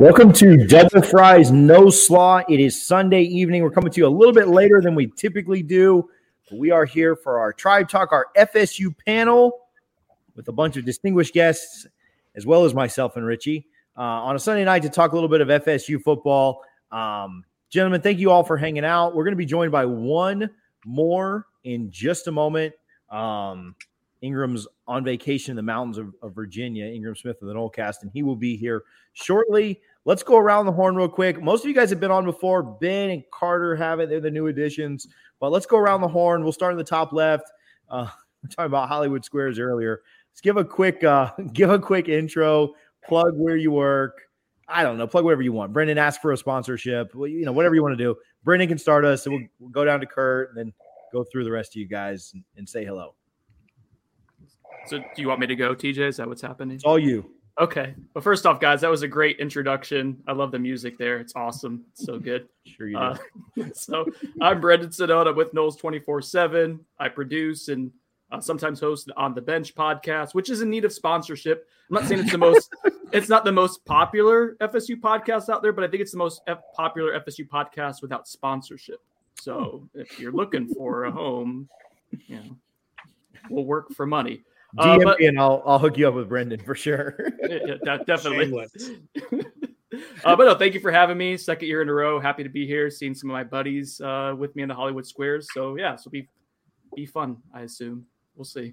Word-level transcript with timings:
Welcome 0.00 0.32
to 0.32 0.56
Double 0.66 1.02
Fries 1.02 1.50
No 1.50 1.90
Slaw. 1.90 2.40
It 2.48 2.58
is 2.58 2.86
Sunday 2.86 3.20
evening. 3.20 3.62
We're 3.62 3.70
coming 3.70 3.92
to 3.92 4.00
you 4.00 4.06
a 4.06 4.08
little 4.08 4.32
bit 4.32 4.48
later 4.48 4.80
than 4.80 4.94
we 4.94 5.08
typically 5.08 5.62
do. 5.62 6.08
We 6.50 6.70
are 6.70 6.86
here 6.86 7.14
for 7.14 7.38
our 7.38 7.52
Tribe 7.52 7.90
Talk, 7.90 8.10
our 8.10 8.28
FSU 8.34 8.94
panel 9.04 9.58
with 10.34 10.48
a 10.48 10.52
bunch 10.52 10.78
of 10.78 10.86
distinguished 10.86 11.34
guests, 11.34 11.86
as 12.34 12.46
well 12.46 12.64
as 12.64 12.72
myself 12.72 13.16
and 13.16 13.26
Richie, 13.26 13.66
uh, 13.94 14.00
on 14.00 14.34
a 14.34 14.38
Sunday 14.38 14.64
night 14.64 14.80
to 14.84 14.88
talk 14.88 15.12
a 15.12 15.14
little 15.14 15.28
bit 15.28 15.42
of 15.42 15.48
FSU 15.48 16.02
football. 16.02 16.62
Um, 16.90 17.44
gentlemen, 17.68 18.00
thank 18.00 18.18
you 18.18 18.30
all 18.30 18.42
for 18.42 18.56
hanging 18.56 18.86
out. 18.86 19.14
We're 19.14 19.24
going 19.24 19.32
to 19.32 19.36
be 19.36 19.44
joined 19.44 19.70
by 19.70 19.84
one 19.84 20.48
more 20.86 21.44
in 21.64 21.90
just 21.90 22.26
a 22.26 22.32
moment. 22.32 22.72
Um, 23.10 23.74
Ingram's 24.22 24.66
on 24.86 25.04
vacation 25.04 25.52
in 25.52 25.56
the 25.56 25.62
mountains 25.62 25.98
of, 25.98 26.14
of 26.22 26.34
Virginia, 26.34 26.86
Ingram 26.86 27.16
Smith 27.16 27.36
of 27.42 27.48
the 27.48 27.54
Nolecast, 27.54 27.96
and 28.00 28.10
he 28.12 28.22
will 28.22 28.36
be 28.36 28.56
here 28.56 28.84
shortly. 29.12 29.80
Let's 30.06 30.22
go 30.22 30.38
around 30.38 30.66
the 30.66 30.72
horn 30.72 30.96
real 30.96 31.08
quick. 31.08 31.42
Most 31.42 31.62
of 31.62 31.68
you 31.68 31.74
guys 31.74 31.90
have 31.90 32.00
been 32.00 32.10
on 32.10 32.24
before. 32.24 32.62
Ben 32.62 33.10
and 33.10 33.22
Carter 33.32 33.76
have 33.76 34.00
it. 34.00 34.08
They're 34.08 34.20
the 34.20 34.30
new 34.30 34.46
additions. 34.46 35.06
But 35.40 35.52
let's 35.52 35.66
go 35.66 35.76
around 35.76 36.00
the 36.00 36.08
horn. 36.08 36.42
We'll 36.42 36.52
start 36.52 36.72
in 36.72 36.78
the 36.78 36.84
top 36.84 37.12
left. 37.12 37.50
Uh, 37.88 38.08
we're 38.42 38.48
talking 38.48 38.66
about 38.66 38.88
Hollywood 38.88 39.24
Squares 39.24 39.58
earlier. 39.58 40.00
Let's 40.32 40.40
give 40.40 40.56
a 40.56 40.64
quick 40.64 41.04
uh, 41.04 41.32
give 41.52 41.70
a 41.70 41.78
quick 41.78 42.08
intro. 42.08 42.74
Plug 43.06 43.34
where 43.34 43.56
you 43.56 43.70
work. 43.70 44.20
I 44.68 44.82
don't 44.82 44.96
know. 44.96 45.06
Plug 45.06 45.24
whatever 45.24 45.42
you 45.42 45.52
want. 45.52 45.72
Brendan, 45.72 45.98
ask 45.98 46.20
for 46.20 46.32
a 46.32 46.36
sponsorship. 46.36 47.14
Well, 47.14 47.28
you 47.28 47.44
know, 47.44 47.52
whatever 47.52 47.74
you 47.74 47.82
want 47.82 47.98
to 47.98 48.02
do. 48.02 48.16
Brendan 48.44 48.68
can 48.68 48.78
start 48.78 49.04
us, 49.04 49.26
and 49.26 49.34
we'll, 49.34 49.44
we'll 49.58 49.70
go 49.70 49.84
down 49.84 50.00
to 50.00 50.06
Curt, 50.06 50.50
and 50.50 50.58
then 50.58 50.72
go 51.12 51.24
through 51.24 51.44
the 51.44 51.50
rest 51.50 51.72
of 51.72 51.80
you 51.80 51.88
guys 51.88 52.30
and, 52.34 52.44
and 52.56 52.68
say 52.68 52.84
hello. 52.84 53.14
So, 54.86 54.98
do 54.98 55.04
you 55.16 55.28
want 55.28 55.40
me 55.40 55.46
to 55.48 55.56
go, 55.56 55.74
TJ? 55.74 55.98
Is 55.98 56.16
that 56.18 56.28
what's 56.28 56.40
happening? 56.40 56.76
It's 56.76 56.84
all 56.84 56.98
you. 56.98 57.30
Okay. 57.58 57.94
Well, 58.14 58.22
first 58.22 58.46
off, 58.46 58.60
guys, 58.60 58.80
that 58.80 58.90
was 58.90 59.02
a 59.02 59.08
great 59.08 59.38
introduction. 59.38 60.22
I 60.26 60.32
love 60.32 60.50
the 60.50 60.58
music 60.58 60.96
there. 60.98 61.18
It's 61.18 61.34
awesome. 61.36 61.84
It's 61.90 62.04
so 62.04 62.18
good. 62.18 62.48
Sure 62.64 62.88
you 62.88 62.96
do. 62.96 63.62
Uh, 63.62 63.68
so 63.74 64.06
I'm 64.40 64.60
Brendan 64.60 64.90
Sonnone 64.90 65.34
with 65.34 65.52
Noles 65.52 65.78
24 65.78 66.22
7. 66.22 66.80
I 66.98 67.08
produce 67.08 67.68
and 67.68 67.90
uh, 68.32 68.40
sometimes 68.40 68.80
host 68.80 69.10
on 69.16 69.34
the 69.34 69.40
Bench 69.40 69.74
podcast, 69.74 70.34
which 70.34 70.50
is 70.50 70.62
in 70.62 70.70
need 70.70 70.84
of 70.84 70.92
sponsorship. 70.92 71.68
I'm 71.90 71.94
not 71.94 72.04
saying 72.06 72.20
it's 72.20 72.32
the 72.32 72.38
most, 72.38 72.72
it's 73.12 73.28
not 73.28 73.44
the 73.44 73.52
most 73.52 73.84
popular 73.84 74.56
FSU 74.60 74.98
podcast 75.00 75.48
out 75.48 75.62
there, 75.62 75.72
but 75.72 75.84
I 75.84 75.88
think 75.88 76.00
it's 76.00 76.12
the 76.12 76.18
most 76.18 76.42
F- 76.46 76.62
popular 76.74 77.18
FSU 77.20 77.48
podcast 77.48 78.02
without 78.02 78.28
sponsorship. 78.28 79.00
So 79.40 79.88
if 79.94 80.18
you're 80.18 80.32
looking 80.32 80.72
for 80.74 81.04
a 81.04 81.10
home, 81.10 81.68
you 82.26 82.36
know, 82.36 82.56
we'll 83.48 83.64
work 83.64 83.90
for 83.92 84.06
money. 84.06 84.42
DM 84.78 85.00
uh, 85.00 85.04
but, 85.04 85.20
and 85.20 85.38
I'll 85.38 85.62
I'll 85.66 85.78
hook 85.78 85.98
you 85.98 86.06
up 86.08 86.14
with 86.14 86.28
Brendan 86.28 86.60
for 86.60 86.74
sure. 86.74 87.16
yeah, 87.48 87.98
definitely. 88.06 88.52
uh, 90.24 90.36
but 90.36 90.44
no, 90.44 90.54
thank 90.54 90.74
you 90.74 90.80
for 90.80 90.92
having 90.92 91.18
me. 91.18 91.36
Second 91.36 91.66
year 91.66 91.82
in 91.82 91.88
a 91.88 91.92
row. 91.92 92.20
Happy 92.20 92.42
to 92.44 92.48
be 92.48 92.66
here. 92.66 92.90
Seeing 92.90 93.14
some 93.14 93.30
of 93.30 93.34
my 93.34 93.44
buddies 93.44 94.00
uh, 94.00 94.34
with 94.38 94.54
me 94.54 94.62
in 94.62 94.68
the 94.68 94.74
Hollywood 94.74 95.06
Squares. 95.06 95.48
So 95.52 95.76
yeah, 95.76 95.96
so 95.96 96.10
be 96.10 96.28
be 96.94 97.04
fun. 97.04 97.38
I 97.52 97.62
assume 97.62 98.06
we'll 98.36 98.44
see. 98.44 98.72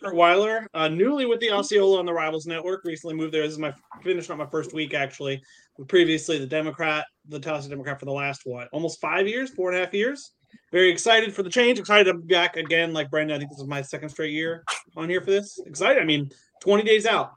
Curt 0.00 0.14
Weiler, 0.14 0.68
uh, 0.74 0.88
newly 0.88 1.26
with 1.26 1.40
the 1.40 1.50
Osceola 1.50 1.98
on 1.98 2.06
the 2.06 2.12
Rivals 2.12 2.46
Network. 2.46 2.84
Recently 2.84 3.16
moved 3.16 3.34
there. 3.34 3.42
This 3.42 3.52
is 3.52 3.58
my 3.58 3.74
finished 4.02 4.30
up 4.30 4.38
my 4.38 4.46
first 4.46 4.72
week 4.72 4.94
actually. 4.94 5.42
Previously 5.88 6.38
the 6.38 6.46
Democrat, 6.46 7.06
the 7.28 7.40
Tallahassee 7.40 7.70
Democrat 7.70 7.98
for 7.98 8.04
the 8.04 8.12
last 8.12 8.42
what, 8.44 8.68
almost 8.70 9.00
five 9.00 9.26
years, 9.26 9.50
four 9.50 9.70
and 9.70 9.80
a 9.80 9.84
half 9.84 9.92
years 9.92 10.33
very 10.72 10.90
excited 10.90 11.34
for 11.34 11.42
the 11.42 11.50
change. 11.50 11.78
Excited 11.78 12.04
to 12.04 12.18
be 12.18 12.34
back 12.34 12.56
again. 12.56 12.92
Like 12.92 13.10
Brandon, 13.10 13.36
I 13.36 13.38
think 13.38 13.50
this 13.50 13.60
is 13.60 13.66
my 13.66 13.82
second 13.82 14.08
straight 14.08 14.32
year 14.32 14.64
on 14.96 15.08
here 15.08 15.20
for 15.20 15.30
this. 15.30 15.60
Excited. 15.66 16.02
I 16.02 16.04
mean, 16.04 16.30
20 16.62 16.82
days 16.82 17.06
out. 17.06 17.32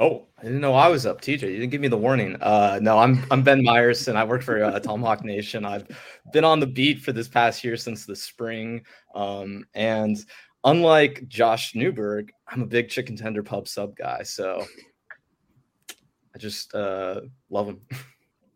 Oh, 0.00 0.28
I 0.38 0.44
didn't 0.44 0.60
know 0.60 0.74
I 0.74 0.86
was 0.88 1.06
up, 1.06 1.20
TJ. 1.20 1.42
You 1.42 1.58
didn't 1.58 1.70
give 1.70 1.80
me 1.80 1.88
the 1.88 1.96
warning. 1.96 2.36
Uh, 2.40 2.78
no, 2.80 2.98
I'm 2.98 3.24
I'm 3.32 3.42
Ben 3.42 3.64
Myers, 3.64 4.06
and 4.06 4.16
I 4.16 4.22
work 4.22 4.42
for 4.42 4.62
uh, 4.62 4.78
Tomahawk 4.78 5.24
Nation. 5.24 5.64
I've 5.64 5.88
been 6.32 6.44
on 6.44 6.60
the 6.60 6.68
beat 6.68 7.00
for 7.00 7.12
this 7.12 7.26
past 7.26 7.64
year 7.64 7.76
since 7.76 8.06
the 8.06 8.14
spring, 8.14 8.84
um, 9.16 9.64
and 9.74 10.16
unlike 10.62 11.26
Josh 11.26 11.74
Newberg, 11.74 12.30
I'm 12.46 12.62
a 12.62 12.66
big 12.66 12.88
chicken 12.88 13.16
tender 13.16 13.42
pub 13.42 13.66
sub 13.66 13.96
guy. 13.96 14.22
So 14.22 14.64
I 16.34 16.38
just 16.38 16.72
uh, 16.74 17.22
love 17.50 17.66
him. 17.66 17.80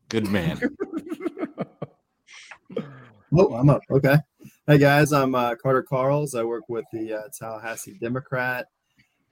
Good 0.08 0.28
man. 0.28 0.60
Oh, 3.34 3.54
I'm 3.54 3.70
up. 3.70 3.80
Okay. 3.90 4.16
Hey 4.66 4.76
guys, 4.76 5.10
I'm 5.10 5.34
uh, 5.34 5.54
Carter 5.54 5.82
Karels. 5.90 6.38
I 6.38 6.44
work 6.44 6.68
with 6.68 6.84
the 6.92 7.14
uh, 7.14 7.22
Tallahassee 7.38 7.96
Democrat. 7.98 8.66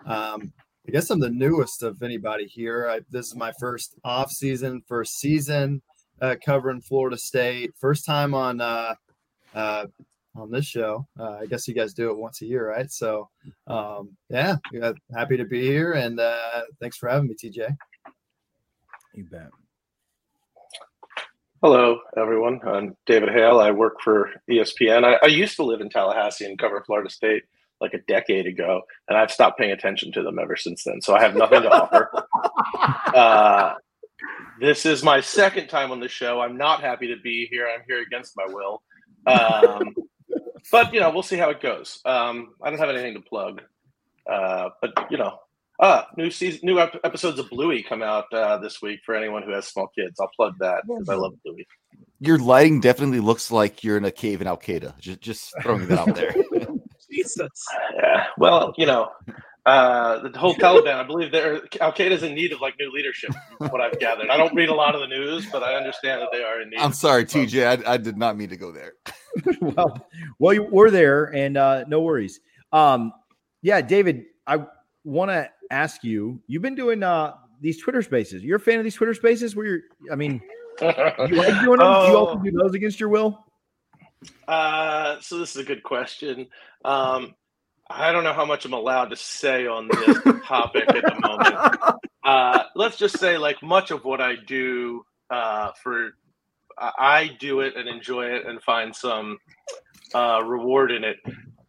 Um, 0.06 0.54
I 0.88 0.90
guess 0.90 1.10
I'm 1.10 1.20
the 1.20 1.28
newest 1.28 1.82
of 1.82 2.02
anybody 2.02 2.46
here. 2.46 2.88
I, 2.88 3.00
this 3.10 3.26
is 3.26 3.36
my 3.36 3.52
first 3.60 3.96
off 4.02 4.30
season, 4.30 4.80
first 4.88 5.18
season 5.18 5.82
uh, 6.22 6.36
covering 6.42 6.80
Florida 6.80 7.18
State. 7.18 7.72
First 7.78 8.06
time 8.06 8.32
on 8.32 8.62
uh, 8.62 8.94
uh, 9.54 9.86
on 10.34 10.50
this 10.50 10.64
show. 10.64 11.06
Uh, 11.18 11.36
I 11.42 11.44
guess 11.44 11.68
you 11.68 11.74
guys 11.74 11.92
do 11.92 12.08
it 12.08 12.16
once 12.16 12.40
a 12.40 12.46
year, 12.46 12.70
right? 12.70 12.90
So, 12.90 13.28
um, 13.66 14.16
yeah, 14.30 14.56
happy 15.14 15.36
to 15.36 15.44
be 15.44 15.60
here, 15.60 15.92
and 15.92 16.18
thanks 16.80 16.96
for 16.96 17.10
having 17.10 17.28
me, 17.28 17.34
TJ. 17.34 17.76
You 19.12 19.24
bet. 19.24 19.50
Hello, 21.62 21.98
everyone. 22.16 22.58
I'm 22.66 22.96
David 23.04 23.28
Hale. 23.28 23.60
I 23.60 23.70
work 23.70 24.00
for 24.02 24.30
ESPN. 24.48 25.04
I, 25.04 25.18
I, 25.22 25.26
used 25.26 25.56
to 25.56 25.62
live 25.62 25.82
in 25.82 25.90
Tallahassee 25.90 26.46
and 26.46 26.58
cover 26.58 26.82
Florida 26.86 27.10
State 27.10 27.42
like 27.82 27.92
a 27.92 27.98
decade 28.08 28.46
ago, 28.46 28.80
and 29.06 29.18
I've 29.18 29.30
stopped 29.30 29.58
paying 29.58 29.70
attention 29.70 30.10
to 30.12 30.22
them 30.22 30.38
ever 30.38 30.56
since 30.56 30.84
then. 30.84 31.02
So 31.02 31.14
I 31.14 31.20
have 31.20 31.36
nothing 31.36 31.60
to 31.62 31.70
offer. 31.70 32.10
Uh, 33.14 33.74
this 34.60 34.86
is 34.86 35.02
my 35.02 35.20
second 35.20 35.66
time 35.66 35.90
on 35.90 36.00
the 36.00 36.08
show. 36.08 36.40
I'm 36.40 36.56
not 36.56 36.80
happy 36.80 37.08
to 37.08 37.16
be 37.20 37.46
here. 37.50 37.68
I'm 37.68 37.82
here 37.86 38.00
against 38.00 38.34
my 38.36 38.46
will. 38.46 38.82
Um, 39.26 39.94
but, 40.70 40.94
you 40.94 41.00
know, 41.00 41.10
we'll 41.10 41.24
see 41.24 41.36
how 41.36 41.50
it 41.50 41.60
goes. 41.60 42.00
Um, 42.04 42.54
I 42.62 42.70
don't 42.70 42.78
have 42.78 42.88
anything 42.88 43.14
to 43.14 43.20
plug. 43.20 43.60
Uh, 44.30 44.70
but, 44.80 44.92
you 45.10 45.18
know, 45.18 45.38
Ah, 45.82 46.08
new 46.16 46.30
season, 46.30 46.60
new 46.62 46.78
ep- 46.78 47.00
episodes 47.04 47.38
of 47.38 47.48
Bluey 47.48 47.82
come 47.82 48.02
out 48.02 48.30
uh, 48.34 48.58
this 48.58 48.82
week 48.82 49.00
for 49.04 49.14
anyone 49.14 49.42
who 49.42 49.52
has 49.52 49.66
small 49.66 49.88
kids. 49.98 50.20
I'll 50.20 50.30
plug 50.36 50.54
that 50.60 50.82
because 50.86 51.08
I 51.08 51.14
love 51.14 51.32
Bluey. 51.42 51.66
Your 52.20 52.38
lighting 52.38 52.80
definitely 52.80 53.20
looks 53.20 53.50
like 53.50 53.82
you're 53.82 53.96
in 53.96 54.04
a 54.04 54.10
cave 54.10 54.42
in 54.42 54.46
Al 54.46 54.58
Qaeda. 54.58 54.98
Just, 54.98 55.20
just 55.22 55.54
throwing 55.62 55.88
that 55.88 55.98
out 55.98 56.14
there. 56.14 56.34
Jesus. 57.10 57.64
Yeah. 57.96 58.26
Well, 58.36 58.74
you 58.76 58.84
know, 58.84 59.08
uh, 59.66 60.28
the 60.28 60.38
whole 60.38 60.54
Taliban. 60.54 60.94
I 60.94 61.02
believe 61.02 61.32
they're 61.32 61.62
Al 61.80 61.92
Qaeda's 61.92 62.22
in 62.22 62.34
need 62.34 62.52
of 62.52 62.60
like 62.60 62.74
new 62.78 62.90
leadership. 62.92 63.30
what 63.58 63.80
I've 63.80 63.98
gathered. 63.98 64.28
I 64.28 64.36
don't 64.36 64.54
read 64.54 64.68
a 64.68 64.74
lot 64.74 64.94
of 64.94 65.00
the 65.00 65.06
news, 65.06 65.46
but 65.50 65.62
I 65.62 65.74
understand 65.74 66.20
that 66.20 66.28
they 66.32 66.42
are 66.42 66.60
in 66.60 66.70
need. 66.70 66.78
I'm 66.78 66.92
sorry, 66.92 67.24
TJ. 67.24 67.84
I, 67.86 67.94
I 67.94 67.96
did 67.96 68.16
not 68.16 68.36
mean 68.36 68.50
to 68.50 68.56
go 68.56 68.70
there. 68.70 68.94
well, 69.60 70.06
well, 70.38 70.68
we're 70.70 70.90
there, 70.90 71.24
and 71.34 71.56
uh, 71.56 71.84
no 71.88 72.00
worries. 72.00 72.40
Um, 72.72 73.12
yeah, 73.62 73.80
David, 73.80 74.26
I 74.46 74.66
want 75.04 75.30
to 75.30 75.50
ask 75.70 76.04
you. 76.04 76.40
You've 76.46 76.62
been 76.62 76.74
doing 76.74 77.02
uh, 77.02 77.34
these 77.60 77.80
Twitter 77.80 78.02
Spaces. 78.02 78.42
You're 78.42 78.56
a 78.56 78.60
fan 78.60 78.78
of 78.78 78.84
these 78.84 78.94
Twitter 78.94 79.14
Spaces? 79.14 79.56
Where 79.56 79.66
you're, 79.66 79.80
I 80.12 80.16
mean, 80.16 80.40
you 80.80 80.86
like 80.86 81.64
doing 81.64 81.78
them? 81.78 81.80
Oh. 81.80 82.06
Do 82.06 82.12
you 82.12 82.16
also 82.16 82.38
do 82.38 82.50
those 82.52 82.74
against 82.74 83.00
your 83.00 83.08
will? 83.08 83.44
Uh, 84.46 85.16
so 85.20 85.38
this 85.38 85.50
is 85.50 85.62
a 85.62 85.64
good 85.64 85.82
question. 85.82 86.46
Um, 86.84 87.34
I 87.88 88.12
don't 88.12 88.24
know 88.24 88.32
how 88.32 88.44
much 88.44 88.64
I'm 88.64 88.72
allowed 88.72 89.06
to 89.06 89.16
say 89.16 89.66
on 89.66 89.88
this 89.88 90.18
topic 90.44 90.84
at 90.88 91.04
the 91.04 91.20
moment. 91.20 91.98
Uh, 92.22 92.64
let's 92.76 92.96
just 92.96 93.18
say, 93.18 93.38
like 93.38 93.62
much 93.62 93.90
of 93.90 94.04
what 94.04 94.20
I 94.20 94.36
do 94.46 95.04
uh, 95.30 95.70
for, 95.82 96.10
I 96.78 97.36
do 97.40 97.60
it 97.60 97.76
and 97.76 97.88
enjoy 97.88 98.26
it 98.26 98.46
and 98.46 98.62
find 98.62 98.94
some 98.94 99.38
uh, 100.14 100.42
reward 100.44 100.92
in 100.92 101.04
it 101.04 101.16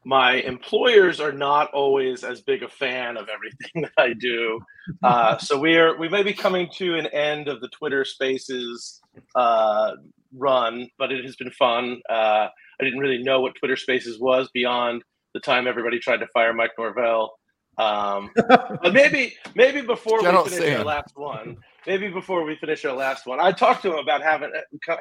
my 0.04 0.34
employers 0.36 1.20
are 1.20 1.32
not 1.32 1.72
always 1.74 2.24
as 2.24 2.42
big 2.42 2.64
a 2.64 2.68
fan 2.68 3.18
of 3.18 3.28
everything 3.30 3.82
that 3.84 3.92
I 3.98 4.14
do. 4.14 4.60
Uh, 5.04 5.38
so 5.38 5.60
we 5.60 5.78
are 5.78 5.98
we 5.98 6.10
may 6.10 6.24
be 6.24 6.34
coming 6.34 6.70
to 6.78 6.96
an 6.96 7.08
end 7.08 7.48
of 7.48 7.62
the 7.62 7.70
Twitter 7.70 8.04
Spaces 8.04 9.02
uh, 9.36 9.92
run, 10.36 10.88
but 10.98 11.12
it 11.12 11.24
has 11.24 11.36
been 11.36 11.52
fun. 11.52 12.02
Uh, 12.10 12.48
I 12.80 12.84
didn't 12.84 13.00
really 13.00 13.22
know 13.22 13.42
what 13.42 13.56
Twitter 13.56 13.76
Spaces 13.76 14.20
was 14.20 14.50
beyond 14.54 15.04
the 15.34 15.40
time 15.40 15.68
everybody 15.68 16.00
tried 16.00 16.18
to 16.18 16.28
fire 16.28 16.54
Mike 16.54 16.72
Norvell. 16.78 17.32
Um, 17.78 18.32
but 18.36 18.94
maybe 18.94 19.36
maybe 19.56 19.82
before 19.82 20.22
General 20.22 20.44
we 20.44 20.50
finish 20.50 20.70
Sam. 20.70 20.80
our 20.80 20.86
last 20.86 21.14
one, 21.16 21.58
maybe 21.88 22.10
before 22.10 22.44
we 22.44 22.56
finish 22.58 22.84
our 22.86 22.96
last 22.96 23.26
one, 23.26 23.40
I 23.40 23.52
talked 23.52 23.84
to 23.84 23.94
him 23.94 24.00
about 24.00 24.22
having 24.22 24.52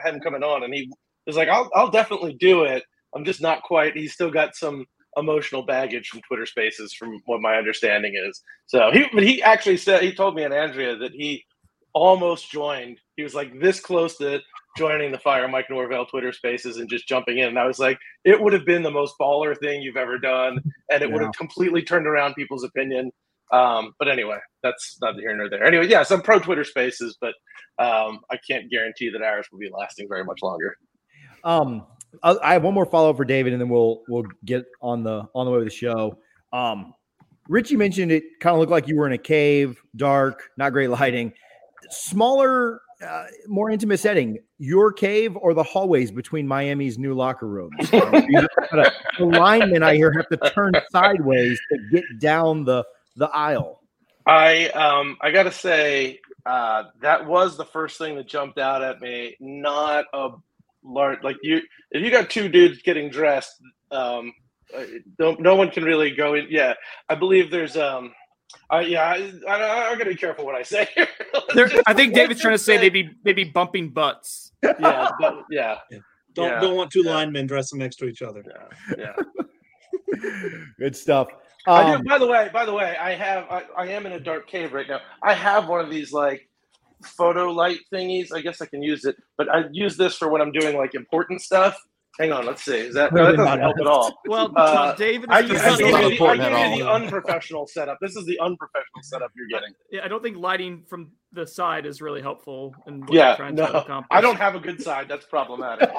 him 0.04 0.20
coming 0.20 0.42
on, 0.42 0.62
and 0.62 0.72
he 0.72 0.90
was 1.26 1.36
like, 1.36 1.48
"I'll 1.48 1.70
I'll 1.74 1.90
definitely 1.90 2.34
do 2.34 2.64
it." 2.64 2.84
I'm 3.14 3.24
just 3.24 3.40
not 3.40 3.62
quite. 3.62 3.96
He's 3.96 4.12
still 4.12 4.30
got 4.30 4.56
some 4.56 4.86
emotional 5.16 5.62
baggage 5.62 6.08
from 6.08 6.20
Twitter 6.22 6.46
Spaces, 6.46 6.94
from 6.94 7.20
what 7.26 7.40
my 7.40 7.56
understanding 7.56 8.14
is. 8.14 8.42
So 8.66 8.90
he, 8.92 9.06
but 9.12 9.22
he 9.22 9.42
actually 9.42 9.76
said 9.76 10.02
he 10.02 10.14
told 10.14 10.34
me 10.34 10.44
and 10.44 10.54
Andrea 10.54 10.96
that 10.96 11.12
he 11.12 11.44
almost 11.92 12.50
joined. 12.50 12.98
He 13.16 13.22
was 13.22 13.34
like 13.34 13.58
this 13.60 13.80
close 13.80 14.16
to 14.18 14.40
joining 14.76 15.10
the 15.10 15.18
Fire 15.18 15.48
Mike 15.48 15.66
Norvell 15.68 16.06
Twitter 16.06 16.32
Spaces 16.32 16.76
and 16.76 16.88
just 16.88 17.08
jumping 17.08 17.38
in. 17.38 17.48
And 17.48 17.58
I 17.58 17.66
was 17.66 17.78
like, 17.78 17.98
it 18.24 18.40
would 18.40 18.52
have 18.52 18.64
been 18.64 18.82
the 18.82 18.90
most 18.90 19.14
baller 19.20 19.58
thing 19.58 19.82
you've 19.82 19.96
ever 19.96 20.18
done, 20.18 20.58
and 20.90 21.02
it 21.02 21.08
yeah. 21.08 21.12
would 21.12 21.22
have 21.22 21.32
completely 21.32 21.82
turned 21.82 22.06
around 22.06 22.34
people's 22.34 22.64
opinion. 22.64 23.10
Um, 23.52 23.94
but 23.98 24.08
anyway, 24.08 24.38
that's 24.62 24.96
not 25.02 25.16
here 25.16 25.36
nor 25.36 25.50
there. 25.50 25.64
Anyway, 25.64 25.88
yeah, 25.88 26.04
some 26.04 26.22
pro 26.22 26.38
Twitter 26.38 26.62
Spaces, 26.64 27.18
but 27.20 27.34
um, 27.78 28.20
I 28.30 28.38
can't 28.48 28.70
guarantee 28.70 29.10
that 29.10 29.22
ours 29.22 29.46
will 29.50 29.58
be 29.58 29.70
lasting 29.76 30.06
very 30.08 30.24
much 30.24 30.38
longer. 30.42 30.76
Um, 31.42 31.84
I 32.22 32.52
have 32.52 32.62
one 32.62 32.74
more 32.74 32.86
follow 32.86 33.10
up 33.10 33.16
for 33.16 33.24
David, 33.24 33.52
and 33.52 33.60
then 33.60 33.68
we'll 33.68 34.02
we'll 34.08 34.24
get 34.44 34.66
on 34.82 35.02
the 35.02 35.28
on 35.34 35.46
the 35.46 35.52
way 35.52 35.58
to 35.58 35.64
the 35.64 35.70
show. 35.70 36.18
Um, 36.52 36.94
Richie 37.48 37.76
mentioned 37.76 38.12
it 38.12 38.24
kind 38.40 38.54
of 38.54 38.60
looked 38.60 38.70
like 38.70 38.88
you 38.88 38.96
were 38.96 39.06
in 39.06 39.12
a 39.12 39.18
cave, 39.18 39.80
dark, 39.96 40.50
not 40.56 40.72
great 40.72 40.88
lighting, 40.90 41.32
smaller, 41.90 42.80
uh, 43.06 43.24
more 43.48 43.70
intimate 43.70 43.98
setting. 43.98 44.38
Your 44.58 44.92
cave 44.92 45.36
or 45.36 45.54
the 45.54 45.62
hallways 45.62 46.10
between 46.10 46.46
Miami's 46.46 46.98
new 46.98 47.14
locker 47.14 47.48
rooms. 47.48 47.74
The 49.18 49.26
linemen 49.26 49.82
I 49.82 49.96
hear 49.96 50.12
have 50.12 50.28
to 50.28 50.50
turn 50.50 50.72
sideways 50.90 51.60
to 51.70 51.78
get 51.90 52.04
down 52.20 52.64
the 52.64 52.84
the 53.16 53.28
aisle. 53.28 53.82
I 54.26 54.68
um 54.68 55.18
I 55.20 55.30
gotta 55.30 55.52
say 55.52 56.20
uh 56.46 56.84
that 57.02 57.26
was 57.26 57.56
the 57.56 57.64
first 57.64 57.98
thing 57.98 58.16
that 58.16 58.26
jumped 58.28 58.58
out 58.58 58.82
at 58.82 59.00
me. 59.00 59.36
Not 59.40 60.06
a 60.14 60.30
large 60.82 61.22
like 61.22 61.36
you 61.42 61.60
if 61.90 62.02
you 62.04 62.10
got 62.10 62.30
two 62.30 62.48
dudes 62.48 62.82
getting 62.82 63.10
dressed, 63.10 63.54
um, 63.90 64.32
uh, 64.76 64.84
no, 65.18 65.32
no 65.34 65.54
one 65.56 65.70
can 65.70 65.84
really 65.84 66.10
go 66.10 66.34
in. 66.34 66.46
Yeah, 66.50 66.74
I 67.08 67.14
believe 67.14 67.50
there's 67.50 67.76
um. 67.76 68.12
Uh, 68.72 68.78
yeah, 68.80 69.02
I, 69.02 69.32
I, 69.48 69.88
I'm 69.90 69.98
gonna 69.98 70.10
be 70.10 70.16
careful 70.16 70.44
what 70.44 70.56
I 70.56 70.62
say. 70.62 70.88
here. 70.94 71.06
Just- 71.54 71.80
I 71.86 71.94
think 71.94 72.14
David's 72.14 72.40
trying 72.40 72.52
to 72.52 72.56
just 72.56 72.66
say 72.66 72.76
they'd 72.78 72.88
be 72.92 73.08
they'd 73.24 73.34
be 73.34 73.44
bumping 73.44 73.90
butts. 73.90 74.52
yeah, 74.62 75.08
but, 75.20 75.44
yeah, 75.50 75.76
Don't 76.34 76.48
Yeah, 76.48 76.60
don't 76.60 76.74
want 76.76 76.90
two 76.90 77.02
yeah. 77.04 77.12
linemen 77.14 77.46
dressing 77.46 77.78
next 77.78 77.96
to 77.96 78.06
each 78.06 78.22
other. 78.22 78.42
yeah, 78.98 79.04
yeah. 79.14 79.44
Good 80.78 80.96
stuff. 80.96 81.28
I 81.66 81.94
Um, 81.94 82.02
do. 82.02 82.08
By 82.08 82.18
the 82.18 82.26
way, 82.26 82.50
by 82.52 82.64
the 82.64 82.72
way, 82.72 82.96
I 83.00 83.14
have. 83.14 83.44
I, 83.50 83.64
I 83.76 83.86
am 83.88 84.06
in 84.06 84.12
a 84.12 84.20
dark 84.20 84.48
cave 84.48 84.72
right 84.72 84.88
now. 84.88 85.00
I 85.22 85.32
have 85.34 85.68
one 85.68 85.80
of 85.80 85.90
these 85.90 86.12
like 86.12 86.48
photo 87.04 87.50
light 87.50 87.78
thingies. 87.92 88.32
I 88.34 88.40
guess 88.40 88.60
I 88.60 88.66
can 88.66 88.82
use 88.82 89.04
it, 89.04 89.16
but 89.38 89.48
I 89.48 89.64
use 89.72 89.96
this 89.96 90.16
for 90.16 90.28
when 90.28 90.40
I'm 90.40 90.52
doing 90.52 90.76
like 90.76 90.94
important 90.94 91.40
stuff. 91.42 91.76
Hang 92.18 92.32
on, 92.32 92.44
let's 92.44 92.62
see. 92.64 92.76
Is 92.76 92.94
that 92.94 93.14
no, 93.14 93.24
that 93.26 93.36
doesn't 93.36 93.60
help 93.60 93.78
at 93.80 93.86
all? 93.86 94.20
Well, 94.26 94.52
Uh, 94.56 94.94
David, 94.96 95.30
I, 95.30 95.42
gave 95.42 95.50
you, 95.52 95.56
the, 95.58 95.64
I 95.64 96.36
gave 96.36 96.76
you 96.76 96.82
the 96.84 96.88
all. 96.90 96.96
unprofessional 96.96 97.66
setup. 97.66 97.98
This 98.02 98.16
is 98.16 98.26
the 98.26 98.38
unprofessional 98.40 99.02
setup 99.02 99.30
you're 99.34 99.46
getting. 99.48 99.74
yeah, 99.90 100.04
I 100.04 100.08
don't 100.08 100.22
think 100.22 100.36
lighting 100.36 100.82
from 100.88 101.12
the 101.32 101.46
side 101.46 101.86
is 101.86 102.02
really 102.02 102.20
helpful. 102.20 102.74
What 102.84 103.12
Yeah, 103.12 103.36
no. 103.54 104.04
I 104.10 104.20
don't 104.20 104.36
have 104.36 104.54
a 104.54 104.60
good 104.60 104.82
side. 104.82 105.08
That's 105.08 105.24
problematic. 105.24 105.88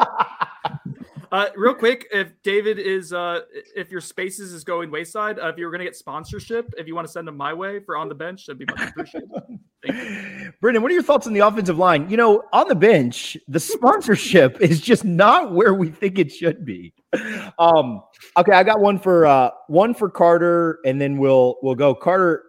Uh, 1.31 1.47
real 1.55 1.73
quick, 1.73 2.07
if 2.11 2.33
David 2.43 2.77
is, 2.77 3.13
uh, 3.13 3.41
if 3.75 3.89
your 3.89 4.01
spaces 4.01 4.51
is 4.51 4.65
going 4.65 4.91
wayside, 4.91 5.39
uh, 5.39 5.47
if 5.47 5.57
you 5.57 5.65
were 5.65 5.71
going 5.71 5.79
to 5.79 5.85
get 5.85 5.95
sponsorship, 5.95 6.73
if 6.77 6.87
you 6.87 6.95
want 6.95 7.07
to 7.07 7.11
send 7.11 7.25
them 7.25 7.37
my 7.37 7.53
way 7.53 7.79
for 7.79 7.95
on 7.95 8.09
the 8.09 8.15
bench, 8.15 8.45
that'd 8.45 8.59
be 8.59 8.65
much 8.65 8.89
appreciated. 8.89 9.29
Thank. 9.87 10.59
Brendan, 10.59 10.83
what 10.83 10.91
are 10.91 10.93
your 10.93 11.03
thoughts 11.03 11.25
on 11.27 11.33
the 11.33 11.39
offensive 11.39 11.77
line? 11.77 12.09
You 12.09 12.17
know, 12.17 12.43
on 12.51 12.67
the 12.67 12.75
bench, 12.75 13.37
the 13.47 13.59
sponsorship 13.59 14.57
is 14.61 14.81
just 14.81 15.05
not 15.05 15.53
where 15.53 15.73
we 15.73 15.89
think 15.89 16.19
it 16.19 16.31
should 16.31 16.65
be. 16.65 16.93
Um, 17.57 18.01
okay, 18.37 18.51
I 18.51 18.63
got 18.63 18.79
one 18.79 18.99
for 18.99 19.25
uh 19.25 19.51
one 19.67 19.93
for 19.93 20.09
Carter, 20.09 20.79
and 20.85 21.01
then 21.01 21.17
we'll 21.17 21.57
we'll 21.63 21.75
go. 21.75 21.95
Carter, 21.95 22.43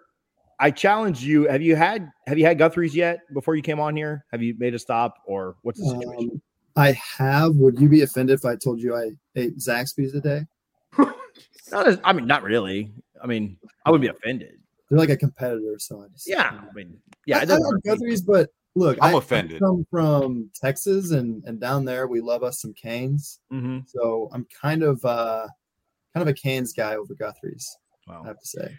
I 0.61 0.71
challenge 0.71 1.23
you. 1.25 1.49
Have 1.49 1.63
you 1.63 1.75
had 1.75 2.11
have 2.27 2.39
you 2.39 2.45
had 2.45 2.59
Guthrie's 2.59 2.95
yet 2.95 3.21
before 3.33 3.57
you 3.57 3.63
came 3.63 3.81
on 3.81 3.97
here? 3.97 4.25
Have 4.31 4.43
you 4.43 4.55
made 4.59 4.75
a 4.75 4.79
stop 4.79 5.15
or 5.27 5.57
what's 5.63 5.81
the 5.81 5.89
situation? 5.89 6.31
Um, 6.33 6.43
I 6.77 6.93
have. 7.19 7.55
Would 7.57 7.79
you 7.81 7.89
be 7.89 8.03
offended 8.03 8.39
if 8.39 8.45
I 8.45 8.57
told 8.57 8.81
you 8.81 8.95
I 8.97 9.11
ate 9.37 9.59
Zaxby's 9.59 10.13
today? 10.13 10.43
Not 11.71 11.87
as- 11.87 12.01
I 12.05 12.13
mean, 12.13 12.27
not 12.27 12.43
really. 12.43 12.93
I 13.23 13.27
mean, 13.27 13.57
I 13.87 13.91
would 13.91 14.01
be 14.01 14.09
offended. 14.09 14.59
They're 14.91 14.99
like 14.99 15.11
a 15.11 15.17
competitor, 15.17 15.77
so 15.79 16.03
I 16.03 16.09
just 16.09 16.29
Yeah, 16.29 16.51
I 16.69 16.73
mean, 16.75 16.99
yeah, 17.27 17.39
I, 17.39 17.41
I 17.43 17.45
like 17.45 17.63
hurt 17.63 17.85
me. 17.85 17.91
Guthrie's, 17.91 18.21
but 18.21 18.51
look, 18.75 18.99
I'm 19.01 19.15
I, 19.15 19.19
offended. 19.19 19.57
I 19.57 19.61
come 19.61 19.87
from 19.91 20.51
Texas, 20.55 21.13
and 21.13 21.43
and 21.47 21.59
down 21.61 21.85
there 21.87 22.07
we 22.09 22.21
love 22.21 22.43
us 22.43 22.61
some 22.61 22.75
Canes. 22.75 23.41
Mhm. 23.51 23.85
So 23.89 24.29
I'm 24.35 24.47
kind 24.61 24.83
of 24.83 25.03
uh 25.05 25.47
kind 26.15 26.23
of 26.23 26.29
a 26.29 26.35
Canes 26.35 26.75
guy 26.75 26.97
over 26.97 27.15
Guthrie's. 27.15 27.75
I 28.09 28.27
have 28.27 28.39
to 28.39 28.47
say. 28.47 28.75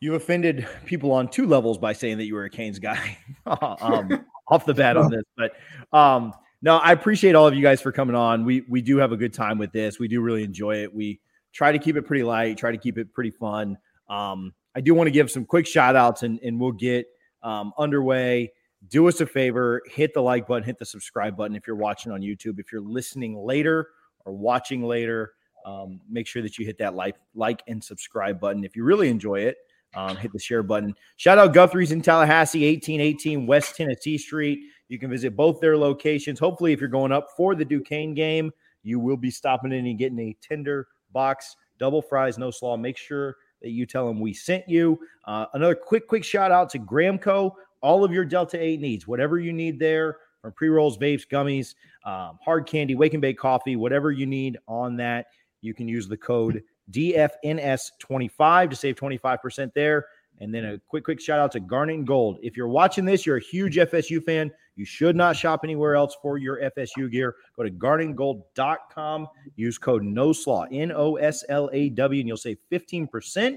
You 0.00 0.14
offended 0.16 0.68
people 0.84 1.12
on 1.12 1.28
two 1.28 1.46
levels 1.46 1.78
by 1.78 1.92
saying 1.94 2.18
that 2.18 2.26
you 2.26 2.34
were 2.34 2.44
a 2.44 2.50
Canes 2.50 2.78
guy 2.78 3.16
um, 3.46 4.26
off 4.48 4.66
the 4.66 4.74
bat 4.74 4.96
on 4.98 5.10
this. 5.10 5.24
But 5.36 5.52
um, 5.96 6.34
no, 6.60 6.76
I 6.78 6.92
appreciate 6.92 7.34
all 7.34 7.46
of 7.46 7.54
you 7.54 7.62
guys 7.62 7.80
for 7.80 7.92
coming 7.92 8.16
on. 8.16 8.44
We 8.44 8.62
we 8.68 8.82
do 8.82 8.96
have 8.98 9.12
a 9.12 9.16
good 9.16 9.32
time 9.32 9.58
with 9.58 9.72
this. 9.72 9.98
We 9.98 10.08
do 10.08 10.20
really 10.20 10.42
enjoy 10.42 10.82
it. 10.82 10.94
We 10.94 11.20
try 11.52 11.72
to 11.72 11.78
keep 11.78 11.96
it 11.96 12.02
pretty 12.02 12.24
light, 12.24 12.58
try 12.58 12.72
to 12.72 12.78
keep 12.78 12.98
it 12.98 13.12
pretty 13.12 13.30
fun. 13.30 13.78
Um, 14.08 14.52
I 14.74 14.80
do 14.80 14.94
want 14.94 15.06
to 15.06 15.12
give 15.12 15.30
some 15.30 15.44
quick 15.44 15.66
shout 15.66 15.96
outs 15.96 16.22
and, 16.22 16.38
and 16.40 16.60
we'll 16.60 16.72
get 16.72 17.06
um, 17.42 17.72
underway. 17.78 18.52
Do 18.88 19.08
us 19.08 19.20
a 19.20 19.26
favor, 19.26 19.82
hit 19.86 20.14
the 20.14 20.20
like 20.20 20.46
button, 20.46 20.62
hit 20.62 20.78
the 20.78 20.86
subscribe 20.86 21.36
button 21.36 21.56
if 21.56 21.66
you're 21.66 21.76
watching 21.76 22.12
on 22.12 22.20
YouTube. 22.20 22.60
If 22.60 22.70
you're 22.70 22.80
listening 22.80 23.36
later 23.36 23.88
or 24.24 24.32
watching 24.32 24.84
later, 24.84 25.32
um, 25.66 26.00
make 26.08 26.26
sure 26.26 26.42
that 26.42 26.58
you 26.58 26.66
hit 26.66 26.78
that 26.78 26.94
like, 26.94 27.16
like 27.34 27.62
and 27.66 27.82
subscribe 27.82 28.38
button. 28.38 28.62
If 28.62 28.76
you 28.76 28.84
really 28.84 29.08
enjoy 29.08 29.40
it, 29.40 29.56
um, 29.94 30.16
hit 30.16 30.32
the 30.32 30.38
share 30.38 30.62
button. 30.62 30.94
Shout 31.16 31.38
out 31.38 31.54
Guthrie's 31.54 31.92
in 31.92 32.02
Tallahassee, 32.02 32.72
1818 32.72 33.46
West 33.46 33.76
Tennessee 33.76 34.18
Street. 34.18 34.60
You 34.88 34.98
can 34.98 35.10
visit 35.10 35.36
both 35.36 35.60
their 35.60 35.76
locations. 35.76 36.38
Hopefully, 36.38 36.72
if 36.72 36.80
you're 36.80 36.88
going 36.88 37.12
up 37.12 37.28
for 37.36 37.54
the 37.54 37.64
Duquesne 37.64 38.14
game, 38.14 38.50
you 38.82 38.98
will 38.98 39.16
be 39.16 39.30
stopping 39.30 39.72
in 39.72 39.86
and 39.86 39.98
getting 39.98 40.18
a 40.18 40.36
tender 40.40 40.88
box, 41.12 41.56
double 41.78 42.02
fries, 42.02 42.38
no 42.38 42.50
slaw. 42.50 42.76
Make 42.76 42.96
sure 42.96 43.36
that 43.62 43.70
you 43.70 43.86
tell 43.86 44.06
them 44.06 44.20
we 44.20 44.32
sent 44.32 44.68
you. 44.68 44.98
Uh, 45.24 45.46
another 45.54 45.74
quick, 45.74 46.06
quick 46.08 46.24
shout 46.24 46.50
out 46.50 46.70
to 46.70 46.78
Gramco. 46.78 47.52
All 47.80 48.02
of 48.02 48.12
your 48.12 48.24
Delta 48.24 48.60
8 48.60 48.80
needs, 48.80 49.06
whatever 49.06 49.38
you 49.38 49.52
need 49.52 49.78
there 49.78 50.16
from 50.40 50.52
pre 50.52 50.68
rolls, 50.68 50.98
vapes, 50.98 51.26
gummies, 51.26 51.74
um, 52.04 52.38
hard 52.42 52.66
candy, 52.66 52.94
wake 52.94 53.14
and 53.14 53.22
bake 53.22 53.38
coffee, 53.38 53.76
whatever 53.76 54.10
you 54.10 54.26
need 54.26 54.58
on 54.66 54.96
that, 54.96 55.26
you 55.60 55.74
can 55.74 55.88
use 55.88 56.08
the 56.08 56.16
code 56.16 56.62
DFNS25 56.90 58.70
to 58.70 58.76
save 58.76 58.96
25% 58.96 59.72
there. 59.74 60.06
And 60.40 60.54
then 60.54 60.64
a 60.64 60.78
quick, 60.78 61.04
quick 61.04 61.20
shout 61.20 61.40
out 61.40 61.52
to 61.52 61.60
Garnet 61.60 61.96
and 61.96 62.06
Gold. 62.06 62.38
If 62.42 62.56
you're 62.56 62.68
watching 62.68 63.04
this, 63.04 63.26
you're 63.26 63.38
a 63.38 63.42
huge 63.42 63.76
FSU 63.76 64.22
fan. 64.22 64.52
You 64.78 64.84
should 64.84 65.16
not 65.16 65.36
shop 65.36 65.62
anywhere 65.64 65.96
else 65.96 66.16
for 66.22 66.38
your 66.38 66.60
FSU 66.60 67.10
gear. 67.10 67.34
Go 67.56 67.64
to 67.64 67.70
garnetandgold.com. 67.70 69.26
Use 69.56 69.76
code 69.76 70.04
NOSLAW, 70.04 70.68
N 70.70 70.92
O 70.94 71.16
S 71.16 71.44
L 71.48 71.68
A 71.72 71.88
W, 71.90 72.20
and 72.20 72.28
you'll 72.28 72.36
save 72.36 72.58
15%. 72.70 73.56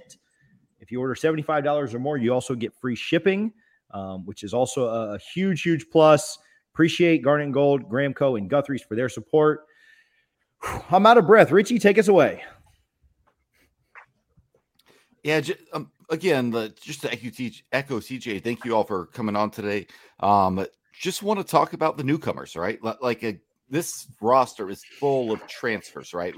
If 0.79 0.91
you 0.91 0.99
order 0.99 1.13
$75 1.13 1.93
or 1.93 1.99
more, 1.99 2.17
you 2.17 2.33
also 2.33 2.55
get 2.55 2.73
free 2.73 2.95
shipping, 2.95 3.53
um, 3.91 4.25
which 4.25 4.43
is 4.43 4.51
also 4.51 4.87
a, 4.87 5.13
a 5.13 5.19
huge, 5.19 5.61
huge 5.61 5.91
plus. 5.91 6.39
Appreciate 6.73 7.19
Garnet 7.19 7.45
and 7.45 7.53
Gold, 7.53 7.87
Gramco, 7.87 8.35
and 8.35 8.49
Guthrie's 8.49 8.81
for 8.81 8.95
their 8.95 9.09
support. 9.09 9.65
I'm 10.89 11.05
out 11.05 11.19
of 11.19 11.27
breath. 11.27 11.51
Richie, 11.51 11.77
take 11.77 11.99
us 11.99 12.07
away. 12.07 12.41
Yeah, 15.23 15.41
um, 15.71 15.91
again, 16.09 16.49
the, 16.49 16.73
just 16.81 17.01
to 17.01 17.11
echo 17.11 17.99
TJ, 17.99 18.43
thank 18.43 18.65
you 18.65 18.75
all 18.75 18.83
for 18.83 19.05
coming 19.07 19.35
on 19.35 19.51
today. 19.51 19.85
Um, 20.19 20.65
just 20.91 21.23
want 21.23 21.39
to 21.39 21.43
talk 21.43 21.73
about 21.73 21.97
the 21.97 22.03
newcomers, 22.03 22.55
right? 22.55 22.79
Like 23.01 23.23
a, 23.23 23.39
this 23.69 24.07
roster 24.21 24.69
is 24.69 24.83
full 24.99 25.31
of 25.31 25.45
transfers, 25.47 26.13
right? 26.13 26.35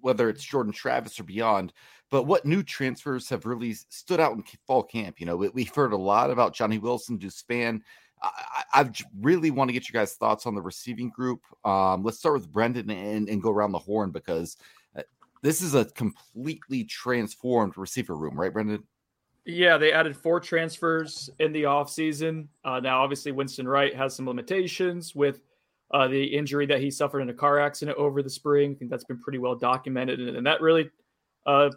Whether 0.00 0.28
it's 0.28 0.42
Jordan 0.42 0.72
Travis 0.72 1.18
or 1.20 1.24
beyond. 1.24 1.72
But 2.10 2.24
what 2.24 2.44
new 2.44 2.62
transfers 2.62 3.28
have 3.30 3.46
really 3.46 3.72
stood 3.72 4.20
out 4.20 4.32
in 4.32 4.44
fall 4.66 4.82
camp? 4.82 5.18
You 5.18 5.26
know, 5.26 5.36
we, 5.36 5.48
we've 5.50 5.74
heard 5.74 5.92
a 5.92 5.96
lot 5.96 6.30
about 6.30 6.54
Johnny 6.54 6.78
Wilson, 6.78 7.16
Deuce 7.16 7.42
Spann. 7.42 7.80
I, 8.22 8.64
I 8.74 8.90
really 9.20 9.50
want 9.50 9.68
to 9.68 9.72
get 9.72 9.88
you 9.88 9.92
guys' 9.92 10.14
thoughts 10.14 10.46
on 10.46 10.54
the 10.54 10.62
receiving 10.62 11.10
group. 11.10 11.40
Um, 11.64 12.02
let's 12.02 12.18
start 12.18 12.34
with 12.34 12.52
Brendan 12.52 12.90
and, 12.90 13.28
and 13.28 13.42
go 13.42 13.50
around 13.50 13.72
the 13.72 13.78
horn 13.78 14.10
because 14.10 14.56
uh, 14.96 15.02
this 15.42 15.62
is 15.62 15.74
a 15.74 15.86
completely 15.86 16.84
transformed 16.84 17.76
receiver 17.76 18.14
room, 18.14 18.38
right, 18.38 18.52
Brendan? 18.52 18.84
Yeah, 19.44 19.76
they 19.76 19.92
added 19.92 20.16
four 20.16 20.38
transfers 20.38 21.28
in 21.40 21.52
the 21.52 21.64
offseason. 21.64 22.46
Uh, 22.64 22.78
now, 22.78 23.02
obviously, 23.02 23.32
Winston 23.32 23.66
Wright 23.66 23.94
has 23.94 24.14
some 24.14 24.26
limitations 24.26 25.16
with 25.16 25.40
uh, 25.92 26.06
the 26.06 26.24
injury 26.24 26.64
that 26.66 26.80
he 26.80 26.90
suffered 26.90 27.20
in 27.20 27.28
a 27.28 27.34
car 27.34 27.58
accident 27.58 27.98
over 27.98 28.22
the 28.22 28.30
spring. 28.30 28.72
I 28.72 28.74
think 28.74 28.90
that's 28.90 29.04
been 29.04 29.18
pretty 29.18 29.38
well 29.38 29.56
documented, 29.56 30.20
and, 30.20 30.36
and 30.36 30.46
that 30.46 30.60
really, 30.60 30.90
uh, 31.44 31.70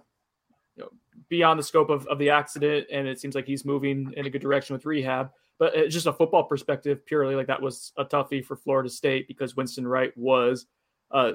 you 0.75 0.84
know, 0.84 0.89
beyond 1.27 1.57
the 1.60 1.63
scope 1.63 1.89
of, 1.89 2.05
of 2.07 2.19
the 2.19 2.29
accident. 2.29 2.86
And 2.91 3.07
it 3.07 3.19
seems 3.19 3.34
like 3.34 3.48
he's 3.48 3.65
moving 3.65 4.13
in 4.15 4.27
a 4.27 4.29
good 4.29 4.41
direction 4.41 4.75
with 4.75 4.86
rehab. 4.86 5.31
But 5.57 5.75
uh, 5.75 5.88
just 5.88 6.05
a 6.05 6.13
football 6.13 6.43
perspective, 6.43 7.03
purely 7.05 7.34
like 7.34 7.48
that 7.48 7.62
was 7.62 7.93
a 7.98 8.05
toughie 8.05 8.45
for 8.45 8.55
Florida 8.55 8.89
State 8.89 9.27
because 9.27 9.55
Winston 9.55 9.88
Wright 9.88 10.15
was 10.15 10.67
uh, 11.12 11.31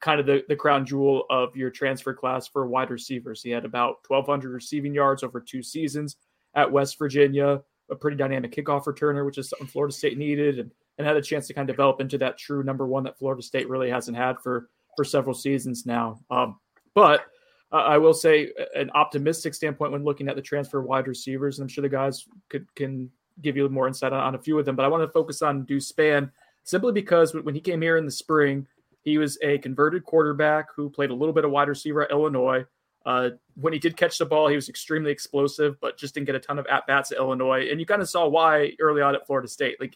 kind 0.00 0.20
of 0.20 0.26
the, 0.26 0.44
the 0.48 0.56
crown 0.56 0.86
jewel 0.86 1.24
of 1.30 1.54
your 1.56 1.70
transfer 1.70 2.14
class 2.14 2.48
for 2.48 2.66
wide 2.66 2.90
receivers. 2.90 3.42
He 3.42 3.50
had 3.50 3.64
about 3.64 3.96
1,200 4.08 4.50
receiving 4.50 4.94
yards 4.94 5.22
over 5.22 5.40
two 5.40 5.62
seasons 5.62 6.16
at 6.54 6.70
West 6.70 6.98
Virginia, 6.98 7.62
a 7.90 7.94
pretty 7.94 8.16
dynamic 8.16 8.52
kickoff 8.52 8.84
returner, 8.84 9.24
which 9.24 9.38
is 9.38 9.50
something 9.50 9.66
Florida 9.66 9.94
State 9.94 10.16
needed, 10.16 10.58
and, 10.58 10.70
and 10.98 11.06
had 11.06 11.16
a 11.16 11.22
chance 11.22 11.46
to 11.46 11.54
kind 11.54 11.68
of 11.68 11.76
develop 11.76 12.00
into 12.00 12.18
that 12.18 12.38
true 12.38 12.62
number 12.62 12.86
one 12.86 13.04
that 13.04 13.18
Florida 13.18 13.42
State 13.42 13.68
really 13.68 13.90
hasn't 13.90 14.16
had 14.16 14.40
for, 14.40 14.70
for 14.96 15.04
several 15.04 15.34
seasons 15.34 15.84
now. 15.84 16.18
Um, 16.30 16.58
but 16.94 17.26
uh, 17.72 17.76
I 17.76 17.98
will 17.98 18.14
say 18.14 18.52
an 18.74 18.90
optimistic 18.94 19.54
standpoint 19.54 19.92
when 19.92 20.04
looking 20.04 20.28
at 20.28 20.36
the 20.36 20.42
transfer 20.42 20.80
wide 20.80 21.08
receivers, 21.08 21.58
and 21.58 21.64
I'm 21.64 21.68
sure 21.68 21.82
the 21.82 21.88
guys 21.88 22.26
could 22.48 22.72
can 22.74 23.10
give 23.42 23.56
you 23.56 23.68
more 23.68 23.86
insight 23.86 24.12
on, 24.12 24.20
on 24.20 24.34
a 24.34 24.38
few 24.38 24.58
of 24.58 24.64
them. 24.64 24.76
But 24.76 24.84
I 24.86 24.88
want 24.88 25.02
to 25.02 25.12
focus 25.12 25.42
on 25.42 25.64
Deuce 25.64 25.92
Spann 25.92 26.30
simply 26.64 26.92
because 26.92 27.34
when 27.34 27.54
he 27.54 27.60
came 27.60 27.82
here 27.82 27.96
in 27.96 28.06
the 28.06 28.10
spring, 28.10 28.66
he 29.06 29.18
was 29.18 29.38
a 29.40 29.56
converted 29.58 30.02
quarterback 30.02 30.66
who 30.74 30.90
played 30.90 31.10
a 31.10 31.14
little 31.14 31.32
bit 31.32 31.44
of 31.44 31.52
wide 31.52 31.68
receiver 31.68 32.02
at 32.02 32.10
Illinois. 32.10 32.64
Uh, 33.06 33.30
when 33.54 33.72
he 33.72 33.78
did 33.78 33.96
catch 33.96 34.18
the 34.18 34.26
ball, 34.26 34.48
he 34.48 34.56
was 34.56 34.68
extremely 34.68 35.12
explosive, 35.12 35.80
but 35.80 35.96
just 35.96 36.12
didn't 36.12 36.26
get 36.26 36.34
a 36.34 36.40
ton 36.40 36.58
of 36.58 36.66
at 36.66 36.88
bats 36.88 37.12
at 37.12 37.18
Illinois. 37.18 37.68
And 37.70 37.78
you 37.78 37.86
kind 37.86 38.02
of 38.02 38.10
saw 38.10 38.26
why 38.26 38.72
early 38.80 39.02
on 39.02 39.14
at 39.14 39.24
Florida 39.24 39.46
State. 39.46 39.76
Like 39.78 39.94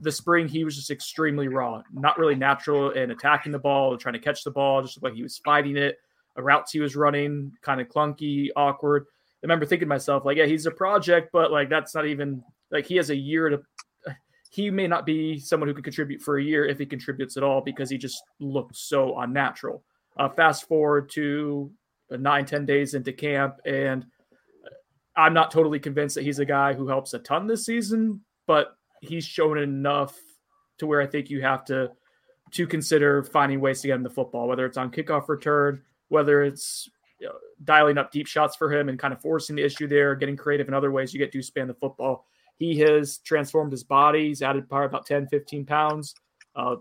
the 0.00 0.12
spring, 0.12 0.46
he 0.46 0.62
was 0.62 0.76
just 0.76 0.92
extremely 0.92 1.48
raw, 1.48 1.82
not 1.92 2.16
really 2.16 2.36
natural 2.36 2.92
in 2.92 3.10
attacking 3.10 3.50
the 3.50 3.58
ball, 3.58 3.96
trying 3.96 4.12
to 4.12 4.20
catch 4.20 4.44
the 4.44 4.52
ball, 4.52 4.82
just 4.82 5.02
like 5.02 5.14
he 5.14 5.24
was 5.24 5.38
fighting 5.38 5.76
it. 5.76 5.98
Routes 6.36 6.70
he 6.70 6.78
was 6.78 6.94
running, 6.94 7.50
kind 7.60 7.80
of 7.80 7.88
clunky, 7.88 8.50
awkward. 8.54 9.06
I 9.08 9.38
remember 9.42 9.66
thinking 9.66 9.86
to 9.86 9.94
myself, 9.94 10.24
like, 10.24 10.36
yeah, 10.36 10.46
he's 10.46 10.66
a 10.66 10.70
project, 10.70 11.30
but 11.32 11.50
like 11.50 11.68
that's 11.68 11.92
not 11.92 12.06
even 12.06 12.44
like 12.70 12.86
he 12.86 12.94
has 12.98 13.10
a 13.10 13.16
year 13.16 13.48
to. 13.48 13.62
He 14.52 14.68
may 14.68 14.86
not 14.86 15.06
be 15.06 15.38
someone 15.38 15.66
who 15.66 15.74
can 15.74 15.82
contribute 15.82 16.20
for 16.20 16.36
a 16.36 16.42
year 16.44 16.66
if 16.66 16.78
he 16.78 16.84
contributes 16.84 17.38
at 17.38 17.42
all 17.42 17.62
because 17.62 17.88
he 17.88 17.96
just 17.96 18.22
looked 18.38 18.76
so 18.76 19.18
unnatural. 19.18 19.82
Uh, 20.18 20.28
fast 20.28 20.68
forward 20.68 21.08
to 21.14 21.72
nine, 22.10 22.44
ten 22.44 22.66
days 22.66 22.92
into 22.92 23.14
camp, 23.14 23.56
and 23.64 24.04
I'm 25.16 25.32
not 25.32 25.50
totally 25.50 25.78
convinced 25.78 26.16
that 26.16 26.24
he's 26.24 26.38
a 26.38 26.44
guy 26.44 26.74
who 26.74 26.86
helps 26.86 27.14
a 27.14 27.18
ton 27.20 27.46
this 27.46 27.64
season, 27.64 28.20
but 28.46 28.76
he's 29.00 29.24
shown 29.24 29.56
enough 29.56 30.18
to 30.78 30.86
where 30.86 31.00
I 31.00 31.06
think 31.06 31.30
you 31.30 31.40
have 31.40 31.64
to 31.66 31.90
to 32.50 32.66
consider 32.66 33.24
finding 33.24 33.58
ways 33.58 33.80
to 33.80 33.88
get 33.88 33.96
him 33.96 34.02
the 34.02 34.10
football, 34.10 34.48
whether 34.48 34.66
it's 34.66 34.76
on 34.76 34.90
kickoff 34.90 35.30
return, 35.30 35.80
whether 36.08 36.42
it's 36.42 36.90
you 37.18 37.26
know, 37.26 37.34
dialing 37.64 37.96
up 37.96 38.12
deep 38.12 38.26
shots 38.26 38.54
for 38.54 38.70
him 38.70 38.90
and 38.90 38.98
kind 38.98 39.14
of 39.14 39.22
forcing 39.22 39.56
the 39.56 39.64
issue 39.64 39.88
there, 39.88 40.14
getting 40.14 40.36
creative 40.36 40.68
in 40.68 40.74
other 40.74 40.90
ways. 40.90 41.14
You 41.14 41.18
get 41.18 41.32
Deuce 41.32 41.50
Spann 41.50 41.68
the 41.68 41.74
football. 41.74 42.26
He 42.62 42.78
has 42.78 43.18
transformed 43.18 43.72
his 43.72 43.82
body. 43.82 44.28
He's 44.28 44.40
added 44.40 44.68
probably 44.68 44.86
about 44.86 45.04
10, 45.04 45.26
15 45.26 45.66
pounds. 45.66 46.14
Uh, 46.54 46.76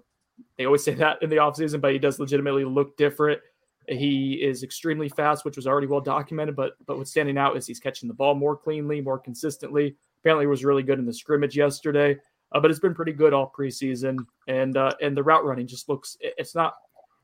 they 0.56 0.66
always 0.66 0.84
say 0.84 0.94
that 1.04 1.24
in 1.24 1.30
the 1.32 1.38
offseason, 1.38 1.82
but 1.82 1.92
he 1.92 1.98
does 1.98 2.20
legitimately 2.20 2.66
look 2.66 2.96
different. 2.98 3.42
He 3.88 4.34
is 4.34 4.62
extremely 4.62 5.10
fast, 5.10 5.44
which 5.44 5.56
was 5.56 5.66
already 5.66 5.88
well 5.88 6.00
documented, 6.00 6.56
but 6.56 6.74
but 6.86 7.00
what's 7.00 7.10
standing 7.10 7.36
out 7.36 7.58
is 7.58 7.66
he's 7.66 7.80
catching 7.80 8.08
the 8.08 8.14
ball 8.14 8.36
more 8.36 8.56
cleanly, 8.56 9.02
more 9.02 9.18
consistently. 9.18 9.96
Apparently, 10.20 10.46
was 10.46 10.64
really 10.64 10.84
good 10.84 11.00
in 11.00 11.06
the 11.06 11.14
scrimmage 11.14 11.58
yesterday, 11.58 12.16
uh, 12.52 12.60
but 12.60 12.70
it's 12.70 12.80
been 12.80 12.94
pretty 12.94 13.12
good 13.12 13.34
all 13.34 13.52
preseason. 13.58 14.20
And 14.48 14.78
uh, 14.78 14.94
and 15.02 15.18
the 15.18 15.24
route 15.24 15.46
running 15.46 15.66
just 15.66 15.90
looks 15.90 16.16
it's 16.22 16.54
not 16.54 16.76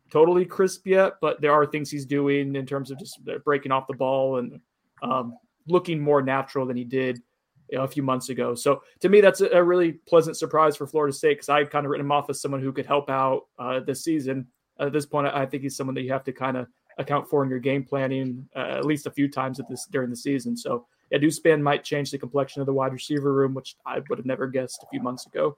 totally 0.10 0.46
crisp 0.46 0.88
yet, 0.88 1.14
but 1.22 1.40
there 1.42 1.54
are 1.54 1.68
things 1.68 1.92
he's 1.92 2.08
doing 2.08 2.56
in 2.56 2.66
terms 2.66 2.90
of 2.90 2.98
just 2.98 3.20
breaking 3.46 3.72
off 3.72 3.86
the 3.86 3.94
ball 3.94 4.38
and 4.38 4.60
um, 5.04 5.38
looking 5.68 6.00
more 6.00 6.24
natural 6.24 6.66
than 6.66 6.76
he 6.76 6.84
did 6.84 7.22
you 7.70 7.78
know, 7.78 7.84
a 7.84 7.88
few 7.88 8.04
months 8.04 8.30
ago. 8.30 8.56
So 8.56 8.82
to 9.02 9.10
me, 9.10 9.22
that's 9.22 9.42
a, 9.42 9.64
really 9.64 9.94
pleasant 10.08 10.38
surprise 10.38 10.76
for 10.76 10.88
Florida 10.88 11.14
State 11.14 11.36
because 11.36 11.50
I've 11.50 11.70
kind 11.70 11.86
of 11.86 11.92
written 11.92 12.06
him 12.06 12.12
off 12.12 12.30
as 12.30 12.42
someone 12.42 12.62
who 12.62 12.72
could 12.72 12.86
help 12.86 13.10
out 13.10 13.48
uh, 13.60 13.80
this 13.82 14.04
season. 14.04 14.48
At 14.80 14.94
this 14.94 15.06
point, 15.06 15.28
I 15.28 15.46
think 15.46 15.64
he's 15.64 15.76
someone 15.76 15.96
that 15.96 16.04
you 16.04 16.12
have 16.12 16.24
to 16.26 16.32
kind 16.32 16.56
of 16.56 16.68
account 16.98 17.30
for 17.30 17.44
in 17.44 17.50
your 17.50 17.60
game 17.60 17.84
planning 17.84 18.48
uh, 18.56 18.78
at 18.78 18.86
least 18.86 19.06
a 19.06 19.12
few 19.12 19.30
times 19.30 19.60
at 19.60 19.68
this 19.68 19.88
during 19.92 20.10
the 20.10 20.16
season. 20.16 20.56
So 20.56 20.86
yeah, 21.12 21.18
Deuce 21.18 21.40
Spann 21.40 21.62
might 21.62 21.84
change 21.84 22.12
the 22.12 22.18
complexion 22.18 22.62
of 22.62 22.66
the 22.66 22.74
wide 22.74 22.94
receiver 22.94 23.34
room, 23.34 23.54
which 23.54 23.76
I 23.86 24.00
would 24.10 24.20
have 24.20 24.26
never 24.26 24.48
guessed 24.48 24.84
a 24.84 24.88
few 24.88 25.02
months 25.02 25.26
ago. 25.26 25.56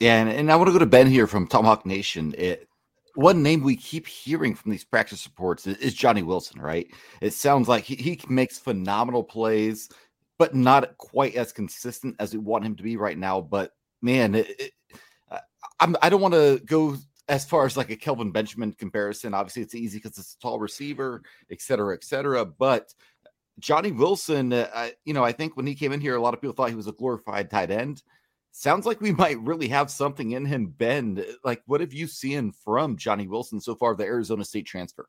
Yeah, 0.00 0.20
and, 0.20 0.28
and 0.28 0.52
I 0.52 0.56
want 0.56 0.68
to 0.68 0.72
go 0.72 0.78
to 0.78 0.86
Ben 0.86 1.06
here 1.06 1.26
from 1.26 1.46
Tomahawk 1.46 1.86
Nation. 1.86 2.34
It, 2.36 2.68
one 3.14 3.42
name 3.42 3.62
we 3.62 3.76
keep 3.76 4.06
hearing 4.06 4.54
from 4.54 4.70
these 4.70 4.84
practice 4.84 5.26
reports 5.26 5.66
is, 5.66 5.78
is 5.78 5.94
Johnny 5.94 6.22
Wilson, 6.22 6.60
right? 6.60 6.86
It 7.22 7.32
sounds 7.32 7.66
like 7.66 7.84
he, 7.84 7.96
he 7.96 8.20
makes 8.28 8.58
phenomenal 8.58 9.24
plays, 9.24 9.88
but 10.38 10.54
not 10.54 10.96
quite 10.98 11.34
as 11.34 11.52
consistent 11.52 12.16
as 12.18 12.32
we 12.32 12.38
want 12.38 12.64
him 12.64 12.76
to 12.76 12.82
be 12.82 12.96
right 12.96 13.18
now. 13.18 13.40
But 13.40 13.72
man, 14.02 14.34
it, 14.34 14.60
it, 14.60 14.72
I'm, 15.80 15.96
I 16.02 16.08
don't 16.08 16.20
want 16.20 16.34
to 16.34 16.60
go 16.64 16.96
as 17.28 17.44
far 17.44 17.66
as 17.66 17.76
like 17.76 17.90
a 17.90 17.96
Kelvin 17.96 18.30
Benjamin 18.30 18.72
comparison. 18.72 19.34
Obviously, 19.34 19.62
it's 19.62 19.74
easy 19.74 19.98
because 19.98 20.18
it's 20.18 20.34
a 20.34 20.38
tall 20.38 20.58
receiver, 20.58 21.22
et 21.50 21.60
cetera, 21.60 21.94
et 21.94 22.04
cetera. 22.04 22.44
But 22.44 22.94
Johnny 23.58 23.92
Wilson, 23.92 24.52
uh, 24.52 24.68
I, 24.74 24.94
you 25.04 25.14
know, 25.14 25.24
I 25.24 25.32
think 25.32 25.56
when 25.56 25.66
he 25.66 25.74
came 25.74 25.92
in 25.92 26.00
here, 26.00 26.16
a 26.16 26.20
lot 26.20 26.34
of 26.34 26.40
people 26.40 26.54
thought 26.54 26.70
he 26.70 26.76
was 26.76 26.86
a 26.86 26.92
glorified 26.92 27.50
tight 27.50 27.70
end. 27.70 28.02
Sounds 28.52 28.86
like 28.86 29.00
we 29.00 29.12
might 29.12 29.40
really 29.40 29.68
have 29.68 29.90
something 29.90 30.32
in 30.32 30.44
him, 30.44 30.68
Ben. 30.68 31.24
Like, 31.44 31.62
what 31.66 31.80
have 31.80 31.92
you 31.92 32.06
seen 32.06 32.52
from 32.52 32.96
Johnny 32.96 33.26
Wilson 33.26 33.60
so 33.60 33.74
far, 33.74 33.94
the 33.94 34.04
Arizona 34.04 34.44
State 34.44 34.66
transfer? 34.66 35.08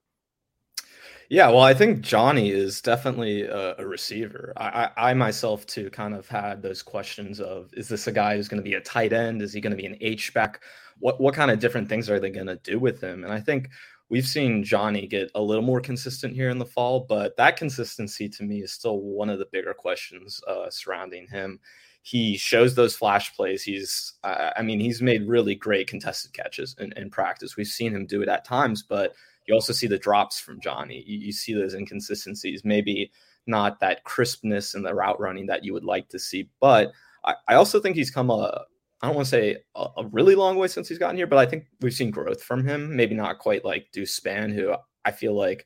Yeah, 1.30 1.50
well, 1.50 1.62
I 1.62 1.74
think 1.74 2.02
Johnny 2.02 2.52
is 2.52 2.82
definitely 2.82 3.42
a, 3.44 3.76
a 3.78 3.86
receiver. 3.86 4.54
I, 4.56 4.90
I, 4.96 5.12
I, 5.12 5.14
myself 5.14 5.66
too 5.66 5.90
kind 5.90 6.16
of 6.16 6.28
had 6.30 6.62
those 6.62 6.82
questions 6.82 7.42
of: 7.42 7.70
Is 7.74 7.90
this 7.90 8.08
a 8.08 8.14
guy 8.14 8.36
who's 8.36 8.48
going 8.48 8.64
to 8.64 8.70
be 8.70 8.76
a 8.76 8.82
tight 8.82 9.12
end? 9.12 9.42
Is 9.42 9.52
he 9.52 9.60
going 9.60 9.72
to 9.72 9.78
be 9.78 9.86
an 9.86 9.98
H 10.00 10.34
back? 10.34 10.62
What 11.00 11.20
what 11.20 11.34
kind 11.34 11.52
of 11.52 11.60
different 11.60 11.90
things 11.90 12.10
are 12.10 12.20
they 12.20 12.30
going 12.30 12.48
to 12.48 12.56
do 12.64 12.80
with 12.80 13.02
him? 13.02 13.26
And 13.26 13.34
I 13.34 13.42
think 13.42 13.70
we've 14.10 14.26
seen 14.26 14.64
Johnny 14.64 15.06
get 15.06 15.30
a 15.36 15.42
little 15.42 15.64
more 15.64 15.82
consistent 15.82 16.34
here 16.34 16.50
in 16.50 16.60
the 16.60 16.66
fall, 16.66 17.06
but 17.10 17.36
that 17.36 17.58
consistency 17.58 18.30
to 18.30 18.44
me 18.44 18.62
is 18.62 18.72
still 18.72 19.00
one 19.02 19.30
of 19.30 19.40
the 19.40 19.48
bigger 19.52 19.74
questions 19.74 20.40
uh, 20.48 20.70
surrounding 20.70 21.28
him. 21.28 21.60
He 22.04 22.38
shows 22.38 22.74
those 22.74 22.96
flash 22.96 23.36
plays. 23.36 23.64
He's, 23.64 24.14
uh, 24.24 24.52
I 24.56 24.62
mean, 24.62 24.80
he's 24.80 25.02
made 25.02 25.28
really 25.28 25.56
great 25.56 25.88
contested 25.88 26.32
catches 26.32 26.74
in, 26.80 26.94
in, 26.94 27.10
practice. 27.10 27.58
We've 27.58 27.68
seen 27.68 27.94
him 27.94 28.06
do 28.06 28.22
it 28.22 28.30
at 28.30 28.46
times, 28.46 28.82
but 28.82 29.14
you 29.48 29.54
also 29.54 29.74
see 29.74 29.88
the 29.88 29.98
drops 29.98 30.40
from 30.40 30.62
Johnny. 30.62 31.04
You, 31.08 31.20
you 31.20 31.32
see 31.32 31.54
those 31.54 31.74
inconsistencies, 31.74 32.64
maybe 32.64 33.12
not 33.48 33.80
that 33.80 34.04
crispness 34.04 34.76
in 34.76 34.84
the 34.84 34.94
route 34.94 35.20
running 35.20 35.48
that 35.48 35.64
you 35.64 35.74
would 35.74 35.86
like 35.86 36.10
to 36.10 36.20
see, 36.20 36.50
but 36.60 36.92
I, 37.24 37.36
I 37.48 37.56
also 37.56 37.80
think 37.80 37.96
he's 37.96 38.12
come 38.12 38.30
a, 38.30 38.66
I 39.02 39.08
don't 39.08 39.16
want 39.16 39.28
to 39.28 39.32
say 39.32 39.58
a, 39.76 39.88
a, 39.98 40.06
really 40.08 40.36
long 40.36 40.58
way 40.58 40.68
since 40.68 40.90
he's 40.90 40.98
gotten 40.98 41.18
here, 41.18 41.28
but 41.28 41.40
I 41.40 41.46
think 41.46 41.66
we've 41.82 41.94
seen 41.94 42.12
growth 42.12 42.44
from 42.44 42.68
him. 42.68 42.96
Maybe 42.96 43.16
not 43.16 43.40
quite 43.40 43.64
like 43.64 43.88
Deuce 43.94 44.20
Spann, 44.20 44.54
who 44.54 44.76
I 45.06 45.12
feel 45.12 45.34
like 45.34 45.66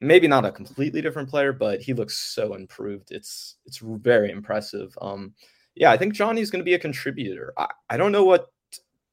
maybe 0.00 0.28
not 0.28 0.44
a 0.44 0.52
completely 0.52 1.00
different 1.00 1.28
player, 1.28 1.52
but 1.52 1.80
he 1.80 1.94
looks 1.94 2.16
so 2.16 2.54
improved. 2.54 3.10
It's 3.10 3.56
it's 3.64 3.78
very 3.78 4.30
impressive. 4.30 4.96
Um, 5.00 5.34
yeah, 5.74 5.90
I 5.92 5.96
think 5.96 6.14
Johnny's 6.14 6.50
going 6.50 6.60
to 6.60 6.64
be 6.64 6.74
a 6.74 6.78
contributor. 6.78 7.52
I, 7.56 7.68
I 7.90 7.96
don't 7.96 8.12
know 8.12 8.24
what 8.24 8.48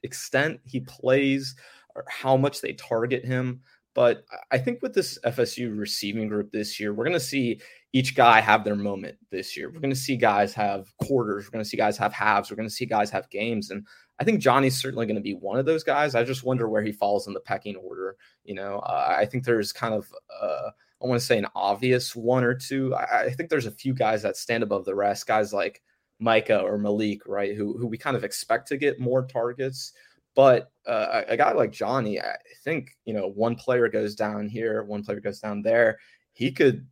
extent 0.03 0.59
he 0.65 0.79
plays 0.79 1.55
or 1.95 2.05
how 2.09 2.35
much 2.35 2.61
they 2.61 2.73
target 2.73 3.23
him, 3.23 3.61
but 3.95 4.25
I 4.51 4.57
think 4.57 4.81
with 4.81 4.93
this 4.93 5.17
FSU 5.25 5.75
receiving 5.75 6.27
group 6.27 6.51
this 6.51 6.79
year, 6.79 6.93
we're 6.93 7.05
going 7.05 7.13
to 7.13 7.19
see 7.19 7.61
each 7.93 8.13
guy 8.13 8.41
have 8.41 8.65
their 8.65 8.75
moment 8.75 9.15
this 9.31 9.55
year. 9.55 9.71
We're 9.71 9.79
going 9.79 9.89
to 9.89 9.95
see 9.95 10.17
guys 10.17 10.53
have 10.53 10.93
quarters. 10.97 11.45
We're 11.45 11.51
going 11.51 11.63
to 11.63 11.69
see 11.69 11.77
guys 11.77 11.97
have 11.97 12.11
halves. 12.11 12.51
We're 12.51 12.57
going 12.57 12.67
to 12.67 12.75
see 12.75 12.85
guys 12.85 13.09
have 13.11 13.29
games. 13.29 13.71
And 13.71 13.87
I 14.19 14.25
think 14.25 14.41
Johnny's 14.41 14.79
certainly 14.79 15.05
going 15.05 15.15
to 15.15 15.21
be 15.21 15.33
one 15.33 15.57
of 15.57 15.65
those 15.65 15.81
guys. 15.81 16.13
I 16.13 16.25
just 16.25 16.43
wonder 16.43 16.67
where 16.67 16.83
he 16.83 16.91
falls 16.91 17.25
in 17.27 17.33
the 17.33 17.39
pecking 17.39 17.77
order. 17.77 18.17
You 18.43 18.55
know, 18.55 18.79
uh, 18.79 19.15
I 19.17 19.25
think 19.25 19.45
there's 19.45 19.71
kind 19.71 19.93
of, 19.93 20.11
uh, 20.41 20.71
I 21.01 21.07
want 21.07 21.21
to 21.21 21.25
say 21.25 21.37
an 21.37 21.47
obvious 21.55 22.17
one 22.17 22.43
or 22.43 22.53
two. 22.53 22.93
I, 22.93 23.21
I, 23.21 23.29
think 23.29 23.49
there's 23.49 23.65
a 23.65 23.71
few 23.71 23.93
guys 23.93 24.21
that 24.23 24.35
stand 24.35 24.61
above 24.61 24.83
the 24.83 24.95
rest, 24.95 25.25
guys 25.25 25.53
like 25.53 25.81
Mycah 26.21 26.63
or 26.63 26.77
Malik, 26.77 27.21
right? 27.25 27.55
Who, 27.55 27.77
who 27.77 27.87
we 27.87 27.97
kind 27.97 28.17
of 28.17 28.25
expect 28.25 28.67
to 28.69 28.77
get 28.77 28.99
more 28.99 29.25
targets. 29.25 29.93
But 30.35 30.71
uh, 30.85 31.21
a 31.27 31.37
guy 31.37 31.53
like 31.53 31.71
Johnny, 31.71 32.19
I 32.19 32.35
think, 32.63 32.97
you 33.05 33.13
know, 33.13 33.27
one 33.27 33.55
player 33.55 33.87
goes 33.87 34.15
down 34.15 34.49
here, 34.49 34.83
one 34.83 35.03
player 35.03 35.21
goes 35.21 35.39
down 35.39 35.61
there. 35.61 35.97
He 36.33 36.51
could 36.51 36.85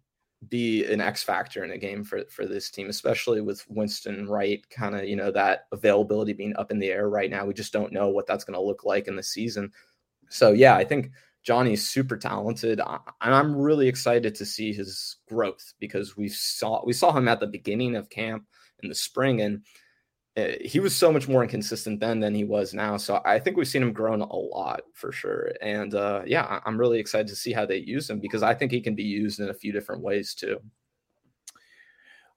be 0.49 0.85
an 0.85 1.01
X 1.01 1.23
factor 1.23 1.63
in 1.63 1.71
a 1.71 1.77
game 1.77 2.03
for 2.03 2.23
for 2.29 2.45
this 2.45 2.69
team, 2.69 2.89
especially 2.89 3.41
with 3.41 3.65
Winston 3.69 4.27
Wright 4.27 4.67
kind 4.69 4.95
of 4.95 5.05
you 5.05 5.15
know 5.15 5.31
that 5.31 5.67
availability 5.71 6.33
being 6.33 6.55
up 6.57 6.71
in 6.71 6.79
the 6.79 6.91
air 6.91 7.09
right 7.09 7.29
now. 7.29 7.45
We 7.45 7.53
just 7.53 7.73
don't 7.73 7.93
know 7.93 8.09
what 8.09 8.27
that's 8.27 8.43
going 8.43 8.55
to 8.55 8.65
look 8.65 8.83
like 8.83 9.07
in 9.07 9.15
the 9.15 9.23
season. 9.23 9.71
So 10.29 10.51
yeah, 10.51 10.75
I 10.75 10.83
think 10.83 11.11
Johnny's 11.43 11.87
super 11.87 12.17
talented, 12.17 12.79
and 12.79 13.35
I'm 13.35 13.55
really 13.55 13.87
excited 13.87 14.35
to 14.35 14.45
see 14.45 14.73
his 14.73 15.17
growth 15.27 15.73
because 15.79 16.17
we 16.17 16.29
saw 16.29 16.83
we 16.85 16.93
saw 16.93 17.11
him 17.11 17.27
at 17.27 17.39
the 17.39 17.47
beginning 17.47 17.95
of 17.95 18.09
camp 18.09 18.45
in 18.81 18.89
the 18.89 18.95
spring, 18.95 19.41
and 19.41 19.63
he 20.35 20.79
was 20.79 20.95
so 20.95 21.11
much 21.11 21.27
more 21.27 21.43
inconsistent 21.43 21.99
then 21.99 22.19
than 22.19 22.33
he 22.33 22.43
was 22.43 22.73
now. 22.73 22.97
So 22.97 23.21
I 23.23 23.37
think 23.37 23.55
we've 23.55 23.67
seen 23.67 23.83
him 23.83 23.93
grown 23.93 24.21
a 24.21 24.35
lot 24.35 24.81
for 24.93 25.11
sure. 25.11 25.51
And 25.61 25.93
uh, 25.93 26.23
yeah, 26.25 26.59
I'm 26.65 26.77
really 26.77 26.99
excited 26.99 27.27
to 27.27 27.35
see 27.35 27.53
how 27.53 27.65
they 27.65 27.77
use 27.77 28.09
him 28.09 28.19
because 28.19 28.41
I 28.41 28.55
think 28.55 28.71
he 28.71 28.81
can 28.81 28.95
be 28.95 29.03
used 29.03 29.39
in 29.39 29.49
a 29.49 29.53
few 29.53 29.71
different 29.71 30.01
ways 30.01 30.33
too. 30.33 30.59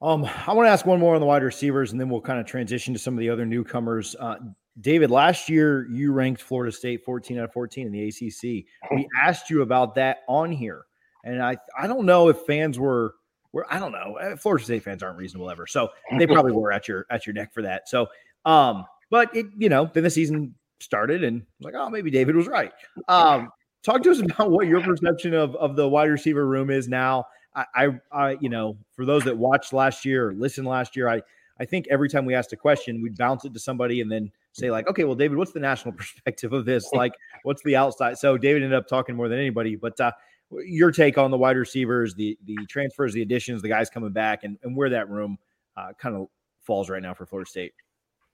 Um, 0.02 0.28
I 0.46 0.52
want 0.52 0.66
to 0.66 0.70
ask 0.70 0.84
one 0.84 1.00
more 1.00 1.14
on 1.14 1.22
the 1.22 1.26
wide 1.26 1.42
receivers, 1.42 1.92
and 1.92 2.00
then 2.00 2.10
we'll 2.10 2.20
kind 2.20 2.38
of 2.38 2.44
transition 2.44 2.92
to 2.92 3.00
some 3.00 3.14
of 3.14 3.20
the 3.20 3.30
other 3.30 3.46
newcomers. 3.46 4.14
Uh, 4.20 4.36
David, 4.78 5.10
last 5.10 5.48
year 5.48 5.88
you 5.88 6.12
ranked 6.12 6.42
Florida 6.42 6.70
State 6.70 7.02
14 7.02 7.38
out 7.38 7.44
of 7.44 7.52
14 7.54 7.86
in 7.86 7.92
the 7.92 8.08
ACC. 8.08 8.66
We 8.94 9.08
asked 9.22 9.48
you 9.48 9.62
about 9.62 9.94
that 9.94 10.18
on 10.28 10.52
here, 10.52 10.84
and 11.24 11.42
I 11.42 11.56
I 11.78 11.86
don't 11.86 12.04
know 12.04 12.28
if 12.28 12.40
fans 12.40 12.78
were 12.78 13.14
where 13.56 13.64
I 13.72 13.78
don't 13.78 13.92
know. 13.92 14.16
Eh, 14.20 14.36
Florida 14.36 14.62
State 14.62 14.82
fans 14.82 15.02
aren't 15.02 15.16
reasonable 15.16 15.48
ever, 15.48 15.66
so 15.66 15.88
they 16.18 16.26
probably 16.26 16.52
were 16.52 16.72
at 16.72 16.86
your 16.88 17.06
at 17.10 17.26
your 17.26 17.32
neck 17.32 17.54
for 17.54 17.62
that. 17.62 17.88
So, 17.88 18.06
um, 18.44 18.84
but 19.10 19.34
it 19.34 19.46
you 19.56 19.70
know 19.70 19.90
then 19.94 20.02
the 20.02 20.10
season 20.10 20.54
started 20.78 21.24
and 21.24 21.42
like 21.62 21.72
oh 21.74 21.88
maybe 21.88 22.10
David 22.10 22.36
was 22.36 22.48
right. 22.48 22.70
Um, 23.08 23.50
talk 23.82 24.02
to 24.02 24.10
us 24.10 24.20
about 24.30 24.50
what 24.50 24.66
your 24.66 24.82
perception 24.82 25.32
of, 25.32 25.56
of 25.56 25.74
the 25.74 25.88
wide 25.88 26.10
receiver 26.10 26.46
room 26.46 26.68
is 26.68 26.86
now. 26.86 27.24
I, 27.54 27.64
I, 27.74 28.00
I, 28.12 28.36
you 28.42 28.50
know, 28.50 28.76
for 28.92 29.06
those 29.06 29.24
that 29.24 29.38
watched 29.38 29.72
last 29.72 30.04
year 30.04 30.28
or 30.28 30.34
listened 30.34 30.66
last 30.66 30.94
year, 30.94 31.08
I, 31.08 31.22
I 31.58 31.64
think 31.64 31.86
every 31.90 32.10
time 32.10 32.26
we 32.26 32.34
asked 32.34 32.52
a 32.52 32.56
question, 32.56 33.00
we'd 33.00 33.16
bounce 33.16 33.46
it 33.46 33.54
to 33.54 33.58
somebody 33.58 34.02
and 34.02 34.12
then 34.12 34.30
say 34.52 34.70
like, 34.70 34.86
okay, 34.88 35.04
well, 35.04 35.14
David, 35.14 35.38
what's 35.38 35.52
the 35.52 35.60
national 35.60 35.92
perspective 35.96 36.52
of 36.52 36.66
this? 36.66 36.92
Like, 36.92 37.14
what's 37.44 37.62
the 37.62 37.76
outside? 37.76 38.18
So 38.18 38.36
David 38.36 38.62
ended 38.62 38.76
up 38.76 38.86
talking 38.86 39.16
more 39.16 39.30
than 39.30 39.38
anybody. 39.38 39.76
But 39.76 39.98
uh, 39.98 40.12
your 40.50 40.90
take 40.90 41.18
on 41.18 41.30
the 41.30 41.38
wide 41.38 41.56
receivers, 41.56 42.14
the 42.14 42.38
the 42.44 42.56
transfers, 42.68 43.12
the 43.12 43.22
additions, 43.22 43.62
the 43.62 43.68
guys 43.68 43.90
coming 43.90 44.12
back, 44.12 44.44
and, 44.44 44.58
and 44.62 44.76
where 44.76 44.90
that 44.90 45.08
room 45.08 45.38
uh, 45.76 45.92
kind 45.98 46.16
of 46.16 46.28
falls 46.62 46.90
right 46.90 47.02
now 47.02 47.14
for 47.14 47.26
Florida 47.26 47.48
State. 47.48 47.72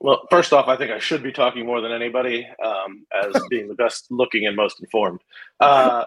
Well, 0.00 0.26
first 0.30 0.52
off, 0.52 0.66
I 0.66 0.76
think 0.76 0.90
I 0.90 0.98
should 0.98 1.22
be 1.22 1.30
talking 1.30 1.64
more 1.64 1.80
than 1.80 1.92
anybody 1.92 2.48
um, 2.64 3.06
as 3.22 3.40
being 3.50 3.68
the 3.68 3.74
best 3.74 4.06
looking 4.10 4.46
and 4.46 4.56
most 4.56 4.80
informed. 4.80 5.20
Uh, 5.60 6.06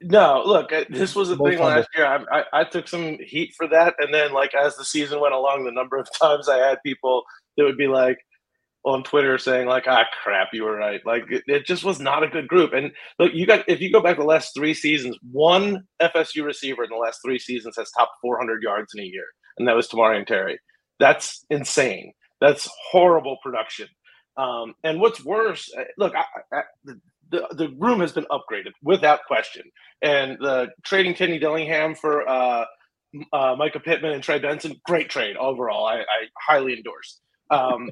no, 0.00 0.42
look, 0.44 0.72
this 0.88 1.14
was 1.14 1.30
a 1.30 1.36
thing 1.36 1.60
last 1.60 1.88
year. 1.94 2.06
I, 2.06 2.40
I, 2.40 2.44
I, 2.52 2.64
took 2.64 2.88
some 2.88 3.18
heat 3.20 3.54
for 3.56 3.68
that. 3.68 3.94
And 4.00 4.12
then, 4.12 4.32
like, 4.32 4.54
as 4.54 4.74
the 4.76 4.84
season 4.84 5.20
went 5.20 5.34
along, 5.34 5.64
the 5.64 5.70
number 5.70 5.96
of 5.96 6.08
times 6.20 6.48
I 6.48 6.56
had 6.56 6.78
people 6.84 7.22
that 7.56 7.64
would 7.64 7.76
be 7.76 7.86
like 7.86 8.18
on 8.84 9.02
Twitter 9.02 9.38
saying, 9.38 9.66
like, 9.68 9.84
ah, 9.86 10.04
crap, 10.22 10.48
you 10.52 10.64
were 10.64 10.76
right. 10.76 11.00
Like, 11.04 11.24
it, 11.30 11.42
it 11.46 11.66
just 11.66 11.84
was 11.84 12.00
not 12.00 12.22
a 12.22 12.28
good 12.28 12.48
group. 12.48 12.72
And 12.72 12.92
look, 13.18 13.32
you 13.34 13.46
got, 13.46 13.68
if 13.68 13.80
you 13.80 13.92
go 13.92 14.00
back 14.00 14.16
the 14.16 14.24
last 14.24 14.54
three 14.54 14.74
seasons, 14.74 15.16
one 15.30 15.84
FSU 16.00 16.44
receiver 16.44 16.84
in 16.84 16.90
the 16.90 16.96
last 16.96 17.20
three 17.24 17.38
seasons 17.38 17.76
has 17.76 17.90
topped 17.90 18.12
400 18.22 18.62
yards 18.62 18.92
in 18.94 19.02
a 19.02 19.06
year. 19.06 19.26
And 19.58 19.68
that 19.68 19.76
was 19.76 19.88
Tamorrion 19.88 20.26
Terry. 20.26 20.58
That's 20.98 21.44
insane. 21.50 22.12
That's 22.40 22.68
horrible 22.90 23.36
production. 23.42 23.88
Um, 24.36 24.74
and 24.84 25.00
what's 25.00 25.24
worse, 25.24 25.70
uh, 25.78 25.84
look, 25.98 26.14
I, 26.14 26.24
I, 26.56 26.62
the, 27.30 27.46
the 27.52 27.68
room 27.78 28.00
has 28.00 28.12
been 28.12 28.26
upgraded 28.30 28.72
without 28.82 29.20
question. 29.26 29.62
And 30.02 30.38
the 30.40 30.68
trading 30.84 31.14
Kenny 31.14 31.38
Dillingham 31.38 31.94
for 31.94 32.26
uh, 32.28 32.64
uh, 33.32 33.56
Mycah 33.56 33.84
Pittman 33.84 34.12
and 34.12 34.22
Trey 34.22 34.38
Benson, 34.38 34.74
great 34.86 35.10
trade 35.10 35.36
overall. 35.36 35.86
I, 35.86 35.96
I 35.96 36.28
highly 36.48 36.74
endorse. 36.74 37.20
Um, 37.50 37.90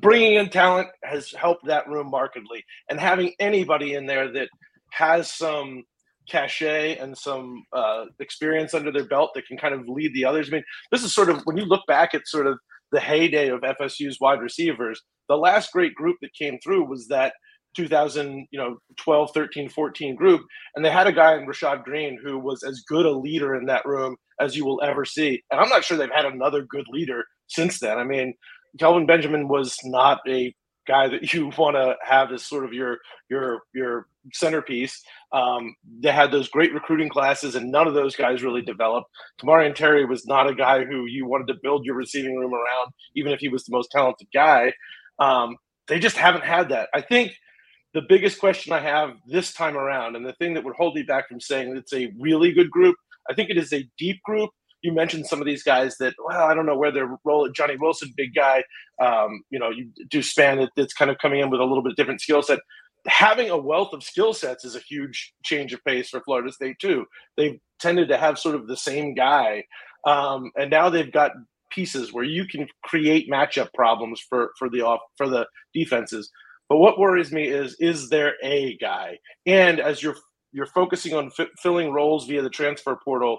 bringing 0.00 0.34
in 0.34 0.48
talent 0.50 0.88
has 1.02 1.30
helped 1.32 1.66
that 1.66 1.88
room 1.88 2.10
markedly, 2.10 2.64
and 2.90 3.00
having 3.00 3.32
anybody 3.40 3.94
in 3.94 4.06
there 4.06 4.30
that 4.32 4.48
has 4.92 5.32
some 5.32 5.84
cachet 6.28 6.96
and 6.98 7.16
some 7.16 7.64
uh, 7.72 8.04
experience 8.20 8.74
under 8.74 8.92
their 8.92 9.06
belt 9.06 9.30
that 9.34 9.46
can 9.46 9.56
kind 9.56 9.74
of 9.74 9.88
lead 9.88 10.14
the 10.14 10.24
others. 10.24 10.48
I 10.48 10.52
mean, 10.52 10.64
this 10.90 11.02
is 11.02 11.14
sort 11.14 11.30
of 11.30 11.42
when 11.44 11.56
you 11.56 11.64
look 11.64 11.86
back 11.86 12.14
at 12.14 12.28
sort 12.28 12.46
of 12.46 12.58
the 12.92 13.00
heyday 13.00 13.48
of 13.48 13.60
FSU's 13.62 14.18
wide 14.20 14.40
receivers, 14.40 15.00
the 15.28 15.36
last 15.36 15.72
great 15.72 15.94
group 15.94 16.16
that 16.22 16.34
came 16.34 16.58
through 16.62 16.84
was 16.84 17.08
that 17.08 17.34
2000, 17.74 18.46
you 18.50 18.58
know, 18.58 18.76
12, 18.98 19.30
13, 19.32 19.68
14 19.68 20.14
group. 20.14 20.42
And 20.74 20.84
they 20.84 20.90
had 20.90 21.06
a 21.06 21.12
guy 21.12 21.36
in 21.36 21.46
Rashad 21.46 21.84
Greene 21.84 22.18
who 22.22 22.38
was 22.38 22.62
as 22.62 22.82
good 22.86 23.06
a 23.06 23.10
leader 23.10 23.54
in 23.54 23.64
that 23.66 23.86
room 23.86 24.16
as 24.40 24.56
you 24.56 24.64
will 24.64 24.82
ever 24.82 25.04
see. 25.04 25.42
And 25.50 25.60
I'm 25.60 25.70
not 25.70 25.84
sure 25.84 25.96
they've 25.96 26.10
had 26.14 26.26
another 26.26 26.62
good 26.62 26.86
leader 26.90 27.24
since 27.48 27.78
then. 27.78 27.98
I 27.98 28.04
mean, 28.04 28.34
Kelvin 28.78 29.06
Benjamin 29.06 29.48
was 29.48 29.76
not 29.84 30.20
a 30.26 30.54
guy 30.86 31.08
that 31.08 31.32
you 31.32 31.50
want 31.58 31.76
to 31.76 31.96
have 32.02 32.32
as 32.32 32.44
sort 32.44 32.64
of 32.64 32.72
your 32.72 32.98
your 33.28 33.60
your 33.74 34.06
centerpiece. 34.32 35.02
Um, 35.32 35.74
they 36.00 36.12
had 36.12 36.30
those 36.30 36.48
great 36.48 36.72
recruiting 36.72 37.08
classes, 37.08 37.54
and 37.54 37.70
none 37.70 37.86
of 37.86 37.94
those 37.94 38.16
guys 38.16 38.42
really 38.42 38.62
developed. 38.62 39.08
Tamorrion 39.40 39.74
Terry 39.74 40.04
was 40.04 40.26
not 40.26 40.50
a 40.50 40.54
guy 40.54 40.84
who 40.84 41.06
you 41.06 41.26
wanted 41.26 41.48
to 41.48 41.60
build 41.62 41.84
your 41.84 41.94
receiving 41.94 42.36
room 42.36 42.54
around, 42.54 42.92
even 43.14 43.32
if 43.32 43.40
he 43.40 43.48
was 43.48 43.64
the 43.64 43.72
most 43.76 43.90
talented 43.90 44.28
guy. 44.32 44.72
Um, 45.18 45.56
they 45.88 45.98
just 45.98 46.16
haven't 46.16 46.44
had 46.44 46.68
that. 46.70 46.88
I 46.94 47.00
think 47.00 47.32
the 47.94 48.02
biggest 48.08 48.40
question 48.40 48.72
I 48.72 48.80
have 48.80 49.16
this 49.26 49.52
time 49.52 49.76
around, 49.76 50.16
and 50.16 50.24
the 50.24 50.32
thing 50.34 50.54
that 50.54 50.64
would 50.64 50.76
hold 50.76 50.94
me 50.94 51.02
back 51.02 51.28
from 51.28 51.40
saying 51.40 51.76
it's 51.76 51.92
a 51.92 52.12
really 52.18 52.52
good 52.52 52.70
group, 52.70 52.96
I 53.28 53.34
think 53.34 53.50
it 53.50 53.58
is 53.58 53.72
a 53.72 53.88
deep 53.98 54.22
group. 54.22 54.50
You 54.82 54.92
mentioned 54.92 55.26
some 55.26 55.40
of 55.40 55.46
these 55.46 55.62
guys 55.62 55.96
that, 55.98 56.14
well, 56.24 56.42
I 56.42 56.54
don't 56.54 56.66
know 56.66 56.76
where 56.76 56.92
their 56.92 57.16
role 57.24 57.48
Johnny 57.50 57.76
Wilson, 57.76 58.12
big 58.16 58.34
guy. 58.34 58.64
Um, 59.00 59.42
you 59.50 59.58
know, 59.58 59.70
you 59.70 59.90
Deuce 60.10 60.34
Spann 60.34 60.66
that's 60.76 60.94
kind 60.94 61.10
of 61.10 61.18
coming 61.18 61.40
in 61.40 61.50
with 61.50 61.60
a 61.60 61.64
little 61.64 61.82
bit 61.82 61.96
different 61.96 62.20
skill 62.20 62.42
set. 62.42 62.60
Having 63.06 63.50
a 63.50 63.56
wealth 63.56 63.92
of 63.92 64.02
skill 64.02 64.32
sets 64.32 64.64
is 64.64 64.76
a 64.76 64.80
huge 64.80 65.32
change 65.44 65.72
of 65.72 65.84
pace 65.84 66.08
for 66.08 66.20
Florida 66.20 66.52
State 66.52 66.76
too. 66.80 67.04
They've 67.36 67.58
tended 67.80 68.08
to 68.08 68.16
have 68.16 68.38
sort 68.38 68.54
of 68.54 68.68
the 68.68 68.76
same 68.76 69.14
guy, 69.14 69.64
um, 70.06 70.50
and 70.56 70.70
now 70.70 70.88
they've 70.88 71.12
got 71.12 71.32
pieces 71.70 72.12
where 72.12 72.24
you 72.24 72.44
can 72.46 72.66
create 72.84 73.30
matchup 73.30 73.68
problems 73.74 74.20
for 74.28 74.50
for 74.58 74.68
the 74.68 74.82
off 74.82 75.00
for 75.16 75.28
the 75.28 75.46
defenses. 75.74 76.30
But 76.68 76.78
what 76.78 76.98
worries 76.98 77.32
me 77.32 77.48
is 77.48 77.76
is 77.80 78.08
there 78.08 78.34
a 78.42 78.76
guy? 78.78 79.18
And 79.46 79.80
as 79.80 80.02
you're 80.02 80.16
you're 80.52 80.66
focusing 80.66 81.14
on 81.14 81.30
f- 81.38 81.48
filling 81.62 81.92
roles 81.92 82.26
via 82.26 82.42
the 82.42 82.50
transfer 82.50 82.98
portal, 83.04 83.38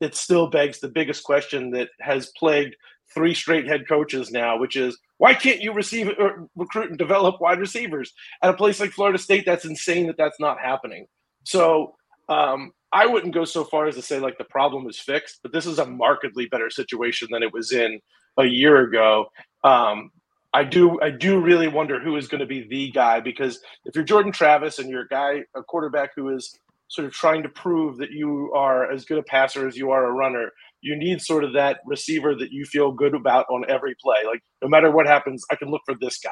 it 0.00 0.14
still 0.14 0.48
begs 0.48 0.80
the 0.80 0.88
biggest 0.88 1.24
question 1.24 1.70
that 1.70 1.88
has 2.00 2.32
plagued 2.36 2.76
three 3.14 3.34
straight 3.34 3.66
head 3.66 3.88
coaches 3.88 4.30
now, 4.30 4.58
which 4.58 4.76
is 4.76 4.98
why 5.16 5.34
can't 5.34 5.60
you 5.60 5.72
receive 5.72 6.08
or 6.18 6.42
uh, 6.42 6.44
recruit 6.56 6.90
and 6.90 6.98
develop 6.98 7.40
wide 7.40 7.58
receivers 7.58 8.12
at 8.42 8.50
a 8.50 8.56
place 8.56 8.80
like 8.80 8.90
Florida 8.90 9.18
State? 9.18 9.44
That's 9.44 9.64
insane 9.64 10.06
that 10.06 10.16
that's 10.16 10.38
not 10.38 10.60
happening. 10.60 11.06
So 11.44 11.94
um, 12.28 12.72
I 12.92 13.06
wouldn't 13.06 13.34
go 13.34 13.44
so 13.44 13.64
far 13.64 13.86
as 13.86 13.96
to 13.96 14.02
say 14.02 14.20
like 14.20 14.38
the 14.38 14.44
problem 14.44 14.88
is 14.88 14.98
fixed, 14.98 15.40
but 15.42 15.52
this 15.52 15.66
is 15.66 15.78
a 15.78 15.86
markedly 15.86 16.46
better 16.46 16.70
situation 16.70 17.28
than 17.30 17.42
it 17.42 17.52
was 17.52 17.72
in 17.72 18.00
a 18.38 18.44
year 18.44 18.82
ago. 18.82 19.26
Um, 19.64 20.10
I 20.54 20.64
do 20.64 21.00
I 21.02 21.10
do 21.10 21.40
really 21.40 21.68
wonder 21.68 22.00
who 22.00 22.16
is 22.16 22.28
going 22.28 22.40
to 22.40 22.46
be 22.46 22.66
the 22.68 22.90
guy 22.90 23.20
because 23.20 23.60
if 23.84 23.94
you're 23.94 24.04
Jordan 24.04 24.32
Travis 24.32 24.78
and 24.78 24.88
you're 24.88 25.02
a 25.02 25.08
guy 25.08 25.44
a 25.54 25.62
quarterback 25.62 26.10
who 26.16 26.30
is 26.30 26.58
sort 26.88 27.06
of 27.06 27.12
trying 27.12 27.42
to 27.42 27.48
prove 27.48 27.98
that 27.98 28.10
you 28.10 28.52
are 28.54 28.90
as 28.90 29.04
good 29.04 29.18
a 29.18 29.22
passer 29.22 29.68
as 29.68 29.76
you 29.76 29.90
are 29.90 30.06
a 30.06 30.12
runner, 30.12 30.50
you 30.80 30.96
need 30.96 31.20
sort 31.20 31.44
of 31.44 31.52
that 31.54 31.80
receiver 31.86 32.34
that 32.34 32.50
you 32.50 32.64
feel 32.64 32.92
good 32.92 33.14
about 33.14 33.46
on 33.50 33.64
every 33.68 33.94
play. 34.02 34.16
Like 34.26 34.42
no 34.62 34.68
matter 34.68 34.90
what 34.90 35.06
happens, 35.06 35.44
I 35.50 35.56
can 35.56 35.70
look 35.70 35.82
for 35.84 35.94
this 36.00 36.18
guy 36.18 36.30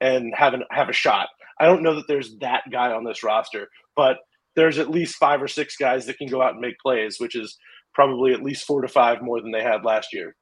and 0.00 0.32
have 0.36 0.54
an, 0.54 0.64
have 0.70 0.88
a 0.88 0.92
shot. 0.92 1.28
I 1.60 1.66
don't 1.66 1.82
know 1.82 1.94
that 1.94 2.08
there's 2.08 2.36
that 2.40 2.64
guy 2.70 2.90
on 2.92 3.04
this 3.04 3.22
roster, 3.22 3.68
but 3.94 4.16
there's 4.56 4.78
at 4.78 4.90
least 4.90 5.16
five 5.16 5.40
or 5.40 5.48
six 5.48 5.76
guys 5.76 6.06
that 6.06 6.18
can 6.18 6.28
go 6.28 6.42
out 6.42 6.52
and 6.52 6.60
make 6.60 6.78
plays, 6.78 7.16
which 7.18 7.36
is 7.36 7.56
probably 7.94 8.32
at 8.32 8.42
least 8.42 8.66
four 8.66 8.82
to 8.82 8.88
five 8.88 9.22
more 9.22 9.40
than 9.40 9.52
they 9.52 9.62
had 9.62 9.84
last 9.84 10.12
year. 10.12 10.34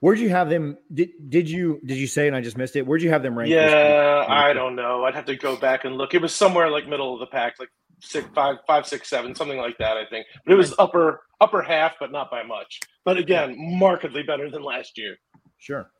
Where'd 0.00 0.18
you 0.18 0.28
have 0.28 0.50
them? 0.50 0.76
Did 0.92 1.10
did 1.28 1.48
you 1.50 1.80
did 1.84 1.96
you 1.96 2.06
say 2.06 2.26
and 2.26 2.36
I 2.36 2.42
just 2.42 2.58
missed 2.58 2.76
it? 2.76 2.86
Where'd 2.86 3.02
you 3.02 3.10
have 3.10 3.22
them 3.22 3.36
ranked? 3.36 3.50
Yeah, 3.50 4.24
I 4.28 4.52
don't 4.52 4.76
know. 4.76 5.04
I'd 5.04 5.14
have 5.14 5.24
to 5.24 5.36
go 5.36 5.56
back 5.56 5.84
and 5.84 5.96
look. 5.96 6.12
It 6.12 6.20
was 6.20 6.34
somewhere 6.34 6.70
like 6.70 6.86
middle 6.86 7.14
of 7.14 7.20
the 7.20 7.26
pack, 7.26 7.54
like 7.58 7.70
six, 8.00 8.28
five, 8.34 8.56
five, 8.66 8.86
six, 8.86 9.08
seven, 9.08 9.34
something 9.34 9.58
like 9.58 9.78
that. 9.78 9.96
I 9.96 10.04
think, 10.06 10.26
but 10.44 10.52
it 10.52 10.56
was 10.56 10.74
upper 10.78 11.22
upper 11.40 11.62
half, 11.62 11.94
but 12.00 12.12
not 12.12 12.30
by 12.30 12.42
much. 12.42 12.80
But 13.04 13.18
again, 13.18 13.54
markedly 13.58 14.22
better 14.22 14.50
than 14.50 14.62
last 14.62 14.96
year. 14.98 15.16
Sure. 15.58 15.90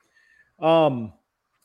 Um, 0.61 1.12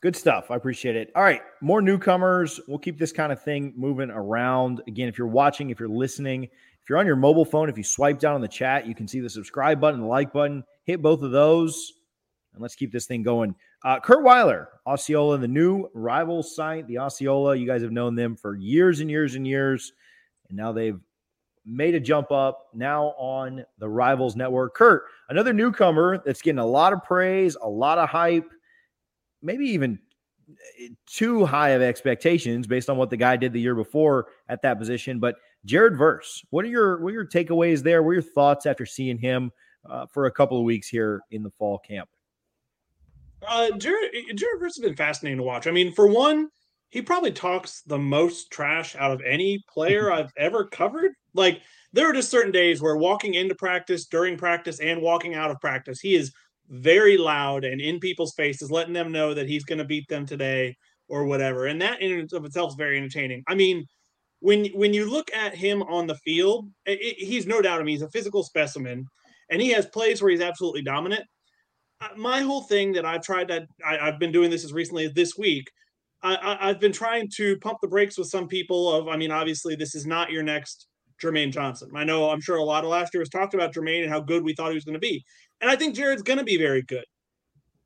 good 0.02 0.16
stuff. 0.16 0.50
I 0.50 0.56
appreciate 0.56 0.96
it. 0.96 1.10
All 1.14 1.22
right, 1.22 1.42
more 1.60 1.82
newcomers. 1.82 2.60
We'll 2.68 2.78
keep 2.78 2.98
this 2.98 3.12
kind 3.12 3.32
of 3.32 3.42
thing 3.42 3.72
moving 3.76 4.10
around. 4.10 4.82
Again, 4.86 5.08
if 5.08 5.18
you're 5.18 5.26
watching, 5.26 5.70
if 5.70 5.80
you're 5.80 5.88
listening, 5.88 6.44
if 6.44 6.88
you're 6.88 6.98
on 6.98 7.06
your 7.06 7.16
mobile 7.16 7.44
phone, 7.44 7.68
if 7.68 7.78
you 7.78 7.84
swipe 7.84 8.18
down 8.18 8.34
on 8.34 8.40
the 8.40 8.48
chat, 8.48 8.86
you 8.86 8.94
can 8.94 9.06
see 9.06 9.20
the 9.20 9.30
subscribe 9.30 9.80
button, 9.80 10.00
the 10.00 10.06
like 10.06 10.32
button. 10.32 10.64
Hit 10.84 11.00
both 11.00 11.22
of 11.22 11.30
those 11.30 11.92
and 12.54 12.62
let's 12.62 12.74
keep 12.74 12.92
this 12.92 13.06
thing 13.06 13.22
going. 13.22 13.54
Uh, 13.84 13.98
Curt 14.00 14.22
Weiler, 14.22 14.68
Osceola, 14.86 15.38
the 15.38 15.48
new 15.48 15.88
rival 15.94 16.42
site, 16.42 16.86
the 16.86 16.98
Osceola. 16.98 17.56
You 17.56 17.66
guys 17.66 17.82
have 17.82 17.92
known 17.92 18.14
them 18.14 18.36
for 18.36 18.56
years 18.56 19.00
and 19.00 19.10
years 19.10 19.34
and 19.34 19.46
years, 19.46 19.92
and 20.52 20.58
now 20.58 20.70
they've 20.70 21.00
made 21.64 21.94
a 21.94 22.00
jump 22.00 22.30
up 22.30 22.68
now 22.74 23.14
on 23.18 23.64
the 23.78 23.88
Rivals 23.88 24.36
Network. 24.36 24.74
Curt, 24.74 25.04
another 25.30 25.52
newcomer 25.52 26.22
that's 26.24 26.42
getting 26.42 26.58
a 26.58 26.66
lot 26.66 26.92
of 26.92 27.02
praise, 27.02 27.56
a 27.60 27.68
lot 27.68 27.98
of 27.98 28.08
hype, 28.08 28.50
maybe 29.40 29.64
even 29.64 29.98
too 31.06 31.46
high 31.46 31.70
of 31.70 31.80
expectations 31.80 32.66
based 32.66 32.90
on 32.90 32.98
what 32.98 33.08
the 33.08 33.16
guy 33.16 33.36
did 33.36 33.52
the 33.52 33.60
year 33.60 33.74
before 33.74 34.26
at 34.48 34.60
that 34.62 34.78
position. 34.78 35.18
But 35.18 35.36
Jared 35.64 35.96
Verse, 35.96 36.44
what 36.50 36.64
are 36.66 36.68
your 36.68 37.00
what 37.00 37.08
are 37.08 37.14
your 37.14 37.26
takeaways 37.26 37.82
there? 37.82 38.02
What 38.02 38.10
are 38.10 38.14
your 38.14 38.22
thoughts 38.22 38.66
after 38.66 38.84
seeing 38.84 39.16
him 39.16 39.50
uh, 39.88 40.06
for 40.06 40.26
a 40.26 40.30
couple 40.30 40.58
of 40.58 40.64
weeks 40.64 40.88
here 40.88 41.22
in 41.30 41.42
the 41.42 41.50
fall 41.50 41.78
camp? 41.78 42.10
Uh, 43.48 43.70
Jared, 43.78 44.12
Jared 44.34 44.60
Verse 44.60 44.76
has 44.76 44.84
been 44.84 44.96
fascinating 44.96 45.38
to 45.38 45.44
watch. 45.44 45.66
I 45.66 45.70
mean, 45.70 45.92
for 45.92 46.06
one, 46.06 46.50
he 46.92 47.00
probably 47.00 47.32
talks 47.32 47.80
the 47.86 47.98
most 47.98 48.50
trash 48.50 48.94
out 48.96 49.12
of 49.12 49.22
any 49.22 49.64
player 49.66 50.04
mm-hmm. 50.04 50.20
I've 50.20 50.32
ever 50.36 50.66
covered. 50.66 51.12
Like, 51.32 51.62
there 51.94 52.08
are 52.08 52.12
just 52.12 52.30
certain 52.30 52.52
days 52.52 52.82
where 52.82 52.96
walking 52.96 53.32
into 53.32 53.54
practice, 53.54 54.06
during 54.06 54.36
practice, 54.36 54.78
and 54.78 55.00
walking 55.00 55.34
out 55.34 55.50
of 55.50 55.58
practice, 55.58 56.00
he 56.00 56.14
is 56.14 56.32
very 56.68 57.16
loud 57.16 57.64
and 57.64 57.80
in 57.80 57.98
people's 57.98 58.34
faces, 58.34 58.70
letting 58.70 58.92
them 58.92 59.10
know 59.10 59.32
that 59.32 59.48
he's 59.48 59.64
going 59.64 59.78
to 59.78 59.86
beat 59.86 60.06
them 60.08 60.26
today 60.26 60.76
or 61.08 61.24
whatever. 61.24 61.66
And 61.66 61.80
that 61.80 62.02
in 62.02 62.12
and 62.12 62.32
of 62.32 62.44
itself 62.44 62.72
is 62.72 62.76
very 62.76 62.98
entertaining. 62.98 63.42
I 63.48 63.54
mean, 63.54 63.86
when 64.40 64.66
when 64.74 64.92
you 64.92 65.10
look 65.10 65.32
at 65.32 65.54
him 65.54 65.82
on 65.84 66.06
the 66.06 66.16
field, 66.16 66.68
it, 66.84 66.98
it, 67.00 67.24
he's 67.24 67.46
no 67.46 67.62
doubt. 67.62 67.80
I 67.80 67.84
mean, 67.84 67.94
he's 67.94 68.02
a 68.02 68.10
physical 68.10 68.42
specimen, 68.42 69.06
and 69.48 69.62
he 69.62 69.70
has 69.70 69.86
plays 69.86 70.20
where 70.20 70.30
he's 70.30 70.40
absolutely 70.40 70.82
dominant 70.82 71.24
uh, 72.02 72.08
my 72.16 72.40
whole 72.40 72.62
thing 72.62 72.92
that 72.92 73.04
I've 73.04 73.22
tried 73.22 73.48
to, 73.48 73.66
I, 73.86 73.96
have 73.96 74.18
been 74.18 74.32
doing 74.32 74.50
this 74.50 74.64
as 74.64 74.72
recently 74.72 75.06
as 75.06 75.14
this 75.14 75.36
week. 75.38 75.70
I, 76.22 76.58
I've 76.60 76.80
been 76.80 76.92
trying 76.92 77.28
to 77.36 77.58
pump 77.58 77.78
the 77.82 77.88
brakes 77.88 78.16
with 78.16 78.28
some 78.28 78.46
people. 78.46 78.92
Of 78.92 79.08
I 79.08 79.16
mean, 79.16 79.30
obviously, 79.30 79.74
this 79.74 79.94
is 79.94 80.06
not 80.06 80.30
your 80.30 80.42
next 80.42 80.86
Jermaine 81.22 81.52
Johnson. 81.52 81.90
I 81.94 82.04
know 82.04 82.30
I'm 82.30 82.40
sure 82.40 82.56
a 82.56 82.64
lot 82.64 82.84
of 82.84 82.90
last 82.90 83.14
year 83.14 83.20
was 83.20 83.28
talked 83.28 83.54
about 83.54 83.74
Jermaine 83.74 84.02
and 84.02 84.10
how 84.10 84.20
good 84.20 84.44
we 84.44 84.54
thought 84.54 84.70
he 84.70 84.74
was 84.74 84.84
going 84.84 84.94
to 84.94 85.00
be. 85.00 85.24
And 85.60 85.70
I 85.70 85.76
think 85.76 85.94
Jared's 85.94 86.22
going 86.22 86.38
to 86.38 86.44
be 86.44 86.58
very 86.58 86.82
good. 86.82 87.04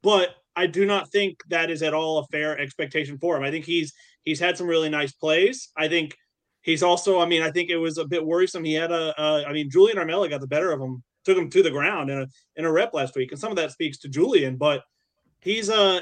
But 0.03 0.35
I 0.55 0.67
do 0.67 0.87
not 0.87 1.11
think 1.11 1.41
that 1.49 1.71
is 1.71 1.83
at 1.83 1.95
all 1.95 2.19
a 2.19 2.27
fair 2.27 2.59
expectation 2.59 3.19
for 3.19 3.37
him. 3.37 3.43
I 3.43 3.51
think 3.51 3.65
he's 3.65 3.93
he's 4.25 4.41
had 4.41 4.57
some 4.57 4.67
really 4.67 4.89
nice 4.89 5.13
plays. 5.13 5.71
I 5.77 5.89
think 5.89 6.17
he's 6.63 6.83
also, 6.83 7.21
I 7.21 7.27
mean, 7.27 7.43
I 7.43 7.51
think 7.51 7.71
it 7.71 7.77
was 7.77 7.99
a 7.99 8.07
bit 8.07 8.25
worrisome. 8.25 8.65
He 8.65 8.75
had 8.75 8.91
a, 8.91 9.15
a 9.21 9.47
I 9.47 9.53
mean, 9.53 9.71
Julian 9.71 9.99
Armella 9.99 10.29
got 10.29 10.41
the 10.41 10.47
better 10.47 10.73
of 10.73 10.81
him, 10.81 11.03
took 11.25 11.37
him 11.39 11.51
to 11.51 11.63
the 11.63 11.71
ground 11.71 12.11
in 12.11 12.23
a 12.23 12.27
in 12.57 12.65
a 12.65 12.73
rep 12.73 12.95
last 12.95 13.17
week, 13.17 13.33
and 13.33 13.41
some 13.41 13.51
of 13.51 13.57
that 13.57 13.73
speaks 13.73 13.99
to 13.99 14.09
Julian. 14.09 14.57
But 14.57 14.83
he's 15.47 15.71
uh 15.71 16.01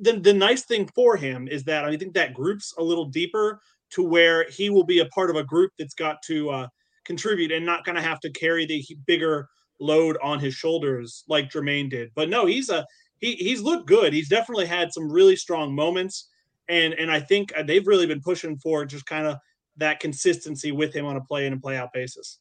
the 0.00 0.18
the 0.18 0.32
nice 0.32 0.64
thing 0.64 0.90
for 0.94 1.16
him 1.16 1.46
is 1.46 1.62
that 1.64 1.84
I 1.84 1.96
think 1.96 2.14
that 2.14 2.34
group's 2.34 2.74
a 2.78 2.82
little 2.82 3.04
deeper 3.04 3.62
to 3.90 4.02
where 4.02 4.44
he 4.50 4.70
will 4.70 4.84
be 4.84 4.98
a 4.98 5.06
part 5.06 5.30
of 5.30 5.36
a 5.36 5.44
group 5.44 5.70
that's 5.78 5.94
got 5.94 6.20
to 6.22 6.50
uh, 6.50 6.66
contribute 7.04 7.52
and 7.52 7.64
not 7.64 7.84
going 7.84 7.94
to 7.94 8.02
have 8.02 8.18
to 8.20 8.30
carry 8.30 8.66
the 8.66 8.84
bigger 9.06 9.48
load 9.78 10.18
on 10.22 10.40
his 10.40 10.54
shoulders 10.54 11.24
like 11.28 11.50
Jermaine 11.50 11.90
did. 11.90 12.10
But 12.14 12.28
no, 12.28 12.44
he's 12.46 12.70
a 12.70 12.84
he 13.18 13.34
he's 13.36 13.60
looked 13.60 13.86
good. 13.86 14.12
He's 14.12 14.28
definitely 14.28 14.66
had 14.66 14.92
some 14.92 15.10
really 15.10 15.36
strong 15.36 15.74
moments, 15.74 16.28
and 16.68 16.92
and 16.94 17.10
I 17.10 17.20
think 17.20 17.52
uh, 17.56 17.62
they've 17.62 17.86
really 17.86 18.06
been 18.06 18.20
pushing 18.20 18.58
for 18.58 18.84
just 18.84 19.06
kind 19.06 19.28
of 19.28 19.38
that 19.76 20.00
consistency 20.00 20.72
with 20.72 20.92
him 20.92 21.06
on 21.06 21.16
a 21.16 21.20
play 21.20 21.46
in 21.46 21.52
and 21.52 21.62
play 21.62 21.76
out 21.76 21.92
basis. 21.92 22.40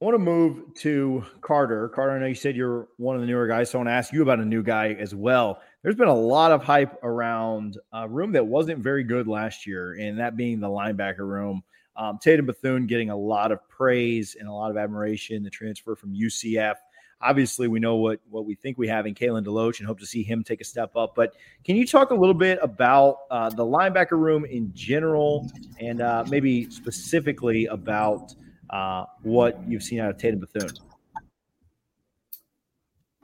I 0.00 0.04
want 0.04 0.14
to 0.14 0.18
move 0.20 0.74
to 0.76 1.24
Carter. 1.40 1.88
Carter, 1.88 2.12
I 2.12 2.20
know 2.20 2.26
you 2.26 2.34
said 2.36 2.54
you're 2.54 2.86
one 2.98 3.16
of 3.16 3.20
the 3.20 3.26
newer 3.26 3.48
guys, 3.48 3.68
so 3.68 3.78
I 3.78 3.80
want 3.80 3.88
to 3.88 3.94
ask 3.94 4.12
you 4.12 4.22
about 4.22 4.38
a 4.38 4.44
new 4.44 4.62
guy 4.62 4.92
as 4.92 5.12
well. 5.12 5.60
There's 5.82 5.96
been 5.96 6.06
a 6.06 6.14
lot 6.14 6.52
of 6.52 6.62
hype 6.62 7.02
around 7.02 7.78
a 7.92 8.08
room 8.08 8.30
that 8.32 8.46
wasn't 8.46 8.78
very 8.78 9.02
good 9.02 9.26
last 9.26 9.66
year, 9.66 9.94
and 9.94 10.20
that 10.20 10.36
being 10.36 10.60
the 10.60 10.68
linebacker 10.68 11.26
room. 11.26 11.64
Um, 11.96 12.20
Tatum 12.22 12.46
Bethune 12.46 12.86
getting 12.86 13.10
a 13.10 13.16
lot 13.16 13.50
of 13.50 13.68
praise 13.68 14.36
and 14.38 14.48
a 14.48 14.52
lot 14.52 14.70
of 14.70 14.76
admiration. 14.76 15.42
The 15.42 15.50
transfer 15.50 15.96
from 15.96 16.14
UCF. 16.14 16.76
Obviously, 17.20 17.66
we 17.66 17.80
know 17.80 17.96
what 17.96 18.20
what 18.30 18.44
we 18.46 18.54
think 18.54 18.78
we 18.78 18.86
have 18.86 19.04
in 19.04 19.16
Kalen 19.16 19.44
DeLoach, 19.44 19.80
and 19.80 19.88
hope 19.88 19.98
to 19.98 20.06
see 20.06 20.22
him 20.22 20.44
take 20.44 20.60
a 20.60 20.64
step 20.64 20.94
up. 20.94 21.16
But 21.16 21.34
can 21.64 21.74
you 21.74 21.84
talk 21.84 22.12
a 22.12 22.14
little 22.14 22.34
bit 22.34 22.60
about 22.62 23.22
uh, 23.32 23.50
the 23.50 23.64
linebacker 23.64 24.12
room 24.12 24.44
in 24.44 24.72
general, 24.74 25.50
and 25.80 26.00
uh, 26.00 26.24
maybe 26.28 26.70
specifically 26.70 27.66
about 27.66 28.32
uh, 28.70 29.04
what 29.22 29.58
you've 29.66 29.82
seen 29.82 30.00
out 30.00 30.10
of 30.10 30.18
Tatum 30.18 30.40
Bethune? 30.40 30.70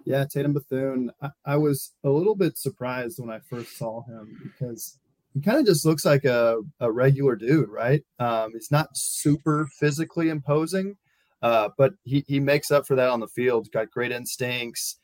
Yeah, 0.05 0.25
Tatum 0.27 0.53
Bethune. 0.53 1.11
I, 1.23 1.31
I, 1.47 1.57
was 1.57 1.93
a 2.05 2.11
little 2.11 2.35
bit 2.35 2.59
surprised 2.59 3.19
when 3.19 3.31
I 3.31 3.39
first 3.39 3.79
saw 3.79 4.03
him 4.03 4.39
because 4.43 4.99
he 5.33 5.41
kind 5.41 5.59
of 5.59 5.67
just 5.67 5.87
looks 5.87 6.05
like 6.05 6.25
a, 6.25 6.59
a 6.81 6.93
regular 6.93 7.37
dude, 7.37 7.71
right? 7.71 8.03
Um, 8.19 8.53
he's 8.53 8.71
not 8.71 8.89
super 8.95 9.67
physically 9.79 10.29
imposing, 10.29 10.97
uh, 11.43 11.71
but 11.79 11.95
he, 12.05 12.23
he 12.29 12.39
makes 12.39 12.71
up 12.71 12.87
for 12.87 12.97
that 12.97 13.09
on 13.09 13.21
the 13.21 13.29
field. 13.29 13.71
Got 13.73 13.91
great 13.91 14.13
instincts, 14.13 14.99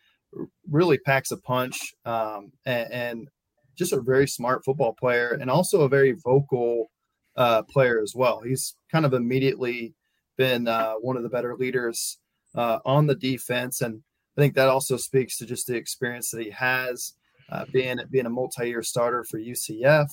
really 0.70 0.98
packs 0.98 1.31
a 1.31 1.38
punch, 1.38 1.94
um, 2.05 2.53
and, 2.66 2.92
and, 2.92 3.29
just 3.76 3.92
a 3.94 4.00
very 4.00 4.29
smart 4.29 4.62
football 4.62 4.92
player, 4.92 5.38
and 5.40 5.48
also 5.48 5.81
a 5.81 5.88
very 5.88 6.12
vocal 6.12 6.90
uh, 7.37 7.62
player 7.62 7.98
as 8.03 8.14
well. 8.14 8.42
He's 8.42 8.74
kind 8.92 9.07
of 9.07 9.14
immediately 9.14 9.94
been 10.40 10.66
uh, 10.66 10.94
one 10.94 11.18
of 11.18 11.22
the 11.22 11.29
better 11.29 11.55
leaders 11.55 12.16
uh, 12.55 12.79
on 12.87 13.07
the 13.07 13.14
defense, 13.14 13.83
and 13.83 14.03
I 14.38 14.40
think 14.40 14.55
that 14.55 14.68
also 14.68 14.96
speaks 14.96 15.37
to 15.37 15.44
just 15.44 15.66
the 15.66 15.76
experience 15.76 16.31
that 16.31 16.42
he 16.42 16.48
has 16.48 17.12
uh, 17.53 17.66
being 17.72 17.98
being 18.11 18.24
a 18.24 18.31
multi-year 18.31 18.83
starter 18.83 19.22
for 19.22 19.38
UCF. 19.38 20.09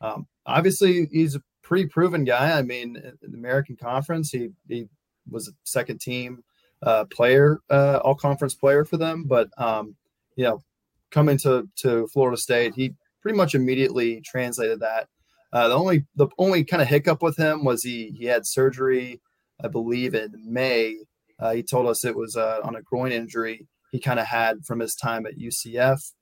Um, 0.00 0.26
obviously, 0.46 1.08
he's 1.12 1.34
a 1.34 1.42
pretty 1.62 1.86
proven 1.86 2.24
guy. 2.24 2.58
I 2.58 2.62
mean, 2.62 2.96
in 2.96 3.30
the 3.32 3.36
American 3.36 3.76
Conference, 3.76 4.30
he 4.30 4.48
he 4.66 4.88
was 5.30 5.48
a 5.48 5.52
second 5.64 6.00
team 6.00 6.42
uh, 6.82 7.04
player, 7.04 7.58
uh, 7.68 8.00
all 8.02 8.14
conference 8.14 8.54
player 8.54 8.86
for 8.86 8.96
them. 8.96 9.24
But 9.24 9.50
um, 9.58 9.94
you 10.36 10.44
know, 10.44 10.62
coming 11.10 11.36
to 11.38 11.68
to 11.82 12.06
Florida 12.06 12.38
State, 12.38 12.72
he 12.74 12.94
pretty 13.20 13.36
much 13.36 13.54
immediately 13.54 14.22
translated 14.22 14.80
that. 14.80 15.08
Uh, 15.52 15.68
the 15.68 15.74
only 15.74 16.06
the 16.16 16.28
only 16.38 16.64
kind 16.64 16.80
of 16.80 16.88
hiccup 16.88 17.20
with 17.20 17.36
him 17.36 17.62
was 17.62 17.82
he 17.82 18.14
he 18.16 18.24
had 18.24 18.46
surgery, 18.46 19.20
I 19.62 19.68
believe, 19.68 20.14
in 20.14 20.32
May. 20.44 20.96
Uh, 21.38 21.52
he 21.52 21.62
told 21.62 21.86
us 21.86 22.04
it 22.04 22.16
was 22.16 22.36
uh, 22.36 22.60
on 22.62 22.76
a 22.76 22.82
groin 22.82 23.12
injury 23.12 23.66
he 23.90 23.98
kind 23.98 24.20
of 24.20 24.26
had 24.26 24.64
from 24.64 24.80
his 24.80 24.94
time 24.94 25.26
at 25.26 25.38
UCF. 25.38 26.12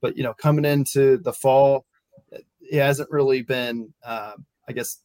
But 0.00 0.16
you 0.16 0.22
know, 0.22 0.34
coming 0.34 0.64
into 0.64 1.18
the 1.18 1.32
fall, 1.32 1.84
he 2.60 2.76
hasn't 2.76 3.10
really 3.10 3.42
been, 3.42 3.92
uh, 4.04 4.34
I 4.68 4.72
guess, 4.72 4.98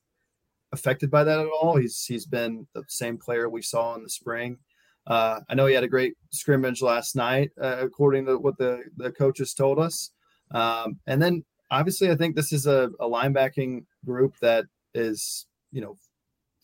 affected 0.72 1.10
by 1.10 1.24
that 1.24 1.40
at 1.40 1.48
all. 1.48 1.78
He's 1.78 2.06
he's 2.06 2.26
been 2.26 2.68
the 2.74 2.84
same 2.88 3.18
player 3.18 3.50
we 3.50 3.62
saw 3.62 3.96
in 3.96 4.04
the 4.04 4.10
spring. 4.10 4.58
Uh, 5.06 5.42
I 5.50 5.56
know 5.56 5.66
he 5.66 5.76
had 5.76 5.84
a 5.84 5.90
great 5.90 6.14
scrimmage 6.30 6.82
last 6.82 7.16
night, 7.16 7.52
uh, 7.62 7.78
according 7.80 8.26
to 8.28 8.38
what 8.38 8.58
the 8.58 8.84
the 8.98 9.12
coaches 9.12 9.54
told 9.54 9.80
us. 9.80 10.12
Um, 10.52 11.00
and 11.08 11.22
then 11.22 11.44
obviously, 11.72 12.12
I 12.12 12.16
think 12.16 12.36
this 12.36 12.54
is 12.54 12.68
a, 12.68 12.92
a 13.00 13.10
linebacking 13.10 13.86
group 14.06 14.36
that 14.42 14.66
is, 14.94 15.48
you 15.72 15.82
know, 15.82 15.98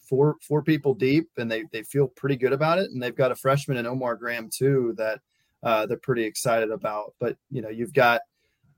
four 0.09 0.37
four 0.41 0.63
people 0.63 0.93
deep, 0.93 1.29
and 1.37 1.49
they 1.49 1.65
they 1.71 1.83
feel 1.83 2.07
pretty 2.07 2.35
good 2.35 2.53
about 2.53 2.79
it. 2.79 2.89
And 2.91 3.01
they've 3.01 3.15
got 3.15 3.31
a 3.31 3.35
freshman 3.35 3.77
in 3.77 3.85
Omar 3.85 4.15
Graham 4.15 4.49
too 4.51 4.93
that 4.97 5.19
uh, 5.63 5.85
they're 5.85 5.97
pretty 5.97 6.23
excited 6.23 6.71
about. 6.71 7.13
But 7.19 7.37
you 7.51 7.61
know, 7.61 7.69
you've 7.69 7.93
got 7.93 8.21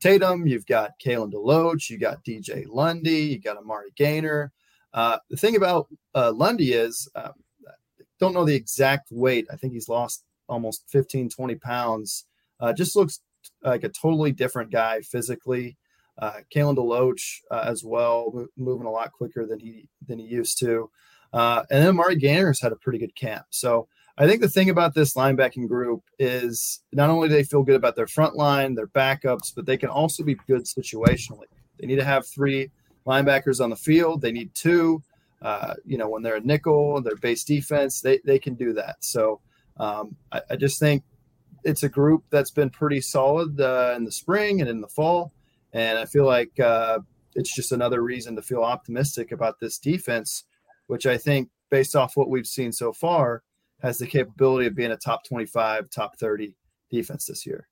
Tatum, 0.02 0.48
you've 0.48 0.66
got 0.66 0.92
Kalen 1.04 1.32
DeLoach, 1.32 1.90
you 1.90 1.98
got 1.98 2.24
DJ 2.26 2.66
Lundy, 2.68 3.22
you 3.22 3.40
got 3.40 3.58
Amari 3.58 3.92
Gainer. 3.96 4.52
Uh, 4.94 5.20
the 5.30 5.38
thing 5.38 5.56
about 5.56 5.88
uh, 6.16 6.32
Lundy 6.34 6.74
is, 6.74 7.08
um, 7.16 7.34
don't 8.20 8.34
know 8.34 8.44
the 8.44 8.56
exact 8.56 9.10
weight. 9.12 9.48
I 9.52 9.56
think 9.56 9.74
he's 9.74 9.88
lost 9.88 10.26
almost 10.50 10.84
15, 10.90 11.30
20 11.30 11.56
pounds. 11.56 12.26
Uh, 12.60 12.74
just 12.74 12.96
looks 12.96 13.22
like 13.64 13.84
a 13.84 13.90
totally 13.90 14.32
different 14.32 14.72
guy 14.72 15.02
physically. 15.02 15.78
Uh, 16.18 16.40
Kalen 16.54 16.76
DeLoach 16.76 17.40
uh, 17.50 17.64
as 17.66 17.84
well, 17.84 18.48
moving 18.58 18.86
a 18.86 18.92
lot 18.92 19.12
quicker 19.12 19.46
than 19.46 19.60
he 19.60 19.88
than 20.08 20.20
he 20.20 20.26
used 20.26 20.60
to. 20.60 20.90
Uh, 21.34 21.64
and 21.70 21.82
then 21.82 21.90
Amari 21.90 22.18
Gainer's 22.18 22.62
had 22.62 22.72
a 22.72 22.76
pretty 22.76 23.00
good 23.00 23.16
camp. 23.16 23.46
So 23.50 23.88
I 24.18 24.28
think 24.28 24.42
the 24.42 24.50
thing 24.50 24.70
about 24.70 24.94
this 24.94 25.14
linebacking 25.14 25.68
group 25.68 26.04
is 26.20 26.82
not 26.92 27.10
only 27.10 27.30
do 27.30 27.36
they 27.36 27.44
feel 27.44 27.64
good 27.64 27.76
about 27.76 27.96
their 27.96 28.08
front 28.08 28.36
line, 28.36 28.76
their 28.76 28.88
backups, 28.88 29.54
but 29.56 29.66
they 29.66 29.78
can 29.78 29.90
also 29.90 30.24
be 30.24 30.36
good 30.48 30.66
situationally. 30.66 31.46
They 31.80 31.88
need 31.88 31.96
to 31.96 32.04
have 32.04 32.28
three 32.28 32.70
linebackers 33.06 33.64
on 33.64 33.70
the 33.70 33.76
field. 33.76 34.22
They 34.22 34.32
need 34.32 34.54
two. 34.54 35.02
Uh, 35.42 35.74
you 35.86 35.98
know, 35.98 36.08
when 36.08 36.22
they're 36.22 36.36
a 36.36 36.42
nickel, 36.42 37.02
their 37.02 37.16
base 37.16 37.44
defense, 37.44 38.02
they, 38.02 38.20
they 38.26 38.38
can 38.38 38.54
do 38.54 38.74
that. 38.74 38.98
So 39.00 39.42
um, 39.78 40.16
I, 40.32 40.42
I, 40.52 40.56
just 40.56 40.80
think 40.80 41.04
it's 41.64 41.82
a 41.82 41.90
group 41.90 42.24
that's 42.30 42.52
been 42.52 42.70
pretty 42.70 43.02
solid 43.02 43.60
uh, 43.60 43.96
in 43.98 44.04
the 44.04 44.12
spring 44.12 44.62
and 44.62 44.70
in 44.70 44.82
the 44.82 44.88
fall. 44.88 45.34
And 45.74 45.98
I 45.98 46.06
feel 46.06 46.26
like 46.26 46.60
uh, 46.60 47.00
it's 47.34 47.56
just 47.56 47.72
another 47.72 48.04
reason 48.04 48.36
to 48.36 48.44
feel 48.44 48.62
optimistic 48.62 49.32
about 49.32 49.60
this 49.60 49.80
defense, 49.80 50.44
which 50.92 51.06
I 51.06 51.18
think, 51.18 51.48
based 51.70 51.96
off 51.96 52.18
what 52.18 52.28
we've 52.28 52.46
seen 52.46 52.74
so 52.74 52.92
far, 52.92 53.44
has 53.82 53.98
the 53.98 54.06
capability 54.06 54.68
of 54.68 54.76
being 54.76 54.92
a 54.92 54.98
top 54.98 55.24
25, 55.24 55.90
top 55.90 56.20
30 56.20 56.54
defense 56.90 57.28
this 57.28 57.46
year. 57.46 57.70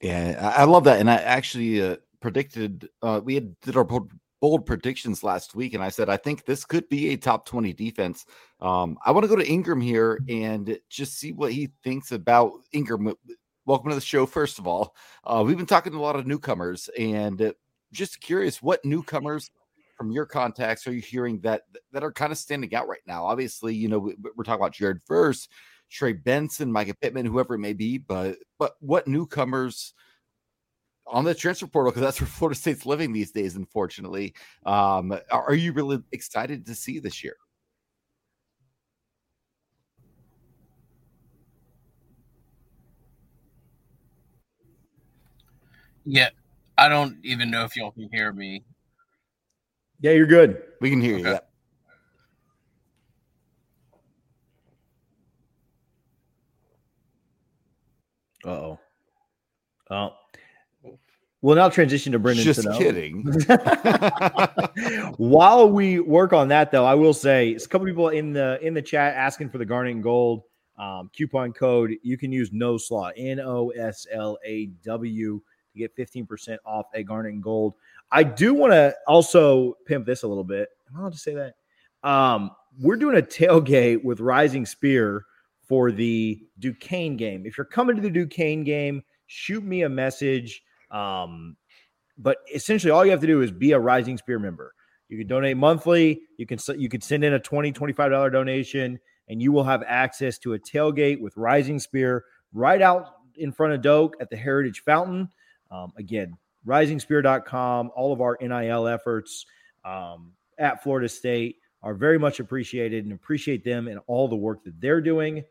Yeah, 0.00 0.52
I 0.56 0.64
love 0.64 0.82
that. 0.82 0.98
And 0.98 1.08
I 1.08 1.14
actually 1.14 1.80
uh, 1.80 1.98
predicted, 2.20 2.88
uh, 3.02 3.20
we 3.22 3.36
had 3.36 3.54
did 3.60 3.76
our 3.76 3.86
bold 4.40 4.66
predictions 4.66 5.22
last 5.22 5.54
week, 5.54 5.74
and 5.74 5.82
I 5.82 5.90
said, 5.90 6.08
I 6.08 6.16
think 6.16 6.44
this 6.44 6.64
could 6.64 6.88
be 6.88 7.10
a 7.10 7.16
top 7.16 7.46
20 7.46 7.72
defense. 7.72 8.26
Um, 8.58 8.98
I 9.06 9.12
want 9.12 9.22
to 9.22 9.28
go 9.28 9.36
to 9.36 9.48
Ingram 9.48 9.80
here 9.80 10.18
and 10.28 10.76
just 10.90 11.20
see 11.20 11.30
what 11.30 11.52
he 11.52 11.70
thinks 11.84 12.10
about 12.10 12.50
Ingram. 12.72 13.14
Welcome 13.64 13.90
to 13.90 13.94
the 13.94 14.00
show, 14.00 14.26
first 14.26 14.58
of 14.58 14.66
all. 14.66 14.96
Uh, 15.22 15.44
we've 15.46 15.56
been 15.56 15.66
talking 15.66 15.92
to 15.92 15.98
a 15.98 16.00
lot 16.00 16.16
of 16.16 16.26
newcomers, 16.26 16.90
and 16.98 17.54
just 17.92 18.20
curious 18.20 18.60
what 18.60 18.84
newcomers 18.84 19.52
from 19.98 20.12
your 20.12 20.24
contacts 20.24 20.86
are 20.86 20.92
you 20.92 21.02
hearing 21.02 21.40
that 21.40 21.62
that 21.92 22.04
are 22.04 22.12
kind 22.12 22.30
of 22.30 22.38
standing 22.38 22.72
out 22.74 22.88
right 22.88 23.02
now? 23.06 23.26
Obviously, 23.26 23.74
you 23.74 23.88
know, 23.88 23.98
we, 23.98 24.12
are 24.12 24.44
talking 24.44 24.60
about 24.60 24.72
Jared 24.72 25.00
Verse, 25.08 25.48
Trey 25.90 26.12
Benson, 26.12 26.72
Mycah 26.72 26.98
Pittman, 27.00 27.26
whoever 27.26 27.54
it 27.54 27.58
may 27.58 27.72
be, 27.72 27.98
but 27.98 28.36
but 28.58 28.76
what 28.78 29.08
newcomers 29.08 29.92
on 31.04 31.24
the 31.24 31.34
transfer 31.34 31.66
portal 31.66 31.90
because 31.90 32.02
that's 32.02 32.20
where 32.20 32.28
Florida 32.38 32.58
State's 32.58 32.86
living 32.86 33.12
these 33.12 33.32
days, 33.32 33.56
unfortunately. 33.56 34.34
Um, 34.64 35.18
are 35.30 35.54
you 35.54 35.72
really 35.72 35.98
excited 36.12 36.64
to 36.66 36.74
see 36.74 37.00
this 37.00 37.24
year? 37.24 37.36
Yeah, 46.04 46.30
I 46.78 46.88
don't 46.88 47.18
even 47.24 47.50
know 47.50 47.64
if 47.64 47.76
y'all 47.76 47.90
can 47.90 48.08
hear 48.12 48.32
me. 48.32 48.62
Yeah, 50.00 50.12
you're 50.12 50.26
good. 50.26 50.62
We 50.80 50.90
can 50.90 51.00
hear 51.00 51.18
okay. 51.18 51.30
you. 51.30 51.38
Uh 58.44 58.50
oh. 58.50 58.78
Oh. 59.90 60.14
We'll 61.40 61.54
now 61.54 61.68
transition 61.68 62.12
to 62.12 62.18
Brendan. 62.18 62.44
Just 62.44 62.62
Sano. 62.62 62.76
kidding. 62.76 63.22
While 65.18 65.70
we 65.70 66.00
work 66.00 66.32
on 66.32 66.48
that, 66.48 66.72
though, 66.72 66.84
I 66.84 66.94
will 66.94 67.14
say 67.14 67.50
it's 67.50 67.64
a 67.64 67.68
couple 67.68 67.86
people 67.86 68.08
in 68.08 68.32
the 68.32 68.58
in 68.60 68.74
the 68.74 68.82
chat 68.82 69.14
asking 69.14 69.50
for 69.50 69.58
the 69.58 69.64
Garnet 69.64 69.94
and 69.94 70.02
Gold 70.02 70.42
um, 70.78 71.10
coupon 71.16 71.52
code. 71.52 71.94
You 72.02 72.18
can 72.18 72.32
use 72.32 72.50
No 72.52 72.76
Slaw 72.76 73.10
N 73.16 73.38
O 73.38 73.70
S 73.70 74.04
L 74.10 74.36
A 74.44 74.66
W 74.84 75.40
to 75.72 75.78
get 75.78 75.94
fifteen 75.94 76.26
percent 76.26 76.60
off 76.66 76.86
at 76.92 77.02
Garnet 77.02 77.34
and 77.34 77.42
Gold. 77.42 77.74
I 78.10 78.22
do 78.22 78.54
want 78.54 78.72
to 78.72 78.94
also 79.06 79.74
pimp 79.86 80.06
this 80.06 80.22
a 80.22 80.28
little 80.28 80.44
bit. 80.44 80.68
I 80.94 80.98
allowed 80.98 81.12
to 81.12 81.18
say 81.18 81.34
that? 81.34 82.08
Um, 82.08 82.50
we're 82.80 82.96
doing 82.96 83.18
a 83.18 83.22
tailgate 83.22 84.04
with 84.04 84.20
Rising 84.20 84.64
Spear 84.64 85.24
for 85.62 85.92
the 85.92 86.40
Duquesne 86.58 87.16
game. 87.16 87.44
If 87.44 87.58
you're 87.58 87.66
coming 87.66 87.96
to 87.96 88.02
the 88.02 88.10
Duquesne 88.10 88.64
game, 88.64 89.02
shoot 89.26 89.62
me 89.62 89.82
a 89.82 89.88
message. 89.88 90.62
Um, 90.90 91.56
but 92.16 92.38
essentially, 92.54 92.90
all 92.90 93.04
you 93.04 93.10
have 93.10 93.20
to 93.20 93.26
do 93.26 93.42
is 93.42 93.50
be 93.50 93.72
a 93.72 93.78
Rising 93.78 94.16
Spear 94.16 94.38
member. 94.38 94.74
You 95.08 95.18
can 95.18 95.26
donate 95.26 95.56
monthly. 95.56 96.22
You 96.36 96.46
can 96.46 96.58
you 96.76 96.88
could 96.88 97.02
send 97.02 97.24
in 97.24 97.34
a 97.34 97.38
20 97.38 97.72
25 97.72 98.10
dollar 98.10 98.30
donation, 98.30 98.98
and 99.28 99.40
you 99.40 99.52
will 99.52 99.64
have 99.64 99.82
access 99.86 100.38
to 100.38 100.54
a 100.54 100.58
tailgate 100.58 101.20
with 101.20 101.36
Rising 101.36 101.78
Spear 101.78 102.24
right 102.52 102.80
out 102.80 103.14
in 103.36 103.52
front 103.52 103.72
of 103.72 103.82
Doak 103.82 104.16
at 104.20 104.30
the 104.30 104.36
Heritage 104.36 104.82
Fountain. 104.84 105.28
Um, 105.70 105.92
again, 105.96 106.36
risingspear.com. 106.68 107.90
All 107.96 108.12
of 108.12 108.20
our 108.20 108.38
NIL 108.40 108.86
efforts 108.86 109.46
um, 109.84 110.32
at 110.58 110.82
Florida 110.82 111.08
State 111.08 111.56
are 111.82 111.94
very 111.94 112.18
much 112.18 112.40
appreciated 112.40 113.04
and 113.04 113.12
appreciate 113.12 113.64
them 113.64 113.88
and 113.88 114.00
all 114.06 114.28
the 114.28 114.36
work 114.36 114.62
that 114.64 114.80
they're 114.80 115.00
doing. 115.00 115.44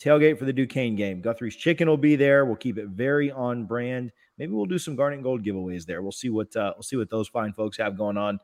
Tailgate 0.00 0.38
for 0.38 0.46
the 0.46 0.52
Duquesne 0.52 0.96
game. 0.96 1.20
Guthrie's 1.20 1.56
Chicken 1.56 1.88
will 1.88 1.96
be 1.96 2.16
there. 2.16 2.46
We'll 2.46 2.56
keep 2.56 2.78
it 2.78 2.88
very 2.88 3.30
on 3.30 3.66
brand. 3.66 4.12
Maybe 4.38 4.52
we'll 4.52 4.64
do 4.64 4.78
some 4.78 4.96
Garnet 4.96 5.22
Gold 5.22 5.44
giveaways 5.44 5.84
there. 5.84 6.00
We'll 6.00 6.12
see 6.12 6.30
what 6.30 6.54
uh, 6.56 6.72
we'll 6.74 6.82
see 6.82 6.96
what 6.96 7.10
those 7.10 7.28
fine 7.28 7.52
folks 7.52 7.76
have 7.76 7.98
going 7.98 8.16
on. 8.16 8.40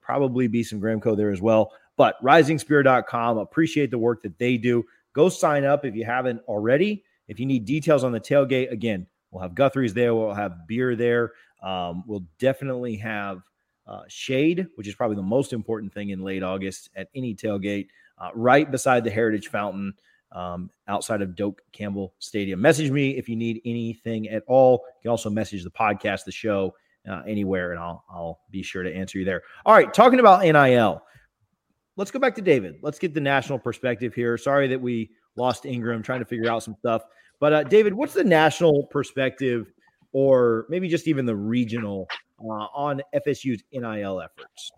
Probably 0.00 0.46
be 0.46 0.62
some 0.62 0.80
Gramco 0.80 1.16
there 1.16 1.30
as 1.30 1.40
well. 1.40 1.72
But 1.96 2.22
risingspear.com, 2.22 3.38
appreciate 3.38 3.90
the 3.90 3.98
work 3.98 4.22
that 4.22 4.38
they 4.38 4.56
do. 4.56 4.84
Go 5.12 5.28
sign 5.28 5.64
up 5.64 5.84
if 5.84 5.96
you 5.96 6.04
haven't 6.04 6.40
already. 6.46 7.04
If 7.26 7.40
you 7.40 7.46
need 7.46 7.64
details 7.64 8.04
on 8.04 8.12
the 8.12 8.20
tailgate, 8.20 8.70
again, 8.70 9.06
we'll 9.30 9.42
have 9.42 9.54
Guthrie's 9.54 9.94
there. 9.94 10.14
We'll 10.14 10.34
have 10.34 10.66
beer 10.68 10.94
there. 10.94 11.32
Um, 11.62 12.04
we'll 12.06 12.24
definitely 12.38 12.96
have 12.96 13.42
uh, 13.86 14.02
shade, 14.08 14.66
which 14.76 14.88
is 14.88 14.94
probably 14.94 15.16
the 15.16 15.22
most 15.22 15.52
important 15.52 15.92
thing 15.92 16.10
in 16.10 16.22
late 16.22 16.42
August 16.42 16.90
at 16.96 17.08
any 17.14 17.34
tailgate, 17.34 17.88
uh, 18.18 18.30
right 18.34 18.70
beside 18.70 19.04
the 19.04 19.10
Heritage 19.10 19.48
Fountain 19.48 19.94
um, 20.32 20.70
outside 20.88 21.22
of 21.22 21.34
Doak 21.34 21.62
Campbell 21.72 22.14
Stadium. 22.18 22.60
Message 22.60 22.90
me 22.90 23.16
if 23.16 23.28
you 23.28 23.36
need 23.36 23.60
anything 23.64 24.28
at 24.28 24.42
all. 24.46 24.84
You 24.98 25.02
can 25.02 25.10
also 25.10 25.30
message 25.30 25.64
the 25.64 25.70
podcast, 25.70 26.24
the 26.24 26.32
show, 26.32 26.74
uh, 27.08 27.22
anywhere, 27.26 27.72
and 27.72 27.80
I'll 27.80 28.04
I'll 28.10 28.40
be 28.50 28.62
sure 28.62 28.82
to 28.82 28.94
answer 28.94 29.18
you 29.18 29.24
there. 29.24 29.42
All 29.64 29.74
right, 29.74 29.92
talking 29.92 30.20
about 30.20 30.42
NIL. 30.42 31.02
Let's 31.96 32.10
go 32.10 32.18
back 32.18 32.34
to 32.36 32.42
David. 32.42 32.76
Let's 32.82 32.98
get 32.98 33.14
the 33.14 33.20
national 33.20 33.58
perspective 33.58 34.14
here. 34.14 34.38
Sorry 34.38 34.68
that 34.68 34.80
we 34.80 35.10
lost 35.36 35.66
Ingram, 35.66 36.02
trying 36.02 36.20
to 36.20 36.24
figure 36.24 36.50
out 36.50 36.62
some 36.62 36.76
stuff. 36.78 37.02
But 37.40 37.52
uh, 37.52 37.62
David, 37.64 37.94
what's 37.94 38.14
the 38.14 38.24
national 38.24 38.84
perspective, 38.84 39.72
or 40.12 40.66
maybe 40.68 40.88
just 40.88 41.08
even 41.08 41.26
the 41.26 41.36
regional 41.36 42.08
uh, 42.40 42.66
on 42.74 43.02
FSU's 43.14 43.62
NIL 43.72 44.20
efforts? 44.20 44.72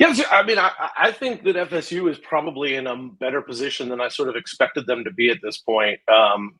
Yes, 0.00 0.20
I 0.30 0.42
mean, 0.42 0.58
I, 0.58 0.72
I 0.96 1.12
think 1.12 1.44
that 1.44 1.54
FSU 1.54 2.10
is 2.10 2.18
probably 2.18 2.74
in 2.74 2.86
a 2.86 2.96
better 2.96 3.40
position 3.40 3.88
than 3.88 4.00
I 4.00 4.08
sort 4.08 4.28
of 4.28 4.34
expected 4.34 4.86
them 4.86 5.04
to 5.04 5.12
be 5.12 5.30
at 5.30 5.38
this 5.42 5.58
point. 5.58 6.00
Um, 6.12 6.54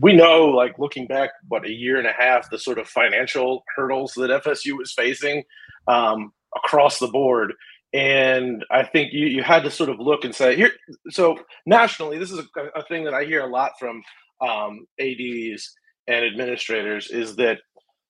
we 0.00 0.12
know, 0.12 0.46
like 0.46 0.78
looking 0.78 1.06
back, 1.06 1.30
what 1.48 1.64
a 1.64 1.70
year 1.70 1.96
and 1.96 2.06
a 2.06 2.12
half, 2.12 2.50
the 2.50 2.58
sort 2.58 2.78
of 2.78 2.86
financial 2.86 3.64
hurdles 3.74 4.12
that 4.14 4.30
FSU 4.44 4.76
was 4.76 4.92
facing 4.92 5.44
um, 5.88 6.32
across 6.54 6.98
the 6.98 7.08
board, 7.08 7.54
and 7.94 8.64
I 8.70 8.84
think 8.84 9.12
you 9.12 9.26
you 9.26 9.42
had 9.42 9.62
to 9.62 9.70
sort 9.70 9.88
of 9.88 9.98
look 9.98 10.24
and 10.24 10.34
say 10.34 10.54
here. 10.54 10.72
So 11.10 11.38
nationally, 11.64 12.18
this 12.18 12.30
is 12.30 12.40
a, 12.40 12.60
a 12.76 12.82
thing 12.84 13.04
that 13.04 13.14
I 13.14 13.24
hear 13.24 13.42
a 13.42 13.46
lot 13.46 13.72
from 13.78 14.02
um, 14.42 14.86
ADs 15.00 15.74
and 16.06 16.24
administrators 16.24 17.10
is 17.10 17.36
that 17.36 17.58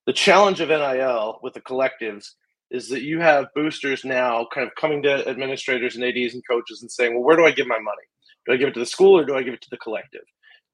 the 0.05 0.13
challenge 0.13 0.61
of 0.61 0.69
NIL 0.69 1.39
with 1.41 1.53
the 1.53 1.61
collectives 1.61 2.31
is 2.71 2.89
that 2.89 3.03
you 3.03 3.19
have 3.21 3.47
boosters 3.55 4.03
now 4.03 4.47
kind 4.53 4.67
of 4.67 4.73
coming 4.75 5.01
to 5.03 5.27
administrators 5.27 5.95
and 5.95 6.03
ADs 6.03 6.33
and 6.33 6.43
coaches 6.49 6.81
and 6.81 6.91
saying, 6.91 7.13
well, 7.13 7.23
where 7.23 7.37
do 7.37 7.45
I 7.45 7.51
give 7.51 7.67
my 7.67 7.79
money? 7.79 8.03
Do 8.45 8.53
I 8.53 8.57
give 8.57 8.69
it 8.69 8.73
to 8.73 8.79
the 8.79 8.85
school 8.85 9.17
or 9.17 9.25
do 9.25 9.35
I 9.35 9.43
give 9.43 9.53
it 9.53 9.61
to 9.61 9.69
the 9.69 9.77
collective? 9.77 10.25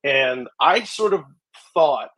And 0.03 0.47
I 0.59 0.83
sort 0.83 1.13
of 1.13 1.23
thought 1.73 2.09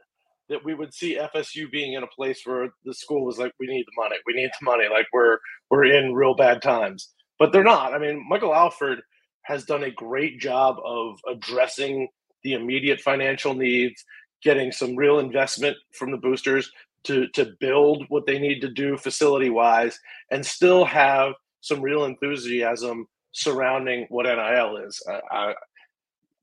that 0.49 0.63
we 0.63 0.73
would 0.73 0.93
see 0.93 1.17
FSU 1.17 1.71
being 1.71 1.93
in 1.93 2.03
a 2.03 2.07
place 2.07 2.41
where 2.45 2.69
the 2.85 2.93
school 2.93 3.25
was 3.25 3.37
like, 3.37 3.53
we 3.59 3.67
need 3.67 3.85
the 3.85 4.01
money, 4.01 4.15
we 4.25 4.33
need 4.33 4.51
the 4.59 4.65
money, 4.65 4.85
like 4.89 5.07
we're 5.13 5.37
we're 5.69 5.85
in 5.85 6.13
real 6.13 6.35
bad 6.35 6.61
times. 6.61 7.09
But 7.39 7.51
they're 7.51 7.63
not. 7.63 7.93
I 7.93 7.97
mean, 7.97 8.23
Michael 8.29 8.53
Alford 8.53 9.01
has 9.43 9.65
done 9.65 9.83
a 9.83 9.91
great 9.91 10.39
job 10.39 10.77
of 10.85 11.19
addressing 11.29 12.07
the 12.43 12.53
immediate 12.53 12.99
financial 13.01 13.53
needs, 13.53 14.03
getting 14.43 14.71
some 14.71 14.95
real 14.95 15.19
investment 15.19 15.77
from 15.97 16.11
the 16.11 16.17
boosters, 16.17 16.71
to 17.05 17.27
to 17.29 17.53
build 17.59 18.05
what 18.09 18.25
they 18.25 18.39
need 18.39 18.61
to 18.61 18.69
do 18.69 18.97
facility 18.97 19.49
wise 19.49 19.99
and 20.31 20.45
still 20.45 20.85
have 20.85 21.33
some 21.61 21.81
real 21.81 22.05
enthusiasm 22.05 23.05
surrounding 23.31 24.05
what 24.09 24.25
NIL 24.25 24.77
is. 24.77 25.01
I, 25.09 25.21
I, 25.31 25.53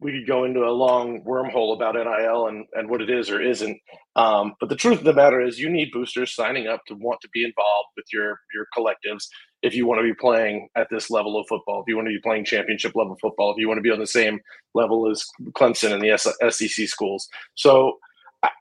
we 0.00 0.12
could 0.12 0.26
go 0.26 0.44
into 0.44 0.60
a 0.60 0.70
long 0.72 1.22
wormhole 1.24 1.74
about 1.74 1.94
NIL 1.94 2.46
and, 2.46 2.64
and 2.72 2.88
what 2.88 3.02
it 3.02 3.10
is 3.10 3.28
or 3.28 3.40
isn't. 3.40 3.78
Um, 4.16 4.54
but 4.58 4.70
the 4.70 4.76
truth 4.76 4.98
of 4.98 5.04
the 5.04 5.12
matter 5.12 5.42
is, 5.42 5.58
you 5.58 5.68
need 5.68 5.92
boosters 5.92 6.34
signing 6.34 6.66
up 6.66 6.80
to 6.86 6.94
want 6.94 7.20
to 7.20 7.28
be 7.32 7.44
involved 7.44 7.88
with 7.96 8.06
your 8.12 8.38
your 8.54 8.66
collectives 8.76 9.24
if 9.62 9.74
you 9.74 9.86
want 9.86 9.98
to 9.98 10.04
be 10.04 10.14
playing 10.14 10.68
at 10.74 10.88
this 10.90 11.10
level 11.10 11.38
of 11.38 11.46
football. 11.48 11.80
If 11.80 11.88
you 11.88 11.96
want 11.96 12.08
to 12.08 12.14
be 12.14 12.20
playing 12.20 12.44
championship 12.44 12.92
level 12.94 13.16
football. 13.20 13.52
If 13.52 13.58
you 13.58 13.68
want 13.68 13.78
to 13.78 13.82
be 13.82 13.90
on 13.90 13.98
the 13.98 14.06
same 14.06 14.40
level 14.74 15.10
as 15.10 15.26
Clemson 15.52 15.92
and 15.92 16.02
the 16.02 16.50
SEC 16.50 16.88
schools. 16.88 17.28
So 17.54 17.98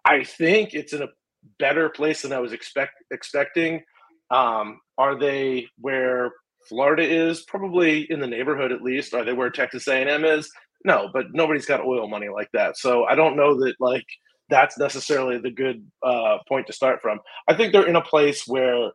I, 0.06 0.24
think 0.24 0.74
it's 0.74 0.94
in 0.94 1.02
a 1.02 1.10
better 1.58 1.90
place 1.90 2.22
than 2.22 2.34
I 2.34 2.40
was 2.40 2.52
expect 2.52 2.94
expecting. 3.12 3.82
Um, 4.30 4.80
are 4.98 5.18
they 5.18 5.68
where 5.80 6.34
Florida 6.68 7.04
is? 7.04 7.44
Probably 7.44 8.02
in 8.12 8.20
the 8.20 8.28
neighborhood 8.28 8.72
at 8.72 8.82
least. 8.82 9.14
Are 9.14 9.24
they 9.24 9.34
where 9.34 9.50
Texas 9.50 9.88
A&M 9.88 10.26
is? 10.26 10.52
No, 10.84 11.10
but 11.14 11.28
nobody's 11.32 11.66
got 11.66 11.86
oil 11.86 12.08
money 12.08 12.30
like 12.30 12.50
that. 12.54 12.78
So 12.78 13.06
I 13.06 13.16
don't 13.16 13.38
know 13.38 13.58
that 13.60 13.76
like 13.80 14.06
that's 14.50 14.78
necessarily 14.78 15.38
the 15.38 15.52
good 15.52 15.86
uh, 16.04 16.40
point 16.48 16.68
to 16.68 16.74
start 16.74 17.02
from. 17.02 17.20
I 17.48 17.54
think 17.54 17.72
they're 17.72 17.88
in 17.88 17.96
a 17.96 18.02
place 18.02 18.48
where 18.48 18.92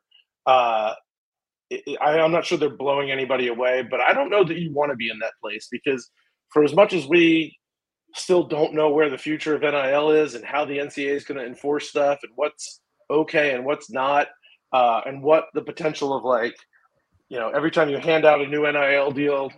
uh, 0.46 0.94
I, 1.72 2.18
I'm 2.18 2.32
not 2.32 2.44
sure 2.44 2.58
they're 2.58 2.68
blowing 2.70 3.10
anybody 3.10 3.48
away, 3.48 3.82
but 3.82 4.00
I 4.00 4.12
don't 4.12 4.30
know 4.30 4.44
that 4.44 4.58
you 4.58 4.72
want 4.72 4.90
to 4.90 4.96
be 4.96 5.08
in 5.08 5.18
that 5.20 5.32
place 5.40 5.68
because 5.70 6.10
for 6.52 6.62
as 6.62 6.74
much 6.74 6.92
as 6.92 7.06
we 7.06 7.56
still 8.14 8.44
don't 8.44 8.74
know 8.74 8.90
where 8.90 9.10
the 9.10 9.18
future 9.18 9.54
of 9.54 9.62
NIL 9.62 10.10
is 10.10 10.34
and 10.34 10.44
how 10.44 10.64
the 10.64 10.78
NCAA 10.78 11.16
is 11.16 11.24
going 11.24 11.38
to 11.38 11.46
enforce 11.46 11.88
stuff 11.88 12.20
and 12.22 12.32
what's 12.36 12.80
okay 13.10 13.54
and 13.54 13.64
what's 13.64 13.90
not, 13.90 14.28
uh, 14.72 15.00
and 15.06 15.22
what 15.22 15.46
the 15.54 15.62
potential 15.62 16.14
of 16.14 16.24
like, 16.24 16.54
you 17.28 17.38
know, 17.38 17.50
every 17.50 17.70
time 17.70 17.88
you 17.88 17.98
hand 17.98 18.24
out 18.24 18.40
a 18.40 18.46
new 18.46 18.70
NIL 18.70 19.10
deal, 19.10 19.50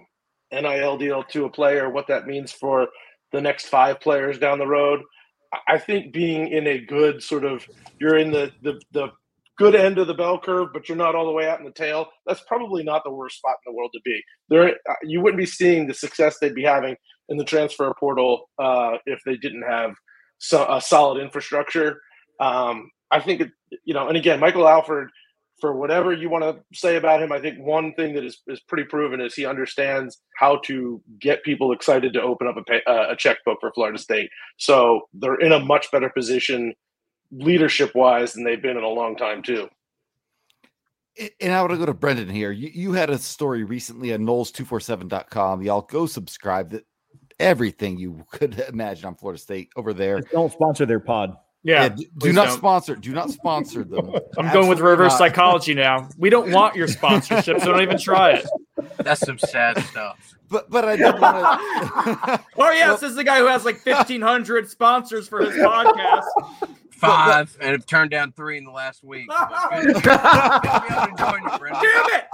NIL 0.53 0.97
deal 0.97 1.23
to 1.25 1.45
a 1.45 1.51
player, 1.51 1.91
what 1.91 2.07
that 2.07 2.27
means 2.27 2.53
for 2.53 2.89
the 3.33 3.41
next 3.41 3.67
five 3.67 4.01
players 4.01 4.39
down 4.39 4.59
the 4.59 4.67
road. 4.67 5.03
I 5.69 5.79
think 5.79 6.13
being 6.13 6.49
in 6.49 6.67
a 6.67 6.79
good 6.79 7.23
sort 7.23 7.45
of, 7.45 7.67
you're 7.99 8.17
in 8.17 8.31
the 8.31 8.53
the, 8.63 8.81
the 8.93 9.09
good 9.59 9.75
end 9.75 9.99
of 9.99 10.07
the 10.07 10.15
bell 10.15 10.39
curve, 10.39 10.69
but 10.73 10.89
you're 10.89 10.97
not 10.97 11.15
all 11.15 11.27
the 11.27 11.33
way 11.33 11.49
out 11.49 11.59
in 11.59 11.65
the 11.65 11.73
tail. 11.73 12.07
That's 12.27 12.43
probably 12.47 12.83
not 12.83 13.03
the 13.05 13.13
worst 13.13 13.39
spot 13.39 13.57
in 13.67 13.73
the 13.73 13.77
world 13.77 13.91
to 13.95 14.01
be. 14.05 14.21
There, 14.49 14.69
uh, 14.69 14.95
you 15.03 15.21
wouldn't 15.21 15.39
be 15.39 15.47
seeing 15.47 15.87
the 15.87 15.95
success 15.95 16.39
they'd 16.39 16.55
be 16.55 16.65
having 16.65 16.97
in 17.29 17.37
the 17.37 17.45
transfer 17.45 17.93
portal 17.99 18.49
uh, 18.59 18.99
if 19.07 19.21
they 19.25 19.37
didn't 19.37 19.63
have 19.63 19.93
so, 20.39 20.67
a 20.69 20.81
solid 20.81 21.21
infrastructure. 21.21 22.01
Um, 22.41 22.91
I 23.11 23.21
think, 23.21 23.41
it, 23.41 23.51
you 23.85 23.95
know, 23.95 24.09
and 24.09 24.17
again, 24.17 24.41
Michael 24.41 24.69
Alford, 24.69 25.11
for 25.61 25.75
whatever 25.75 26.13
you 26.13 26.29
want 26.29 26.45
to 26.45 26.79
say 26.79 26.97
about 26.97 27.23
him, 27.23 27.33
I 27.33 27.41
think 27.41 27.59
one 27.59 27.95
thing 27.95 28.15
that 28.15 28.25
is, 28.25 28.43
is 28.47 28.61
pretty 28.69 28.85
proven 28.85 29.23
is 29.23 29.35
he 29.35 29.47
understands 29.47 30.21
how 30.39 30.61
to 30.67 31.03
get 31.19 31.43
people 31.45 31.73
excited 31.73 32.13
to 32.13 32.21
open 32.21 32.47
up 32.47 32.59
a, 32.59 32.63
pay, 32.63 32.83
uh, 32.87 33.13
a 33.13 33.17
checkbook 33.17 33.59
for 33.61 33.73
Florida 33.73 33.99
State. 33.99 34.29
So 34.59 35.09
they're 35.15 35.41
in 35.41 35.53
a 35.53 35.61
much 35.61 35.91
better 35.91 36.11
position 36.11 36.75
leadership 37.31 37.95
wise 37.95 38.33
than 38.33 38.45
they've 38.45 38.63
been 38.63 38.77
in 38.77 38.85
a 38.85 38.89
long 38.89 39.17
time, 39.17 39.43
too. 39.43 39.69
And 41.41 41.53
I 41.53 41.61
want 41.61 41.73
to 41.73 41.79
go 41.79 41.87
to 41.87 41.95
Brendan 41.95 42.29
here. 42.29 42.51
You, 42.51 42.71
you 42.73 42.93
had 42.93 43.09
a 43.09 43.19
story 43.19 43.65
recently 43.65 44.13
at 44.13 44.21
Noles247.com. 44.21 45.63
Y'all 45.63 45.83
go 45.83 46.07
subscribe 46.07 46.71
that 46.71 46.85
everything 47.39 47.99
you 47.99 48.25
could 48.31 48.59
imagine 48.69 49.07
on 49.07 49.15
Florida 49.15 49.39
State 49.39 49.71
over 49.77 49.93
there. 49.93 50.21
Just 50.21 50.33
don't 50.33 50.53
sponsor 50.53 50.87
their 50.87 51.01
pod. 51.01 51.37
Yeah, 51.63 51.83
yeah 51.83 51.89
do, 51.89 52.05
do 52.19 52.33
not 52.33 52.49
don't. 52.49 52.59
sponsor. 52.59 52.95
Do 52.95 53.13
not 53.13 53.31
sponsor 53.31 53.83
them. 53.83 54.13
I'm 54.39 54.53
going 54.53 54.69
with 54.69 54.79
reverse 54.79 55.13
not. 55.13 55.19
psychology 55.19 55.75
now. 55.75 56.09
We 56.17 56.31
don't 56.31 56.53
want 56.53 56.77
your 56.77 56.87
sponsorship, 56.87 57.61
so 57.61 57.73
don't 57.73 57.83
even 57.83 57.99
try 57.99 58.35
it. 58.35 58.47
That's 58.99 59.21
some 59.21 59.39
sad 59.39 59.83
stuff. 59.85 60.37
But 60.49 60.71
but 60.71 60.85
I 60.85 60.95
did 60.97 61.19
want 61.19 61.21
to. 61.21 62.45
oh 62.59 62.71
yes, 62.71 62.87
well, 62.87 62.97
this 62.99 63.11
is 63.11 63.17
the 63.17 63.25
guy 63.25 63.39
who 63.39 63.47
has 63.47 63.65
like 63.65 63.85
1,500 63.85 64.71
sponsors 64.71 65.27
for 65.27 65.41
his 65.41 65.55
podcast. 65.57 66.25
Five, 66.97 67.57
and 67.61 67.73
have 67.73 67.87
turned 67.87 68.11
down 68.11 68.33
three 68.33 68.57
in 68.59 68.65
the 68.65 68.71
last 68.71 69.03
week. 69.05 69.29
But 69.39 69.83
good, 69.85 69.95
good 69.95 70.03
to 70.03 70.85
be 70.89 70.95
able 70.95 71.07
to 71.07 71.15
join 71.19 71.43
you, 71.53 71.59
Brendan. 71.59 71.83
Damn 71.83 72.21
it! 72.21 72.25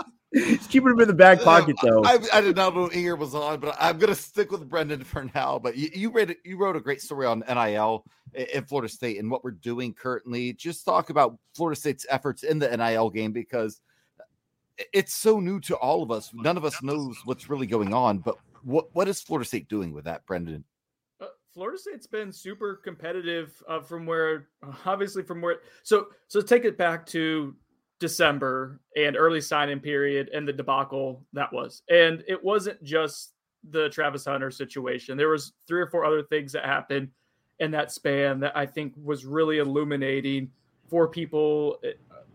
Just 0.59 0.71
keeping 0.71 0.91
him 0.91 1.01
in 1.01 1.09
the 1.09 1.15
back 1.15 1.43
pocket 1.43 1.77
though. 1.83 2.03
I, 2.05 2.19
I 2.33 2.41
did 2.41 2.57
not 2.57 2.75
know 2.75 2.91
Inger 2.91 3.17
was 3.17 3.35
on, 3.35 3.61
but 3.61 3.77
I'm 3.79 3.99
going 3.99 4.09
to 4.15 4.19
stick 4.21 4.51
with 4.51 4.67
Brendan 4.69 5.05
for 5.05 5.29
now. 5.35 5.59
But 5.59 5.77
you, 5.77 5.91
you 5.95 6.11
read 6.11 6.35
you 6.45 6.57
wrote 6.59 6.75
a 6.77 6.81
great 6.81 7.03
story 7.03 7.27
on 7.27 7.41
NIL 7.47 8.05
i- 8.37 8.49
in 8.55 8.65
Florida 8.65 8.89
State 8.89 9.19
and 9.19 9.31
what 9.31 9.45
we're 9.45 9.51
doing 9.51 9.93
currently. 9.93 10.53
Just 10.55 10.85
talk 10.87 11.11
about 11.11 11.37
Florida 11.55 11.79
State's 11.79 12.07
efforts 12.09 12.45
in 12.45 12.59
the 12.59 12.75
NIL 12.75 13.11
game 13.11 13.33
because 13.33 13.81
it's 14.93 15.13
so 15.15 15.39
new 15.39 15.61
to 15.61 15.77
all 15.77 16.03
of 16.03 16.11
us. 16.11 16.31
None 16.33 16.57
of 16.57 16.65
us 16.65 16.83
knows 16.83 17.17
what's 17.25 17.51
really 17.51 17.67
going 17.67 17.93
on. 17.93 18.19
But 18.19 18.37
what 18.63 18.87
what 18.95 19.09
is 19.09 19.21
Florida 19.21 19.47
State 19.47 19.69
doing 19.69 19.93
with 19.93 20.05
that, 20.05 20.25
Brendan? 20.25 20.65
Florida 21.55 21.79
State's 21.79 22.07
been 22.07 22.33
super 22.33 22.77
competitive 22.77 23.63
uh, 23.69 23.81
from 23.81 24.07
where, 24.07 24.49
obviously, 24.87 25.23
from 25.23 25.41
where. 25.41 25.61
So, 25.83 26.09
so 26.29 26.41
take 26.41 26.65
it 26.65 26.79
back 26.79 27.05
to 27.07 27.55
December 27.99 28.81
and 28.97 29.17
early 29.17 29.41
sign-in 29.41 29.81
period 29.81 30.31
and 30.33 30.49
the 30.49 30.53
debacle 30.53 31.25
that 31.33 31.53
was, 31.53 31.83
and 31.91 32.25
it 32.27 32.43
wasn't 32.43 32.83
just 32.83 33.35
the 33.71 33.89
Travis 33.91 34.25
Hunter 34.25 34.51
situation. 34.51 35.17
There 35.17 35.29
was 35.29 35.53
three 35.69 35.81
or 35.81 35.87
four 35.87 36.05
other 36.05 36.23
things 36.23 36.53
that 36.53 36.65
happened 36.65 37.09
in 37.61 37.71
that 37.71 37.93
span 37.93 38.41
that 38.41 38.57
I 38.57 38.67
think 38.67 38.95
was 39.03 39.25
really 39.25 39.59
illuminating 39.59 40.51
for 40.89 41.07
people 41.07 41.79
uh, 41.85 41.91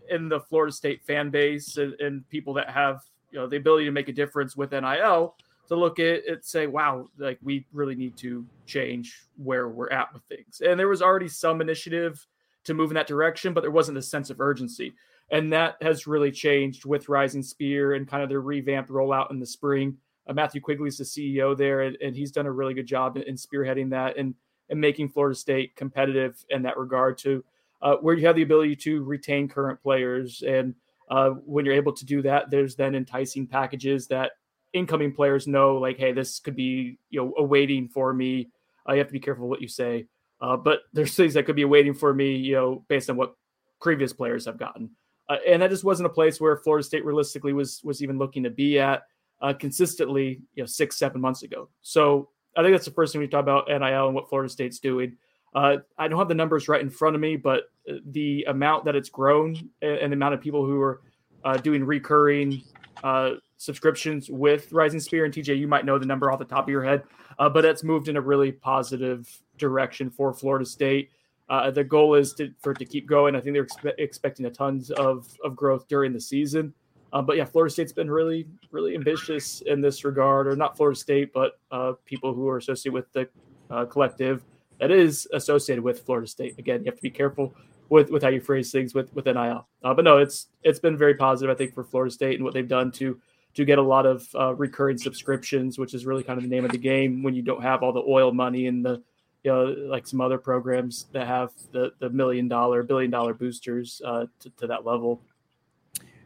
in 0.10 0.30
the 0.30 0.40
Florida 0.40 0.72
State 0.72 1.04
fan 1.04 1.30
base 1.30 1.78
and, 1.78 1.94
and 2.00 2.28
people 2.30 2.54
that 2.54 2.70
have 2.70 3.02
you 3.32 3.40
know 3.40 3.48
the 3.48 3.58
ability 3.58 3.86
to 3.86 3.92
make 3.92 4.08
a 4.08 4.14
difference 4.14 4.56
with 4.56 4.72
NIL 4.72 5.36
to 5.68 5.76
look 5.76 6.00
at 6.00 6.26
it 6.26 6.46
say 6.46 6.68
wow 6.68 7.08
like 7.18 7.40
we 7.42 7.66
really 7.72 7.96
need 7.96 8.16
to 8.18 8.46
change 8.66 9.24
where 9.38 9.70
we're 9.70 9.90
at 9.90 10.14
with 10.14 10.24
things. 10.24 10.62
And 10.66 10.80
there 10.80 10.88
was 10.88 11.02
already 11.02 11.28
some 11.28 11.62
initiative 11.62 12.26
to 12.64 12.74
move 12.74 12.92
in 12.92 12.96
that 12.96 13.08
direction 13.08 13.54
but 13.54 13.62
there 13.62 13.72
wasn't 13.72 13.98
a 13.98 14.02
sense 14.02 14.30
of 14.30 14.40
urgency. 14.40 14.94
And 15.30 15.52
that 15.52 15.76
has 15.82 16.08
really 16.08 16.32
changed 16.32 16.86
with 16.86 17.10
rising 17.10 17.44
spear 17.44 17.94
and 17.94 18.08
kind 18.08 18.24
of 18.24 18.30
their 18.30 18.42
revamped 18.42 18.90
rollout 18.90 19.30
in 19.32 19.40
the 19.40 19.46
spring. 19.46 19.98
Uh, 20.28 20.34
matthew 20.34 20.62
quigley's 20.62 20.98
the 20.98 21.04
ceo 21.04 21.58
there 21.58 21.82
and, 21.82 21.98
and 22.02 22.16
he's 22.16 22.32
done 22.32 22.46
a 22.46 22.52
really 22.52 22.74
good 22.74 22.88
job 22.88 23.18
in, 23.18 23.24
in 23.24 23.36
spearheading 23.36 23.90
that 23.90 24.18
and 24.18 24.36
and 24.70 24.82
making 24.82 25.08
florida 25.08 25.36
state 25.36 25.74
competitive 25.78 26.44
in 26.50 26.62
that 26.62 26.78
regard 26.78 27.18
to 27.18 27.44
uh, 27.82 27.96
where 27.96 28.16
you 28.16 28.26
have 28.26 28.36
the 28.36 28.42
ability 28.42 28.76
to 28.76 29.04
retain 29.04 29.48
current 29.48 29.82
players. 29.82 30.42
And 30.42 30.74
uh, 31.10 31.30
when 31.46 31.64
you're 31.64 31.76
able 31.76 31.94
to 31.94 32.06
do 32.06 32.22
that 32.22 32.50
there's 32.50 32.76
then 32.76 32.96
enticing 32.96 33.48
packages 33.48 34.08
that 34.08 34.32
incoming 34.74 35.14
players 35.14 35.48
know 35.48 35.76
like 35.78 35.98
hey 35.98 36.12
this 36.12 36.40
could 36.40 36.56
be 36.56 36.98
you 37.10 37.22
know 37.22 37.34
awaiting 37.38 37.88
for 37.88 38.14
me. 38.14 38.50
Uh, 38.88 38.94
you 38.94 39.00
have 39.00 39.08
to 39.08 39.14
be 39.14 39.20
careful 39.20 39.48
what 39.48 39.62
you 39.62 39.68
say. 39.68 40.08
Uh, 40.40 40.56
but 40.58 40.82
there's 40.94 41.16
things 41.16 41.34
that 41.34 41.46
could 41.46 41.56
be 41.56 41.66
waiting 41.66 41.94
for 41.94 42.14
me 42.14 42.36
you 42.36 42.56
know 42.56 42.86
based 42.88 43.10
on 43.10 43.18
what 43.18 43.36
previous 43.82 44.14
players 44.14 44.46
have 44.46 44.58
gotten. 44.58 44.92
Uh, 45.30 45.38
and 45.46 45.62
that 45.62 45.70
just 45.70 45.84
wasn't 45.84 46.06
a 46.06 46.10
place 46.10 46.40
where 46.40 46.58
florida 46.58 46.84
state 46.84 47.06
realistically 47.06 47.54
was 47.54 47.82
was 47.84 48.02
even 48.02 48.18
looking 48.18 48.44
to 48.44 48.50
be 48.50 48.80
at 48.80 49.04
uh, 49.42 49.54
consistently 49.54 50.42
you 50.54 50.64
know 50.64 50.68
six 50.68 50.98
seven 50.98 51.22
months 51.22 51.44
ago. 51.44 51.70
So 51.82 52.30
i 52.56 52.62
think 52.64 52.74
that's 52.74 52.86
the 52.86 52.92
first 52.92 53.12
thing 53.12 53.22
we 53.22 53.28
talk 53.28 53.42
about 53.44 53.68
nil 53.68 54.08
and 54.08 54.16
what 54.16 54.30
florida 54.30 54.50
state's 54.50 54.80
doing. 54.80 55.18
Uh, 55.56 55.78
I 55.98 56.08
don't 56.08 56.20
have 56.20 56.28
the 56.28 56.36
numbers 56.36 56.68
right 56.68 56.82
in 56.82 56.90
front 56.90 57.16
of 57.16 57.22
me, 57.22 57.36
but 57.36 57.64
uh, 57.90 57.96
the 58.06 58.44
amount 58.48 58.86
that 58.86 58.96
it's 58.96 59.10
grown 59.10 59.56
and, 59.82 59.98
and 59.98 60.12
the 60.12 60.16
amount 60.16 60.34
of 60.34 60.42
people 60.42 60.66
who 60.66 60.80
are 60.82 61.02
uh, 61.44 61.58
doing 61.58 61.84
recurring 61.84 62.62
uh, 63.04 63.32
subscriptions 63.58 64.30
with 64.30 64.72
Rising 64.72 65.00
Spear 65.00 65.26
and 65.26 65.34
TJ, 65.34 65.58
you 65.58 65.68
might 65.68 65.86
know 65.86 65.98
the 65.98 66.06
number 66.06 66.32
off 66.32 66.40
the 66.40 66.46
top 66.46 66.66
of 66.66 66.70
your 66.70 66.84
head, 66.84 67.04
uh, 67.40 67.50
but 67.50 67.66
it's 67.66 67.84
moved 67.84 68.08
in 68.08 68.18
a 68.18 68.22
really 68.22 68.52
positive 68.52 69.30
direction 69.58 70.10
for 70.10 70.34
Florida 70.34 70.66
State. 70.66 71.12
Uh, 71.50 71.72
the 71.72 71.84
goal 71.84 72.16
is 72.16 72.34
to, 72.34 72.54
for 72.60 72.72
it 72.72 72.80
to 72.80 72.86
keep 72.86 73.08
going. 73.08 73.36
I 73.36 73.40
think 73.40 73.54
they're 73.54 73.66
expe- 73.66 73.94
expecting 73.98 74.46
a 74.46 74.50
tons 74.50 74.92
of, 74.92 75.28
of 75.44 75.56
growth 75.56 75.88
during 75.88 76.14
the 76.14 76.22
season. 76.22 76.74
Uh, 77.14 77.22
but 77.22 77.38
yeah, 77.38 77.46
Florida 77.46 77.72
State's 77.72 77.94
been 77.94 78.12
really, 78.12 78.48
really 78.72 78.94
ambitious 78.94 79.62
in 79.62 79.80
this 79.80 80.04
regard, 80.04 80.48
or 80.48 80.56
not 80.56 80.76
Florida 80.76 81.00
State, 81.00 81.32
but 81.34 81.60
uh, 81.72 81.94
people 82.06 82.34
who 82.34 82.48
are 82.50 82.58
associated 82.58 82.94
with 82.94 83.12
the 83.14 83.30
uh, 83.70 83.86
collective 83.86 84.44
that 84.80 84.92
is 84.92 85.28
associated 85.34 85.84
with 85.84 86.06
Florida 86.06 86.28
State. 86.28 86.60
Again, 86.60 86.82
you 86.82 86.86
have 86.86 86.98
to 86.98 87.02
be 87.02 87.10
careful 87.10 87.56
with, 87.90 88.12
with 88.12 88.22
how 88.22 88.30
you 88.30 88.42
phrase 88.42 88.72
things 88.72 88.94
with 88.94 89.14
with 89.16 89.26
NIL. 89.26 89.68
Uh, 89.84 89.94
but 89.94 90.04
no, 90.04 90.18
it's 90.18 90.48
it's 90.64 90.80
been 90.80 90.98
very 90.98 91.16
positive, 91.16 91.54
I 91.54 91.58
think, 91.58 91.74
for 91.74 91.84
Florida 91.84 92.12
State 92.12 92.36
and 92.36 92.44
what 92.44 92.54
they've 92.54 92.68
done 92.68 92.92
to 92.94 93.20
to 93.58 93.66
get 93.66 93.80
a 93.80 93.82
lot 93.82 94.06
of 94.06 94.28
uh, 94.36 94.54
recurring 94.54 95.00
subscriptions, 95.00 95.80
which 95.80 95.96
is 95.96 96.06
really 96.06 96.22
kind 96.22 96.38
of 96.38 96.44
the 96.44 96.50
name 96.50 96.64
of 96.64 96.72
the 96.72 96.78
game 96.78 97.24
when 97.24 97.34
you 97.34 97.42
don't 97.42 97.64
have 97.64 97.82
all 97.82 97.92
the 97.92 98.04
oil 98.08 98.32
money 98.32 98.68
and 98.68 98.86
the 98.86 99.02
you 99.44 99.52
know 99.52 99.66
like 99.90 100.06
some 100.06 100.22
other 100.22 100.38
programs 100.38 101.08
that 101.12 101.26
have 101.26 101.50
the 101.72 101.92
the 101.98 102.08
million 102.12 102.48
dollar, 102.48 102.84
billion 102.84 103.10
dollar 103.10 103.34
boosters 103.34 104.00
uh, 104.06 104.28
to, 104.40 104.52
to 104.52 104.68
that 104.68 104.86
level. 104.86 105.24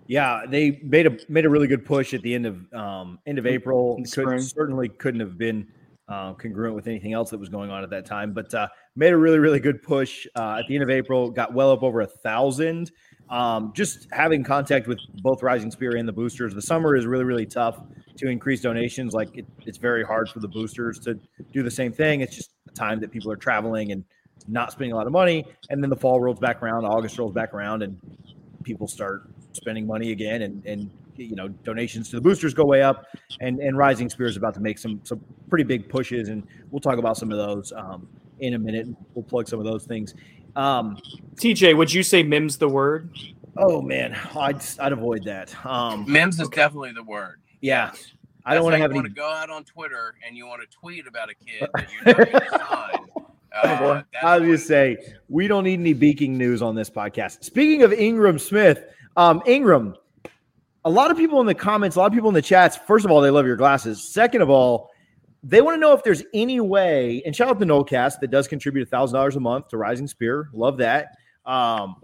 Yeah, 0.08 0.42
they 0.46 0.82
made 0.84 1.08
a 1.08 1.18
made 1.30 1.46
a 1.46 1.50
really 1.50 1.68
good 1.68 1.86
push 1.86 2.14
at 2.14 2.22
the 2.22 2.36
end 2.36 2.46
of 2.46 2.74
um, 2.74 3.18
end 3.26 3.40
of 3.40 3.48
April. 3.48 3.96
Could, 3.96 4.44
certainly 4.44 4.90
couldn't 4.90 5.22
have 5.22 5.38
been 5.38 5.66
uh, 6.10 6.34
congruent 6.34 6.76
with 6.76 6.88
anything 6.88 7.14
else 7.14 7.30
that 7.30 7.40
was 7.40 7.48
going 7.48 7.72
on 7.72 7.82
at 7.82 7.90
that 7.92 8.06
time, 8.06 8.34
but 8.34 8.54
uh, 8.54 8.68
made 8.98 9.14
a 9.14 9.18
really 9.18 9.40
really 9.40 9.62
good 9.62 9.82
push 9.82 10.28
uh, 10.36 10.58
at 10.60 10.68
the 10.68 10.76
end 10.76 10.84
of 10.84 10.90
April. 10.90 11.30
Got 11.30 11.54
well 11.54 11.72
up 11.72 11.82
over 11.82 12.02
a 12.02 12.08
thousand. 12.08 12.92
Um, 13.32 13.72
just 13.74 14.08
having 14.12 14.44
contact 14.44 14.88
with 14.88 15.00
both 15.24 15.42
Rising 15.42 15.72
Spear 15.72 15.96
and 15.96 16.08
the 16.08 16.14
boosters. 16.14 16.54
The 16.54 16.62
summer 16.62 16.96
is 16.96 17.06
really 17.06 17.24
really 17.24 17.46
tough 17.46 17.82
to 18.18 18.28
increase 18.28 18.62
donations. 18.62 19.14
Like 19.14 19.36
it, 19.38 19.46
it's 19.66 19.78
very 19.78 20.04
hard 20.04 20.30
for 20.30 20.40
the 20.40 20.48
boosters 20.48 21.00
to 21.00 21.18
do 21.54 21.64
the 21.64 21.72
same 21.72 21.94
thing. 21.94 22.22
It's 22.22 22.36
just 22.36 22.52
a 22.68 22.74
time 22.74 23.00
that 23.00 23.12
people 23.12 23.32
are 23.32 23.38
traveling 23.38 23.92
and 23.94 24.04
not 24.48 24.72
spending 24.72 24.92
a 24.92 24.96
lot 24.96 25.08
of 25.08 25.14
money. 25.14 25.46
And 25.70 25.82
then 25.82 25.90
the 25.90 25.96
fall 25.96 26.20
rolls 26.20 26.40
back 26.40 26.62
around, 26.62 26.86
August 26.86 27.18
rolls 27.18 27.34
back 27.34 27.54
around, 27.54 27.84
and 27.84 27.98
people 28.64 28.88
start 28.88 29.30
spending 29.54 29.86
money 29.86 30.12
again 30.12 30.44
and 30.44 30.66
and 30.66 30.90
you 31.18 31.36
know 31.36 31.48
donations 31.48 32.10
to 32.10 32.16
the 32.16 32.22
boosters 32.22 32.54
go 32.54 32.64
way 32.66 32.82
up 32.82 33.06
and 33.42 33.60
and 33.60 33.78
rising 33.78 34.10
spear 34.10 34.28
is 34.28 34.38
about 34.38 34.54
to 34.54 34.62
make 34.62 34.78
some 34.78 35.02
some 35.04 35.20
pretty 35.50 35.64
big 35.64 35.90
pushes 35.90 36.30
and 36.30 36.48
we'll 36.72 36.80
talk 36.80 36.98
about 36.98 37.18
some 37.18 37.32
of 37.32 37.38
those 37.38 37.74
um, 37.74 38.08
in 38.40 38.54
a 38.54 38.60
minute 38.60 38.88
we'll 39.14 39.24
plug 39.24 39.48
some 39.48 39.60
of 39.60 39.66
those 39.66 39.86
things 39.86 40.14
um, 40.56 40.98
TJ, 41.36 41.76
would 41.78 41.92
you 41.94 42.04
say 42.04 42.24
"mims" 42.24 42.58
the 42.58 42.70
word? 42.70 43.10
oh 43.58 43.82
man 43.82 44.18
i'd 44.36 44.62
i'd 44.80 44.92
avoid 44.92 45.24
that 45.24 45.54
um, 45.66 46.10
Mims 46.12 46.40
is 46.40 46.48
definitely 46.50 46.94
the 46.94 47.04
word. 47.04 47.40
yeah 47.60 47.92
i 48.46 48.54
don't 48.54 48.64
want 48.64 48.74
to 48.74 48.80
have 48.80 48.92
you 48.92 49.00
any 49.00 49.02
want 49.02 49.08
to 49.08 49.14
go 49.14 49.30
out 49.30 49.50
on 49.50 49.64
Twitter 49.64 50.16
and 50.26 50.38
you 50.38 50.48
want 50.48 50.62
to 50.62 50.68
tweet 50.78 51.08
about 51.08 51.30
a 51.30 51.36
kid 51.36 51.68
that 51.74 51.90
you're 52.18 52.32
not 52.60 52.70
sign. 52.70 53.26
Uh, 53.64 54.02
I 54.24 54.40
was 54.40 54.48
just 54.48 54.68
say 54.70 54.96
we 55.28 55.46
don't 55.46 55.66
need 55.66 55.82
any 55.82 55.92
beaking 55.92 56.38
news 56.38 56.62
on 56.62 56.74
this 56.74 56.90
podcast. 56.90 57.44
Speaking 57.44 57.84
of 57.84 57.92
Ingram 57.92 58.40
Smith, 58.40 58.86
um, 59.18 59.44
Ingram, 59.46 59.94
a 60.86 60.90
lot 60.90 61.12
of 61.12 61.18
people 61.18 61.42
in 61.42 61.48
the 61.48 61.54
comments, 61.54 61.98
a 61.98 62.00
lot 62.00 62.06
of 62.06 62.14
people 62.14 62.30
in 62.30 62.34
the 62.34 62.42
chats. 62.42 62.78
First 62.78 63.04
of 63.04 63.12
all, 63.12 63.20
they 63.20 63.30
love 63.30 63.46
your 63.46 63.58
glasses. 63.58 64.02
Second 64.02 64.42
of 64.42 64.50
all, 64.50 64.90
they 65.44 65.62
want 65.62 65.76
to 65.76 65.80
know 65.80 65.94
if 65.94 66.04
there's 66.04 66.24
any 66.34 66.60
way. 66.60 67.22
And 67.26 67.36
shout 67.36 67.50
out 67.50 67.60
to 67.60 67.66
Nolecast 67.66 68.20
that 68.20 68.30
does 68.30 68.48
contribute 68.48 68.84
a 68.84 68.90
thousand 68.90 69.16
dollars 69.16 69.36
a 69.36 69.40
month 69.40 69.70
to 69.70 69.78
Rising 69.78 70.08
Spear. 70.08 70.50
Love 70.54 70.78
that. 70.78 71.18
Um, 71.46 71.96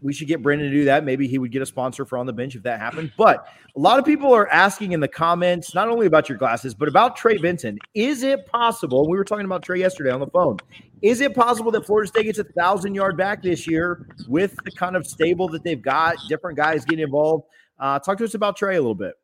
we 0.00 0.12
should 0.12 0.28
get 0.28 0.42
Brandon 0.42 0.68
to 0.68 0.74
do 0.74 0.84
that. 0.84 1.02
Maybe 1.02 1.26
he 1.26 1.38
would 1.38 1.50
get 1.50 1.62
a 1.62 1.66
sponsor 1.66 2.04
for 2.04 2.18
on 2.18 2.26
the 2.26 2.32
bench 2.32 2.54
if 2.54 2.62
that 2.64 2.78
happened. 2.78 3.10
But 3.16 3.46
a 3.74 3.80
lot 3.80 3.98
of 3.98 4.04
people 4.04 4.32
are 4.34 4.48
asking 4.48 4.92
in 4.92 5.00
the 5.00 5.08
comments, 5.08 5.74
not 5.74 5.88
only 5.88 6.06
about 6.06 6.28
your 6.28 6.36
glasses, 6.36 6.74
but 6.74 6.88
about 6.88 7.16
Trey 7.16 7.38
Benson. 7.38 7.78
Is 7.94 8.22
it 8.22 8.46
possible? 8.46 9.08
We 9.08 9.16
were 9.16 9.24
talking 9.24 9.46
about 9.46 9.62
Trey 9.62 9.80
yesterday 9.80 10.10
on 10.10 10.20
the 10.20 10.26
phone. 10.26 10.58
Is 11.00 11.22
it 11.22 11.34
possible 11.34 11.70
that 11.70 11.86
Florida 11.86 12.06
State 12.06 12.24
gets 12.24 12.38
a 12.38 12.44
thousand 12.44 12.94
yard 12.94 13.16
back 13.16 13.42
this 13.42 13.66
year 13.66 14.06
with 14.28 14.54
the 14.64 14.70
kind 14.72 14.94
of 14.94 15.06
stable 15.06 15.48
that 15.48 15.64
they've 15.64 15.82
got, 15.82 16.16
different 16.28 16.58
guys 16.58 16.84
getting 16.84 17.04
involved? 17.04 17.44
Uh, 17.78 17.98
talk 17.98 18.18
to 18.18 18.24
us 18.24 18.34
about 18.34 18.56
Trey 18.56 18.76
a 18.76 18.80
little 18.80 18.94
bit. 18.94 19.14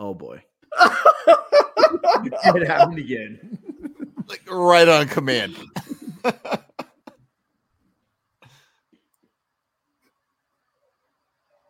Oh 0.00 0.14
boy, 0.14 0.42
it 0.80 2.66
happened 2.66 2.98
again. 2.98 3.58
Like 4.26 4.42
right 4.50 4.88
on 4.88 5.06
command. 5.08 5.56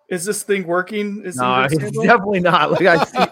Is 0.08 0.24
this 0.24 0.42
thing 0.42 0.66
working? 0.66 1.22
Is 1.24 1.36
No, 1.36 1.62
Ingram 1.62 1.80
it's 1.80 1.88
stable? 1.88 2.02
definitely 2.02 2.40
not. 2.40 2.72
Like 2.72 2.82
I 2.82 3.04
see. 3.04 3.18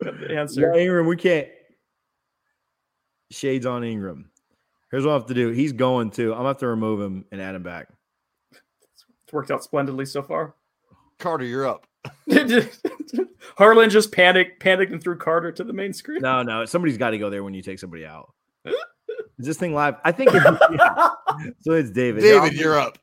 the 0.00 0.28
answer. 0.30 0.60
Yeah, 0.72 0.80
Ingram, 0.80 1.06
we 1.06 1.16
can't. 1.16 1.48
Shades 3.32 3.66
on 3.66 3.82
Ingram. 3.82 4.30
Here's 4.92 5.04
what 5.04 5.10
I 5.10 5.14
have 5.14 5.26
to 5.26 5.34
do. 5.34 5.50
He's 5.50 5.72
going 5.72 6.12
to. 6.12 6.30
I'm 6.32 6.38
gonna 6.38 6.48
have 6.48 6.58
to 6.58 6.68
remove 6.68 7.00
him 7.00 7.24
and 7.32 7.40
add 7.40 7.56
him 7.56 7.64
back. 7.64 7.88
It's 8.52 9.32
worked 9.32 9.50
out 9.50 9.64
splendidly 9.64 10.06
so 10.06 10.22
far. 10.22 10.54
Carter, 11.18 11.44
you're 11.44 11.66
up. 11.66 11.87
Harlan 13.56 13.90
just 13.90 14.12
panicked, 14.12 14.60
panicked 14.60 14.92
and 14.92 15.02
threw 15.02 15.16
Carter 15.16 15.50
to 15.52 15.64
the 15.64 15.72
main 15.72 15.92
screen. 15.92 16.20
No, 16.20 16.42
no, 16.42 16.64
somebody's 16.64 16.98
got 16.98 17.10
to 17.10 17.18
go 17.18 17.30
there 17.30 17.42
when 17.42 17.54
you 17.54 17.62
take 17.62 17.78
somebody 17.78 18.04
out. 18.06 18.32
Is 19.38 19.46
this 19.46 19.56
thing 19.56 19.72
live? 19.74 19.96
I 20.04 20.12
think. 20.12 20.30
It, 20.34 20.42
yeah. 20.72 21.10
So 21.60 21.72
it's 21.72 21.90
David. 21.90 22.22
David, 22.22 22.54
you're 22.54 22.76
up. 22.78 22.98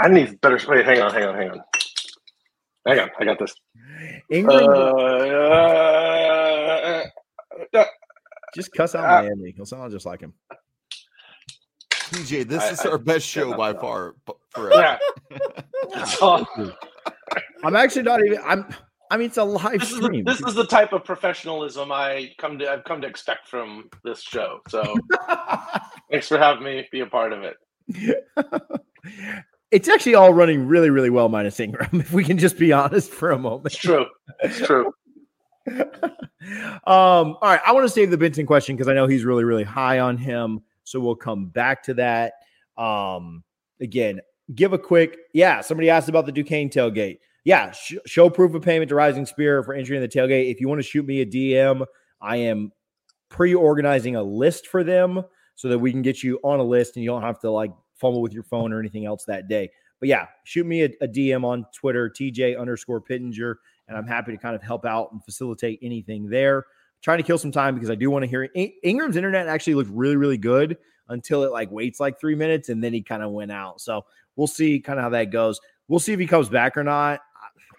I 0.00 0.08
need 0.08 0.40
better. 0.40 0.58
Wait, 0.66 0.84
hang 0.86 1.00
on, 1.02 1.12
hang 1.12 1.24
on, 1.24 1.34
hang 1.34 1.50
on. 1.50 1.60
Hang 2.86 2.98
on, 3.00 3.10
I 3.20 3.24
got 3.24 3.38
this. 3.38 3.54
Ingram. 4.30 4.68
Uh, 4.68 4.72
uh, 6.72 7.04
uh, 7.74 7.84
Just 8.54 8.72
cuss 8.72 8.94
out 8.94 9.04
Uh, 9.04 9.22
Miami. 9.22 9.52
He'll 9.54 9.66
sound 9.66 9.92
just 9.92 10.06
like 10.06 10.20
him. 10.20 10.32
TJ, 12.12 12.46
this 12.48 12.62
I- 12.62 12.70
is 12.70 12.80
I- 12.86 12.90
our 12.90 12.98
best 12.98 13.26
show 13.26 13.50
yeah, 13.50 13.56
by 13.56 13.72
no. 13.72 13.80
far. 13.80 14.14
b- 14.26 14.32
Forever. 14.50 14.98
Yeah, 15.30 15.38
that's. 15.94 16.18
I'm 17.64 17.76
actually 17.76 18.02
not 18.02 18.24
even. 18.24 18.38
I'm. 18.44 18.66
I 19.10 19.18
mean, 19.18 19.26
it's 19.26 19.36
a 19.36 19.44
live 19.44 19.78
This 19.78 19.90
is, 19.92 19.98
the, 19.98 20.04
stream. 20.04 20.24
this 20.24 20.40
is 20.40 20.54
the 20.54 20.66
type 20.66 20.92
of 20.94 21.04
professionalism 21.04 21.92
I 21.92 22.32
come 22.38 22.58
to 22.58 22.70
I've 22.70 22.84
come 22.84 23.02
to 23.02 23.06
expect 23.06 23.46
from 23.46 23.90
this 24.04 24.22
show. 24.22 24.60
So 24.68 24.82
thanks 26.10 26.28
for 26.28 26.38
having 26.38 26.64
me 26.64 26.88
be 26.90 27.00
a 27.00 27.06
part 27.06 27.34
of 27.34 27.42
it. 27.42 27.56
it's 29.70 29.88
actually 29.90 30.14
all 30.14 30.32
running 30.32 30.66
really, 30.66 30.88
really 30.88 31.10
well, 31.10 31.28
minus 31.28 31.60
Ingram. 31.60 32.00
If 32.00 32.12
we 32.12 32.24
can 32.24 32.38
just 32.38 32.56
be 32.58 32.72
honest 32.72 33.10
for 33.10 33.32
a 33.32 33.38
moment. 33.38 33.66
It's 33.66 33.76
true. 33.76 34.06
It's 34.40 34.58
true. 34.66 34.92
um, 36.86 37.36
all 37.36 37.38
right, 37.42 37.60
I 37.66 37.72
want 37.72 37.84
to 37.84 37.90
save 37.92 38.10
the 38.10 38.16
Benson 38.18 38.46
question 38.46 38.76
because 38.76 38.88
I 38.88 38.94
know 38.94 39.06
he's 39.06 39.24
really, 39.24 39.44
really 39.44 39.64
high 39.64 40.00
on 40.00 40.16
him. 40.16 40.60
So 40.92 41.00
we'll 41.00 41.16
come 41.16 41.46
back 41.46 41.82
to 41.84 41.94
that. 41.94 42.34
Um, 42.76 43.42
again, 43.80 44.20
give 44.54 44.74
a 44.74 44.78
quick, 44.78 45.16
yeah. 45.32 45.62
Somebody 45.62 45.88
asked 45.88 46.10
about 46.10 46.26
the 46.26 46.32
Duquesne 46.32 46.68
tailgate. 46.68 47.18
Yeah, 47.44 47.72
sh- 47.72 47.94
show 48.06 48.28
proof 48.28 48.54
of 48.54 48.62
payment 48.62 48.90
to 48.90 48.94
Rising 48.94 49.24
Spear 49.24 49.62
for 49.62 49.72
entering 49.72 50.02
the 50.02 50.08
tailgate. 50.08 50.50
If 50.50 50.60
you 50.60 50.68
want 50.68 50.80
to 50.80 50.86
shoot 50.86 51.06
me 51.06 51.22
a 51.22 51.26
DM, 51.26 51.86
I 52.20 52.36
am 52.36 52.72
pre-organizing 53.30 54.16
a 54.16 54.22
list 54.22 54.66
for 54.66 54.84
them 54.84 55.24
so 55.54 55.68
that 55.68 55.78
we 55.78 55.90
can 55.90 56.02
get 56.02 56.22
you 56.22 56.38
on 56.44 56.60
a 56.60 56.62
list 56.62 56.96
and 56.96 57.02
you 57.02 57.10
don't 57.10 57.22
have 57.22 57.40
to 57.40 57.50
like 57.50 57.72
fumble 57.94 58.20
with 58.20 58.34
your 58.34 58.42
phone 58.42 58.70
or 58.72 58.78
anything 58.78 59.06
else 59.06 59.24
that 59.24 59.48
day. 59.48 59.70
But 59.98 60.10
yeah, 60.10 60.26
shoot 60.44 60.66
me 60.66 60.82
a, 60.82 60.90
a 61.00 61.08
DM 61.08 61.42
on 61.42 61.64
Twitter, 61.74 62.10
TJ 62.10 62.60
underscore 62.60 63.00
Pittenger, 63.00 63.54
and 63.88 63.96
I'm 63.96 64.06
happy 64.06 64.32
to 64.32 64.38
kind 64.38 64.54
of 64.54 64.62
help 64.62 64.84
out 64.84 65.10
and 65.12 65.24
facilitate 65.24 65.78
anything 65.82 66.28
there. 66.28 66.66
Trying 67.02 67.18
to 67.18 67.24
kill 67.24 67.38
some 67.38 67.52
time 67.52 67.74
because 67.74 67.90
I 67.90 67.94
do 67.94 68.10
want 68.10 68.22
to 68.22 68.28
hear 68.28 68.44
In- 68.44 68.72
Ingram's 68.82 69.16
internet 69.16 69.48
actually 69.48 69.74
looked 69.74 69.90
really, 69.90 70.16
really 70.16 70.38
good 70.38 70.78
until 71.08 71.42
it 71.42 71.50
like 71.50 71.70
waits 71.70 72.00
like 72.00 72.18
three 72.18 72.34
minutes 72.34 72.68
and 72.68 72.82
then 72.82 72.92
he 72.92 73.02
kind 73.02 73.22
of 73.22 73.32
went 73.32 73.50
out. 73.52 73.80
So 73.80 74.04
we'll 74.36 74.46
see 74.46 74.80
kind 74.80 74.98
of 74.98 75.02
how 75.02 75.10
that 75.10 75.30
goes. 75.30 75.60
We'll 75.88 76.00
see 76.00 76.12
if 76.12 76.20
he 76.20 76.26
comes 76.26 76.48
back 76.48 76.76
or 76.76 76.84
not. 76.84 77.20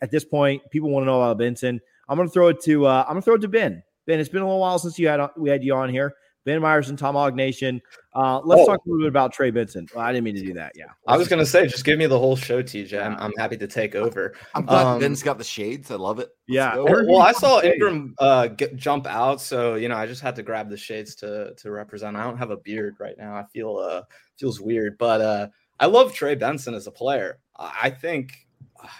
At 0.01 0.11
this 0.11 0.25
point, 0.25 0.61
people 0.69 0.89
want 0.89 1.03
to 1.03 1.07
know 1.07 1.21
about 1.21 1.37
Benson. 1.37 1.79
I'm 2.09 2.17
gonna 2.17 2.29
throw 2.29 2.49
it 2.49 2.61
to 2.63 2.85
uh, 2.85 3.03
I'm 3.07 3.13
gonna 3.13 3.21
throw 3.21 3.35
it 3.35 3.41
to 3.41 3.47
Ben. 3.47 3.81
Ben, 4.05 4.19
it's 4.19 4.29
been 4.29 4.41
a 4.41 4.45
little 4.45 4.59
while 4.59 4.77
since 4.77 4.99
you 4.99 5.07
had 5.07 5.25
we 5.37 5.49
had 5.49 5.63
you 5.63 5.73
on 5.73 5.89
here. 5.89 6.15
Ben 6.45 6.61
Myers 6.61 6.89
and 6.89 6.97
Tom 6.99 7.35
Nation. 7.35 7.81
Uh, 8.15 8.39
let's 8.43 8.61
Oh. 8.61 8.65
talk 8.67 8.85
a 8.85 8.89
little 8.89 9.03
bit 9.03 9.07
about 9.07 9.33
Trey 9.33 9.49
Benson. 9.49 9.87
Well, 9.95 10.03
I 10.05 10.11
didn't 10.11 10.25
mean 10.25 10.35
to 10.35 10.41
do 10.41 10.53
that. 10.53 10.73
Yeah, 10.75 10.85
I 11.07 11.17
was 11.17 11.27
gonna 11.27 11.45
say, 11.45 11.65
just 11.67 11.85
give 11.85 11.97
me 11.97 12.05
the 12.05 12.19
whole 12.19 12.35
show, 12.35 12.61
TJ. 12.61 13.01
I'm, 13.03 13.15
I'm 13.17 13.31
happy 13.37 13.57
to 13.57 13.67
take 13.67 13.95
over. 13.95 14.35
I'm 14.53 14.65
glad 14.65 14.85
Um, 14.85 14.99
Ben's 14.99 15.23
got 15.23 15.37
the 15.37 15.43
shades. 15.43 15.89
I 15.89 15.95
love 15.95 16.19
it. 16.19 16.29
Let's 16.29 16.35
Yeah. 16.47 16.75
go. 16.75 16.85
Every- 16.85 17.07
Well, 17.07 17.21
I 17.21 17.31
saw 17.31 17.61
Ingram 17.61 18.13
uh, 18.19 18.47
get, 18.47 18.75
jump 18.75 19.07
out, 19.07 19.41
so 19.41 19.75
you 19.75 19.87
know 19.89 19.95
I 19.95 20.05
just 20.05 20.21
had 20.21 20.35
to 20.35 20.43
grab 20.43 20.69
the 20.69 20.77
shades 20.77 21.15
to 21.15 21.53
to 21.55 21.71
represent. 21.71 22.15
I 22.17 22.23
don't 22.23 22.37
have 22.37 22.51
a 22.51 22.57
beard 22.57 22.95
right 22.99 23.17
now. 23.17 23.35
I 23.35 23.45
feel 23.53 23.77
uh 23.77 24.03
feels 24.37 24.59
weird, 24.59 24.97
but 24.97 25.21
uh, 25.21 25.47
I 25.79 25.85
love 25.87 26.13
Trey 26.13 26.35
Benson 26.35 26.73
as 26.73 26.87
a 26.87 26.91
player. 26.91 27.39
I 27.57 27.71
I 27.83 27.89
think 27.89 28.33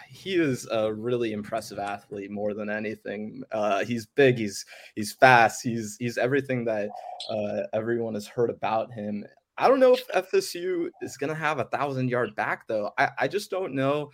he 0.07 0.35
is 0.35 0.67
a 0.71 0.93
really 0.93 1.33
impressive 1.33 1.79
athlete 1.79 2.31
more 2.31 2.53
than 2.53 2.69
anything. 2.69 3.43
Uh, 3.51 3.83
he's 3.83 4.05
big, 4.05 4.37
he's 4.37 4.65
he's 4.95 5.13
fast, 5.13 5.63
he's 5.63 5.97
he's 5.99 6.17
everything 6.17 6.65
that 6.65 6.89
uh, 7.29 7.63
everyone 7.73 8.13
has 8.13 8.27
heard 8.27 8.49
about 8.49 8.91
him. 8.91 9.25
I 9.57 9.67
don't 9.67 9.79
know 9.79 9.93
if 9.93 10.07
FSU 10.09 10.89
is 11.01 11.17
going 11.17 11.29
to 11.29 11.35
have 11.35 11.59
a 11.59 11.65
thousand 11.65 12.09
yard 12.09 12.35
back 12.35 12.67
though. 12.67 12.91
I, 12.97 13.09
I 13.19 13.27
just 13.27 13.51
don't 13.51 13.73
know 13.73 14.11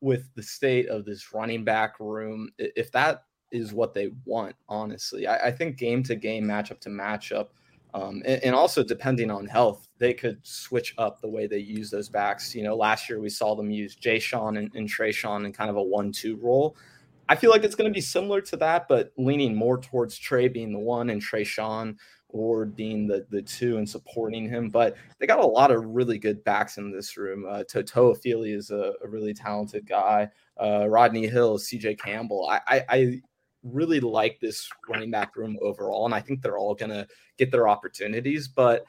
with 0.00 0.34
the 0.34 0.42
state 0.42 0.88
of 0.88 1.04
this 1.04 1.32
running 1.32 1.64
back 1.64 2.00
room 2.00 2.50
if 2.58 2.90
that 2.92 3.24
is 3.52 3.72
what 3.72 3.94
they 3.94 4.10
want. 4.24 4.56
Honestly, 4.68 5.26
I, 5.26 5.48
I 5.48 5.50
think 5.50 5.76
game 5.76 6.02
to 6.04 6.16
game, 6.16 6.44
matchup 6.44 6.80
to 6.80 6.88
matchup, 6.88 7.48
um, 7.94 8.22
and, 8.24 8.42
and 8.44 8.54
also 8.54 8.82
depending 8.82 9.30
on 9.30 9.46
health, 9.46 9.88
they 9.98 10.14
could 10.14 10.38
switch 10.42 10.94
up 10.98 11.20
the 11.20 11.28
way 11.28 11.46
they 11.46 11.58
use 11.58 11.90
those 11.90 12.08
backs. 12.08 12.54
You 12.54 12.62
know, 12.62 12.76
last 12.76 13.08
year 13.08 13.20
we 13.20 13.28
saw 13.28 13.54
them 13.54 13.70
use 13.70 13.96
Jashaun 13.96 14.58
and, 14.58 14.70
and 14.74 14.88
Treshaun 14.88 15.44
in 15.44 15.52
kind 15.52 15.70
of 15.70 15.76
a 15.76 15.82
one-two 15.82 16.36
role. 16.36 16.76
I 17.28 17.36
feel 17.36 17.50
like 17.50 17.62
it's 17.62 17.76
going 17.76 17.88
to 17.88 17.94
be 17.94 18.00
similar 18.00 18.40
to 18.40 18.56
that, 18.56 18.88
but 18.88 19.12
leaning 19.16 19.54
more 19.54 19.78
towards 19.78 20.18
Trey 20.18 20.48
being 20.48 20.72
the 20.72 20.80
one 20.80 21.10
and 21.10 21.22
Treshaun 21.22 21.96
or 22.32 22.64
being 22.64 23.06
the 23.06 23.26
the 23.30 23.42
two 23.42 23.78
and 23.78 23.88
supporting 23.88 24.48
him. 24.48 24.68
But 24.68 24.96
they 25.18 25.26
got 25.26 25.38
a 25.38 25.46
lot 25.46 25.70
of 25.70 25.84
really 25.84 26.18
good 26.18 26.42
backs 26.44 26.76
in 26.76 26.90
this 26.90 27.16
room. 27.16 27.46
Uh, 27.48 27.62
Toafili 27.62 28.54
is 28.54 28.70
a, 28.70 28.94
a 29.04 29.08
really 29.08 29.34
talented 29.34 29.86
guy. 29.86 30.28
Uh, 30.60 30.88
Rodney 30.88 31.26
Hill, 31.26 31.58
CJ 31.58 31.98
Campbell. 31.98 32.48
I, 32.50 32.60
I, 32.66 32.84
I 32.88 33.20
really 33.62 34.00
like 34.00 34.38
this 34.40 34.68
running 34.88 35.10
back 35.10 35.36
room 35.36 35.58
overall, 35.60 36.04
and 36.04 36.14
I 36.14 36.20
think 36.20 36.42
they're 36.42 36.58
all 36.58 36.74
going 36.74 36.90
to 36.90 37.06
get 37.36 37.50
their 37.50 37.68
opportunities. 37.68 38.48
But 38.48 38.84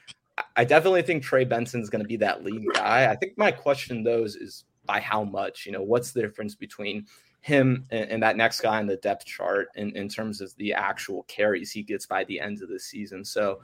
I- 0.56 0.64
definitely 0.64 1.02
think 1.02 1.22
Trey 1.22 1.44
Benson's 1.44 1.90
going 1.90 2.02
to 2.02 2.08
be 2.08 2.16
that 2.18 2.44
lead 2.44 2.64
guy. 2.74 3.10
I 3.10 3.16
think 3.16 3.36
my 3.36 3.50
question 3.50 4.02
though 4.02 4.24
is, 4.24 4.36
is 4.36 4.64
by 4.84 5.00
how 5.00 5.24
much? 5.24 5.66
You 5.66 5.72
know, 5.72 5.82
what's 5.82 6.12
the 6.12 6.22
difference 6.22 6.54
between 6.54 7.06
him 7.40 7.84
and, 7.90 8.10
and 8.10 8.22
that 8.22 8.36
next 8.36 8.60
guy 8.60 8.80
in 8.80 8.86
the 8.86 8.96
depth 8.96 9.26
chart 9.26 9.68
in, 9.74 9.94
in 9.96 10.08
terms 10.08 10.40
of 10.40 10.54
the 10.56 10.72
actual 10.72 11.24
carries 11.24 11.72
he 11.72 11.82
gets 11.82 12.06
by 12.06 12.24
the 12.24 12.40
end 12.40 12.62
of 12.62 12.68
the 12.68 12.78
season? 12.78 13.24
So 13.24 13.60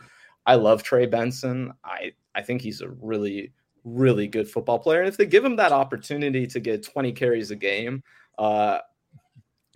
I 0.47 0.55
love 0.55 0.83
Trey 0.83 1.07
Benson. 1.07 1.73
I 1.85 2.13
I 2.35 2.43
think 2.43 2.61
he's 2.61 2.81
a 2.81 2.89
really 2.89 3.53
really 3.85 4.27
good 4.27 4.49
football 4.49 4.79
player, 4.79 5.01
and 5.01 5.09
if 5.09 5.17
they 5.17 5.27
give 5.27 5.45
him 5.45 5.57
that 5.57 5.73
opportunity 5.73 6.47
to 6.47 6.61
get 6.61 6.83
20 6.83 7.13
carries 7.13 7.51
a 7.51 7.57
game, 7.57 8.03
uh, 8.39 8.79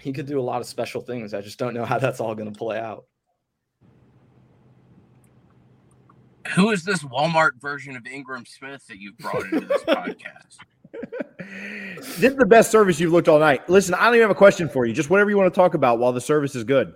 he 0.03 0.13
could 0.13 0.27
do 0.27 0.41
a 0.41 0.43
lot 0.43 0.61
of 0.61 0.67
special 0.67 1.01
things. 1.01 1.33
I 1.33 1.41
just 1.41 1.61
don't 1.61 1.75
know 1.75 1.85
how 1.85 1.97
that's 2.01 2.19
all 2.19 2.35
going 2.35 2.53
to 2.53 2.59
play 2.59 2.77
out. 2.77 3.05
Who 6.57 6.73
is 6.73 6.85
this 6.85 7.05
Walmart 7.05 7.61
version 7.61 7.95
of 7.95 8.05
Ingram 8.05 8.45
Smith 8.45 8.85
that 8.89 8.99
you 8.99 9.13
brought 9.13 9.45
into 9.45 9.61
this 9.61 9.83
podcast? 9.89 10.57
this 12.01 12.33
is 12.33 12.35
the 12.35 12.47
best 12.47 12.73
service 12.73 12.99
you've 12.99 13.13
looked 13.13 13.29
all 13.29 13.39
night. 13.39 13.71
Listen, 13.71 13.95
I 13.95 14.07
don't 14.07 14.17
even 14.17 14.23
have 14.23 14.33
a 14.33 14.35
question 14.35 14.69
for 14.69 14.85
you. 14.85 14.93
Just 14.93 15.09
whatever 15.09 15.31
you 15.31 15.39
want 15.39 15.55
to 15.55 15.57
talk 15.57 15.75
about 15.75 16.01
while 16.01 16.13
the 16.13 16.21
service 16.21 16.57
is 16.57 16.65
good. 16.65 16.95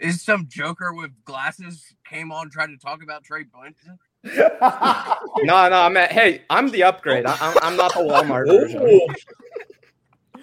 Is 0.00 0.20
some 0.20 0.48
joker 0.48 0.92
with 0.92 1.12
glasses 1.24 1.94
came 2.04 2.32
on 2.32 2.50
trying 2.50 2.76
to 2.76 2.76
talk 2.76 3.04
about 3.04 3.22
Trey 3.22 3.44
Benson? 3.44 3.98
No, 4.24 5.68
no, 5.68 5.80
I'm 5.82 5.96
at, 5.96 6.10
hey, 6.10 6.42
I'm 6.50 6.70
the 6.70 6.82
upgrade. 6.82 7.24
I, 7.24 7.36
I'm, 7.40 7.56
I'm 7.62 7.76
not 7.76 7.94
the 7.94 8.00
Walmart 8.00 8.46
oh. 8.48 8.58
version. 8.58 9.14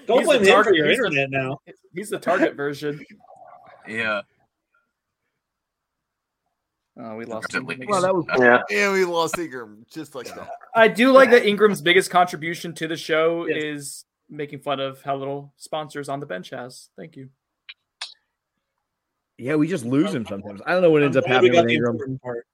Ooh. 0.10 0.14
Don't 0.14 0.18
He's 0.20 0.28
blame 0.28 0.44
the 0.44 0.52
him 0.58 0.64
for 0.64 0.74
your 0.74 0.88
he's 0.88 0.98
the- 0.98 1.06
internet 1.06 1.30
now. 1.32 1.60
He's 1.94 2.10
the 2.10 2.20
target 2.20 2.56
version. 2.56 3.04
Yeah. 3.88 4.20
Uh, 7.02 7.16
we 7.16 7.26
lost. 7.26 7.54
At 7.56 7.64
least. 7.64 7.84
Well, 7.88 8.02
that 8.02 8.14
was 8.14 8.26
Yeah. 8.38 8.62
And 8.70 8.92
we 8.94 9.06
lost 9.06 9.38
Ingram 9.38 9.86
just 9.90 10.14
like 10.16 10.28
that. 10.36 10.50
I 10.76 10.88
do 10.90 11.12
like 11.14 11.30
that 11.32 11.46
Ingram's 11.46 11.82
biggest 11.82 12.10
contribution 12.10 12.74
to 12.76 12.88
the 12.90 12.98
show 12.98 13.46
Yes. 13.48 13.64
is 13.64 14.06
making 14.30 14.60
fun 14.60 14.80
of 14.82 15.02
how 15.04 15.16
little 15.16 15.54
sponsors 15.56 16.10
on 16.10 16.20
the 16.20 16.26
bench 16.26 16.50
has. 16.50 16.90
Thank 16.98 17.16
you. 17.16 17.30
yeah, 19.38 19.56
we 19.56 19.68
just 19.70 19.86
lose 19.86 20.14
him 20.14 20.26
sometimes. 20.26 20.60
I 20.66 20.72
don't 20.74 20.82
know 20.82 20.90
what 20.92 21.02
ends 21.04 21.16
up 21.16 21.26
happening 21.26 21.54
with 21.54 21.70
Ingram. 21.70 22.20
part. 22.22 22.46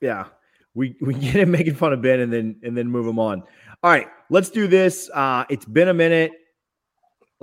Yeah. 0.00 0.24
We 0.74 0.96
we 1.00 1.14
get 1.14 1.36
him 1.36 1.52
making 1.52 1.74
fun 1.76 1.92
of 1.92 2.02
Ben 2.02 2.18
and 2.20 2.32
then 2.32 2.56
and 2.64 2.76
then 2.76 2.88
move 2.88 3.06
him 3.06 3.20
on. 3.20 3.42
All 3.84 3.90
right, 3.92 4.08
let's 4.28 4.50
do 4.50 4.66
this. 4.66 5.08
Uh 5.14 5.44
it's 5.48 5.66
been 5.66 5.86
a 5.88 5.94
minute. 5.94 6.32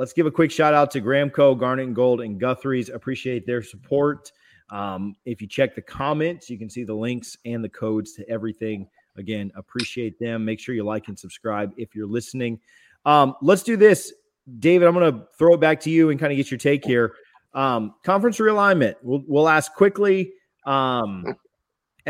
Let's 0.01 0.13
give 0.13 0.25
a 0.25 0.31
quick 0.31 0.49
shout 0.49 0.73
out 0.73 0.89
to 0.93 0.99
Gramco, 0.99 1.55
Garnet 1.55 1.85
and 1.85 1.95
Gold, 1.95 2.21
and 2.21 2.39
Guthrie's. 2.39 2.89
Appreciate 2.89 3.45
their 3.45 3.61
support. 3.61 4.31
Um, 4.71 5.15
if 5.25 5.43
you 5.43 5.47
check 5.47 5.75
the 5.75 5.81
comments, 5.83 6.49
you 6.49 6.57
can 6.57 6.71
see 6.71 6.83
the 6.83 6.95
links 6.95 7.37
and 7.45 7.63
the 7.63 7.69
codes 7.69 8.13
to 8.13 8.27
everything. 8.27 8.87
Again, 9.15 9.51
appreciate 9.53 10.17
them. 10.17 10.43
Make 10.43 10.59
sure 10.59 10.73
you 10.73 10.83
like 10.83 11.07
and 11.07 11.19
subscribe 11.19 11.71
if 11.77 11.93
you're 11.93 12.07
listening. 12.07 12.59
Um, 13.05 13.35
let's 13.43 13.61
do 13.61 13.77
this. 13.77 14.11
David, 14.57 14.87
I'm 14.87 14.95
going 14.95 15.13
to 15.13 15.27
throw 15.37 15.53
it 15.53 15.59
back 15.59 15.79
to 15.81 15.91
you 15.91 16.09
and 16.09 16.19
kind 16.19 16.33
of 16.33 16.37
get 16.37 16.49
your 16.49 16.57
take 16.57 16.83
here. 16.83 17.13
Um, 17.53 17.93
conference 18.03 18.39
realignment. 18.39 18.95
We'll, 19.03 19.21
we'll 19.27 19.49
ask 19.49 19.71
quickly. 19.75 20.33
Um, 20.65 21.35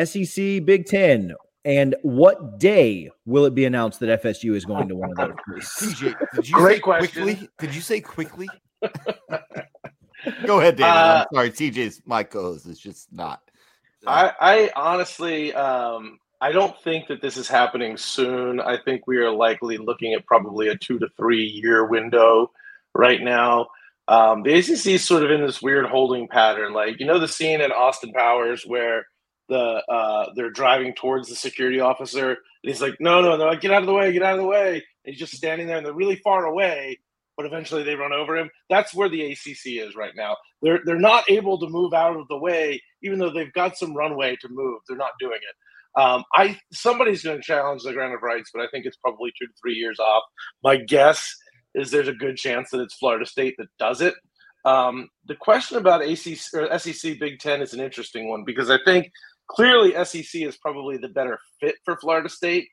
SEC, 0.01 0.63
Big 0.63 0.85
Ten, 0.85 1.35
and 1.64 1.95
what 2.01 2.59
day 2.59 3.09
will 3.26 3.45
it 3.45 3.53
be 3.53 3.66
announced 3.66 3.99
that 3.99 4.24
FSU 4.24 4.55
is 4.55 4.66
going 4.66 4.88
to 4.88 4.95
one 4.95 5.12
of 5.12 5.18
those? 5.18 5.36
please? 5.47 5.93
TJ, 5.93 6.16
did 6.36 6.49
you 6.49 6.55
Great 6.55 6.76
say 6.76 6.82
question. 6.82 7.24
quickly? 7.24 7.49
Did 7.59 7.76
you 7.76 7.82
say 7.82 8.01
quickly? 8.01 8.49
Go 10.45 10.59
ahead, 10.59 10.76
David. 10.76 10.89
Uh, 10.89 11.26
I'm 11.32 11.36
sorry, 11.36 11.51
TJ's 11.51 12.01
my 12.05 12.24
co-host 12.24 12.66
is 12.66 12.80
just 12.80 13.12
not. 13.12 13.41
I, 14.07 14.32
I 14.39 14.72
honestly, 14.76 15.53
um, 15.53 16.20
I 16.39 16.51
don't 16.51 16.76
think 16.84 17.07
that 17.07 17.22
this 17.22 17.38
is 17.38 17.47
happening 17.47 17.97
soon. 17.97 18.59
I 18.59 18.78
think 18.78 19.05
we 19.05 19.18
are 19.18 19.32
likely 19.32 19.78
looking 19.78 20.14
at 20.14 20.26
probably 20.26 20.70
a 20.70 20.78
two 20.78 20.97
to 20.99 21.07
three 21.16 21.45
year 21.45 21.86
window 21.86 22.51
right 22.95 23.22
now. 23.22 23.68
Um, 24.07 24.43
the 24.43 24.53
ACC 24.55 24.88
is 24.88 25.05
sort 25.05 25.24
of 25.24 25.32
in 25.32 25.41
this 25.41 25.62
weird 25.62 25.86
holding 25.86 26.28
pattern. 26.28 26.74
Like, 26.74 26.99
you 26.99 27.05
know, 27.05 27.20
the 27.20 27.28
scene 27.28 27.62
in 27.62 27.72
Austin 27.72 28.12
Powers 28.12 28.64
where 28.66 29.05
the 29.51 29.83
uh, 29.93 30.31
they're 30.35 30.51
driving 30.51 30.95
towards 30.95 31.29
the 31.29 31.35
security 31.35 31.81
officer, 31.81 32.31
and 32.31 32.37
he's 32.63 32.81
like, 32.81 32.97
"No, 33.01 33.21
no, 33.21 33.37
no! 33.37 33.47
Like, 33.47 33.61
get 33.61 33.73
out 33.73 33.83
of 33.83 33.87
the 33.87 33.93
way! 33.95 34.13
Get 34.13 34.23
out 34.23 34.35
of 34.35 34.41
the 34.41 34.47
way!" 34.49 34.75
And 35.05 35.13
he's 35.13 35.19
just 35.19 35.35
standing 35.35 35.67
there, 35.67 35.77
and 35.77 35.85
they're 35.87 35.93
really 35.93 36.17
far 36.17 36.47
away. 36.47 36.99
but 37.37 37.45
eventually 37.47 37.83
they 37.83 37.95
run 37.95 38.13
over 38.13 38.37
him. 38.37 38.49
That's 38.69 38.93
where 38.95 39.09
the 39.09 39.31
ACC 39.33 39.67
is 39.87 39.95
right 39.95 40.13
now. 40.15 40.37
They're 40.63 40.81
they're 40.85 40.99
not 40.99 41.29
able 41.29 41.59
to 41.59 41.67
move 41.69 41.93
out 41.93 42.17
of 42.17 42.27
the 42.29 42.37
way, 42.39 42.81
even 43.03 43.19
though 43.19 43.31
they've 43.31 43.53
got 43.53 43.77
some 43.77 43.95
runway 43.95 44.37
to 44.41 44.49
move. 44.49 44.81
They're 44.87 44.97
not 44.97 45.13
doing 45.19 45.39
it. 45.41 46.01
Um, 46.01 46.23
I 46.35 46.59
somebody's 46.73 47.23
going 47.23 47.37
to 47.37 47.43
challenge 47.43 47.83
the 47.83 47.93
grant 47.93 48.15
of 48.15 48.23
rights, 48.23 48.51
but 48.53 48.63
I 48.63 48.67
think 48.71 48.85
it's 48.87 48.97
probably 48.97 49.31
two 49.39 49.47
to 49.47 49.53
three 49.61 49.75
years 49.75 49.99
off. 49.99 50.23
My 50.63 50.77
guess 50.77 51.35
is 51.75 51.91
there's 51.91 52.09
a 52.09 52.13
good 52.13 52.37
chance 52.37 52.71
that 52.71 52.81
it's 52.81 52.95
Florida 52.95 53.25
State 53.27 53.55
that 53.59 53.69
does 53.79 54.01
it. 54.01 54.15
Um, 54.65 55.09
the 55.27 55.35
question 55.35 55.77
about 55.77 56.03
ACC 56.03 56.39
or 56.53 56.79
SEC 56.79 57.19
Big 57.19 57.39
Ten 57.39 57.61
is 57.61 57.73
an 57.73 57.81
interesting 57.81 58.29
one 58.29 58.43
because 58.45 58.69
I 58.69 58.77
think 58.85 59.07
clearly 59.51 59.93
SEC 60.05 60.41
is 60.41 60.57
probably 60.57 60.97
the 60.97 61.09
better 61.09 61.37
fit 61.59 61.75
for 61.83 61.97
Florida 61.97 62.29
State, 62.29 62.67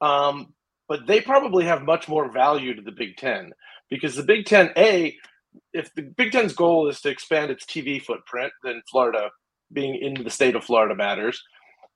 um, 0.00 0.52
but 0.88 1.06
they 1.06 1.20
probably 1.20 1.64
have 1.64 1.82
much 1.82 2.08
more 2.08 2.30
value 2.30 2.74
to 2.74 2.82
the 2.82 2.92
Big 2.92 3.16
Ten 3.16 3.52
because 3.90 4.16
the 4.16 4.22
Big 4.22 4.46
Ten, 4.46 4.70
a, 4.76 5.14
if 5.72 5.94
the 5.94 6.02
Big 6.02 6.32
Ten's 6.32 6.52
goal 6.52 6.88
is 6.88 7.00
to 7.02 7.08
expand 7.08 7.50
its 7.50 7.64
TV 7.64 8.02
footprint, 8.02 8.52
then 8.64 8.82
Florida 8.90 9.30
being 9.72 9.94
in 9.94 10.22
the 10.22 10.30
state 10.30 10.56
of 10.56 10.64
Florida 10.64 10.94
matters. 10.94 11.42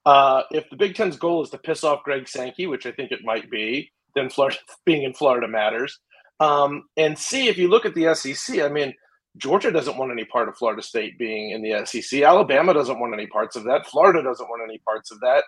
Uh, 0.07 0.43
if 0.51 0.69
the 0.71 0.77
Big 0.77 0.95
Ten's 0.95 1.17
goal 1.17 1.43
is 1.43 1.51
to 1.51 1.59
piss 1.59 1.85
off 1.85 2.05
Greg 2.05 2.29
Sankey, 2.29 2.67
which 2.67 2.87
I 2.87 2.93
think 2.93 3.13
it 3.13 3.21
might 3.25 3.51
be, 3.51 3.91
then 4.15 4.31
Florida 4.31 4.59
being 4.87 5.03
in 5.03 5.13
Florida 5.13 5.49
matters. 5.49 5.99
Um, 6.39 6.85
and 6.97 7.19
C, 7.19 7.49
if 7.49 7.59
you 7.59 7.69
look 7.69 7.85
at 7.85 7.95
the 7.95 8.15
SEC, 8.15 8.61
I 8.61 8.69
mean, 8.69 8.95
Georgia 9.37 9.71
doesn't 9.71 9.97
want 9.97 10.11
any 10.11 10.25
part 10.25 10.49
of 10.49 10.57
Florida 10.57 10.83
State 10.83 11.19
being 11.19 11.51
in 11.51 11.63
the 11.63 11.85
SEC. 11.87 12.23
Alabama 12.23 12.75
doesn't 12.75 12.99
want 12.99 13.15
any 13.15 13.27
parts 13.27 13.57
of 13.57 13.65
that. 13.65 13.87
Florida 13.87 14.23
doesn't 14.23 14.49
want 14.49 14.63
any 14.65 14.79
parts 14.79 15.11
of 15.11 15.21
that. 15.21 15.45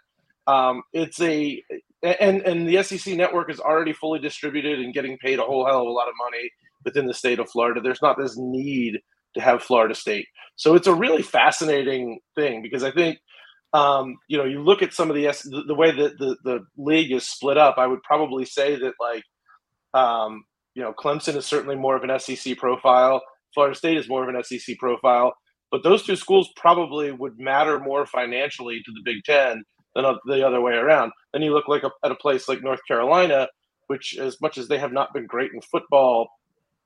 Um, 0.46 0.82
it's 0.92 1.20
a 1.20 1.62
and 2.02 2.42
and 2.42 2.68
the 2.68 2.82
SEC 2.82 3.14
network 3.14 3.50
is 3.50 3.60
already 3.60 3.92
fully 3.92 4.18
distributed 4.18 4.80
and 4.80 4.92
getting 4.92 5.18
paid 5.18 5.38
a 5.38 5.42
whole 5.42 5.66
hell 5.66 5.82
of 5.82 5.86
a 5.86 5.90
lot 5.90 6.08
of 6.08 6.14
money 6.18 6.50
within 6.84 7.06
the 7.06 7.14
state 7.14 7.38
of 7.38 7.48
Florida. 7.48 7.80
There's 7.80 8.02
not 8.02 8.18
this 8.18 8.36
need 8.36 8.98
to 9.34 9.40
have 9.40 9.62
Florida 9.62 9.94
State, 9.94 10.26
so 10.56 10.74
it's 10.74 10.88
a 10.88 10.94
really 10.94 11.22
fascinating 11.22 12.18
thing 12.34 12.60
because 12.60 12.82
I 12.82 12.90
think 12.90 13.18
um, 13.72 14.16
you 14.28 14.36
know 14.36 14.44
you 14.44 14.62
look 14.62 14.82
at 14.82 14.92
some 14.92 15.10
of 15.10 15.16
the 15.16 15.24
the, 15.66 15.74
way 15.74 15.92
that 15.92 16.18
the 16.18 16.36
the 16.42 16.66
league 16.76 17.12
is 17.12 17.26
split 17.26 17.56
up. 17.56 17.76
I 17.78 17.86
would 17.86 18.02
probably 18.02 18.44
say 18.44 18.76
that 18.76 18.94
like 19.00 19.24
um, 19.94 20.44
you 20.74 20.82
know 20.82 20.92
Clemson 20.92 21.36
is 21.36 21.46
certainly 21.46 21.76
more 21.76 21.96
of 21.96 22.02
an 22.02 22.18
SEC 22.18 22.58
profile. 22.58 23.22
Florida 23.54 23.76
State 23.76 23.96
is 23.96 24.08
more 24.08 24.28
of 24.28 24.34
an 24.34 24.42
SEC 24.42 24.78
profile, 24.78 25.34
but 25.70 25.82
those 25.82 26.04
two 26.04 26.16
schools 26.16 26.50
probably 26.56 27.12
would 27.12 27.38
matter 27.38 27.78
more 27.78 28.06
financially 28.06 28.82
to 28.84 28.92
the 28.92 29.02
Big 29.04 29.24
Ten 29.24 29.62
than 29.94 30.04
the 30.26 30.46
other 30.46 30.60
way 30.60 30.74
around. 30.74 31.12
Then 31.32 31.42
you 31.42 31.52
look 31.52 31.68
like 31.68 31.82
a, 31.82 31.90
at 32.04 32.12
a 32.12 32.16
place 32.16 32.48
like 32.48 32.62
North 32.62 32.80
Carolina, 32.86 33.48
which, 33.86 34.16
as 34.18 34.40
much 34.40 34.58
as 34.58 34.68
they 34.68 34.78
have 34.78 34.92
not 34.92 35.12
been 35.12 35.26
great 35.26 35.52
in 35.52 35.60
football 35.60 36.28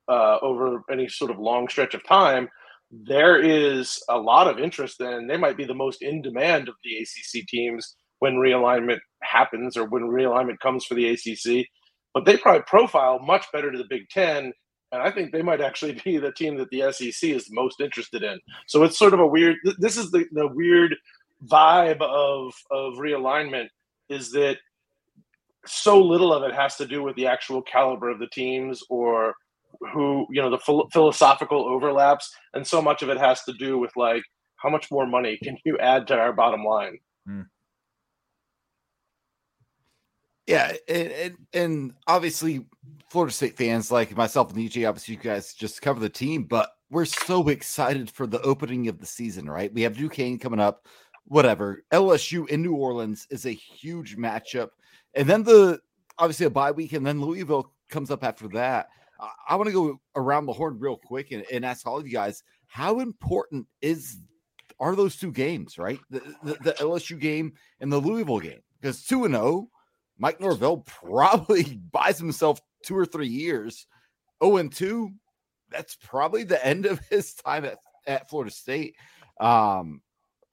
uh, 0.07 0.37
over 0.41 0.83
any 0.91 1.07
sort 1.07 1.31
of 1.31 1.39
long 1.39 1.67
stretch 1.67 1.93
of 1.93 2.05
time, 2.05 2.49
there 2.91 3.37
is 3.37 4.01
a 4.09 4.17
lot 4.17 4.47
of 4.47 4.59
interest, 4.59 4.99
and 5.01 5.29
they 5.29 5.37
might 5.37 5.57
be 5.57 5.65
the 5.65 5.73
most 5.73 6.01
in 6.01 6.21
demand 6.21 6.69
of 6.69 6.75
the 6.83 6.97
ACC 6.97 7.45
teams 7.47 7.95
when 8.19 8.35
realignment 8.35 8.99
happens 9.21 9.77
or 9.77 9.85
when 9.85 10.03
realignment 10.03 10.59
comes 10.59 10.85
for 10.85 10.95
the 10.95 11.09
ACC. 11.09 11.67
But 12.13 12.25
they 12.25 12.37
probably 12.37 12.63
profile 12.65 13.19
much 13.19 13.45
better 13.51 13.71
to 13.71 13.77
the 13.77 13.87
Big 13.89 14.09
Ten, 14.09 14.53
and 14.91 15.01
I 15.01 15.11
think 15.11 15.31
they 15.31 15.41
might 15.41 15.61
actually 15.61 15.99
be 16.03 16.17
the 16.17 16.31
team 16.31 16.57
that 16.57 16.69
the 16.69 16.91
SEC 16.91 17.29
is 17.29 17.47
most 17.51 17.81
interested 17.81 18.23
in. 18.23 18.39
So 18.67 18.83
it's 18.83 18.97
sort 18.97 19.13
of 19.13 19.19
a 19.19 19.27
weird. 19.27 19.57
This 19.79 19.97
is 19.97 20.11
the 20.11 20.25
the 20.31 20.47
weird 20.47 20.95
vibe 21.45 22.01
of 22.01 22.53
of 22.71 22.93
realignment 22.95 23.67
is 24.09 24.31
that 24.31 24.57
so 25.65 26.01
little 26.01 26.33
of 26.33 26.43
it 26.43 26.55
has 26.55 26.75
to 26.77 26.85
do 26.87 27.03
with 27.03 27.15
the 27.15 27.27
actual 27.27 27.61
caliber 27.61 28.09
of 28.09 28.19
the 28.19 28.27
teams 28.27 28.81
or 28.89 29.35
who 29.93 30.25
you 30.31 30.41
know 30.41 30.49
the 30.49 30.57
ph- 30.57 30.87
philosophical 30.91 31.67
overlaps 31.67 32.33
and 32.53 32.65
so 32.65 32.81
much 32.81 33.03
of 33.03 33.09
it 33.09 33.17
has 33.17 33.43
to 33.43 33.53
do 33.53 33.77
with 33.77 33.91
like 33.95 34.23
how 34.55 34.69
much 34.69 34.89
more 34.89 35.05
money 35.05 35.37
can 35.43 35.57
you 35.65 35.77
add 35.77 36.07
to 36.07 36.15
our 36.15 36.33
bottom 36.33 36.63
line 36.63 36.97
Hmm. 37.27 37.41
Yeah, 40.47 40.73
and, 40.87 41.37
and 41.53 41.93
obviously 42.07 42.65
Florida 43.09 43.33
State 43.33 43.57
fans 43.57 43.91
like 43.91 44.15
myself 44.15 44.53
and 44.53 44.57
EJ, 44.57 44.87
obviously 44.87 45.15
you 45.15 45.19
guys 45.19 45.53
just 45.53 45.81
cover 45.81 45.99
the 45.99 46.09
team, 46.09 46.45
but 46.45 46.71
we're 46.89 47.05
so 47.05 47.49
excited 47.49 48.09
for 48.09 48.25
the 48.25 48.41
opening 48.41 48.87
of 48.87 48.99
the 48.99 49.05
season, 49.05 49.49
right? 49.49 49.73
We 49.73 49.81
have 49.81 49.97
Duquesne 49.97 50.39
coming 50.39 50.61
up, 50.61 50.87
whatever. 51.25 51.83
LSU 51.91 52.47
in 52.47 52.61
New 52.61 52.75
Orleans 52.75 53.27
is 53.29 53.45
a 53.45 53.51
huge 53.51 54.17
matchup, 54.17 54.69
and 55.13 55.29
then 55.29 55.43
the 55.43 55.81
obviously 56.17 56.45
a 56.45 56.49
bye 56.49 56.71
week, 56.71 56.93
and 56.93 57.05
then 57.05 57.21
Louisville 57.21 57.73
comes 57.89 58.09
up 58.09 58.23
after 58.23 58.47
that. 58.49 58.87
I, 59.19 59.29
I 59.49 59.55
want 59.55 59.67
to 59.67 59.73
go 59.73 59.99
around 60.15 60.45
the 60.45 60.53
horn 60.53 60.79
real 60.79 60.97
quick 60.97 61.31
and, 61.31 61.43
and 61.51 61.65
ask 61.65 61.85
all 61.85 61.97
of 61.97 62.07
you 62.07 62.13
guys 62.13 62.43
how 62.67 62.99
important 62.99 63.67
is 63.81 64.17
are 64.79 64.95
those 64.95 65.17
two 65.17 65.31
games, 65.31 65.77
right? 65.77 65.99
The, 66.09 66.21
the, 66.43 66.53
the 66.61 66.73
LSU 66.73 67.19
game 67.19 67.53
and 67.81 67.91
the 67.91 67.97
Louisville 67.97 68.39
game, 68.39 68.61
because 68.79 69.03
two 69.03 69.25
and 69.25 69.33
zero. 69.33 69.69
Mike 70.17 70.39
Norvell 70.39 70.77
probably 70.85 71.63
buys 71.91 72.17
himself 72.17 72.61
two 72.83 72.97
or 72.97 73.05
three 73.05 73.27
years. 73.27 73.87
Oh, 74.39 74.57
and 74.57 74.71
2, 74.71 75.11
that's 75.71 75.95
probably 75.95 76.43
the 76.43 76.63
end 76.65 76.85
of 76.85 76.99
his 77.09 77.33
time 77.35 77.65
at, 77.65 77.77
at 78.05 78.29
Florida 78.29 78.51
State. 78.51 78.95
Um, 79.39 80.01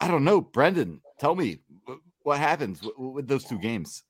I 0.01 0.09
don't 0.09 0.25
know. 0.25 0.41
Brendan, 0.41 1.01
tell 1.19 1.35
me 1.35 1.61
what 2.23 2.39
happens 2.39 2.83
with, 2.83 2.97
with 2.99 3.29
those 3.29 3.45
two 3.45 3.59
games. 3.59 4.03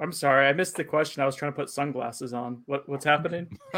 I'm 0.00 0.12
sorry, 0.12 0.46
I 0.46 0.52
missed 0.52 0.76
the 0.76 0.84
question. 0.84 1.22
I 1.22 1.26
was 1.26 1.36
trying 1.36 1.52
to 1.52 1.56
put 1.56 1.70
sunglasses 1.70 2.34
on. 2.34 2.62
What 2.66 2.86
what's 2.86 3.04
happening? 3.04 3.48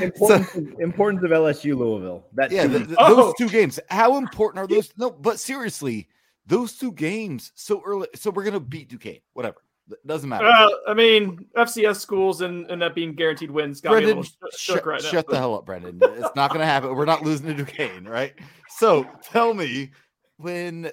importance, 0.00 0.54
of, 0.54 0.80
importance 0.80 1.24
of 1.24 1.30
LSU 1.30 1.76
Louisville. 1.76 2.24
That 2.34 2.52
yeah, 2.52 2.62
two 2.62 2.68
the- 2.68 2.78
the- 2.84 2.96
Oh. 3.00 3.16
those 3.16 3.34
two 3.36 3.48
games. 3.48 3.80
How 3.90 4.18
important 4.18 4.62
are 4.62 4.66
those? 4.68 4.92
No, 4.96 5.10
but 5.10 5.40
seriously, 5.40 6.08
those 6.48 6.76
two 6.76 6.92
games 6.92 7.52
so 7.54 7.82
early. 7.86 8.08
So 8.14 8.30
we're 8.30 8.44
gonna 8.44 8.58
beat 8.58 8.88
Duquesne. 8.88 9.20
Whatever. 9.34 9.58
It 9.90 10.06
doesn't 10.06 10.28
matter. 10.28 10.44
Well, 10.44 10.70
I 10.86 10.94
mean, 10.94 11.46
FCS 11.56 11.96
schools 11.96 12.42
and, 12.42 12.70
and 12.70 12.82
that 12.82 12.94
being 12.94 13.14
guaranteed 13.14 13.50
wins 13.50 13.80
got 13.80 13.90
me 13.90 13.96
a 13.96 14.00
Brendan, 14.00 14.16
little 14.18 14.22
sh- 14.24 14.36
shut, 14.52 14.76
shook 14.76 14.86
right 14.86 15.02
now. 15.02 15.08
shut 15.08 15.26
the 15.28 15.38
hell 15.38 15.54
up, 15.54 15.64
Brendan. 15.64 15.98
It's 16.02 16.36
not 16.36 16.50
going 16.50 16.60
to 16.60 16.66
happen. 16.66 16.94
We're 16.94 17.06
not 17.06 17.22
losing 17.22 17.46
to 17.46 17.54
Duquesne, 17.54 18.04
right? 18.04 18.34
So 18.68 19.06
tell 19.22 19.54
me 19.54 19.92
when 20.36 20.90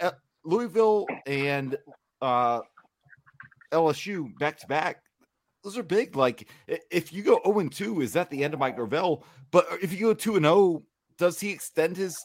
uh, 0.00 0.12
Louisville 0.44 1.06
and 1.26 1.76
uh, 2.20 2.60
LSU 3.72 4.38
back 4.38 4.58
to 4.60 4.68
back, 4.68 5.02
those 5.64 5.76
are 5.76 5.82
big. 5.82 6.14
Like 6.14 6.48
if 6.90 7.12
you 7.12 7.22
go 7.22 7.40
0 7.44 7.58
and 7.58 7.72
2, 7.72 8.02
is 8.02 8.12
that 8.12 8.30
the 8.30 8.44
end 8.44 8.54
of 8.54 8.60
Mike 8.60 8.76
Norvell? 8.76 9.24
But 9.50 9.66
if 9.82 9.92
you 9.92 9.98
go 9.98 10.14
2 10.14 10.36
and 10.36 10.44
0, 10.44 10.82
does 11.18 11.40
he 11.40 11.50
extend 11.50 11.96
his 11.96 12.24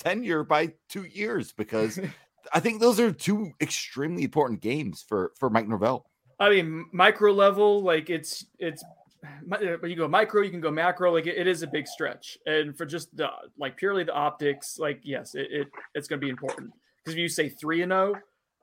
tenure 0.00 0.44
by 0.44 0.72
two 0.88 1.04
years? 1.04 1.52
Because 1.52 1.98
I 2.52 2.60
think 2.60 2.80
those 2.80 2.98
are 2.98 3.12
two 3.12 3.52
extremely 3.60 4.24
important 4.24 4.60
games 4.60 5.04
for 5.06 5.32
for 5.38 5.50
Mike 5.50 5.68
Norvell. 5.68 6.06
I 6.38 6.50
mean, 6.50 6.86
micro 6.92 7.32
level, 7.32 7.82
like 7.82 8.10
it's 8.10 8.46
it's. 8.58 8.84
But 9.46 9.60
you 9.62 9.96
go 9.96 10.08
micro, 10.08 10.40
you 10.40 10.50
can 10.50 10.62
go 10.62 10.70
macro. 10.70 11.12
Like 11.12 11.26
it, 11.26 11.36
it 11.36 11.46
is 11.46 11.62
a 11.62 11.66
big 11.66 11.86
stretch, 11.86 12.38
and 12.46 12.74
for 12.74 12.86
just 12.86 13.14
the 13.14 13.28
like 13.58 13.76
purely 13.76 14.02
the 14.02 14.14
optics, 14.14 14.78
like 14.78 15.00
yes, 15.02 15.34
it, 15.34 15.48
it 15.50 15.68
it's 15.94 16.08
going 16.08 16.18
to 16.18 16.24
be 16.24 16.30
important 16.30 16.72
because 17.04 17.14
if 17.14 17.18
you 17.18 17.28
say 17.28 17.50
three 17.50 17.82
and 17.82 17.92
zero, 17.92 18.14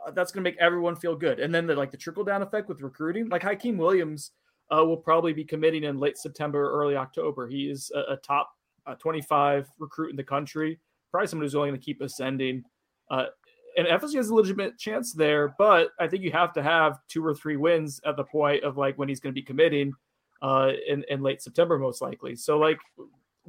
uh, 0.03 0.11
that's 0.11 0.31
going 0.31 0.43
to 0.43 0.49
make 0.49 0.59
everyone 0.59 0.95
feel 0.95 1.15
good. 1.15 1.39
And 1.39 1.53
then 1.53 1.67
the 1.67 1.75
like 1.75 1.91
the 1.91 1.97
trickle 1.97 2.23
down 2.23 2.41
effect 2.41 2.69
with 2.69 2.81
recruiting, 2.81 3.29
like 3.29 3.43
Hykeem 3.43 3.77
Williams 3.77 4.31
uh, 4.71 4.83
will 4.83 4.97
probably 4.97 5.33
be 5.33 5.43
committing 5.43 5.83
in 5.83 5.99
late 5.99 6.17
September, 6.17 6.71
early 6.71 6.95
October. 6.95 7.47
He 7.47 7.69
is 7.69 7.91
a, 7.95 8.13
a 8.13 8.17
top 8.17 8.49
uh, 8.85 8.95
25 8.95 9.69
recruit 9.79 10.09
in 10.09 10.15
the 10.15 10.23
country, 10.23 10.79
probably 11.11 11.27
someone 11.27 11.45
who's 11.45 11.55
only 11.55 11.69
going 11.69 11.79
to 11.79 11.85
keep 11.85 12.01
ascending. 12.01 12.63
Uh, 13.09 13.25
and 13.77 13.87
FSU 13.87 14.15
has 14.15 14.29
a 14.29 14.35
legitimate 14.35 14.77
chance 14.77 15.13
there, 15.13 15.53
but 15.57 15.89
I 15.99 16.07
think 16.07 16.23
you 16.23 16.31
have 16.31 16.51
to 16.53 16.63
have 16.63 16.97
two 17.07 17.23
or 17.23 17.35
three 17.35 17.57
wins 17.57 18.01
at 18.05 18.17
the 18.17 18.23
point 18.23 18.63
of 18.63 18.75
like 18.75 18.97
when 18.97 19.07
he's 19.07 19.19
going 19.19 19.33
to 19.33 19.39
be 19.39 19.45
committing 19.45 19.93
uh, 20.41 20.71
in, 20.87 21.05
in 21.09 21.21
late 21.21 21.41
September, 21.41 21.77
most 21.77 22.01
likely. 22.01 22.35
So 22.35 22.57
like 22.57 22.79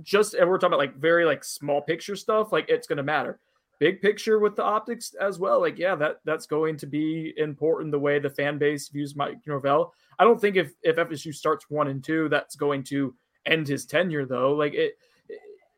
just 0.03 0.35
and 0.35 0.49
we're 0.49 0.59
talking 0.59 0.75
about 0.75 0.79
like 0.79 0.97
very 0.97 1.25
like 1.25 1.43
small 1.45 1.81
picture 1.81 2.15
stuff, 2.17 2.53
like 2.53 2.69
it's 2.69 2.87
going 2.87 2.99
to 2.99 3.03
matter. 3.03 3.41
Big 3.79 4.03
picture 4.03 4.41
with 4.41 4.57
the 4.57 4.63
optics 4.63 5.15
as 5.21 5.39
well, 5.39 5.61
like 5.61 5.79
yeah, 5.79 5.95
that 5.95 6.17
that's 6.25 6.47
going 6.47 6.77
to 6.79 6.87
be 6.87 7.33
important. 7.37 7.93
The 7.93 7.99
way 7.99 8.19
the 8.19 8.31
fan 8.31 8.59
base 8.59 8.89
views 8.89 9.15
Mike 9.15 9.39
Norvell. 9.47 9.95
I 10.19 10.25
don't 10.25 10.41
think 10.41 10.57
if 10.57 10.73
if 10.83 10.97
FSU 10.97 11.35
starts 11.35 11.67
one 11.69 11.89
and 11.89 12.03
two, 12.03 12.29
that's 12.29 12.57
going 12.57 12.83
to 12.85 13.15
end 13.47 13.69
his 13.69 13.87
tenure 13.87 14.27
though. 14.27 14.53
Like 14.53 14.75
it, 14.75 14.99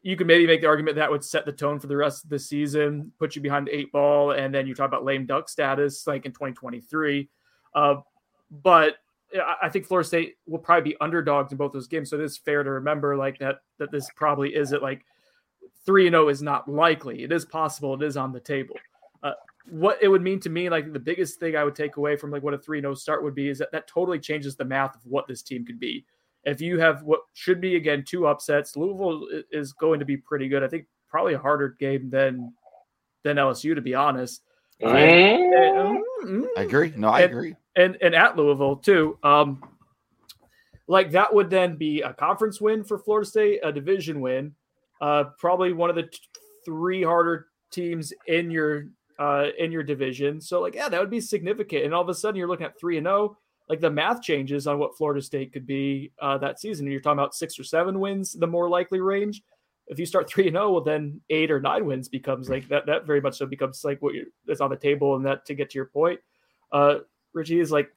you 0.03 0.16
could 0.16 0.26
maybe 0.26 0.46
make 0.46 0.61
the 0.61 0.66
argument 0.66 0.96
that 0.96 1.11
would 1.11 1.24
set 1.24 1.44
the 1.44 1.53
tone 1.53 1.78
for 1.78 1.86
the 1.86 1.96
rest 1.96 2.24
of 2.24 2.30
the 2.30 2.38
season, 2.38 3.12
put 3.18 3.36
you 3.36 3.42
behind 3.42 3.66
the 3.66 3.76
eight 3.76 3.92
ball, 3.92 4.32
and 4.32 4.55
then 4.55 4.66
you 4.66 4.74
talk 4.74 4.88
about 4.88 5.05
lame 5.05 5.26
duck 5.26 5.48
status 5.48 6.07
like 6.07 6.24
in 6.24 6.32
2023. 6.32 7.28
Uh, 7.74 7.96
but 8.51 8.96
I- 9.62 9.68
think 9.68 9.86
Florida 9.86 10.07
State 10.07 10.38
will 10.46 10.59
probably 10.59 10.92
be 10.92 10.96
underdogs 11.01 11.53
in 11.53 11.59
both 11.59 11.72
those 11.72 11.86
games, 11.86 12.11
so 12.11 12.16
it 12.16 12.22
is 12.22 12.38
fair 12.38 12.62
to 12.62 12.70
remember 12.70 13.16
like 13.16 13.38
that 13.38 13.61
that 13.78 13.92
this 13.92 14.09
probably 14.16 14.55
isn't 14.55 14.82
like 14.82 15.05
three 15.84 16.07
and 16.07 16.14
zero 16.14 16.28
is 16.28 16.42
not 16.42 16.68
likely. 16.68 17.22
It 17.22 17.32
is 17.32 17.44
possible. 17.44 17.94
It 17.94 18.03
is 18.03 18.16
on 18.16 18.32
the 18.32 18.40
table. 18.40 18.76
Uh, 19.22 19.32
what 19.68 19.98
it 20.03 20.09
would 20.09 20.22
mean 20.22 20.40
to 20.40 20.51
me, 20.51 20.68
like 20.68 20.92
the 20.92 20.98
biggest 20.98 21.38
thing 21.38 21.57
I 21.57 21.64
would 21.64 21.76
take 21.76 21.96
away 21.96 22.16
from 22.16 22.30
like 22.30 22.42
what 22.42 22.55
a 22.55 22.59
three 22.59 22.78
and 22.78 22.84
zero 22.84 22.94
start 22.94 23.22
would 23.22 23.34
be, 23.34 23.48
is 23.48 23.59
that 23.59 23.70
that 23.72 23.86
totally 23.86 24.18
changes 24.18 24.57
the 24.57 24.64
math 24.64 24.96
of 24.96 25.03
what 25.05 25.28
this 25.28 25.42
team 25.42 25.64
could 25.64 25.78
be. 25.78 26.05
If 26.45 26.61
you 26.61 26.78
have 26.78 27.03
what 27.03 27.20
should 27.34 27.61
be 27.61 27.76
again 27.76 28.05
two 28.07 28.26
upsets, 28.26 28.76
Louisville 28.76 29.26
is 29.51 29.72
going 29.74 29.99
to 30.01 30.07
be 30.07 30.16
pretty 30.16 30.49
good. 30.49 30.62
I 30.62 30.68
think 30.68 30.86
probably 31.09 31.34
a 31.34 31.38
harder 31.38 31.76
game 31.80 32.11
than 32.11 32.53
than 33.24 33.36
LSU 33.36 33.74
to 33.74 33.80
be 33.80 33.95
honest. 33.95 34.43
Mm. 34.82 36.03
And, 36.24 36.47
I 36.57 36.62
agree. 36.62 36.93
No, 36.97 37.09
I 37.09 37.22
And- 37.22 37.30
agree. 37.32 37.57
and 37.76 37.97
and 38.01 38.14
at 38.14 38.36
Louisville 38.36 38.76
too. 38.76 39.18
Um, 39.22 39.62
like 40.88 41.12
that 41.12 41.32
would 41.34 41.51
then 41.51 41.76
be 41.76 42.03
a 42.03 42.12
conference 42.12 42.61
win 42.61 42.82
for 42.84 42.99
Florida 42.99 43.28
State, 43.28 43.61
a 43.62 43.72
division 43.72 44.20
win, 44.20 44.55
uh, 45.01 45.24
probably 45.38 45.72
one 45.72 45.88
of 45.91 45.97
the 45.97 46.05
t- 46.05 46.18
three 46.64 47.03
harder 47.03 47.47
teams 47.70 48.12
in 48.26 48.51
your 48.51 48.86
uh 49.18 49.49
in 49.59 49.70
your 49.70 49.82
division. 49.82 50.41
So 50.41 50.61
like 50.61 50.74
yeah, 50.74 50.88
that 50.88 51.01
would 51.01 51.11
be 51.11 51.20
significant. 51.20 51.84
And 51.84 51.95
all 51.95 52.03
of 52.03 52.09
a 52.09 52.14
sudden 52.14 52.36
you're 52.36 52.49
looking 52.49 52.66
at 52.66 52.78
three 52.80 52.97
and 52.97 53.07
zero. 53.07 53.36
Like 53.71 53.81
the 53.81 53.89
math 53.89 54.21
changes 54.21 54.66
on 54.66 54.81
what 54.81 54.97
Florida 54.97 55.23
State 55.23 55.53
could 55.53 55.64
be 55.64 56.11
uh, 56.21 56.37
that 56.39 56.59
season. 56.59 56.91
You're 56.91 57.01
talking 57.01 57.21
about 57.21 57.37
six 57.37 57.57
or 57.57 57.62
seven 57.62 58.01
wins, 58.01 58.33
the 58.33 58.49
more 58.49 58.68
likely 58.68 59.01
range. 59.01 59.43
If 59.87 60.01
you 60.01 60.07
start 60.07 60.29
three 60.29 60.49
and 60.49 60.57
zero, 60.57 60.73
well 60.73 60.81
then 60.83 61.21
eight 61.31 61.53
or 61.53 61.61
nine 61.61 61.87
wins 61.87 62.09
becomes 62.09 62.51
like 62.51 62.66
that. 62.66 62.87
That 62.87 63.07
very 63.07 63.21
much 63.21 63.39
so 63.39 63.47
becomes 63.47 63.85
like 63.85 64.03
what 64.03 64.14
that's 64.45 64.61
on 64.61 64.71
the 64.71 64.77
table. 64.77 65.14
And 65.14 65.25
that 65.25 65.47
to 65.47 65.55
get 65.55 65.71
to 65.71 65.79
your 65.79 65.87
point, 65.87 66.18
uh, 66.73 66.97
Richie 67.33 67.61
is 67.61 67.71
like 67.71 67.89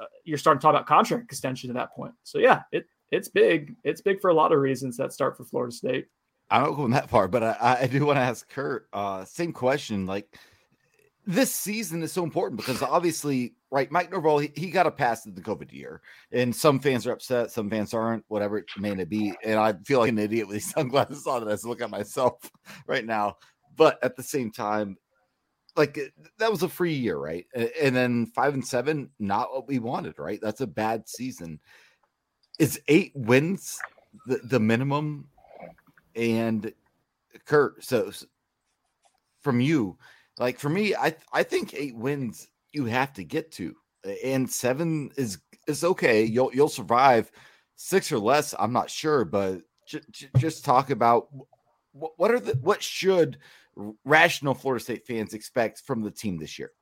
uh, 0.00 0.06
you're 0.24 0.38
starting 0.38 0.58
to 0.58 0.62
talk 0.62 0.74
about 0.74 0.86
contract 0.86 1.24
extension 1.24 1.68
at 1.68 1.76
that 1.76 1.94
point. 1.94 2.14
So 2.22 2.38
yeah, 2.38 2.62
it 2.72 2.86
it's 3.12 3.28
big. 3.28 3.76
It's 3.84 4.00
big 4.00 4.22
for 4.22 4.30
a 4.30 4.34
lot 4.34 4.52
of 4.52 4.58
reasons 4.58 4.96
that 4.96 5.12
start 5.12 5.36
for 5.36 5.44
Florida 5.44 5.74
State. 5.74 6.06
I 6.48 6.64
don't 6.64 6.76
go 6.76 6.88
that 6.88 7.10
far, 7.10 7.28
but 7.28 7.42
I, 7.42 7.78
I 7.82 7.86
do 7.88 8.06
want 8.06 8.16
to 8.16 8.22
ask 8.22 8.48
Curt. 8.48 8.88
Uh, 8.90 9.24
same 9.26 9.52
question. 9.52 10.06
Like 10.06 10.38
this 11.26 11.52
season 11.52 12.02
is 12.02 12.12
so 12.12 12.22
important 12.22 12.58
because 12.58 12.82
obviously, 12.82 13.54
right? 13.72 13.90
Mike 13.90 14.12
Norvell, 14.12 14.38
he, 14.38 14.52
he 14.54 14.70
got 14.70 14.86
a 14.86 14.90
pass 14.90 15.26
in 15.26 15.34
the 15.34 15.40
COVID 15.40 15.72
year, 15.72 16.00
and 16.30 16.54
some 16.54 16.78
fans 16.78 17.06
are 17.06 17.12
upset, 17.12 17.50
some 17.50 17.68
fans 17.68 17.92
aren't. 17.92 18.24
Whatever 18.28 18.58
it 18.58 18.66
may 18.78 18.94
be, 19.04 19.34
and 19.44 19.58
I 19.58 19.74
feel 19.84 19.98
like 20.00 20.10
an 20.10 20.18
idiot 20.18 20.46
with 20.46 20.54
these 20.54 20.70
sunglasses 20.72 21.26
on 21.26 21.48
as 21.48 21.64
I 21.64 21.68
look 21.68 21.82
at 21.82 21.90
myself 21.90 22.50
right 22.86 23.04
now. 23.04 23.36
But 23.76 23.98
at 24.02 24.16
the 24.16 24.22
same 24.22 24.52
time, 24.52 24.96
like 25.74 25.98
that 26.38 26.50
was 26.50 26.62
a 26.62 26.68
free 26.68 26.94
year, 26.94 27.18
right? 27.18 27.44
A- 27.54 27.84
And 27.84 27.94
then 27.94 28.26
five 28.26 28.54
and 28.54 28.64
seven, 28.64 29.10
not 29.18 29.52
what 29.52 29.66
we 29.66 29.78
wanted, 29.80 30.18
right? 30.18 30.38
That's 30.40 30.60
a 30.60 30.66
bad 30.66 31.08
season. 31.08 31.58
Is 32.58 32.80
eight 32.88 33.12
wins 33.14 33.78
the, 34.26 34.38
the 34.44 34.60
minimum? 34.60 35.28
And 36.14 36.72
Curt, 37.44 37.84
so 37.84 38.10
from 39.42 39.60
you, 39.60 39.98
like 40.38 40.58
for 40.58 40.68
me, 40.68 40.94
I 40.94 41.14
I 41.32 41.42
think 41.42 41.74
eight 41.74 41.96
wins 41.96 42.48
you 42.72 42.84
have 42.86 43.12
to 43.14 43.24
get 43.24 43.52
to, 43.52 43.74
and 44.24 44.50
seven 44.50 45.10
is 45.16 45.38
is 45.66 45.84
okay. 45.84 46.24
You'll 46.24 46.50
you'll 46.54 46.68
survive. 46.68 47.30
Six 47.78 48.10
or 48.10 48.18
less, 48.18 48.54
I'm 48.58 48.72
not 48.72 48.88
sure, 48.88 49.26
but 49.26 49.60
j- 49.86 50.00
j- 50.10 50.30
just 50.38 50.64
talk 50.64 50.88
about 50.88 51.28
what, 51.92 52.30
are 52.30 52.40
the 52.40 52.54
what 52.62 52.82
should 52.82 53.38
rational 54.04 54.54
Florida 54.54 54.82
State 54.82 55.06
fans 55.06 55.34
expect 55.34 55.82
from 55.82 56.02
the 56.02 56.10
team 56.10 56.38
this 56.38 56.58
year? 56.58 56.72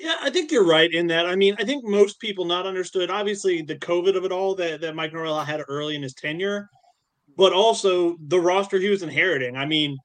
Yeah, 0.00 0.16
I 0.20 0.30
think 0.30 0.50
you're 0.50 0.66
right 0.66 0.92
in 0.92 1.06
that. 1.08 1.26
I 1.26 1.36
mean, 1.36 1.54
I 1.60 1.64
think 1.64 1.84
most 1.84 2.18
people 2.18 2.44
not 2.44 2.66
understood, 2.66 3.10
obviously, 3.10 3.62
the 3.62 3.76
COVID 3.76 4.16
of 4.16 4.24
it 4.24 4.32
all 4.32 4.56
that, 4.56 4.80
that 4.80 4.96
Mike 4.96 5.12
Norvell 5.12 5.44
had 5.44 5.62
early 5.68 5.94
in 5.94 6.02
his 6.02 6.14
tenure, 6.14 6.68
but 7.36 7.52
also 7.52 8.16
the 8.26 8.40
roster 8.40 8.78
he 8.78 8.88
was 8.88 9.04
inheriting. 9.04 9.56
I 9.56 9.64
mean, 9.64 9.96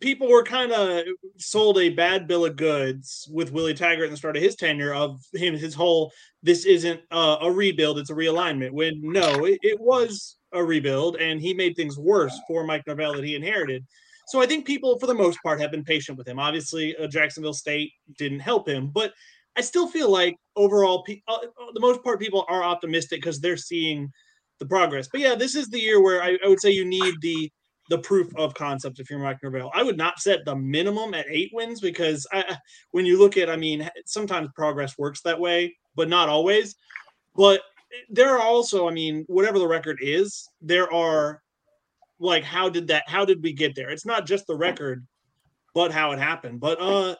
people 0.00 0.28
were 0.28 0.42
kind 0.42 0.72
of 0.72 1.04
sold 1.38 1.78
a 1.78 1.90
bad 1.90 2.26
bill 2.26 2.44
of 2.44 2.56
goods 2.56 3.28
with 3.32 3.52
Willie 3.52 3.74
Taggart 3.74 4.06
in 4.06 4.10
the 4.10 4.16
start 4.16 4.36
of 4.36 4.42
his 4.42 4.56
tenure 4.56 4.94
of 4.94 5.20
him, 5.32 5.54
his 5.54 5.74
whole 5.74 6.12
this 6.42 6.64
isn't 6.64 7.00
uh, 7.10 7.38
a 7.40 7.50
rebuild, 7.50 7.98
it's 7.98 8.10
a 8.10 8.14
realignment. 8.14 8.70
When 8.70 9.00
no, 9.02 9.44
it, 9.44 9.58
it 9.62 9.80
was 9.80 10.36
a 10.52 10.62
rebuild, 10.62 11.16
and 11.16 11.40
he 11.40 11.52
made 11.52 11.76
things 11.76 11.98
worse 11.98 12.38
for 12.46 12.64
Mike 12.64 12.86
Norvell 12.86 13.14
that 13.14 13.24
he 13.24 13.34
inherited. 13.34 13.84
So 14.28 14.40
I 14.40 14.46
think 14.46 14.66
people, 14.66 14.98
for 14.98 15.06
the 15.06 15.14
most 15.14 15.38
part, 15.42 15.60
have 15.60 15.70
been 15.70 15.84
patient 15.84 16.18
with 16.18 16.28
him. 16.28 16.38
Obviously, 16.38 16.94
uh, 16.96 17.06
Jacksonville 17.06 17.54
State 17.54 17.92
didn't 18.18 18.40
help 18.40 18.68
him, 18.68 18.88
but 18.88 19.14
I 19.56 19.62
still 19.62 19.88
feel 19.88 20.10
like 20.10 20.36
overall, 20.54 21.02
pe- 21.02 21.22
uh, 21.26 21.38
uh, 21.38 21.72
the 21.72 21.80
most 21.80 22.04
part, 22.04 22.20
people 22.20 22.44
are 22.48 22.62
optimistic 22.62 23.20
because 23.20 23.40
they're 23.40 23.56
seeing 23.56 24.12
the 24.60 24.66
progress. 24.66 25.08
But 25.10 25.20
yeah, 25.20 25.34
this 25.34 25.54
is 25.54 25.68
the 25.68 25.80
year 25.80 26.02
where 26.02 26.22
I, 26.22 26.38
I 26.44 26.48
would 26.48 26.60
say 26.60 26.70
you 26.70 26.84
need 26.84 27.14
the 27.20 27.50
the 27.88 27.98
proof 27.98 28.34
of 28.36 28.54
concept 28.54 29.00
if 29.00 29.08
you're 29.08 29.18
Mike 29.18 29.38
Norvell. 29.42 29.70
I 29.74 29.82
would 29.82 29.96
not 29.96 30.20
set 30.20 30.44
the 30.44 30.54
minimum 30.54 31.14
at 31.14 31.26
eight 31.28 31.50
wins 31.54 31.80
because 31.80 32.26
I, 32.32 32.56
when 32.90 33.06
you 33.06 33.18
look 33.18 33.36
at, 33.36 33.48
I 33.48 33.56
mean, 33.56 33.88
sometimes 34.04 34.50
progress 34.54 34.98
works 34.98 35.22
that 35.22 35.40
way, 35.40 35.76
but 35.96 36.08
not 36.08 36.28
always. 36.28 36.76
But 37.34 37.62
there 38.10 38.36
are 38.36 38.42
also, 38.42 38.88
I 38.88 38.92
mean, 38.92 39.24
whatever 39.28 39.58
the 39.58 39.68
record 39.68 39.98
is, 40.02 40.48
there 40.60 40.92
are 40.92 41.42
like 42.20 42.44
how 42.44 42.68
did 42.68 42.86
that 42.88 43.04
how 43.06 43.24
did 43.24 43.42
we 43.42 43.52
get 43.52 43.74
there 43.74 43.90
it's 43.90 44.06
not 44.06 44.26
just 44.26 44.46
the 44.46 44.56
record 44.56 45.06
but 45.74 45.92
how 45.92 46.12
it 46.12 46.18
happened 46.18 46.60
but 46.60 46.80
uh 46.80 47.14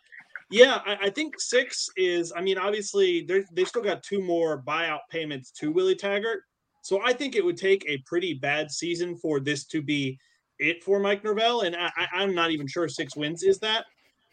yeah 0.51 0.81
i, 0.87 1.07
I 1.07 1.11
think 1.11 1.41
six 1.41 1.89
is 1.97 2.33
i 2.37 2.41
mean 2.41 2.59
obviously 2.59 3.23
they 3.23 3.45
they 3.53 3.65
still 3.65 3.83
got 3.83 4.03
two 4.03 4.23
more 4.23 4.63
buyout 4.63 5.01
payments 5.11 5.51
to 5.53 5.71
willie 5.71 5.95
taggart 5.95 6.41
so 6.83 7.01
i 7.05 7.13
think 7.13 7.37
it 7.37 7.45
would 7.45 7.57
take 7.57 7.85
a 7.87 7.99
pretty 7.99 8.35
bad 8.35 8.71
season 8.71 9.17
for 9.17 9.41
this 9.41 9.65
to 9.67 9.83
be 9.83 10.19
it 10.59 10.83
for 10.83 10.99
mike 10.99 11.25
norvell 11.25 11.63
and 11.63 11.77
I, 11.77 11.91
i'm 12.13 12.35
not 12.35 12.51
even 12.51 12.67
sure 12.67 12.89
six 12.89 13.17
wins 13.17 13.43
is 13.43 13.59
that 13.61 13.85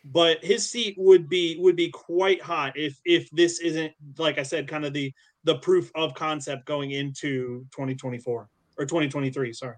but 0.05 0.43
his 0.43 0.69
seat 0.69 0.95
would 0.97 1.27
be 1.27 1.57
would 1.59 1.75
be 1.75 1.89
quite 1.89 2.41
hot 2.41 2.73
if 2.75 2.99
if 3.05 3.29
this 3.31 3.59
isn't 3.59 3.93
like 4.17 4.37
i 4.37 4.43
said 4.43 4.67
kind 4.67 4.85
of 4.85 4.93
the 4.93 5.13
the 5.43 5.55
proof 5.59 5.91
of 5.95 6.13
concept 6.13 6.65
going 6.65 6.91
into 6.91 7.65
2024 7.71 8.49
or 8.77 8.85
2023 8.85 9.53
sorry 9.53 9.75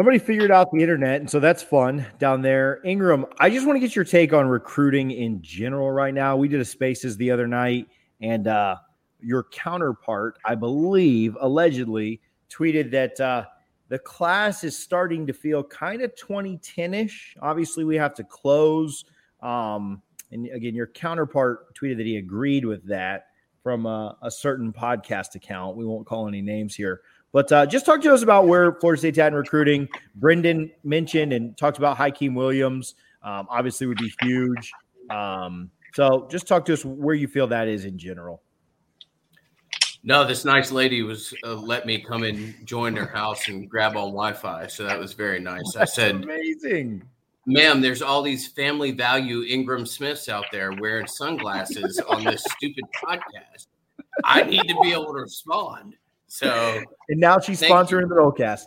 Somebody 0.00 0.18
figured 0.18 0.50
out 0.50 0.70
the 0.72 0.80
internet, 0.80 1.20
and 1.20 1.28
so 1.28 1.40
that's 1.40 1.62
fun 1.62 2.06
down 2.18 2.40
there. 2.40 2.80
Ingram, 2.86 3.26
I 3.38 3.50
just 3.50 3.66
want 3.66 3.76
to 3.76 3.80
get 3.80 3.94
your 3.94 4.06
take 4.06 4.32
on 4.32 4.46
recruiting 4.46 5.10
in 5.10 5.42
general 5.42 5.90
right 5.90 6.14
now. 6.14 6.38
We 6.38 6.48
did 6.48 6.58
a 6.58 6.64
spaces 6.64 7.18
the 7.18 7.30
other 7.30 7.46
night, 7.46 7.86
and 8.22 8.46
uh, 8.46 8.76
your 9.20 9.44
counterpart, 9.52 10.38
I 10.46 10.54
believe, 10.54 11.36
allegedly 11.38 12.22
tweeted 12.48 12.90
that 12.92 13.20
uh, 13.20 13.44
the 13.90 13.98
class 13.98 14.62
is 14.62 14.78
starting 14.78 15.26
to 15.26 15.32
feel 15.32 15.64
kind 15.64 16.00
of 16.00 16.14
2010 16.14 16.94
ish. 16.94 17.36
Obviously, 17.42 17.84
we 17.84 17.96
have 17.96 18.14
to 18.14 18.24
close. 18.24 19.04
Um, 19.42 20.00
and 20.30 20.46
again, 20.46 20.76
your 20.76 20.86
counterpart 20.86 21.74
tweeted 21.74 21.96
that 21.96 22.06
he 22.06 22.16
agreed 22.16 22.64
with 22.64 22.86
that 22.86 23.26
from 23.64 23.86
a, 23.86 24.16
a 24.22 24.30
certain 24.30 24.72
podcast 24.72 25.34
account. 25.34 25.76
We 25.76 25.84
won't 25.84 26.06
call 26.06 26.28
any 26.28 26.40
names 26.40 26.74
here. 26.76 27.00
But 27.32 27.50
uh, 27.50 27.66
just 27.66 27.84
talk 27.84 28.00
to 28.02 28.14
us 28.14 28.22
about 28.22 28.46
where 28.46 28.74
Florida 28.74 28.98
State's 28.98 29.18
at 29.18 29.32
in 29.32 29.34
recruiting. 29.34 29.88
Brendan 30.14 30.70
mentioned 30.84 31.32
and 31.32 31.56
talked 31.56 31.78
about 31.78 31.96
Hykeem 31.96 32.34
Williams. 32.34 32.94
Um, 33.24 33.48
obviously, 33.50 33.88
would 33.88 33.98
be 33.98 34.12
huge. 34.22 34.72
Um, 35.10 35.68
so 35.94 36.28
just 36.30 36.46
talk 36.46 36.64
to 36.66 36.72
us 36.72 36.84
where 36.84 37.16
you 37.16 37.26
feel 37.26 37.48
that 37.48 37.66
is 37.66 37.84
in 37.84 37.98
general. 37.98 38.42
No, 40.02 40.24
this 40.26 40.44
nice 40.44 40.70
lady 40.72 41.02
was 41.02 41.34
uh, 41.44 41.54
let 41.54 41.84
me 41.86 42.00
come 42.00 42.22
and 42.22 42.54
join 42.66 42.94
their 42.94 43.06
house 43.06 43.48
and 43.48 43.68
grab 43.68 43.92
on 43.96 44.08
Wi-Fi, 44.12 44.66
so 44.66 44.84
that 44.84 44.98
was 44.98 45.12
very 45.12 45.40
nice. 45.40 45.76
I 45.76 45.84
said, 45.84 46.14
amazing. 46.22 47.02
"Ma'am, 47.46 47.80
there's 47.82 48.00
all 48.00 48.22
these 48.22 48.48
family 48.48 48.92
value 48.92 49.42
Ingram 49.42 49.84
Smiths 49.84 50.28
out 50.28 50.46
there 50.52 50.72
wearing 50.72 51.06
sunglasses 51.06 52.00
on 52.08 52.24
this 52.24 52.42
stupid 52.56 52.84
podcast. 53.02 53.66
I 54.24 54.42
need 54.42 54.66
to 54.68 54.76
be 54.82 54.92
able 54.92 55.06
to 55.12 55.20
respond." 55.20 55.96
So 56.28 56.82
And 57.08 57.20
now 57.20 57.38
she's 57.38 57.60
sponsoring 57.60 58.08
the 58.08 58.14
Rollcast. 58.14 58.66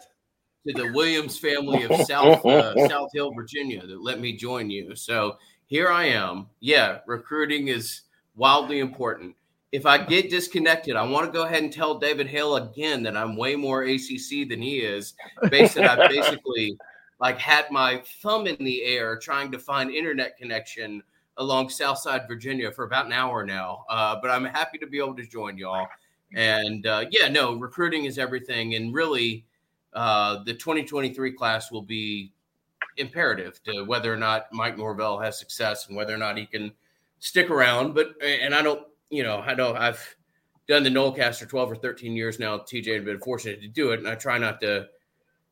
to 0.67 0.73
the 0.73 0.91
Williams 0.93 1.37
family 1.39 1.83
of 1.83 1.95
South 2.05 2.45
uh, 2.45 2.75
South 2.89 3.09
Hill, 3.13 3.31
Virginia, 3.33 3.85
that 3.87 4.03
let 4.03 4.19
me 4.19 4.35
join 4.35 4.69
you. 4.69 4.95
So 4.95 5.37
here 5.65 5.89
I 5.89 6.05
am. 6.05 6.47
Yeah, 6.59 6.99
recruiting 7.07 7.69
is 7.69 8.01
wildly 8.35 8.79
important. 8.79 9.35
If 9.73 9.87
I 9.87 9.97
get 9.97 10.29
disconnected, 10.29 10.95
I 10.95 11.03
want 11.03 11.25
to 11.25 11.31
go 11.31 11.45
ahead 11.45 11.63
and 11.63 11.73
tell 11.73 11.97
David 11.97 12.27
Hale 12.27 12.57
again 12.57 13.01
that 13.03 13.17
I'm 13.17 13.35
way 13.35 13.55
more 13.55 13.81
ACC 13.81 14.47
than 14.47 14.61
he 14.61 14.77
is, 14.77 15.15
based 15.49 15.73
that 15.75 15.89
I've 15.89 16.09
basically 16.11 16.77
like 17.19 17.39
had 17.39 17.71
my 17.71 18.03
thumb 18.21 18.45
in 18.45 18.63
the 18.63 18.83
air 18.83 19.17
trying 19.17 19.51
to 19.51 19.57
find 19.57 19.89
internet 19.89 20.37
connection 20.37 21.01
along 21.37 21.69
Southside 21.69 22.27
Virginia 22.27 22.71
for 22.71 22.85
about 22.85 23.07
an 23.07 23.13
hour 23.13 23.43
now. 23.43 23.83
Uh, 23.89 24.17
but 24.21 24.29
I'm 24.29 24.45
happy 24.45 24.77
to 24.77 24.85
be 24.85 24.99
able 24.99 25.15
to 25.15 25.25
join 25.25 25.57
y'all. 25.57 25.87
And 26.35 26.85
uh, 26.85 27.05
yeah, 27.09 27.27
no, 27.27 27.55
recruiting 27.55 28.05
is 28.05 28.19
everything, 28.19 28.75
and 28.75 28.93
really 28.93 29.45
uh, 29.93 30.43
the 30.43 30.53
2023 30.53 31.31
class 31.31 31.71
will 31.71 31.81
be 31.81 32.31
imperative 32.97 33.59
to 33.63 33.83
whether 33.85 34.13
or 34.13 34.17
not 34.17 34.51
Mike 34.51 34.77
Norvell 34.77 35.17
has 35.19 35.39
success 35.39 35.87
and 35.87 35.97
whether 35.97 36.13
or 36.13 36.17
not 36.17 36.37
he 36.37 36.45
can 36.45 36.71
stick 37.17 37.49
around. 37.49 37.95
But 37.95 38.13
and 38.21 38.53
I 38.53 38.61
don't, 38.61 38.85
you 39.13 39.21
know, 39.21 39.37
I 39.37 39.53
know 39.53 39.75
I've 39.75 40.15
done 40.67 40.83
the 40.83 40.89
Nolecast 40.89 41.39
for 41.39 41.45
12 41.45 41.71
or 41.71 41.75
13 41.75 42.15
years 42.15 42.39
now. 42.39 42.57
TJ 42.57 42.95
has 42.95 43.05
been 43.05 43.19
fortunate 43.19 43.61
to 43.61 43.67
do 43.67 43.91
it, 43.91 43.99
and 43.99 44.07
I 44.07 44.15
try 44.15 44.39
not 44.39 44.59
to 44.61 44.87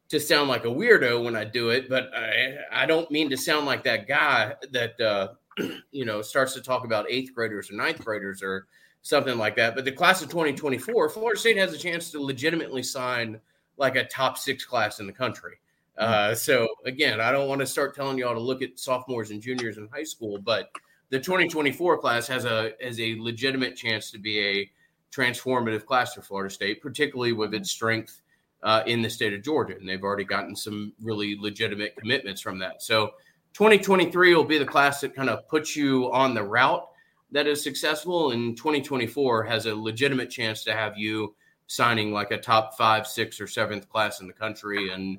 to 0.09 0.19
sound 0.19 0.49
like 0.49 0.65
a 0.65 0.67
weirdo 0.67 1.23
when 1.23 1.37
I 1.37 1.45
do 1.45 1.69
it, 1.69 1.87
but 1.87 2.11
I, 2.13 2.57
I 2.69 2.85
don't 2.85 3.09
mean 3.11 3.29
to 3.29 3.37
sound 3.37 3.65
like 3.65 3.81
that 3.85 4.09
guy 4.09 4.55
that 4.71 4.99
uh, 4.99 5.29
you 5.91 6.05
know 6.05 6.23
starts 6.23 6.53
to 6.55 6.61
talk 6.61 6.85
about 6.85 7.05
eighth 7.09 7.35
graders 7.35 7.69
or 7.69 7.75
ninth 7.75 8.03
graders 8.03 8.41
or 8.41 8.67
something 9.03 9.37
like 9.37 9.55
that. 9.57 9.75
But 9.75 9.85
the 9.85 9.91
class 9.91 10.23
of 10.23 10.29
2024, 10.29 11.09
Florida 11.09 11.39
State 11.39 11.57
has 11.57 11.73
a 11.73 11.77
chance 11.77 12.09
to 12.11 12.21
legitimately 12.21 12.83
sign 12.83 13.39
like 13.77 13.95
a 13.95 14.05
top 14.05 14.39
six 14.39 14.65
class 14.65 14.99
in 14.99 15.05
the 15.05 15.13
country. 15.13 15.59
Uh, 15.97 16.33
so 16.33 16.67
again, 16.85 17.21
I 17.21 17.31
don't 17.31 17.47
want 17.47 17.61
to 17.61 17.67
start 17.67 17.95
telling 17.95 18.17
y'all 18.17 18.33
to 18.33 18.39
look 18.39 18.63
at 18.63 18.79
sophomores 18.79 19.29
and 19.29 19.39
juniors 19.39 19.77
in 19.77 19.87
high 19.93 20.03
school, 20.03 20.39
but 20.39 20.71
the 21.11 21.19
2024 21.19 21.99
class 21.99 22.27
has 22.27 22.45
a 22.45 22.71
has 22.81 22.99
a 22.99 23.19
legitimate 23.19 23.75
chance 23.75 24.09
to 24.11 24.17
be 24.17 24.39
a 24.39 24.71
transformative 25.13 25.85
class 25.85 26.13
for 26.13 26.21
Florida 26.21 26.49
State, 26.49 26.81
particularly 26.81 27.33
with 27.33 27.53
its 27.53 27.69
strength 27.69 28.21
uh, 28.63 28.81
in 28.85 29.01
the 29.01 29.09
state 29.09 29.33
of 29.33 29.43
Georgia, 29.43 29.75
and 29.75 29.87
they've 29.87 30.03
already 30.03 30.23
gotten 30.23 30.55
some 30.55 30.93
really 31.01 31.37
legitimate 31.39 31.95
commitments 31.97 32.41
from 32.41 32.57
that. 32.59 32.81
So 32.81 33.11
2023 33.53 34.33
will 34.33 34.45
be 34.45 34.57
the 34.57 34.65
class 34.65 35.01
that 35.01 35.13
kind 35.13 35.29
of 35.29 35.47
puts 35.49 35.75
you 35.75 36.11
on 36.13 36.33
the 36.33 36.43
route 36.43 36.87
that 37.31 37.47
is 37.47 37.61
successful, 37.61 38.31
and 38.31 38.55
2024 38.57 39.43
has 39.43 39.65
a 39.65 39.75
legitimate 39.75 40.29
chance 40.29 40.63
to 40.63 40.73
have 40.73 40.97
you 40.97 41.35
signing 41.67 42.11
like 42.11 42.31
a 42.31 42.37
top 42.37 42.77
five, 42.77 43.07
six, 43.07 43.39
or 43.39 43.47
seventh 43.47 43.89
class 43.89 44.21
in 44.21 44.27
the 44.27 44.33
country 44.33 44.91
and 44.91 45.17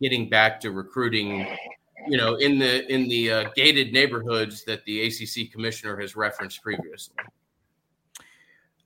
getting 0.00 0.28
back 0.28 0.60
to 0.60 0.70
recruiting 0.70 1.46
you 2.08 2.16
know 2.16 2.34
in 2.36 2.58
the 2.58 2.90
in 2.92 3.08
the 3.08 3.30
uh, 3.30 3.44
gated 3.54 3.92
neighborhoods 3.92 4.64
that 4.64 4.84
the 4.84 5.06
ACC 5.06 5.50
commissioner 5.52 5.98
has 6.00 6.16
referenced 6.16 6.62
previously. 6.62 7.16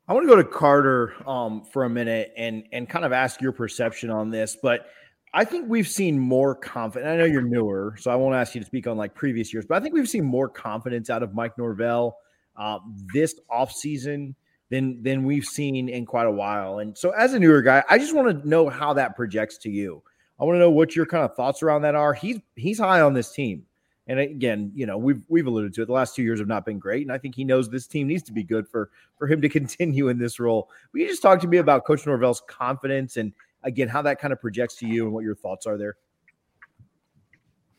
I 0.07 0.15
want 0.15 0.25
to 0.25 0.29
go 0.29 0.37
to 0.37 0.45
Carter 0.45 1.15
um, 1.29 1.65
for 1.65 1.85
a 1.85 1.91
minute 1.91 2.33
and 2.37 2.65
and 2.73 2.89
kind 2.89 3.05
of 3.05 3.13
ask 3.13 3.41
your 3.41 3.53
perception 3.53 4.11
on 4.11 4.31
this, 4.31 4.57
but 4.63 4.87
I 5.35 5.45
think 5.45 5.69
we've 5.69 5.89
seen 5.89 6.19
more 6.19 6.55
confidence. 6.55 7.09
I 7.09 7.17
know 7.17 7.25
you're 7.25 7.43
newer, 7.43 7.95
so 7.99 8.11
I 8.11 8.17
won't 8.17 8.35
ask 8.35 8.55
you 8.55 8.61
to 8.61 8.67
speak 8.67 8.87
on 8.87 8.97
like 8.97 9.15
previous 9.15 9.53
years, 9.53 9.67
but 9.67 9.77
I 9.77 9.81
think 9.81 9.95
we've 9.95 10.09
seen 10.09 10.25
more 10.25 10.49
confidence 10.49 11.11
out 11.11 11.23
of 11.23 11.35
Mike 11.35 11.59
Norvell 11.59 12.17
uh, 12.57 12.79
this 13.13 13.35
offseason 13.51 14.35
than 14.71 15.03
than 15.03 15.25
we've 15.25 15.45
seen 15.45 15.89
in 15.89 16.07
quite 16.07 16.27
a 16.27 16.31
while. 16.31 16.79
And 16.79 16.97
so, 16.97 17.11
as 17.11 17.35
a 17.35 17.39
newer 17.39 17.63
guy, 17.63 17.85
I 17.91 17.99
just 17.99 18.15
want 18.15 18.43
to 18.43 18.49
know 18.49 18.69
how 18.69 18.95
that 18.95 19.17
projects 19.17 19.59
to 19.59 19.71
you. 19.71 20.03
I 20.41 20.45
want 20.45 20.57
to 20.57 20.61
know 20.61 20.71
what 20.71 20.95
your 20.95 21.07
kind 21.07 21.25
of 21.25 21.35
thoughts 21.35 21.63
around 21.63 21.83
that 21.83 21.95
are. 21.95 22.15
He's 22.15 22.39
he's 22.55 22.79
high 22.79 23.01
on 23.01 23.15
this 23.15 23.33
team. 23.33 23.65
And 24.07 24.19
again, 24.21 24.73
you 24.75 24.87
know, 24.87 24.97
we've 24.97 25.23
we've 25.29 25.47
alluded 25.47 25.75
to 25.75 25.83
it. 25.83 25.87
The 25.87 25.93
last 25.93 26.15
two 26.15 26.23
years 26.23 26.39
have 26.39 26.49
not 26.49 26.65
been 26.65 26.79
great, 26.79 27.03
and 27.03 27.13
I 27.13 27.19
think 27.19 27.35
he 27.35 27.45
knows 27.45 27.69
this 27.69 27.87
team 27.87 28.07
needs 28.07 28.23
to 28.25 28.33
be 28.33 28.43
good 28.43 28.67
for 28.67 28.91
for 29.19 29.27
him 29.27 29.43
to 29.43 29.49
continue 29.59 30.09
in 30.09 30.19
this 30.19 30.41
role. 30.41 30.71
Will 30.93 31.01
you 31.01 31.09
just 31.09 31.23
talk 31.23 31.41
to 31.41 31.49
me 31.49 31.59
about 31.59 31.85
Coach 31.85 32.07
Norvell's 32.07 32.43
confidence 32.47 33.17
and 33.17 33.33
again 33.65 33.89
how 33.89 34.01
that 34.03 34.21
kind 34.21 34.33
of 34.33 34.41
projects 34.41 34.77
to 34.77 34.87
you 34.87 35.05
and 35.05 35.13
what 35.13 35.25
your 35.25 35.35
thoughts 35.35 35.67
are 35.67 35.77
there? 35.77 35.97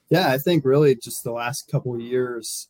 Yeah, 0.10 0.32
I 0.32 0.38
think 0.38 0.66
really 0.66 0.96
just 0.96 1.24
the 1.24 1.32
last 1.32 1.70
couple 1.70 1.94
of 1.94 2.02
years, 2.02 2.68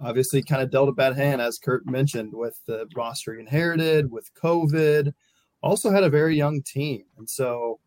obviously, 0.00 0.42
kind 0.42 0.62
of 0.62 0.70
dealt 0.70 0.88
a 0.88 0.92
bad 0.92 1.16
hand, 1.16 1.40
as 1.40 1.58
Curt 1.58 1.86
mentioned, 1.86 2.34
with 2.34 2.60
the 2.66 2.88
roster 2.94 3.34
he 3.34 3.40
inherited, 3.40 4.10
with 4.10 4.34
COVID. 4.34 5.12
Also 5.62 5.90
had 5.90 6.04
a 6.04 6.10
very 6.10 6.36
young 6.36 6.62
team, 6.62 7.04
and 7.18 7.28
so 7.28 7.80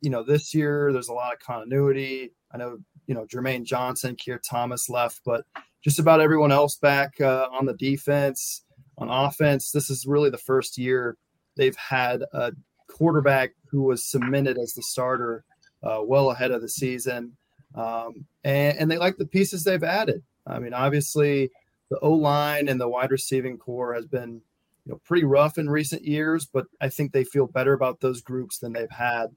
you 0.00 0.10
know, 0.10 0.22
this 0.22 0.54
year 0.54 0.92
there's 0.92 1.08
a 1.08 1.14
lot 1.14 1.32
of 1.32 1.40
continuity. 1.40 2.32
I 2.52 2.58
know, 2.58 2.78
you 3.06 3.14
know, 3.14 3.26
Jermaine 3.26 3.64
Johnson, 3.64 4.16
Keir 4.16 4.38
Thomas 4.38 4.88
left, 4.88 5.20
but 5.24 5.44
just 5.82 5.98
about 5.98 6.20
everyone 6.20 6.52
else 6.52 6.76
back 6.76 7.20
uh, 7.20 7.48
on 7.52 7.66
the 7.66 7.74
defense, 7.74 8.64
on 8.96 9.08
offense. 9.08 9.70
This 9.70 9.90
is 9.90 10.06
really 10.06 10.30
the 10.30 10.38
first 10.38 10.78
year 10.78 11.16
they've 11.56 11.76
had 11.76 12.22
a 12.32 12.52
quarterback 12.88 13.50
who 13.70 13.82
was 13.82 14.04
cemented 14.04 14.58
as 14.58 14.74
the 14.74 14.82
starter 14.82 15.44
uh, 15.82 16.00
well 16.02 16.30
ahead 16.30 16.50
of 16.50 16.62
the 16.62 16.68
season. 16.68 17.36
Um, 17.74 18.24
and, 18.44 18.78
and 18.78 18.90
they 18.90 18.98
like 18.98 19.18
the 19.18 19.26
pieces 19.26 19.64
they've 19.64 19.82
added. 19.84 20.22
I 20.46 20.58
mean, 20.58 20.72
obviously, 20.72 21.50
the 21.90 21.98
O 22.00 22.12
line 22.12 22.68
and 22.68 22.80
the 22.80 22.88
wide 22.88 23.10
receiving 23.10 23.58
core 23.58 23.94
has 23.94 24.06
been 24.06 24.40
you 24.84 24.92
know 24.92 25.00
pretty 25.04 25.24
rough 25.24 25.58
in 25.58 25.68
recent 25.68 26.04
years, 26.04 26.46
but 26.46 26.66
I 26.80 26.88
think 26.88 27.12
they 27.12 27.24
feel 27.24 27.46
better 27.46 27.74
about 27.74 28.00
those 28.00 28.22
groups 28.22 28.58
than 28.58 28.72
they've 28.72 28.90
had 28.90 29.28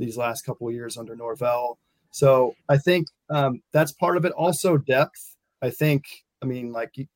these 0.00 0.16
last 0.16 0.42
couple 0.42 0.66
of 0.66 0.74
years 0.74 0.96
under 0.96 1.14
Norvell. 1.14 1.78
So 2.10 2.56
I 2.68 2.78
think 2.78 3.06
um, 3.28 3.62
that's 3.72 3.92
part 3.92 4.16
of 4.16 4.24
it. 4.24 4.32
Also, 4.32 4.76
depth. 4.76 5.36
I 5.62 5.70
think, 5.70 6.24
I 6.42 6.46
mean, 6.46 6.72
like 6.72 6.96
you, 6.96 7.06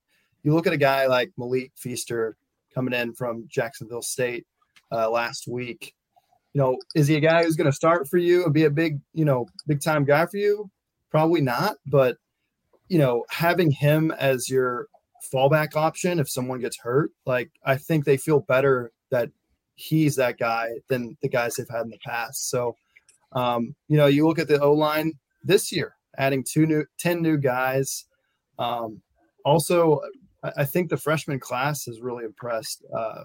you 0.42 0.54
look 0.54 0.66
at 0.66 0.72
a 0.72 0.78
guy 0.78 1.06
like 1.06 1.32
Malik 1.36 1.72
Feaster 1.74 2.36
coming 2.74 2.94
in 2.94 3.14
from 3.14 3.46
Jacksonville 3.48 4.02
State 4.02 4.46
uh, 4.92 5.10
last 5.10 5.48
week. 5.48 5.94
You 6.52 6.60
know, 6.60 6.78
is 6.94 7.08
he 7.08 7.16
a 7.16 7.20
guy 7.20 7.42
who's 7.42 7.56
going 7.56 7.70
to 7.70 7.72
start 7.72 8.06
for 8.06 8.18
you 8.18 8.44
and 8.44 8.54
be 8.54 8.64
a 8.64 8.70
big, 8.70 9.00
you 9.12 9.24
know, 9.24 9.46
big 9.66 9.80
time 9.82 10.04
guy 10.04 10.26
for 10.26 10.36
you? 10.36 10.70
Probably 11.10 11.40
not. 11.40 11.76
But, 11.86 12.18
you 12.88 12.98
know, 12.98 13.24
having 13.30 13.70
him 13.70 14.12
as 14.12 14.48
your 14.48 14.88
fallback 15.32 15.74
option 15.74 16.20
if 16.20 16.28
someone 16.28 16.60
gets 16.60 16.78
hurt, 16.78 17.10
like 17.24 17.50
I 17.64 17.76
think 17.76 18.04
they 18.04 18.18
feel 18.18 18.40
better 18.40 18.92
that 19.10 19.30
he's 19.74 20.16
that 20.16 20.38
guy 20.38 20.70
than 20.88 21.16
the 21.22 21.28
guys 21.28 21.54
they've 21.54 21.68
had 21.68 21.82
in 21.82 21.90
the 21.90 21.98
past. 22.04 22.50
So, 22.50 22.76
um, 23.32 23.74
you 23.88 23.96
know, 23.96 24.06
you 24.06 24.26
look 24.26 24.38
at 24.38 24.48
the 24.48 24.60
O 24.60 24.72
line 24.72 25.12
this 25.42 25.72
year, 25.72 25.96
adding 26.18 26.44
two 26.44 26.66
new, 26.66 26.84
10 26.98 27.20
new 27.20 27.36
guys. 27.36 28.06
Um, 28.58 29.02
also, 29.44 30.00
I 30.56 30.64
think 30.64 30.90
the 30.90 30.96
freshman 30.96 31.40
class 31.40 31.84
has 31.86 32.00
really 32.00 32.24
impressed 32.24 32.84
uh, 32.96 33.24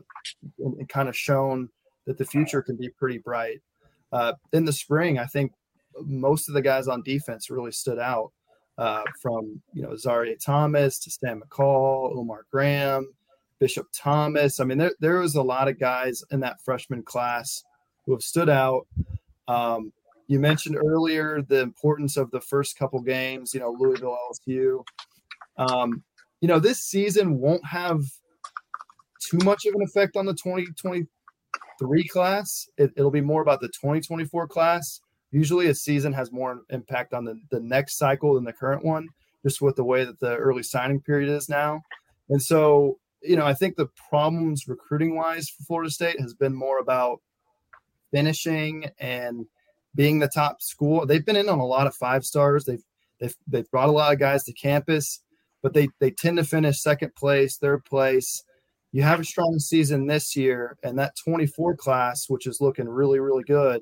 and, 0.59 0.75
and 0.75 0.89
kind 0.89 1.09
of 1.09 1.15
shown 1.15 1.69
that 2.07 2.17
the 2.17 2.25
future 2.25 2.61
can 2.61 2.77
be 2.77 2.89
pretty 2.89 3.17
bright. 3.17 3.59
Uh, 4.11 4.33
in 4.53 4.65
the 4.65 4.73
spring, 4.73 5.19
I 5.19 5.25
think 5.25 5.51
most 6.01 6.47
of 6.47 6.55
the 6.55 6.61
guys 6.61 6.87
on 6.87 7.03
defense 7.03 7.49
really 7.49 7.71
stood 7.71 7.99
out. 7.99 8.31
Uh, 8.77 9.03
from 9.21 9.61
you 9.73 9.81
know 9.81 9.93
Zaire 9.97 10.33
Thomas 10.37 10.99
to 10.99 11.11
Sam 11.11 11.43
McCall, 11.45 12.15
Omar 12.15 12.45
Graham, 12.49 13.13
Bishop 13.59 13.87
Thomas. 13.93 14.59
I 14.59 14.63
mean, 14.63 14.77
there, 14.77 14.93
there 14.99 15.19
was 15.19 15.35
a 15.35 15.41
lot 15.41 15.67
of 15.67 15.79
guys 15.79 16.23
in 16.31 16.39
that 16.41 16.61
freshman 16.63 17.03
class 17.03 17.63
who 18.05 18.13
have 18.13 18.21
stood 18.21 18.49
out. 18.49 18.87
Um, 19.47 19.91
you 20.27 20.39
mentioned 20.39 20.77
earlier 20.77 21.41
the 21.41 21.59
importance 21.59 22.15
of 22.15 22.31
the 22.31 22.41
first 22.41 22.77
couple 22.77 23.01
games, 23.01 23.53
you 23.53 23.59
know, 23.59 23.75
Louisville, 23.77 24.17
LSU. 24.31 24.83
Um, 25.57 26.03
you 26.39 26.47
know, 26.47 26.59
this 26.59 26.81
season 26.81 27.39
won't 27.39 27.65
have 27.65 28.01
too 29.19 29.39
much 29.43 29.65
of 29.65 29.73
an 29.75 29.81
effect 29.81 30.15
on 30.15 30.25
the 30.25 30.33
2023 30.33 32.07
class. 32.07 32.69
It, 32.77 32.91
will 32.95 33.11
be 33.11 33.21
more 33.21 33.41
about 33.41 33.59
the 33.59 33.67
2024 33.67 34.47
class. 34.47 35.01
Usually 35.31 35.67
a 35.67 35.75
season 35.75 36.13
has 36.13 36.31
more 36.31 36.61
impact 36.69 37.13
on 37.13 37.25
the, 37.25 37.39
the 37.51 37.59
next 37.59 37.97
cycle 37.97 38.35
than 38.35 38.43
the 38.43 38.53
current 38.53 38.85
one, 38.85 39.07
just 39.43 39.61
with 39.61 39.75
the 39.75 39.83
way 39.83 40.05
that 40.05 40.19
the 40.19 40.35
early 40.35 40.63
signing 40.63 41.01
period 41.01 41.29
is 41.29 41.49
now. 41.49 41.81
And 42.29 42.41
so 42.41 42.99
you 43.21 43.35
know, 43.35 43.45
I 43.45 43.53
think 43.53 43.75
the 43.75 43.89
problems 44.09 44.67
recruiting 44.67 45.15
wise 45.15 45.49
for 45.49 45.63
Florida 45.63 45.91
State 45.91 46.19
has 46.19 46.33
been 46.33 46.53
more 46.53 46.79
about 46.79 47.19
finishing 48.11 48.89
and 48.99 49.45
being 49.95 50.19
the 50.19 50.27
top 50.27 50.61
school. 50.61 51.05
They've 51.05 51.25
been 51.25 51.35
in 51.35 51.49
on 51.49 51.59
a 51.59 51.65
lot 51.65 51.87
of 51.87 51.95
five 51.95 52.25
stars. 52.25 52.65
They've 52.65 52.83
they've 53.19 53.35
they've 53.47 53.69
brought 53.71 53.89
a 53.89 53.93
lot 53.93 54.13
of 54.13 54.19
guys 54.19 54.43
to 54.45 54.53
campus, 54.53 55.21
but 55.61 55.73
they 55.73 55.89
they 55.99 56.11
tend 56.11 56.37
to 56.37 56.43
finish 56.43 56.81
second 56.81 57.15
place, 57.15 57.57
third 57.57 57.83
place. 57.85 58.43
You 58.91 59.03
have 59.03 59.19
a 59.19 59.25
strong 59.25 59.59
season 59.59 60.07
this 60.07 60.35
year, 60.35 60.77
and 60.83 60.97
that 60.97 61.15
24 61.23 61.75
class, 61.75 62.27
which 62.27 62.47
is 62.47 62.61
looking 62.61 62.87
really 62.87 63.19
really 63.19 63.43
good, 63.43 63.81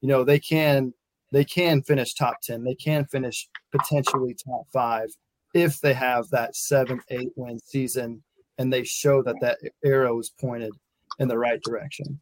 you 0.00 0.08
know 0.08 0.24
they 0.24 0.38
can 0.38 0.92
they 1.32 1.44
can 1.44 1.82
finish 1.82 2.14
top 2.14 2.40
10. 2.42 2.64
They 2.64 2.74
can 2.74 3.04
finish 3.04 3.48
potentially 3.70 4.34
top 4.34 4.66
five 4.72 5.08
if 5.54 5.80
they 5.80 5.92
have 5.92 6.28
that 6.30 6.56
seven 6.56 7.00
eight 7.10 7.30
win 7.36 7.58
season 7.58 8.22
and 8.58 8.72
they 8.72 8.84
show 8.84 9.22
that 9.22 9.36
that 9.40 9.58
arrow 9.84 10.18
is 10.18 10.30
pointed 10.30 10.72
in 11.18 11.28
the 11.28 11.38
right 11.38 11.60
direction. 11.62 12.20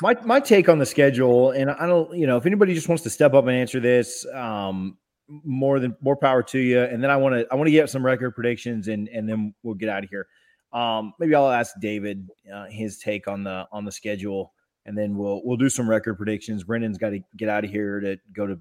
My 0.00 0.16
my 0.24 0.40
take 0.40 0.68
on 0.68 0.78
the 0.78 0.86
schedule, 0.86 1.50
and 1.52 1.70
I 1.70 1.86
don't, 1.86 2.16
you 2.16 2.26
know, 2.26 2.36
if 2.36 2.46
anybody 2.46 2.74
just 2.74 2.88
wants 2.88 3.02
to 3.04 3.10
step 3.10 3.34
up 3.34 3.46
and 3.46 3.56
answer 3.56 3.78
this, 3.78 4.26
um, 4.34 4.98
more 5.28 5.78
than 5.78 5.96
more 6.00 6.16
power 6.16 6.42
to 6.42 6.58
you. 6.58 6.82
And 6.82 7.02
then 7.02 7.10
I 7.10 7.16
want 7.16 7.34
to 7.34 7.46
I 7.52 7.54
want 7.54 7.68
to 7.68 7.72
get 7.72 7.88
some 7.90 8.04
record 8.04 8.34
predictions, 8.34 8.88
and 8.88 9.08
and 9.08 9.28
then 9.28 9.54
we'll 9.62 9.74
get 9.74 9.88
out 9.88 10.02
of 10.04 10.10
here. 10.10 10.26
Um, 10.72 11.14
maybe 11.20 11.34
I'll 11.34 11.50
ask 11.50 11.74
David 11.80 12.28
uh, 12.52 12.66
his 12.66 12.98
take 12.98 13.28
on 13.28 13.44
the 13.44 13.66
on 13.70 13.84
the 13.84 13.92
schedule, 13.92 14.52
and 14.86 14.98
then 14.98 15.16
we'll 15.16 15.40
we'll 15.44 15.56
do 15.56 15.68
some 15.68 15.88
record 15.88 16.16
predictions. 16.16 16.64
Brendan's 16.64 16.98
got 16.98 17.10
to 17.10 17.20
get 17.36 17.48
out 17.48 17.64
of 17.64 17.70
here 17.70 18.00
to 18.00 18.18
go 18.32 18.46
to 18.46 18.58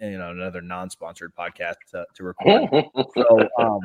you 0.00 0.18
know 0.18 0.30
another 0.30 0.60
non-sponsored 0.60 1.34
podcast 1.34 1.76
to, 1.90 2.04
to 2.14 2.24
record. 2.24 2.68
so, 3.16 3.48
um, 3.58 3.80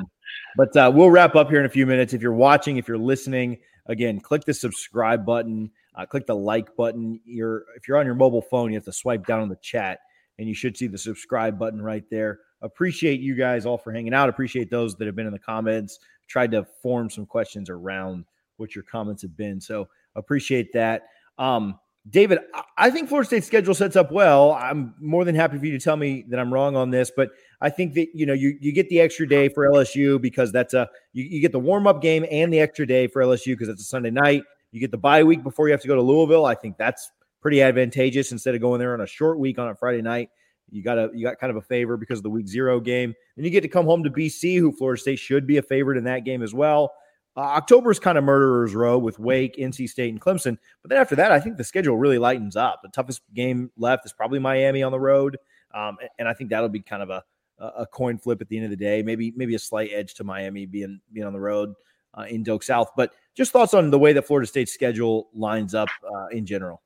but 0.56 0.76
uh, 0.76 0.92
we'll 0.94 1.10
wrap 1.10 1.36
up 1.36 1.50
here 1.50 1.60
in 1.60 1.66
a 1.66 1.70
few 1.70 1.86
minutes. 1.86 2.14
If 2.14 2.22
you're 2.22 2.34
watching, 2.34 2.78
if 2.78 2.88
you're 2.88 2.98
listening, 2.98 3.58
again, 3.86 4.20
click 4.20 4.46
the 4.46 4.54
subscribe 4.54 5.26
button, 5.26 5.72
uh, 5.96 6.06
click 6.06 6.26
the 6.26 6.36
like 6.36 6.76
button. 6.76 7.20
You're 7.26 7.66
if 7.76 7.88
you're 7.88 7.98
on 7.98 8.06
your 8.06 8.16
mobile 8.16 8.42
phone, 8.42 8.72
you 8.72 8.78
have 8.78 8.86
to 8.86 8.94
swipe 8.94 9.26
down 9.26 9.42
on 9.42 9.50
the 9.50 9.58
chat, 9.58 10.00
and 10.38 10.48
you 10.48 10.54
should 10.54 10.78
see 10.78 10.88
the 10.88 10.98
subscribe 10.98 11.60
button 11.60 11.82
right 11.82 12.04
there. 12.10 12.40
Appreciate 12.62 13.22
you 13.22 13.36
guys 13.36 13.66
all 13.66 13.78
for 13.78 13.92
hanging 13.92 14.14
out. 14.14 14.30
Appreciate 14.30 14.70
those 14.70 14.96
that 14.96 15.06
have 15.06 15.16
been 15.16 15.28
in 15.28 15.34
the 15.34 15.40
comments. 15.40 16.00
Tried 16.28 16.52
to 16.52 16.66
form 16.82 17.10
some 17.10 17.26
questions 17.26 17.70
around 17.70 18.26
what 18.58 18.76
your 18.76 18.84
comments 18.84 19.22
have 19.22 19.36
been. 19.38 19.60
So 19.62 19.88
appreciate 20.16 20.74
that. 20.74 21.04
Um, 21.38 21.80
David, 22.10 22.40
I- 22.78 22.90
think 22.90 23.10
Florida 23.10 23.28
State's 23.28 23.48
schedule 23.48 23.74
sets 23.74 23.96
up 23.96 24.12
well. 24.12 24.54
I'm 24.54 24.96
more 25.00 25.26
than 25.26 25.36
happy 25.36 25.58
for 25.58 25.66
you 25.66 25.78
to 25.78 25.84
tell 25.84 25.98
me 25.98 26.26
that 26.30 26.40
I'm 26.40 26.54
wrong 26.54 26.76
on 26.76 26.90
this, 26.90 27.12
but 27.16 27.30
I 27.62 27.70
think 27.70 27.94
that 27.96 28.08
you 28.14 28.26
know 28.26 28.34
you 28.34 28.58
you 28.60 28.72
get 28.72 28.90
the 28.90 29.00
extra 29.02 29.28
day 29.28 29.50
for 29.50 29.70
LSU 29.70 30.20
because 30.22 30.52
that's 30.52 30.74
a 30.74 30.90
you, 31.14 31.24
you 31.26 31.42
get 31.42 31.52
the 31.52 31.60
warm 31.60 31.88
up 31.88 32.02
game 32.02 32.26
and 32.32 32.52
the 32.54 32.60
extra 32.60 32.88
day 32.88 33.08
for 33.08 33.22
LSU 33.22 33.54
because 33.54 33.70
it's 33.70 33.82
a 33.82 33.86
Sunday 33.86 34.12
night. 34.12 34.44
You 34.72 34.80
get 34.80 34.92
the 34.92 34.98
bye 34.98 35.24
week 35.24 35.44
before 35.44 35.68
you 35.68 35.72
have 35.74 35.82
to 35.82 35.88
go 35.88 35.96
to 35.96 36.02
Louisville. 36.02 36.46
I 36.46 36.56
think 36.56 36.78
that's 36.78 37.12
pretty 37.42 37.62
advantageous 37.62 38.32
instead 38.32 38.56
of 38.56 38.62
going 38.62 38.80
there 38.80 38.94
on 38.94 39.02
a 39.02 39.08
short 39.08 39.40
week 39.40 39.60
on 39.60 39.70
a 39.70 39.76
Friday 39.76 40.02
night. 40.02 40.30
You 40.72 40.84
got 40.84 40.98
a 40.98 41.10
you 41.14 41.26
got 41.26 41.40
kind 41.40 41.52
of 41.52 41.58
a 41.58 41.62
favor 41.62 41.98
because 41.98 42.20
of 42.20 42.24
the 42.24 42.30
week 42.30 42.48
zero 42.48 42.80
game. 42.80 43.14
and 43.36 43.46
you 43.46 43.52
get 43.52 43.62
to 43.62 43.68
come 43.68 43.86
home 43.86 44.04
to 44.04 44.10
BC, 44.10 44.60
who 44.60 44.72
Florida 44.72 45.02
State 45.02 45.20
should 45.20 45.48
be 45.48 45.58
a 45.58 45.62
favorite 45.62 45.98
in 45.98 46.04
that 46.06 46.24
game 46.26 46.42
as 46.44 46.54
well. 46.54 46.92
Uh, 47.40 47.54
October 47.54 47.90
is 47.90 48.00
kind 48.00 48.18
of 48.18 48.26
murderer's 48.26 48.76
row 48.76 48.98
with 48.98 49.18
Wake, 49.18 49.56
NC 49.56 49.88
State, 49.88 50.10
and 50.10 50.20
Clemson. 50.20 50.58
But 50.82 50.90
then 50.90 51.00
after 51.00 51.16
that, 51.16 51.32
I 51.32 51.40
think 51.40 51.56
the 51.56 51.64
schedule 51.64 51.96
really 51.96 52.18
lightens 52.18 52.58
up. 52.58 52.82
The 52.84 52.90
toughest 52.90 53.22
game 53.34 53.72
left 53.78 54.06
is 54.06 54.12
probably 54.12 54.40
Miami 54.40 54.84
on 54.84 54.92
the 54.92 55.00
road, 55.00 55.38
um, 55.74 55.98
and- 56.18 56.28
I 56.28 56.34
think 56.34 56.50
that'll 56.50 56.68
be 56.68 56.82
kind 56.82 57.02
of 57.02 57.10
a 57.10 57.24
a 57.62 57.86
coin 57.86 58.18
flip 58.18 58.40
at 58.40 58.48
the 58.48 58.56
end 58.56 58.66
of 58.66 58.72
the 58.72 58.78
day. 58.78 59.04
Maybe 59.04 59.34
maybe 59.36 59.54
a 59.56 59.60
slight 59.60 59.90
edge 59.94 60.14
to 60.16 60.24
Miami 60.24 60.66
being 60.66 61.00
being 61.12 61.28
on 61.28 61.34
the 61.34 61.40
road 61.40 61.74
uh, 62.18 62.22
in 62.22 62.42
Doak 62.44 62.64
South. 62.64 62.92
But 62.96 63.14
just 63.36 63.52
thoughts 63.52 63.74
on 63.74 63.90
the 63.90 64.00
way 64.00 64.14
that 64.14 64.26
Florida 64.26 64.48
State's 64.48 64.74
schedule 64.74 65.30
lines 65.34 65.74
up 65.76 65.90
uh, 66.04 66.28
in 66.28 66.46
general. 66.46 66.82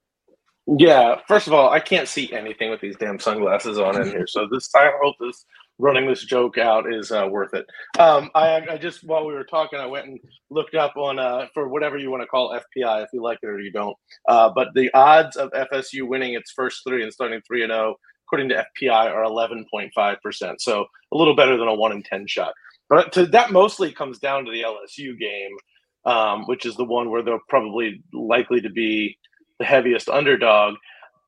Yeah, 0.66 1.20
first 1.28 1.48
of 1.48 1.54
all, 1.54 1.70
I 1.70 1.80
can't 1.80 2.08
see 2.08 2.32
anything 2.34 2.72
with 2.72 2.82
these 2.82 2.96
damn 2.96 3.20
sunglasses 3.20 3.78
on 3.78 4.02
in 4.02 4.08
here. 4.08 4.26
So 4.26 4.48
this, 4.52 4.74
I 4.74 4.92
hope 5.02 5.16
this 5.20 5.46
running 5.80 6.08
this 6.08 6.24
joke 6.24 6.58
out 6.58 6.92
is 6.92 7.12
uh, 7.12 7.28
worth 7.30 7.54
it. 7.54 7.66
Um, 8.00 8.30
I, 8.36 8.62
I 8.72 8.78
just 8.78 9.04
while 9.04 9.26
we 9.26 9.34
were 9.34 9.44
talking, 9.44 9.80
I 9.80 9.86
went 9.86 10.08
and 10.08 10.20
looked 10.50 10.76
up 10.76 10.96
on 10.96 11.20
uh, 11.20 11.48
for 11.54 11.68
whatever 11.68 11.98
you 11.98 12.12
want 12.12 12.22
to 12.24 12.28
call 12.28 12.52
FPI, 12.52 13.04
if 13.04 13.10
you 13.14 13.22
like 13.22 13.40
it 13.42 13.48
or 13.48 13.60
you 13.60 13.72
don't. 13.72 13.98
Uh, 14.28 14.50
but 14.54 14.70
the 14.76 14.92
odds 14.94 15.36
of 15.36 15.52
FSU 15.52 16.08
winning 16.08 16.34
its 16.34 16.52
first 16.52 16.82
three 16.88 17.04
and 17.04 17.14
starting 17.14 17.42
three 17.46 17.64
and 17.64 17.72
zero, 17.72 17.96
according 18.28 18.50
to 18.50 18.66
FPI, 18.82 19.12
are 19.12 19.24
eleven 19.24 19.66
point 19.72 19.92
five 19.94 20.22
percent. 20.22 20.62
So 20.62 20.86
a 21.12 21.18
little 21.18 21.36
better 21.36 21.58
than 21.58 21.68
a 21.68 21.76
one 21.76 21.92
in 21.92 22.04
ten 22.04 22.28
shot. 22.28 22.54
But 22.90 23.12
to, 23.14 23.26
that 23.28 23.52
mostly 23.52 23.92
comes 23.92 24.20
down 24.20 24.46
to 24.46 24.52
the 24.52 24.62
LSU 24.62 25.18
game, 25.18 25.58
um, 26.06 26.44
which 26.46 26.66
is 26.66 26.76
the 26.76 26.84
one 26.84 27.10
where 27.10 27.24
they're 27.24 27.40
probably 27.50 28.04
likely 28.14 28.62
to 28.62 28.70
be 28.70 29.18
the 29.60 29.66
heaviest 29.66 30.10
underdog. 30.10 30.76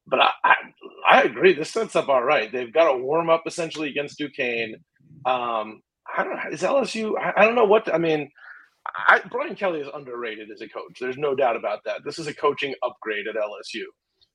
But 0.07 0.19
I, 0.21 0.29
I, 0.43 0.55
I 1.09 1.21
agree. 1.23 1.53
This 1.53 1.71
sets 1.71 1.95
up 1.95 2.09
all 2.09 2.23
right. 2.23 2.51
They've 2.51 2.73
got 2.73 2.93
a 2.93 2.97
warm 2.97 3.29
up 3.29 3.43
essentially 3.45 3.89
against 3.89 4.17
Duquesne. 4.17 4.75
Um, 5.25 5.81
I 6.15 6.23
don't 6.23 6.35
know. 6.35 6.51
Is 6.51 6.61
LSU? 6.61 7.13
I, 7.19 7.33
I 7.37 7.45
don't 7.45 7.55
know 7.55 7.65
what. 7.65 7.93
I 7.93 7.97
mean, 7.97 8.29
I, 9.07 9.21
Brian 9.31 9.55
Kelly 9.55 9.79
is 9.79 9.87
underrated 9.93 10.49
as 10.51 10.61
a 10.61 10.69
coach. 10.69 10.97
There's 10.99 11.17
no 11.17 11.35
doubt 11.35 11.55
about 11.55 11.79
that. 11.85 12.01
This 12.05 12.19
is 12.19 12.27
a 12.27 12.33
coaching 12.33 12.75
upgrade 12.83 13.27
at 13.27 13.35
LSU. 13.35 13.83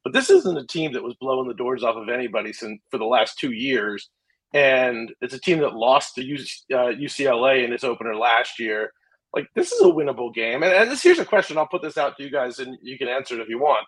But 0.03 0.13
this 0.13 0.31
isn't 0.31 0.59
a 0.59 0.67
team 0.67 0.93
that 0.95 1.03
was 1.03 1.15
blowing 1.21 1.47
the 1.47 1.55
doors 1.55 1.83
off 1.85 1.97
of 1.97 2.09
anybody 2.09 2.53
since 2.53 2.81
for 2.91 2.99
the 2.99 3.05
last 3.05 3.39
two 3.39 3.53
years. 3.53 4.09
And 4.53 5.13
it's 5.21 5.35
a 5.35 5.41
team 5.41 5.59
that 5.61 5.75
lost 5.75 6.15
to 6.17 6.23
uh, 6.23 6.93
UCLA 6.93 7.65
in 7.65 7.73
its 7.73 7.85
opener 7.85 8.17
last 8.17 8.59
year. 8.59 8.91
Like 9.35 9.47
this 9.55 9.71
is 9.71 9.81
a 9.83 9.85
winnable 9.85 10.35
game. 10.35 10.63
And, 10.63 10.73
and 10.73 10.91
this 10.91 11.03
here's 11.03 11.21
a 11.21 11.25
question. 11.25 11.57
I'll 11.57 11.69
put 11.69 11.83
this 11.83 11.99
out 11.99 12.17
to 12.17 12.25
you 12.25 12.31
guys, 12.31 12.59
and 12.59 12.77
you 12.83 12.99
can 12.99 13.09
answer 13.09 13.35
it 13.35 13.43
if 13.43 13.49
you 13.49 13.61
want. 13.61 13.87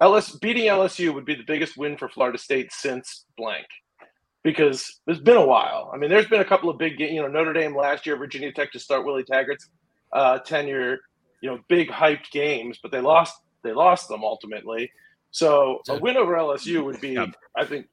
LS 0.00 0.32
beating 0.38 0.64
LSU 0.64 1.14
would 1.14 1.24
be 1.24 1.34
the 1.34 1.44
biggest 1.46 1.76
win 1.76 1.96
for 1.96 2.08
Florida 2.08 2.38
State 2.38 2.72
since 2.72 3.26
blank, 3.36 3.66
because 4.42 5.00
it's 5.06 5.20
been 5.20 5.36
a 5.36 5.46
while. 5.46 5.90
I 5.94 5.96
mean, 5.98 6.10
there's 6.10 6.26
been 6.26 6.40
a 6.40 6.44
couple 6.44 6.68
of 6.68 6.78
big, 6.78 6.98
you 7.00 7.22
know, 7.22 7.28
Notre 7.28 7.52
Dame 7.52 7.76
last 7.76 8.04
year, 8.06 8.16
Virginia 8.16 8.52
Tech 8.52 8.72
to 8.72 8.78
start 8.78 9.04
Willie 9.06 9.24
Taggart's 9.24 9.68
uh, 10.12 10.38
tenure, 10.40 10.98
you 11.40 11.50
know, 11.50 11.58
big 11.68 11.88
hyped 11.88 12.30
games, 12.32 12.78
but 12.82 12.90
they 12.92 13.00
lost. 13.00 13.34
They 13.62 13.72
lost 13.72 14.08
them 14.08 14.22
ultimately. 14.24 14.90
So 15.30 15.80
a 15.88 15.96
win 15.98 16.16
over 16.16 16.34
LSU 16.34 16.84
would 16.84 17.00
be, 17.00 17.16
I 17.18 17.64
think, 17.64 17.86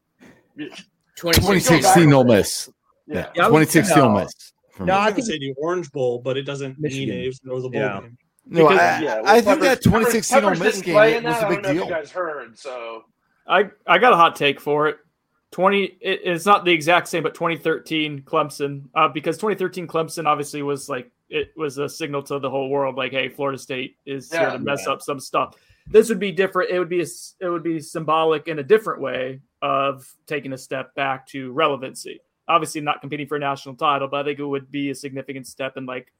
2016 1.16 2.12
Ole 2.14 2.24
Miss. 2.24 2.70
Yeah. 3.08 3.28
Yeah, 3.36 3.46
2016 3.48 3.98
Ole 4.00 4.20
Miss. 4.20 4.32
No, 4.80 4.86
me. 4.86 4.92
I 4.92 4.96
I 4.96 5.06
was 5.08 5.16
think 5.16 5.28
say 5.28 5.38
the 5.40 5.54
Orange 5.58 5.92
Bowl, 5.92 6.20
but 6.20 6.38
it 6.38 6.44
doesn't 6.44 6.80
Michigan. 6.80 7.10
mean 7.16 7.24
it 7.26 7.28
was 7.46 7.66
a 7.66 7.70
bowl 7.70 7.80
Yeah. 7.82 8.02
game. 8.02 8.18
No, 8.46 8.68
Because, 8.68 8.80
I, 8.80 9.02
yeah, 9.02 9.22
I 9.26 9.40
think 9.42 9.62
that 9.62 9.82
2016 9.82 10.36
Ole 10.38 10.42
Peppers 10.44 10.60
Miss 10.60 10.82
game 10.82 10.94
play 10.96 11.18
in 11.18 11.24
was 11.24 11.36
that. 11.36 11.44
a 11.44 11.46
I 11.46 11.50
big 11.50 11.64
don't 11.64 11.64
know 11.64 11.70
if 11.70 11.76
deal. 11.76 11.86
you 11.86 11.92
guys 12.04 12.12
heard. 12.12 12.58
So 12.58 13.04
I 13.48 13.70
I 13.88 13.98
got 13.98 14.14
a 14.14 14.16
hot 14.18 14.36
take 14.36 14.60
for 14.60 14.88
it. 14.88 14.98
20 15.52 15.84
it- 15.84 16.22
it's 16.24 16.46
not 16.46 16.64
the 16.66 16.72
exact 16.72 17.08
same 17.10 17.24
but 17.24 17.34
2013 17.34 18.22
Clemson 18.22 18.84
uh, 18.96 19.08
because 19.10 19.36
2013 19.38 19.86
Clemson 19.86 20.26
obviously 20.26 20.62
was 20.64 20.88
like 20.88 21.12
it 21.30 21.52
was 21.58 21.78
a 21.78 21.88
signal 21.90 22.24
to 22.24 22.40
the 22.40 22.50
whole 22.50 22.70
world 22.70 22.96
like 22.96 23.12
hey 23.12 23.28
Florida 23.30 23.58
State 23.58 23.98
is 24.06 24.32
here 24.32 24.50
to 24.52 24.60
mess 24.60 24.88
up 24.88 25.02
some 25.02 25.20
stuff. 25.20 25.56
This 25.88 26.08
would 26.10 26.20
be 26.20 26.32
different. 26.32 26.72
It 26.72 26.80
would 26.80 26.90
be 26.90 27.00
a 27.00 27.04
s 27.04 27.36
it 27.42 27.50
would 27.50 27.64
be 27.64 27.80
symbolic 27.82 28.48
in 28.48 28.60
a 28.60 28.64
different 28.64 29.02
way 29.02 29.42
of 29.62 30.10
taking 30.26 30.54
a 30.54 30.58
step 30.58 30.96
back 30.96 31.28
to 31.28 31.52
relevancy. 31.52 32.22
Obviously 32.48 32.82
not 32.82 33.02
competing 33.02 33.28
for 33.28 33.36
a 33.36 33.40
national 33.40 33.76
title, 33.76 34.08
but 34.08 34.22
I 34.22 34.24
think 34.24 34.40
it 34.40 34.46
would 34.46 34.72
be 34.72 34.90
a 34.90 34.96
significant 34.96 35.48
step 35.48 35.76
in 35.78 35.86
like 35.86 36.12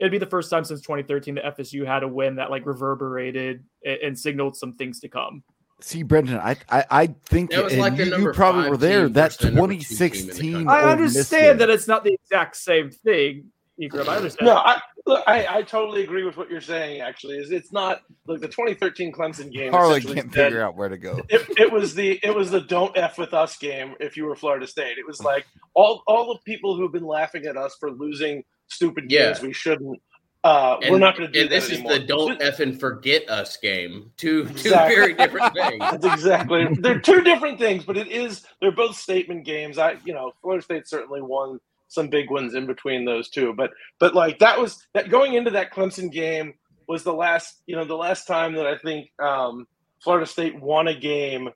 it'd 0.00 0.10
be 0.10 0.18
the 0.18 0.26
first 0.26 0.50
time 0.50 0.64
since 0.64 0.80
2013 0.80 1.36
that 1.36 1.56
FSU 1.56 1.86
had 1.86 2.02
a 2.02 2.08
win 2.08 2.36
that 2.36 2.50
like 2.50 2.66
reverberated 2.66 3.62
and, 3.84 3.98
and 3.98 4.18
signaled 4.18 4.56
some 4.56 4.72
things 4.74 4.98
to 5.00 5.08
come. 5.08 5.42
See, 5.82 6.02
Brendan, 6.02 6.38
I 6.38 6.56
I, 6.68 6.84
I 6.90 7.06
think 7.26 7.50
That 7.52 7.64
was 7.64 7.76
like 7.76 7.96
you, 7.96 8.04
you 8.16 8.32
probably 8.32 8.68
were 8.68 8.76
there. 8.76 9.04
team 9.06 9.12
That 9.14 9.32
versus 9.32 9.38
the 9.38 9.50
number 9.52 9.74
two 9.74 9.78
team 9.80 9.90
in 9.90 10.26
the 10.26 10.32
2016. 10.34 10.68
I 10.68 10.82
understand 10.90 11.60
that 11.60 11.70
it's 11.70 11.88
not 11.88 12.04
the 12.04 12.12
exact 12.22 12.56
same 12.56 12.90
thing, 12.90 13.46
Ingram. 13.80 14.08
I 14.08 14.16
understand. 14.16 14.46
no, 14.46 14.56
I, 14.56 14.78
look, 15.06 15.24
I 15.26 15.46
I 15.46 15.62
totally 15.62 16.02
agree 16.04 16.22
with 16.24 16.36
what 16.36 16.50
you're 16.50 16.60
saying. 16.60 17.00
Actually, 17.00 17.38
is 17.38 17.50
it's 17.50 17.72
not 17.72 18.02
like 18.26 18.40
the 18.40 18.48
2013 18.48 19.10
Clemson 19.10 19.50
game. 19.50 19.72
Harley 19.72 19.92
essentially 19.98 20.14
can't 20.16 20.34
said- 20.34 20.44
figure 20.48 20.62
out 20.62 20.76
where 20.76 20.90
to 20.90 20.98
go. 20.98 21.18
it, 21.30 21.48
it 21.58 21.72
was 21.72 21.94
the 21.94 22.20
it 22.22 22.34
was 22.34 22.50
the 22.50 22.60
don't 22.60 22.94
f 22.98 23.16
with 23.16 23.32
us 23.32 23.56
game 23.56 23.94
if 24.00 24.18
you 24.18 24.26
were 24.26 24.36
Florida 24.36 24.66
State. 24.66 24.98
It 24.98 25.06
was 25.06 25.22
like 25.22 25.46
all 25.72 26.02
all 26.06 26.34
the 26.34 26.40
people 26.44 26.76
who've 26.76 26.92
been 26.92 27.06
laughing 27.06 27.46
at 27.46 27.56
us 27.56 27.74
for 27.80 27.90
losing 27.90 28.44
stupid 28.70 29.10
Yeah. 29.10 29.26
games 29.26 29.42
we 29.42 29.52
shouldn't. 29.52 30.00
Uh, 30.42 30.78
And, 30.82 30.92
we're 30.92 30.98
not 30.98 31.18
going 31.18 31.30
to 31.30 31.32
do 31.32 31.42
and 31.42 31.50
this 31.50 31.70
anymore. 31.70 31.92
is 31.92 31.98
the 31.98 32.06
don't 32.06 32.40
effing 32.40 32.80
forget 32.80 33.28
us 33.28 33.58
game. 33.58 34.10
Two 34.16 34.44
two 34.44 34.50
Exactly. 34.52 34.94
very 34.94 35.12
different 35.14 35.52
things. 35.54 35.78
That's 35.80 36.06
exactly. 36.06 36.66
They're 36.78 36.98
two 36.98 37.20
different 37.20 37.58
things, 37.58 37.84
but 37.84 37.98
it 37.98 38.08
is. 38.08 38.46
They're 38.60 38.72
both 38.72 38.96
statement 38.96 39.44
games. 39.44 39.76
I, 39.76 39.98
you 40.04 40.14
know, 40.14 40.32
Florida 40.40 40.64
State 40.64 40.88
certainly 40.88 41.20
won 41.20 41.60
some 41.88 42.08
big 42.08 42.30
ones 42.30 42.54
in 42.54 42.66
between 42.66 43.04
those 43.04 43.28
two, 43.28 43.52
but 43.52 43.70
but 43.98 44.14
like 44.14 44.38
that 44.38 44.58
was 44.58 44.86
that 44.94 45.10
going 45.10 45.34
into 45.34 45.50
that 45.50 45.74
Clemson 45.74 46.10
game 46.10 46.54
was 46.88 47.04
the 47.04 47.12
last. 47.12 47.60
You 47.66 47.76
know, 47.76 47.84
the 47.84 47.96
last 47.96 48.26
time 48.26 48.54
that 48.54 48.66
I 48.66 48.78
think 48.78 49.10
um, 49.22 49.66
Florida 50.02 50.24
State 50.24 50.58
won 50.58 50.88
a 50.88 50.94
game 50.98 51.50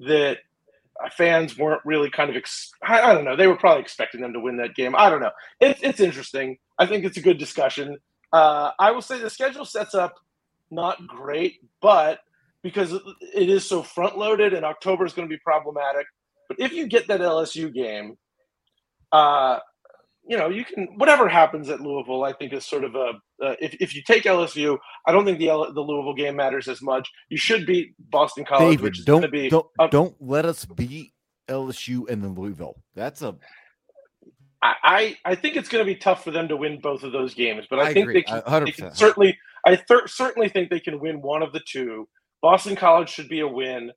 that 0.00 0.38
fans 1.10 1.58
weren't 1.58 1.82
really 1.84 2.10
kind 2.10 2.30
of. 2.30 2.36
Ex- 2.36 2.70
I, 2.82 3.00
I 3.00 3.14
don't 3.14 3.24
know. 3.24 3.36
They 3.36 3.46
were 3.46 3.56
probably 3.56 3.82
expecting 3.82 4.20
them 4.20 4.32
to 4.32 4.40
win 4.40 4.56
that 4.58 4.74
game. 4.74 4.94
I 4.96 5.10
don't 5.10 5.20
know. 5.20 5.30
It's 5.60 5.80
it's 5.82 6.00
interesting. 6.00 6.56
I 6.78 6.86
think 6.86 7.04
it's 7.04 7.16
a 7.16 7.22
good 7.22 7.38
discussion. 7.38 7.98
Uh, 8.32 8.70
I 8.78 8.90
will 8.90 9.02
say 9.02 9.20
the 9.20 9.30
schedule 9.30 9.64
sets 9.64 9.94
up 9.94 10.14
not 10.70 11.06
great, 11.06 11.60
but 11.80 12.20
because 12.62 12.92
it 12.92 13.48
is 13.48 13.68
so 13.68 13.82
front 13.82 14.18
loaded 14.18 14.54
and 14.54 14.64
October 14.64 15.04
is 15.04 15.12
going 15.12 15.28
to 15.28 15.32
be 15.32 15.40
problematic. 15.44 16.06
But 16.48 16.58
if 16.58 16.72
you 16.72 16.86
get 16.86 17.06
that 17.08 17.20
LSU 17.20 17.72
game, 17.72 18.16
uh, 19.12 19.58
you 20.26 20.36
know, 20.36 20.48
you 20.48 20.64
can 20.64 20.88
whatever 20.96 21.28
happens 21.28 21.68
at 21.68 21.80
Louisville. 21.80 22.24
I 22.24 22.32
think 22.32 22.52
is 22.52 22.66
sort 22.66 22.84
of 22.84 22.94
a 22.94 23.12
uh, 23.44 23.56
if 23.60 23.74
if 23.80 23.94
you 23.94 24.02
take 24.02 24.24
LSU, 24.24 24.78
I 25.06 25.12
don't 25.12 25.24
think 25.24 25.38
the 25.38 25.50
L- 25.50 25.72
the 25.72 25.80
Louisville 25.80 26.14
game 26.14 26.36
matters 26.36 26.68
as 26.68 26.82
much. 26.82 27.10
You 27.28 27.36
should 27.36 27.66
beat 27.66 27.94
Boston 27.98 28.44
College, 28.44 28.78
David, 28.78 28.82
which 28.82 28.98
is 29.00 29.04
going 29.06 29.22
to 29.22 29.28
don't 29.28 29.32
be 29.32 29.48
don't 29.48 29.66
um, 29.78 29.88
don't 29.90 30.16
let 30.20 30.44
us 30.46 30.64
beat 30.64 31.12
LSU 31.48 32.08
and 32.08 32.22
then 32.22 32.34
Louisville. 32.34 32.76
That's 32.94 33.22
a 33.22 33.36
I, 34.62 35.16
I 35.26 35.34
think 35.34 35.56
it's 35.56 35.68
going 35.68 35.84
to 35.84 35.92
be 35.92 35.96
tough 35.98 36.24
for 36.24 36.30
them 36.30 36.48
to 36.48 36.56
win 36.56 36.80
both 36.80 37.02
of 37.02 37.12
those 37.12 37.34
games, 37.34 37.66
but 37.68 37.78
I, 37.78 37.88
I 37.88 37.92
think 37.92 38.04
agree. 38.04 38.14
they 38.14 38.22
can, 38.22 38.64
they 38.64 38.72
can 38.72 38.94
certainly. 38.94 39.38
I 39.66 39.76
thir- 39.76 40.06
certainly 40.06 40.48
think 40.48 40.70
they 40.70 40.80
can 40.80 41.00
win 41.00 41.20
one 41.20 41.42
of 41.42 41.52
the 41.52 41.60
two. 41.66 42.08
Boston 42.42 42.76
College 42.76 43.10
should 43.10 43.28
be 43.28 43.40
a 43.40 43.48
win. 43.48 43.92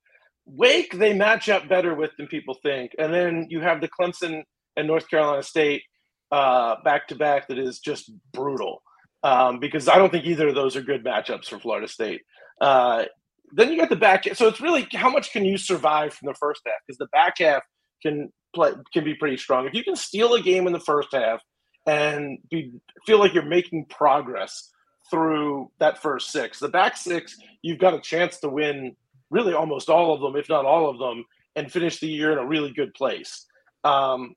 Wake 0.45 0.97
they 0.97 1.13
match 1.13 1.49
up 1.49 1.67
better 1.67 1.95
with 1.95 2.11
than 2.17 2.27
people 2.27 2.55
think, 2.63 2.91
and 2.99 3.13
then 3.13 3.47
you 3.49 3.61
have 3.61 3.81
the 3.81 3.89
Clemson 3.89 4.43
and 4.75 4.87
North 4.87 5.09
Carolina 5.09 5.43
State 5.43 5.83
back 6.31 7.07
to 7.09 7.15
back 7.15 7.47
that 7.47 7.59
is 7.59 7.79
just 7.79 8.11
brutal. 8.33 8.81
Um, 9.23 9.59
because 9.59 9.87
I 9.87 9.97
don't 9.97 10.11
think 10.11 10.25
either 10.25 10.49
of 10.49 10.55
those 10.55 10.75
are 10.75 10.81
good 10.81 11.03
matchups 11.03 11.45
for 11.45 11.59
Florida 11.59 11.87
State. 11.87 12.21
Uh, 12.61 13.05
then 13.51 13.71
you 13.71 13.79
got 13.79 13.89
the 13.89 13.95
back, 13.95 14.25
so 14.35 14.47
it's 14.47 14.61
really 14.61 14.87
how 14.93 15.09
much 15.09 15.31
can 15.31 15.45
you 15.45 15.57
survive 15.57 16.13
from 16.13 16.27
the 16.27 16.35
first 16.35 16.61
half? 16.65 16.75
Because 16.85 16.97
the 16.97 17.07
back 17.07 17.35
half 17.39 17.63
can 18.01 18.31
play 18.53 18.71
can 18.93 19.03
be 19.03 19.15
pretty 19.15 19.37
strong. 19.37 19.65
If 19.65 19.73
you 19.73 19.83
can 19.83 19.95
steal 19.95 20.33
a 20.33 20.41
game 20.41 20.67
in 20.67 20.73
the 20.73 20.79
first 20.79 21.09
half 21.13 21.41
and 21.85 22.39
be 22.49 22.73
feel 23.05 23.19
like 23.19 23.33
you're 23.33 23.45
making 23.45 23.85
progress 23.85 24.69
through 25.09 25.71
that 25.79 26.01
first 26.01 26.31
six, 26.31 26.59
the 26.59 26.67
back 26.67 26.97
six, 26.97 27.37
you've 27.61 27.79
got 27.79 27.93
a 27.93 28.01
chance 28.01 28.39
to 28.39 28.49
win 28.49 28.95
really 29.29 29.53
almost 29.53 29.89
all 29.89 30.13
of 30.13 30.21
them, 30.21 30.35
if 30.35 30.49
not 30.49 30.65
all 30.65 30.89
of 30.89 30.99
them, 30.99 31.23
and 31.55 31.71
finish 31.71 31.99
the 31.99 32.07
year 32.07 32.31
in 32.31 32.37
a 32.37 32.45
really 32.45 32.71
good 32.73 32.93
place. 32.93 33.45
Um, 33.83 34.35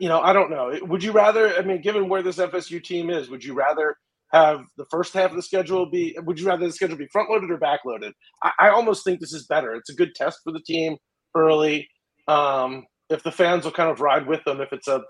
you 0.00 0.08
know, 0.08 0.20
I 0.20 0.32
don't 0.32 0.50
know. 0.50 0.76
Would 0.82 1.02
you 1.02 1.12
rather? 1.12 1.54
I 1.56 1.62
mean, 1.62 1.80
given 1.80 2.08
where 2.08 2.22
this 2.22 2.36
FSU 2.36 2.82
team 2.82 3.10
is, 3.10 3.30
would 3.30 3.44
you 3.44 3.54
rather 3.54 3.96
have 4.32 4.60
the 4.76 4.84
first 4.90 5.14
half 5.14 5.30
of 5.30 5.36
the 5.36 5.42
schedule 5.42 5.90
be? 5.90 6.16
Would 6.24 6.38
you 6.38 6.46
rather 6.46 6.66
the 6.66 6.72
schedule 6.72 6.96
be 6.96 7.08
front 7.12 7.30
loaded 7.30 7.50
or 7.50 7.58
back 7.58 7.80
loaded? 7.84 8.12
I, 8.42 8.52
I 8.58 8.68
almost 8.70 9.04
think 9.04 9.20
this 9.20 9.32
is 9.32 9.46
better. 9.46 9.74
It's 9.74 9.90
a 9.90 9.94
good 9.94 10.14
test 10.14 10.40
for 10.44 10.52
the 10.52 10.60
team 10.60 10.96
early. 11.34 11.88
Um, 12.26 12.84
if 13.08 13.22
the 13.22 13.32
fans 13.32 13.64
will 13.64 13.72
kind 13.72 13.90
of 13.90 14.00
ride 14.00 14.26
with 14.26 14.44
them, 14.44 14.60
if 14.60 14.72
it's 14.72 14.88
a, 14.88 15.02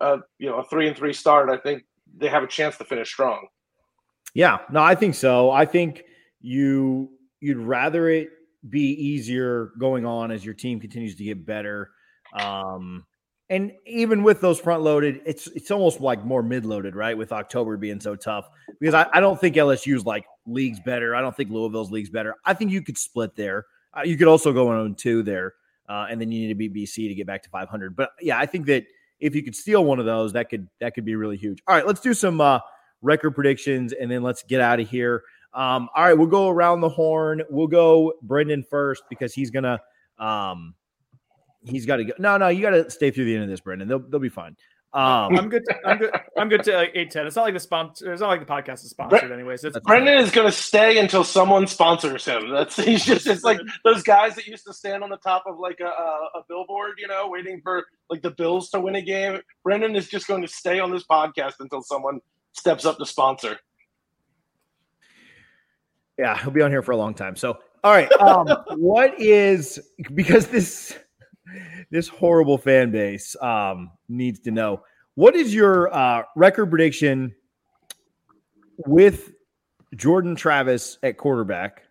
a 0.00 0.18
you 0.38 0.48
know 0.48 0.58
a 0.58 0.64
three 0.64 0.86
and 0.86 0.96
three 0.96 1.12
start, 1.12 1.48
I 1.50 1.56
think 1.56 1.82
they 2.16 2.28
have 2.28 2.42
a 2.42 2.48
chance 2.48 2.76
to 2.78 2.84
finish 2.84 3.08
strong. 3.08 3.46
Yeah, 4.34 4.58
no, 4.70 4.82
I 4.82 4.94
think 4.94 5.14
so. 5.14 5.50
I 5.50 5.64
think 5.64 6.02
you 6.40 7.10
you'd 7.40 7.58
rather 7.58 8.08
it 8.08 8.28
be 8.68 8.92
easier 8.92 9.72
going 9.78 10.04
on 10.04 10.30
as 10.30 10.44
your 10.44 10.54
team 10.54 10.80
continues 10.80 11.16
to 11.16 11.24
get 11.24 11.46
better. 11.46 11.90
Um, 12.38 13.04
and 13.50 13.72
even 13.86 14.22
with 14.22 14.40
those 14.40 14.60
front 14.60 14.82
loaded, 14.82 15.22
it's 15.24 15.46
it's 15.48 15.70
almost 15.70 16.00
like 16.00 16.24
more 16.24 16.42
mid 16.42 16.66
loaded, 16.66 16.94
right? 16.94 17.16
With 17.16 17.32
October 17.32 17.76
being 17.76 18.00
so 18.00 18.14
tough, 18.14 18.48
because 18.78 18.94
I, 18.94 19.06
I 19.12 19.20
don't 19.20 19.40
think 19.40 19.56
LSU's 19.56 20.04
like 20.04 20.24
leagues 20.46 20.80
better. 20.80 21.14
I 21.14 21.20
don't 21.22 21.36
think 21.36 21.50
Louisville's 21.50 21.90
leagues 21.90 22.10
better. 22.10 22.34
I 22.44 22.54
think 22.54 22.70
you 22.70 22.82
could 22.82 22.98
split 22.98 23.36
there. 23.36 23.64
Uh, 23.96 24.02
you 24.02 24.16
could 24.16 24.28
also 24.28 24.52
go 24.52 24.68
on 24.68 24.94
two 24.94 25.22
there, 25.22 25.54
uh, 25.88 26.06
and 26.10 26.20
then 26.20 26.30
you 26.30 26.42
need 26.42 26.48
to 26.48 26.54
beat 26.54 26.74
BC 26.74 27.08
to 27.08 27.14
get 27.14 27.26
back 27.26 27.42
to 27.44 27.50
500. 27.50 27.96
But 27.96 28.10
yeah, 28.20 28.38
I 28.38 28.44
think 28.44 28.66
that 28.66 28.84
if 29.18 29.34
you 29.34 29.42
could 29.42 29.56
steal 29.56 29.84
one 29.84 29.98
of 29.98 30.04
those, 30.04 30.34
that 30.34 30.50
could 30.50 30.68
that 30.80 30.94
could 30.94 31.06
be 31.06 31.14
really 31.14 31.38
huge. 31.38 31.62
All 31.66 31.74
right, 31.74 31.86
let's 31.86 32.00
do 32.00 32.12
some 32.12 32.42
uh, 32.42 32.60
record 33.00 33.30
predictions, 33.30 33.94
and 33.94 34.10
then 34.10 34.22
let's 34.22 34.42
get 34.42 34.60
out 34.60 34.78
of 34.78 34.90
here. 34.90 35.22
Um, 35.54 35.88
all 35.96 36.04
right, 36.04 36.12
we'll 36.12 36.26
go 36.26 36.48
around 36.48 36.82
the 36.82 36.88
horn. 36.90 37.42
We'll 37.48 37.66
go 37.66 38.12
Brendan 38.22 38.62
first 38.62 39.04
because 39.08 39.32
he's 39.32 39.50
gonna 39.50 39.80
um, 40.18 40.74
he's 41.64 41.86
got 41.86 41.96
to 41.96 42.04
go. 42.04 42.12
No, 42.18 42.36
no, 42.36 42.48
you 42.48 42.62
got 42.62 42.70
to 42.70 42.90
stay 42.90 43.10
through 43.10 43.26
the 43.26 43.34
end 43.34 43.44
of 43.44 43.50
this, 43.50 43.60
Brendan. 43.60 43.88
They'll 43.88 44.00
they'll 44.00 44.20
be 44.20 44.28
fine. 44.28 44.56
Um, 44.94 45.36
I'm 45.36 45.48
good. 45.50 45.64
To, 45.66 45.76
I'm 45.86 45.98
good. 45.98 46.10
I'm 46.38 46.48
good 46.48 46.64
to 46.64 46.74
like 46.74 46.92
eight 46.94 47.10
ten. 47.10 47.26
It's 47.26 47.36
not 47.36 47.42
like 47.42 47.52
the 47.52 47.60
sponsor. 47.60 48.10
It's 48.10 48.22
not 48.22 48.28
like 48.28 48.40
the 48.40 48.46
podcast 48.46 48.84
is 48.84 48.90
sponsored, 48.90 49.30
anyways. 49.30 49.62
It's 49.62 49.78
Brendan 49.80 50.16
is 50.16 50.30
going 50.30 50.46
to 50.46 50.52
stay 50.52 50.96
until 50.98 51.24
someone 51.24 51.66
sponsors 51.66 52.24
him. 52.24 52.50
That's 52.50 52.74
he's 52.82 53.04
just 53.04 53.26
it's 53.26 53.44
like 53.44 53.60
those 53.84 54.02
guys 54.02 54.34
that 54.36 54.46
used 54.46 54.64
to 54.66 54.72
stand 54.72 55.04
on 55.04 55.10
the 55.10 55.18
top 55.18 55.44
of 55.46 55.58
like 55.58 55.80
a, 55.80 55.88
a, 55.88 56.28
a 56.36 56.42
billboard, 56.48 56.92
you 56.98 57.06
know, 57.06 57.28
waiting 57.28 57.60
for 57.62 57.84
like 58.08 58.22
the 58.22 58.30
Bills 58.30 58.70
to 58.70 58.80
win 58.80 58.94
a 58.94 59.02
game. 59.02 59.40
Brendan 59.62 59.94
is 59.94 60.08
just 60.08 60.26
going 60.26 60.40
to 60.40 60.48
stay 60.48 60.80
on 60.80 60.90
this 60.90 61.04
podcast 61.04 61.54
until 61.60 61.82
someone 61.82 62.20
steps 62.52 62.86
up 62.86 62.96
to 62.96 63.04
sponsor. 63.04 63.58
Yeah, 66.18 66.36
he'll 66.38 66.50
be 66.50 66.62
on 66.62 66.70
here 66.70 66.82
for 66.82 66.92
a 66.92 66.96
long 66.96 67.12
time. 67.12 67.36
So, 67.36 67.58
all 67.84 67.92
right, 67.92 68.10
um, 68.20 68.48
what 68.78 69.20
is 69.20 69.78
because 70.14 70.46
this 70.46 70.98
this 71.90 72.08
horrible 72.08 72.58
fan 72.58 72.90
base 72.90 73.36
um, 73.40 73.90
needs 74.08 74.40
to 74.40 74.50
know 74.50 74.82
what 75.14 75.34
is 75.34 75.52
your 75.52 75.92
uh, 75.92 76.22
record 76.36 76.70
prediction 76.70 77.34
with 78.86 79.32
Jordan 79.96 80.36
Travis 80.36 80.98
at 81.02 81.16
quarterback, 81.16 81.82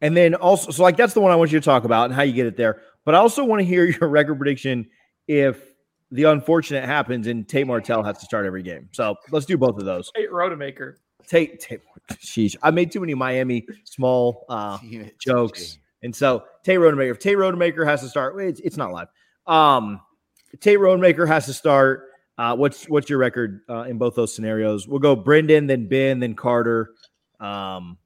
and 0.00 0.16
then 0.16 0.34
also 0.34 0.70
so 0.70 0.82
like 0.82 0.96
that's 0.96 1.14
the 1.14 1.20
one 1.20 1.32
I 1.32 1.36
want 1.36 1.52
you 1.52 1.60
to 1.60 1.64
talk 1.64 1.84
about 1.84 2.06
and 2.06 2.14
how 2.14 2.22
you 2.22 2.32
get 2.32 2.46
it 2.46 2.56
there. 2.56 2.82
But 3.04 3.14
I 3.14 3.18
also 3.18 3.44
want 3.44 3.60
to 3.60 3.64
hear 3.64 3.84
your 4.00 4.08
record 4.08 4.36
prediction 4.36 4.88
if 5.28 5.60
the 6.10 6.24
unfortunate 6.24 6.84
happens 6.84 7.26
and 7.26 7.48
Tate 7.48 7.66
Martell 7.66 8.02
has 8.02 8.18
to 8.18 8.24
start 8.24 8.46
every 8.46 8.62
game. 8.62 8.88
So 8.92 9.16
let's 9.30 9.46
do 9.46 9.58
both 9.58 9.76
of 9.76 9.84
those. 9.84 10.10
Tate 10.14 10.30
Rodemaker. 10.30 10.94
Tate, 11.26 11.60
Tate, 11.60 11.80
sheesh. 12.12 12.56
I 12.62 12.70
made 12.70 12.92
too 12.92 13.00
many 13.00 13.14
Miami 13.14 13.66
small 13.84 14.44
uh, 14.48 14.78
jokes. 15.20 15.78
And 16.06 16.14
so 16.14 16.44
Tate 16.62 16.78
Rodemaker, 16.78 17.10
if 17.10 17.18
Tate 17.18 17.36
Rodemaker 17.36 17.84
has 17.84 18.00
to 18.00 18.08
start, 18.08 18.40
it's, 18.40 18.60
it's 18.60 18.76
not 18.76 18.92
live. 18.92 19.08
Um, 19.46 20.00
Tate 20.60 20.78
Rodemaker 20.78 21.26
has 21.26 21.46
to 21.46 21.52
start. 21.52 22.04
Uh, 22.38 22.54
what's 22.54 22.88
what's 22.88 23.10
your 23.10 23.18
record 23.18 23.62
uh, 23.68 23.82
in 23.82 23.98
both 23.98 24.14
those 24.14 24.32
scenarios? 24.34 24.86
We'll 24.86 25.00
go 25.00 25.16
Brendan, 25.16 25.66
then 25.66 25.88
Ben, 25.88 26.20
then 26.20 26.34
Carter, 26.34 26.90
um, 27.40 27.98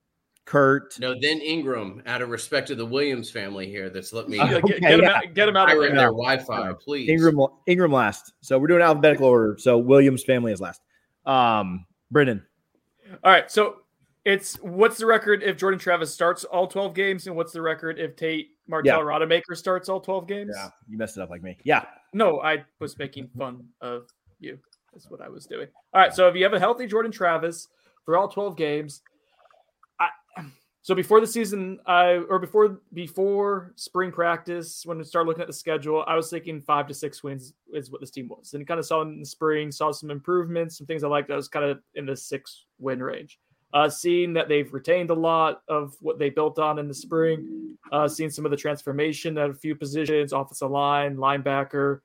Curt. 0.47 0.99
No, 0.99 1.15
then 1.21 1.41
Ingram. 1.41 2.03
Out 2.07 2.23
of 2.23 2.31
respect 2.31 2.69
to 2.69 2.75
the 2.75 2.87
Williams 2.87 3.31
family 3.31 3.69
here, 3.69 3.91
that's 3.91 4.15
let 4.15 4.29
me 4.29 4.37
Yeah, 4.39 4.55
Okay, 4.55 4.81
get, 4.81 4.81
get 4.81 4.99
him 4.99 5.05
out. 5.05 5.35
Get 5.35 5.49
him 5.49 5.57
out 5.57 5.71
of 5.71 5.77
fire 5.77 5.95
their. 5.95 6.07
Wi-Fi, 6.07 6.73
please. 6.81 7.09
Ingram 7.11 7.39
Ingram 7.67 7.93
last. 7.93 8.33
So 8.41 8.59
we're 8.59 8.69
doing 8.69 8.83
alphabetical 8.83 9.27
order. 9.27 9.57
So 9.59 9.77
Williams 9.77 10.25
family 10.25 10.53
is 10.53 10.61
last. 10.61 10.81
Um, 11.27 11.85
Brendan. 12.11 12.43
All 13.23 13.31
right, 13.31 13.51
so 13.51 13.83
it's 14.25 14.57
what's 14.57 14.99
the 14.99 15.07
record 15.07 15.43
if 15.43 15.57
Jordan 15.57 15.81
Travis 15.81 16.13
starts 16.13 16.45
all 16.45 16.67
12 16.67 16.95
games, 16.95 17.27
and 17.27 17.37
what's 17.37 17.53
the 17.53 17.63
record 17.63 17.99
if 17.99 18.17
Tate 18.17 18.51
Martell 18.69 18.99
Yeah. 18.99 19.05
Rodemaker 19.05 19.57
starts 19.57 19.89
all 19.89 20.01
12 20.01 20.27
games? 20.27 20.53
Yeah, 20.55 20.71
you 20.89 20.99
messed 20.99 21.17
it 21.17 21.23
up 21.23 21.31
like 21.31 21.43
me. 21.43 21.59
Yeah. 21.65 21.85
No, 22.13 22.41
I 22.41 22.65
was 22.81 22.99
making 22.99 23.29
fun 23.39 23.65
of 23.81 24.09
you. 24.39 24.59
That's 24.93 25.11
what 25.11 25.21
I 25.21 25.29
was 25.29 25.47
doing. 25.47 25.69
All 25.95 26.01
right, 26.01 26.13
so 26.13 26.29
if 26.29 26.35
you 26.35 26.43
have 26.45 26.53
a 26.53 26.59
healthy 26.59 26.87
Jordan 26.87 27.13
Travis 27.13 27.69
for 28.05 28.17
all 28.17 28.29
12 28.29 28.57
games, 28.57 29.03
I 29.99 30.09
so 30.83 30.95
before 30.95 31.21
the 31.21 31.27
season, 31.27 31.79
I 31.87 32.23
or 32.29 32.39
before 32.39 32.81
before 32.95 33.73
spring 33.77 34.11
practice, 34.11 34.85
when 34.87 34.99
we 34.99 35.05
started 35.05 35.29
looking 35.29 35.43
at 35.43 35.47
the 35.47 35.53
schedule, 35.53 36.05
I 36.07 36.15
was 36.15 36.31
thinking 36.31 36.61
five 36.63 36.87
to 36.89 36.95
six 36.95 37.23
wins 37.23 37.53
is 37.73 37.91
what 37.91 38.01
this 38.01 38.11
team 38.11 38.29
was. 38.29 38.55
And 38.55 38.67
kind 38.67 38.81
of 38.81 38.87
saw 38.87 39.03
in 39.03 39.21
the 39.21 39.27
spring, 39.27 39.71
saw 39.71 39.93
some 39.93 40.11
improvements, 40.11 40.79
some 40.79 40.87
things 40.87 41.05
I 41.05 41.09
liked. 41.09 41.31
I 41.31 41.37
was 41.37 41.49
kind 41.49 41.67
of 41.67 41.81
in 41.95 42.07
the 42.07 42.17
six 42.17 42.65
win 42.79 43.03
range. 43.03 43.39
Uh, 43.73 43.89
seeing 43.89 44.33
that 44.33 44.49
they've 44.49 44.73
retained 44.75 45.11
a 45.11 45.15
lot 45.15 45.63
of 45.69 45.95
what 46.01 46.19
they 46.19 46.29
built 46.29 46.59
on 46.59 46.79
in 46.81 46.89
the 46.89 46.95
spring, 46.95 47.77
uh, 47.93 48.09
seeing 48.09 48.29
some 48.29 48.45
of 48.45 48.51
the 48.51 48.57
transformation 48.57 49.39
at 49.39 49.49
a 49.49 49.55
few 49.55 49.77
positions, 49.77 50.33
offensive 50.33 50.71
line, 50.71 51.17
linebacker, 51.17 52.01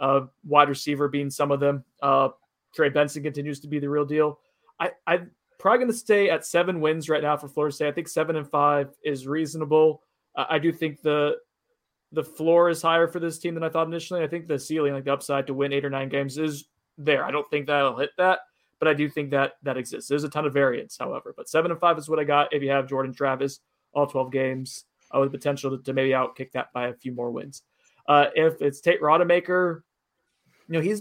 uh, 0.00 0.22
wide 0.46 0.70
receiver 0.70 1.08
being 1.08 1.28
some 1.28 1.50
of 1.50 1.60
them. 1.60 1.84
Uh, 2.00 2.30
Trey 2.74 2.88
Benson 2.88 3.22
continues 3.22 3.60
to 3.60 3.68
be 3.68 3.78
the 3.78 3.90
real 3.90 4.06
deal. 4.06 4.38
I, 4.80 4.92
I'm 5.06 5.30
probably 5.58 5.80
going 5.80 5.92
to 5.92 5.96
stay 5.96 6.30
at 6.30 6.46
seven 6.46 6.80
wins 6.80 7.08
right 7.08 7.22
now 7.22 7.36
for 7.36 7.46
Florida 7.46 7.74
State. 7.74 7.88
I 7.88 7.92
think 7.92 8.08
seven 8.08 8.36
and 8.36 8.48
five 8.48 8.88
is 9.04 9.26
reasonable. 9.26 10.02
I 10.34 10.58
do 10.58 10.72
think 10.72 11.02
the 11.02 11.36
the 12.12 12.24
floor 12.24 12.68
is 12.68 12.82
higher 12.82 13.08
for 13.08 13.20
this 13.20 13.38
team 13.38 13.54
than 13.54 13.62
I 13.62 13.68
thought 13.68 13.86
initially. 13.86 14.22
I 14.22 14.28
think 14.28 14.46
the 14.46 14.58
ceiling, 14.58 14.92
like 14.92 15.04
the 15.04 15.12
upside 15.12 15.46
to 15.46 15.54
win 15.54 15.72
eight 15.72 15.84
or 15.84 15.90
nine 15.90 16.08
games, 16.08 16.36
is 16.36 16.64
there. 16.98 17.24
I 17.24 17.30
don't 17.30 17.48
think 17.50 17.66
that'll 17.66 17.98
hit 17.98 18.10
that, 18.18 18.40
but 18.82 18.88
I 18.88 18.94
do 18.94 19.08
think 19.08 19.30
that 19.30 19.52
that 19.62 19.76
exists. 19.76 20.08
There's 20.08 20.24
a 20.24 20.28
ton 20.28 20.44
of 20.44 20.52
variance, 20.52 20.96
however. 20.98 21.32
But 21.36 21.48
seven 21.48 21.70
and 21.70 21.78
five 21.78 21.98
is 21.98 22.08
what 22.08 22.18
I 22.18 22.24
got. 22.24 22.52
If 22.52 22.64
you 22.64 22.70
have 22.70 22.88
Jordan 22.88 23.14
Travis 23.14 23.60
all 23.92 24.08
12 24.08 24.32
games, 24.32 24.86
uh, 25.14 25.20
with 25.20 25.30
potential 25.30 25.70
to, 25.70 25.84
to 25.84 25.92
maybe 25.92 26.10
outkick 26.10 26.50
that 26.50 26.72
by 26.74 26.88
a 26.88 26.94
few 26.94 27.12
more 27.12 27.30
wins. 27.30 27.62
Uh, 28.08 28.26
if 28.34 28.60
it's 28.60 28.80
Tate 28.80 29.00
Rodemaker, 29.00 29.82
you 30.66 30.72
know 30.72 30.80
he's 30.80 31.00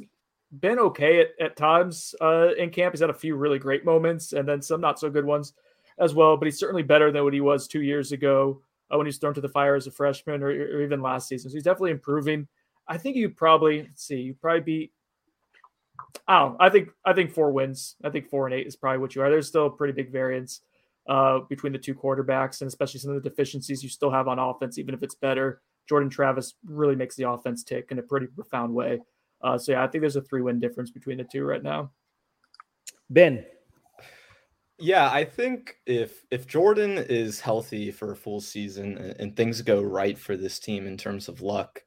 been 0.60 0.78
okay 0.78 1.22
at, 1.22 1.30
at 1.40 1.58
times 1.58 2.14
uh, 2.22 2.50
in 2.56 2.70
camp. 2.70 2.94
He's 2.94 3.02
had 3.02 3.10
a 3.10 3.16
few 3.16 3.36
really 3.36 3.58
great 3.58 3.84
moments 3.84 4.34
and 4.34 4.48
then 4.48 4.62
some 4.62 4.80
not 4.80 5.00
so 5.00 5.10
good 5.10 5.26
ones 5.26 5.54
as 5.98 6.14
well. 6.14 6.38
But 6.38 6.46
he's 6.46 6.60
certainly 6.60 6.84
better 6.84 7.12
than 7.12 7.24
what 7.24 7.34
he 7.34 7.42
was 7.42 7.68
two 7.68 7.82
years 7.82 8.12
ago 8.12 8.62
uh, 8.92 8.98
when 8.98 9.08
he 9.08 9.10
was 9.10 9.18
thrown 9.18 9.34
to 9.34 9.42
the 9.42 9.50
fire 9.50 9.74
as 9.74 9.88
a 9.88 9.92
freshman, 9.92 10.44
or, 10.44 10.50
or 10.50 10.84
even 10.84 11.02
last 11.02 11.30
season. 11.30 11.50
So 11.50 11.56
he's 11.56 11.64
definitely 11.64 11.92
improving. 11.92 12.48
I 12.88 13.00
think 13.00 13.16
you 13.16 13.30
probably 13.30 13.90
see, 13.96 14.18
you 14.18 14.36
probably 14.36 14.62
beat. 14.62 14.92
I 16.28 16.40
don't. 16.40 16.52
know. 16.54 16.58
I 16.60 16.70
think 16.70 16.90
I 17.06 17.14
think 17.14 17.32
four 17.32 17.52
wins. 17.52 17.96
I 18.04 18.10
think 18.10 18.30
four 18.30 18.48
and 18.48 18.54
eight 18.54 18.68
is 18.68 18.76
probably 18.76 19.00
what 19.00 19.16
you 19.16 19.22
are. 19.22 19.30
There's 19.30 19.48
still 19.48 19.68
a 19.68 19.72
pretty 19.72 19.94
big 19.94 20.12
variance 20.12 20.62
uh, 21.08 21.40
between 21.50 21.74
the 21.74 21.80
two 21.80 21.96
quarterbacks, 21.96 22.62
and 22.62 22.68
especially 22.68 23.00
some 23.00 23.12
of 23.12 23.22
the 23.22 23.30
deficiencies 23.30 23.84
you 23.84 23.90
still 23.90 24.12
have 24.12 24.28
on 24.28 24.40
offense, 24.40 24.78
even 24.78 24.94
if 24.94 25.04
it's 25.04 25.16
better. 25.16 25.62
Jordan 25.88 26.10
Travis 26.10 26.56
really 26.66 26.96
makes 26.96 27.16
the 27.16 27.30
offense 27.30 27.64
tick 27.64 27.88
in 27.92 28.00
a 28.00 28.04
pretty 28.04 28.28
profound 28.28 28.74
way. 28.74 29.00
Uh, 29.42 29.58
so 29.58 29.74
yeah, 29.74 29.84
I 29.84 29.88
think 29.88 30.02
there's 30.02 30.16
a 30.16 30.22
three 30.22 30.42
win 30.42 30.60
difference 30.60 30.92
between 30.92 31.18
the 31.18 31.24
two 31.24 31.44
right 31.44 31.64
now. 31.64 31.92
Ben. 33.10 33.46
Yeah, 34.80 35.12
I 35.12 35.26
think 35.26 35.76
if 35.86 36.26
if 36.32 36.48
Jordan 36.48 36.98
is 36.98 37.40
healthy 37.40 37.92
for 37.92 38.14
a 38.14 38.16
full 38.16 38.42
season 38.42 38.98
and, 38.98 39.20
and 39.20 39.36
things 39.36 39.62
go 39.62 39.82
right 39.82 40.18
for 40.18 40.36
this 40.36 40.60
team 40.60 40.88
in 40.88 40.98
terms 40.98 41.28
of 41.28 41.42
luck, 41.42 41.84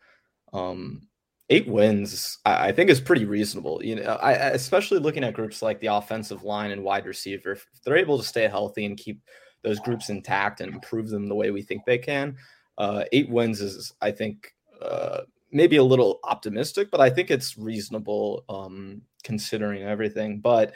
um, 0.52 1.08
eight 1.50 1.68
wins 1.68 2.38
I, 2.46 2.72
think 2.72 2.90
is 2.90 3.00
pretty 3.00 3.24
reasonable. 3.24 3.82
You 3.84 3.96
know, 3.96 4.18
I- 4.22 4.50
especially 4.50 4.98
looking 4.98 5.24
at 5.24 5.34
groups 5.34 5.62
like 5.62 5.80
the 5.80 5.88
offensive 5.88 6.42
line 6.42 6.70
and 6.70 6.82
wide 6.82 7.06
receiver, 7.06 7.52
if 7.52 7.66
they're 7.84 7.96
able 7.96 8.18
to 8.18 8.24
stay 8.24 8.48
healthy 8.48 8.86
and 8.86 8.96
keep 8.96 9.20
those 9.62 9.80
groups 9.80 10.08
intact 10.08 10.60
and 10.60 10.72
improve 10.72 11.08
them 11.08 11.28
the 11.28 11.34
way 11.34 11.50
we 11.50 11.62
think 11.62 11.84
they 11.84 11.98
can, 11.98 12.36
uh, 12.78 13.04
eight 13.12 13.28
wins 13.28 13.60
is 13.60 13.92
I 14.00 14.10
think 14.10 14.54
uh, 14.80 15.22
maybe 15.52 15.76
a 15.76 15.84
little 15.84 16.20
optimistic, 16.24 16.90
but 16.90 17.00
I 17.00 17.10
think 17.10 17.30
it's 17.30 17.56
reasonable 17.56 18.44
um, 18.48 19.02
considering 19.22 19.82
everything. 19.82 20.40
But 20.40 20.74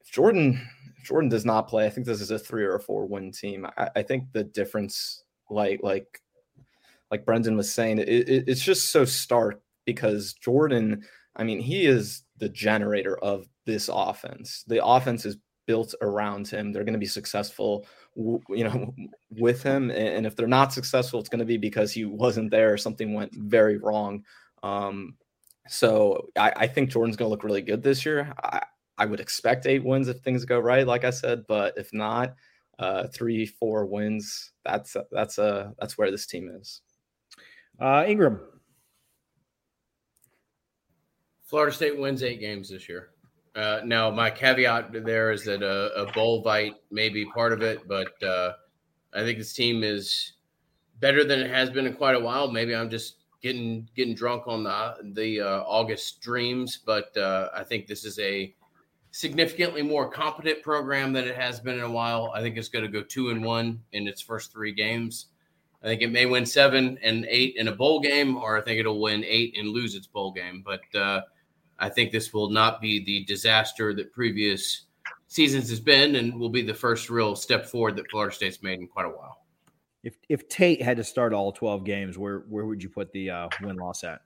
if 0.00 0.10
Jordan 0.10 0.60
if 0.98 1.04
Jordan 1.04 1.28
does 1.28 1.44
not 1.44 1.68
play, 1.68 1.86
I 1.86 1.90
think 1.90 2.06
this 2.06 2.20
is 2.20 2.30
a 2.30 2.38
three 2.38 2.64
or 2.64 2.76
a 2.76 2.80
four 2.80 3.06
win 3.06 3.32
team. 3.32 3.66
I, 3.76 3.90
I 3.96 4.02
think 4.02 4.32
the 4.32 4.44
difference, 4.44 5.24
like 5.50 5.80
like 5.82 6.20
like 7.10 7.24
Brendan 7.24 7.56
was 7.56 7.72
saying, 7.72 7.98
it, 7.98 8.08
it, 8.08 8.44
it's 8.46 8.62
just 8.62 8.90
so 8.90 9.04
stark 9.04 9.62
because 9.88 10.34
Jordan, 10.34 11.02
I 11.34 11.44
mean, 11.44 11.60
he 11.60 11.86
is 11.86 12.24
the 12.36 12.50
generator 12.50 13.16
of 13.20 13.48
this 13.64 13.88
offense. 13.90 14.64
The 14.66 14.84
offense 14.84 15.24
is 15.24 15.38
built 15.66 15.94
around 16.02 16.46
him. 16.46 16.72
They're 16.72 16.84
going 16.84 16.92
to 16.92 16.98
be 16.98 17.06
successful, 17.06 17.86
you 18.14 18.64
know, 18.64 18.94
with 19.30 19.62
him. 19.62 19.90
And 19.90 20.26
if 20.26 20.36
they're 20.36 20.46
not 20.46 20.74
successful, 20.74 21.18
it's 21.20 21.30
going 21.30 21.38
to 21.38 21.46
be 21.46 21.56
because 21.56 21.90
he 21.90 22.04
wasn't 22.04 22.50
there 22.50 22.76
something 22.76 23.14
went 23.14 23.32
very 23.34 23.78
wrong. 23.78 24.24
Um, 24.62 25.16
so 25.68 26.28
I, 26.36 26.52
I 26.54 26.66
think 26.66 26.90
Jordan's 26.90 27.16
going 27.16 27.28
to 27.28 27.30
look 27.30 27.44
really 27.44 27.62
good 27.62 27.82
this 27.82 28.04
year. 28.04 28.34
I, 28.42 28.60
I 28.98 29.06
would 29.06 29.20
expect 29.20 29.64
eight 29.64 29.82
wins 29.82 30.08
if 30.08 30.18
things 30.18 30.44
go 30.44 30.58
right, 30.58 30.86
like 30.86 31.04
I 31.04 31.10
said. 31.10 31.44
But 31.48 31.78
if 31.78 31.94
not, 31.94 32.34
uh, 32.78 33.06
three, 33.06 33.46
four 33.46 33.86
wins. 33.86 34.52
That's 34.66 34.98
that's 35.10 35.38
a 35.38 35.72
that's 35.78 35.96
where 35.96 36.10
this 36.10 36.26
team 36.26 36.50
is. 36.60 36.82
Uh, 37.80 38.04
Ingram. 38.06 38.40
Florida 41.48 41.74
State 41.74 41.98
wins 41.98 42.22
eight 42.22 42.40
games 42.40 42.68
this 42.68 42.90
year. 42.90 43.08
Uh, 43.56 43.80
now, 43.82 44.10
my 44.10 44.30
caveat 44.30 44.92
there 45.04 45.32
is 45.32 45.44
that 45.44 45.62
a, 45.62 46.02
a 46.02 46.12
bowl 46.12 46.42
fight 46.42 46.74
may 46.90 47.08
be 47.08 47.24
part 47.24 47.54
of 47.54 47.62
it, 47.62 47.88
but 47.88 48.22
uh, 48.22 48.52
I 49.14 49.22
think 49.22 49.38
this 49.38 49.54
team 49.54 49.82
is 49.82 50.34
better 51.00 51.24
than 51.24 51.40
it 51.40 51.50
has 51.50 51.70
been 51.70 51.86
in 51.86 51.94
quite 51.94 52.14
a 52.14 52.20
while. 52.20 52.50
Maybe 52.50 52.76
I'm 52.76 52.90
just 52.90 53.16
getting 53.40 53.88
getting 53.96 54.14
drunk 54.14 54.46
on 54.46 54.62
the 54.62 54.94
the 55.14 55.40
uh, 55.40 55.60
August 55.62 56.20
dreams, 56.20 56.80
but 56.84 57.16
uh, 57.16 57.48
I 57.54 57.64
think 57.64 57.86
this 57.86 58.04
is 58.04 58.18
a 58.18 58.54
significantly 59.10 59.80
more 59.80 60.10
competent 60.10 60.62
program 60.62 61.14
than 61.14 61.24
it 61.24 61.34
has 61.34 61.60
been 61.60 61.78
in 61.78 61.84
a 61.84 61.90
while. 61.90 62.30
I 62.34 62.42
think 62.42 62.58
it's 62.58 62.68
going 62.68 62.84
to 62.84 62.90
go 62.90 63.02
two 63.02 63.30
and 63.30 63.42
one 63.42 63.80
in 63.92 64.06
its 64.06 64.20
first 64.20 64.52
three 64.52 64.72
games. 64.72 65.28
I 65.82 65.86
think 65.86 66.02
it 66.02 66.12
may 66.12 66.26
win 66.26 66.44
seven 66.44 66.98
and 67.02 67.24
eight 67.26 67.56
in 67.56 67.68
a 67.68 67.74
bowl 67.74 68.00
game, 68.00 68.36
or 68.36 68.58
I 68.58 68.60
think 68.60 68.78
it'll 68.78 69.00
win 69.00 69.24
eight 69.24 69.56
and 69.56 69.70
lose 69.70 69.94
its 69.94 70.06
bowl 70.06 70.30
game. 70.30 70.62
But 70.64 70.98
uh, 70.98 71.22
I 71.78 71.88
think 71.88 72.12
this 72.12 72.32
will 72.32 72.50
not 72.50 72.80
be 72.80 73.04
the 73.04 73.24
disaster 73.24 73.94
that 73.94 74.12
previous 74.12 74.86
seasons 75.28 75.70
has 75.70 75.80
been, 75.80 76.16
and 76.16 76.38
will 76.38 76.48
be 76.48 76.62
the 76.62 76.74
first 76.74 77.10
real 77.10 77.36
step 77.36 77.66
forward 77.66 77.96
that 77.96 78.10
Florida 78.10 78.34
State's 78.34 78.62
made 78.62 78.80
in 78.80 78.88
quite 78.88 79.06
a 79.06 79.10
while. 79.10 79.44
If 80.02 80.16
if 80.28 80.48
Tate 80.48 80.82
had 80.82 80.96
to 80.96 81.04
start 81.04 81.32
all 81.32 81.52
twelve 81.52 81.84
games, 81.84 82.16
where 82.16 82.40
where 82.48 82.64
would 82.64 82.82
you 82.82 82.88
put 82.88 83.12
the 83.12 83.30
uh, 83.30 83.48
win 83.62 83.76
loss 83.76 84.04
at? 84.04 84.22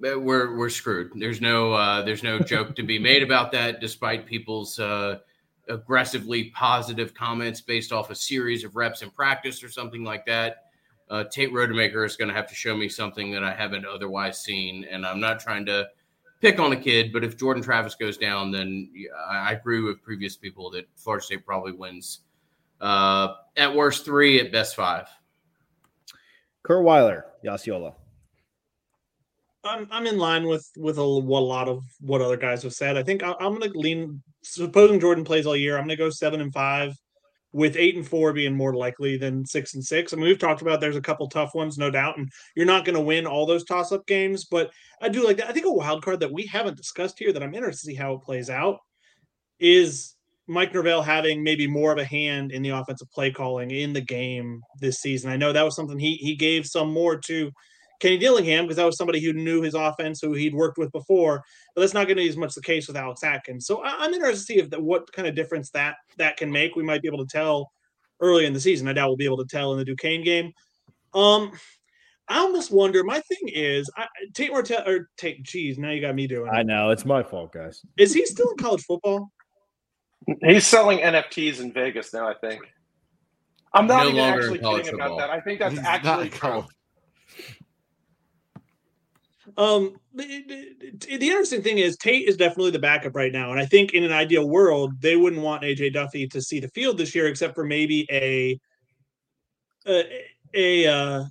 We're 0.00 0.56
we're 0.56 0.68
screwed. 0.68 1.12
There's 1.14 1.40
no 1.40 1.72
uh, 1.72 2.02
there's 2.02 2.22
no 2.22 2.38
joke 2.40 2.74
to 2.76 2.82
be 2.82 2.98
made 2.98 3.22
about 3.22 3.52
that, 3.52 3.80
despite 3.80 4.26
people's 4.26 4.78
uh, 4.78 5.20
aggressively 5.68 6.50
positive 6.50 7.14
comments 7.14 7.60
based 7.60 7.92
off 7.92 8.10
a 8.10 8.14
series 8.14 8.64
of 8.64 8.76
reps 8.76 9.02
in 9.02 9.10
practice 9.10 9.62
or 9.62 9.70
something 9.70 10.04
like 10.04 10.26
that. 10.26 10.64
Uh, 11.08 11.24
Tate 11.24 11.52
Rodemaker 11.52 12.04
is 12.04 12.16
going 12.16 12.28
to 12.28 12.34
have 12.34 12.48
to 12.48 12.54
show 12.54 12.76
me 12.76 12.88
something 12.88 13.30
that 13.30 13.44
I 13.44 13.54
haven't 13.54 13.86
otherwise 13.86 14.42
seen, 14.42 14.84
and 14.90 15.06
I'm 15.06 15.20
not 15.20 15.38
trying 15.38 15.66
to 15.66 15.88
pick 16.44 16.60
on 16.60 16.72
a 16.72 16.76
kid, 16.76 17.10
but 17.10 17.24
if 17.24 17.38
Jordan 17.38 17.62
Travis 17.62 17.94
goes 17.94 18.18
down, 18.18 18.50
then 18.50 18.92
I 19.26 19.52
agree 19.52 19.80
with 19.80 20.02
previous 20.02 20.36
people 20.36 20.70
that 20.72 20.86
Florida 20.94 21.24
State 21.24 21.46
probably 21.46 21.72
wins 21.72 22.20
uh, 22.82 23.36
at 23.56 23.74
worst 23.74 24.04
three, 24.04 24.38
at 24.40 24.52
best 24.52 24.76
five. 24.76 25.08
Curt 26.62 26.84
Weiler, 26.84 27.24
Osceola. 27.48 27.94
I'm 29.64 29.88
I'm 29.90 30.06
in 30.06 30.18
line 30.18 30.46
with 30.46 30.70
with 30.76 30.98
a, 30.98 31.00
a 31.00 31.02
lot 31.02 31.68
of 31.68 31.82
what 32.00 32.20
other 32.20 32.36
guys 32.36 32.62
have 32.64 32.74
said. 32.74 32.98
I 32.98 33.02
think 33.02 33.22
I, 33.22 33.30
am 33.40 33.58
going 33.58 33.72
to 33.72 33.78
lean. 33.78 34.22
Supposing 34.42 35.00
Jordan 35.00 35.24
plays 35.24 35.46
all 35.46 35.56
year, 35.56 35.78
I'm 35.78 35.84
going 35.84 35.96
to 35.96 35.96
go 35.96 36.10
seven 36.10 36.42
and 36.42 36.52
five, 36.52 36.94
with 37.54 37.76
eight 37.76 37.94
and 37.94 38.06
four 38.06 38.32
being 38.32 38.52
more 38.52 38.74
likely 38.74 39.16
than 39.16 39.46
six 39.46 39.74
and 39.74 39.84
six. 39.84 40.12
I 40.12 40.16
mean, 40.16 40.26
we've 40.26 40.38
talked 40.40 40.60
about 40.60 40.80
there's 40.80 40.96
a 40.96 41.00
couple 41.00 41.28
tough 41.28 41.54
ones, 41.54 41.78
no 41.78 41.88
doubt, 41.88 42.18
and 42.18 42.28
you're 42.56 42.66
not 42.66 42.84
going 42.84 42.96
to 42.96 43.00
win 43.00 43.28
all 43.28 43.46
those 43.46 43.62
toss 43.62 43.92
up 43.92 44.04
games. 44.08 44.44
But 44.44 44.72
I 45.00 45.08
do 45.08 45.24
like 45.24 45.36
that. 45.36 45.48
I 45.48 45.52
think 45.52 45.64
a 45.64 45.72
wild 45.72 46.04
card 46.04 46.18
that 46.18 46.32
we 46.32 46.46
haven't 46.46 46.76
discussed 46.76 47.16
here 47.16 47.32
that 47.32 47.44
I'm 47.44 47.54
interested 47.54 47.86
to 47.86 47.92
see 47.92 47.94
how 47.94 48.14
it 48.14 48.22
plays 48.22 48.50
out 48.50 48.80
is 49.60 50.16
Mike 50.48 50.74
Norvell 50.74 51.00
having 51.00 51.44
maybe 51.44 51.68
more 51.68 51.92
of 51.92 51.98
a 51.98 52.04
hand 52.04 52.50
in 52.50 52.60
the 52.60 52.70
offensive 52.70 53.10
play 53.12 53.30
calling 53.30 53.70
in 53.70 53.92
the 53.92 54.00
game 54.00 54.60
this 54.80 54.98
season. 54.98 55.30
I 55.30 55.36
know 55.36 55.52
that 55.52 55.64
was 55.64 55.76
something 55.76 55.98
he 55.98 56.16
he 56.16 56.34
gave 56.34 56.66
some 56.66 56.90
more 56.92 57.16
to 57.18 57.52
Kenny 58.00 58.18
Dillingham 58.18 58.64
because 58.64 58.76
that 58.76 58.84
was 58.84 58.96
somebody 58.96 59.20
who 59.20 59.32
knew 59.32 59.62
his 59.62 59.74
offense, 59.74 60.20
who 60.20 60.32
he'd 60.32 60.54
worked 60.54 60.78
with 60.78 60.92
before. 60.92 61.42
But 61.74 61.80
that's 61.80 61.94
not 61.94 62.06
going 62.06 62.16
to 62.16 62.22
be 62.22 62.28
as 62.28 62.36
much 62.36 62.54
the 62.54 62.62
case 62.62 62.86
with 62.86 62.96
Alex 62.96 63.22
Atkins. 63.22 63.66
So 63.66 63.82
I'm 63.84 64.12
interested 64.12 64.38
to 64.38 64.44
see 64.46 64.58
if 64.58 64.70
the, 64.70 64.80
what 64.80 65.10
kind 65.12 65.28
of 65.28 65.34
difference 65.34 65.70
that 65.70 65.96
that 66.18 66.36
can 66.36 66.50
make. 66.50 66.76
We 66.76 66.82
might 66.82 67.02
be 67.02 67.08
able 67.08 67.24
to 67.24 67.30
tell 67.30 67.72
early 68.20 68.46
in 68.46 68.52
the 68.52 68.60
season. 68.60 68.88
I 68.88 68.92
doubt 68.92 69.08
we'll 69.08 69.16
be 69.16 69.24
able 69.24 69.38
to 69.38 69.46
tell 69.46 69.72
in 69.72 69.78
the 69.78 69.84
Duquesne 69.84 70.24
game. 70.24 70.52
Um, 71.14 71.52
I 72.28 72.38
almost 72.38 72.70
wonder. 72.70 73.04
My 73.04 73.20
thing 73.20 73.48
is, 73.48 73.90
I, 73.96 74.06
Tate 74.32 74.50
Martell 74.50 74.88
or 74.88 75.10
Tate. 75.16 75.42
Geez, 75.42 75.78
now 75.78 75.90
you 75.90 76.00
got 76.00 76.14
me 76.14 76.26
doing. 76.26 76.50
I 76.50 76.62
know 76.62 76.90
it's 76.90 77.04
my 77.04 77.22
fault, 77.22 77.52
guys. 77.52 77.84
Is 77.98 78.14
he 78.14 78.24
still 78.26 78.50
in 78.50 78.56
college 78.56 78.82
football? 78.84 79.30
He's 80.42 80.66
selling 80.66 81.00
NFTs 81.00 81.60
in 81.60 81.72
Vegas 81.72 82.14
now. 82.14 82.28
I 82.28 82.34
think. 82.34 82.62
I'm 83.74 83.86
not 83.86 84.04
No 84.04 84.10
even 84.10 84.20
actually 84.20 84.58
in 84.58 84.64
college 84.64 84.84
kidding 84.84 85.00
about 85.00 85.18
that. 85.18 85.30
I 85.30 85.40
think 85.40 85.58
that's 85.58 85.74
He's 85.74 85.84
actually 85.84 86.30
not 86.30 86.32
true. 86.32 86.64
Um, 89.56 89.96
the, 90.12 90.24
the, 90.48 91.16
the 91.16 91.26
interesting 91.26 91.62
thing 91.62 91.78
is 91.78 91.96
Tate 91.96 92.28
is 92.28 92.36
definitely 92.36 92.72
the 92.72 92.78
backup 92.78 93.14
right 93.14 93.32
now, 93.32 93.52
and 93.52 93.60
I 93.60 93.66
think 93.66 93.94
in 93.94 94.04
an 94.04 94.12
ideal 94.12 94.48
world 94.48 95.00
they 95.00 95.16
wouldn't 95.16 95.42
want 95.42 95.62
AJ 95.62 95.94
Duffy 95.94 96.26
to 96.28 96.42
see 96.42 96.60
the 96.60 96.68
field 96.68 96.98
this 96.98 97.14
year, 97.14 97.28
except 97.28 97.54
for 97.54 97.64
maybe 97.64 98.06
a 98.10 98.58
a, 99.86 100.24
a 100.54 100.86
uh, 100.86 101.24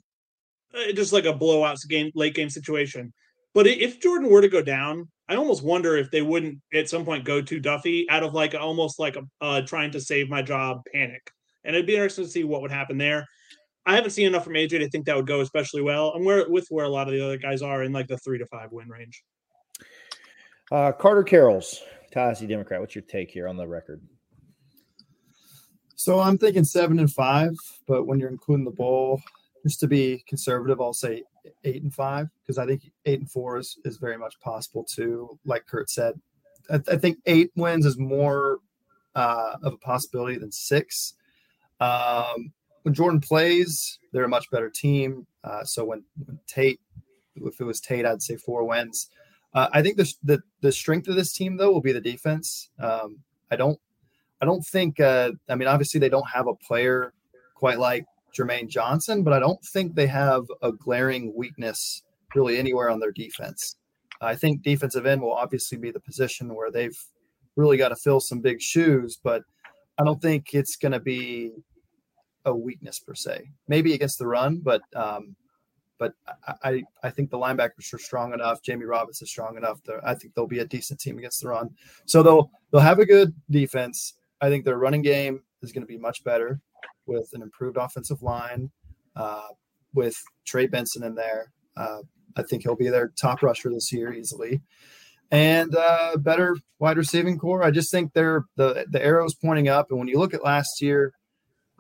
just 0.93 1.13
like 1.13 1.25
a 1.25 1.33
blowout 1.33 1.77
game, 1.89 2.11
late 2.15 2.35
game 2.35 2.49
situation. 2.49 3.13
But 3.53 3.67
if 3.67 3.99
Jordan 3.99 4.29
were 4.29 4.41
to 4.41 4.47
go 4.47 4.61
down, 4.61 5.09
I 5.27 5.35
almost 5.35 5.63
wonder 5.63 5.95
if 5.95 6.09
they 6.09 6.21
wouldn't 6.21 6.59
at 6.73 6.89
some 6.89 7.05
point 7.05 7.25
go 7.25 7.41
to 7.41 7.59
Duffy 7.59 8.09
out 8.09 8.23
of 8.23 8.33
like 8.33 8.55
almost 8.55 8.99
like 8.99 9.15
a 9.15 9.23
uh, 9.41 9.61
trying 9.61 9.91
to 9.91 10.01
save 10.01 10.29
my 10.29 10.41
job 10.41 10.81
panic, 10.93 11.29
and 11.63 11.75
it'd 11.75 11.87
be 11.87 11.95
interesting 11.95 12.25
to 12.25 12.31
see 12.31 12.43
what 12.43 12.61
would 12.61 12.71
happen 12.71 12.97
there. 12.97 13.27
I 13.85 13.95
haven't 13.95 14.11
seen 14.11 14.27
enough 14.27 14.43
from 14.43 14.53
AJ 14.53 14.69
to 14.69 14.89
think 14.89 15.05
that 15.05 15.15
would 15.15 15.27
go 15.27 15.41
especially 15.41 15.81
well. 15.81 16.09
I'm 16.09 16.23
where 16.23 16.49
with 16.49 16.67
where 16.69 16.85
a 16.85 16.89
lot 16.89 17.07
of 17.07 17.13
the 17.13 17.23
other 17.23 17.37
guys 17.37 17.61
are 17.61 17.83
in 17.83 17.91
like 17.91 18.07
the 18.07 18.17
three 18.17 18.37
to 18.37 18.45
five 18.45 18.71
win 18.71 18.87
range. 18.87 19.23
Uh, 20.71 20.91
Carter 20.91 21.23
Karels 21.23 21.79
Tallahassee 22.11 22.47
Democrat. 22.47 22.79
What's 22.79 22.95
your 22.95 23.03
take 23.03 23.29
here 23.29 23.47
on 23.47 23.57
the 23.57 23.67
record? 23.67 24.01
So 25.95 26.19
I'm 26.19 26.37
thinking 26.37 26.63
seven 26.63 26.99
and 26.99 27.11
five, 27.11 27.53
but 27.87 28.05
when 28.05 28.19
you're 28.19 28.29
including 28.29 28.65
the 28.65 28.71
bowl, 28.71 29.21
just 29.63 29.79
to 29.81 29.87
be 29.87 30.23
conservative, 30.27 30.81
I'll 30.81 30.93
say 30.93 31.23
eight 31.63 31.83
and 31.83 31.93
five 31.93 32.27
because 32.41 32.57
I 32.57 32.65
think 32.65 32.91
eight 33.05 33.19
and 33.19 33.31
four 33.31 33.57
is, 33.57 33.77
is 33.85 33.97
very 33.97 34.17
much 34.17 34.39
possible 34.39 34.83
too. 34.83 35.39
Like 35.45 35.65
Curt 35.65 35.89
said, 35.89 36.19
I, 36.69 36.81
I 36.87 36.97
think 36.97 37.19
eight 37.25 37.51
wins 37.55 37.85
is 37.85 37.97
more 37.97 38.59
uh, 39.15 39.55
of 39.63 39.73
a 39.73 39.77
possibility 39.77 40.37
than 40.37 40.51
six. 40.51 41.13
Um, 41.79 42.53
when 42.83 42.93
Jordan 42.93 43.19
plays, 43.19 43.99
they're 44.11 44.23
a 44.23 44.29
much 44.29 44.49
better 44.51 44.69
team. 44.69 45.25
Uh, 45.43 45.63
so 45.63 45.83
when, 45.83 46.03
when 46.25 46.39
Tate, 46.47 46.79
if 47.35 47.59
it 47.59 47.63
was 47.63 47.81
Tate, 47.81 48.05
I'd 48.05 48.21
say 48.21 48.35
four 48.37 48.63
wins. 48.65 49.09
Uh, 49.53 49.67
I 49.71 49.81
think 49.81 49.97
the, 49.97 50.11
the 50.23 50.41
the 50.61 50.71
strength 50.71 51.07
of 51.07 51.15
this 51.15 51.31
team 51.31 51.57
though 51.57 51.71
will 51.71 51.81
be 51.81 51.91
the 51.91 52.01
defense. 52.01 52.69
Um, 52.79 53.19
I 53.51 53.55
don't 53.55 53.79
I 54.41 54.45
don't 54.45 54.65
think. 54.65 54.99
Uh, 54.99 55.31
I 55.49 55.55
mean, 55.55 55.67
obviously 55.67 55.99
they 55.99 56.09
don't 56.09 56.29
have 56.29 56.47
a 56.47 56.55
player 56.55 57.13
quite 57.55 57.79
like 57.79 58.05
Jermaine 58.37 58.67
Johnson, 58.67 59.23
but 59.23 59.33
I 59.33 59.39
don't 59.39 59.63
think 59.63 59.95
they 59.95 60.07
have 60.07 60.45
a 60.61 60.71
glaring 60.71 61.33
weakness 61.35 62.01
really 62.35 62.57
anywhere 62.57 62.89
on 62.89 62.99
their 62.99 63.11
defense. 63.11 63.77
I 64.21 64.35
think 64.35 64.63
defensive 64.63 65.05
end 65.05 65.21
will 65.21 65.33
obviously 65.33 65.77
be 65.77 65.91
the 65.91 65.99
position 65.99 66.53
where 66.53 66.71
they've 66.71 66.97
really 67.55 67.77
got 67.77 67.89
to 67.89 67.95
fill 67.95 68.19
some 68.19 68.39
big 68.39 68.61
shoes, 68.61 69.19
but 69.21 69.43
I 69.99 70.03
don't 70.03 70.21
think 70.21 70.53
it's 70.53 70.75
going 70.75 70.93
to 70.93 70.99
be 70.99 71.51
a 72.45 72.55
weakness 72.55 72.99
per 72.99 73.15
se. 73.15 73.51
Maybe 73.67 73.93
against 73.93 74.19
the 74.19 74.27
run, 74.27 74.59
but 74.59 74.81
um, 74.95 75.35
but 75.99 76.13
I, 76.63 76.83
I 77.01 77.09
think 77.11 77.29
the 77.29 77.37
linebackers 77.37 77.93
are 77.93 77.99
strong 77.99 78.33
enough. 78.33 78.61
Jamie 78.61 78.85
Roberts 78.85 79.21
is 79.21 79.29
strong 79.29 79.55
enough. 79.55 79.81
To, 79.83 80.01
I 80.03 80.15
think 80.15 80.33
they'll 80.33 80.47
be 80.47 80.59
a 80.59 80.65
decent 80.65 80.99
team 80.99 81.17
against 81.17 81.41
the 81.41 81.49
run. 81.49 81.69
So 82.05 82.21
they'll 82.21 82.51
they'll 82.71 82.81
have 82.81 82.99
a 82.99 83.05
good 83.05 83.33
defense. 83.49 84.15
I 84.41 84.49
think 84.49 84.65
their 84.65 84.77
running 84.77 85.01
game 85.01 85.43
is 85.61 85.71
going 85.71 85.83
to 85.83 85.87
be 85.87 85.97
much 85.97 86.23
better 86.23 86.59
with 87.05 87.29
an 87.33 87.41
improved 87.41 87.77
offensive 87.77 88.21
line, 88.21 88.71
uh, 89.15 89.47
with 89.93 90.15
Trey 90.45 90.67
Benson 90.67 91.03
in 91.03 91.15
there. 91.15 91.53
Uh, 91.77 91.99
I 92.35 92.43
think 92.43 92.63
he'll 92.63 92.75
be 92.75 92.89
their 92.89 93.13
top 93.19 93.41
rusher 93.41 93.69
this 93.69 93.93
year 93.93 94.11
easily, 94.11 94.61
and 95.31 95.73
uh, 95.75 96.17
better 96.17 96.57
wide 96.79 96.97
receiving 96.97 97.37
core. 97.39 97.63
I 97.63 97.71
just 97.71 97.91
think 97.91 98.13
they're 98.13 98.43
the 98.57 98.85
the 98.89 99.03
arrows 99.03 99.35
pointing 99.35 99.69
up. 99.69 99.89
And 99.89 99.99
when 99.99 100.07
you 100.09 100.17
look 100.17 100.33
at 100.33 100.43
last 100.43 100.81
year, 100.81 101.13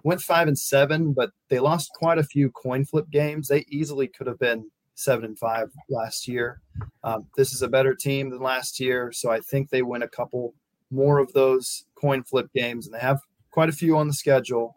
went 0.03 0.21
five 0.21 0.47
and 0.47 0.59
seven, 0.59 1.13
but 1.13 1.31
they 1.49 1.59
lost 1.59 1.91
quite 1.95 2.17
a 2.17 2.23
few 2.23 2.51
coin 2.51 2.85
flip 2.85 3.09
games. 3.09 3.47
They 3.47 3.65
easily 3.69 4.07
could 4.07 4.27
have 4.27 4.39
been 4.39 4.69
seven 4.95 5.25
and 5.25 5.39
five 5.39 5.69
last 5.89 6.27
year. 6.27 6.61
Um, 7.03 7.27
this 7.35 7.53
is 7.53 7.61
a 7.61 7.67
better 7.67 7.95
team 7.95 8.29
than 8.29 8.41
last 8.41 8.79
year, 8.79 9.11
so 9.11 9.31
I 9.31 9.39
think 9.39 9.69
they 9.69 9.81
win 9.81 10.03
a 10.03 10.07
couple 10.07 10.53
more 10.91 11.19
of 11.19 11.31
those 11.33 11.85
coin 11.95 12.23
flip 12.23 12.47
games, 12.53 12.85
and 12.85 12.93
they 12.93 12.99
have 12.99 13.19
quite 13.51 13.69
a 13.69 13.73
few 13.73 13.97
on 13.97 14.07
the 14.07 14.13
schedule. 14.13 14.75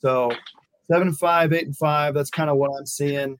So 0.00 0.30
seven 0.90 1.08
and 1.08 1.18
five, 1.18 1.52
eight 1.52 1.66
and 1.66 1.76
five. 1.76 2.14
That's 2.14 2.30
kind 2.30 2.48
of 2.48 2.56
what 2.56 2.70
I'm 2.78 2.86
seeing. 2.86 3.38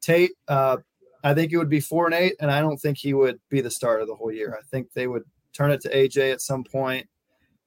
Tate, 0.00 0.32
uh, 0.46 0.76
I 1.24 1.34
think 1.34 1.52
it 1.52 1.58
would 1.58 1.68
be 1.68 1.80
four 1.80 2.06
and 2.06 2.14
eight, 2.14 2.34
and 2.40 2.50
I 2.50 2.60
don't 2.60 2.78
think 2.78 2.98
he 2.98 3.14
would 3.14 3.40
be 3.48 3.60
the 3.60 3.70
starter 3.70 4.06
the 4.06 4.14
whole 4.14 4.30
year. 4.30 4.56
I 4.56 4.62
think 4.70 4.92
they 4.92 5.08
would 5.08 5.24
turn 5.52 5.72
it 5.72 5.80
to 5.80 5.88
AJ 5.88 6.32
at 6.32 6.40
some 6.40 6.62
point 6.62 7.08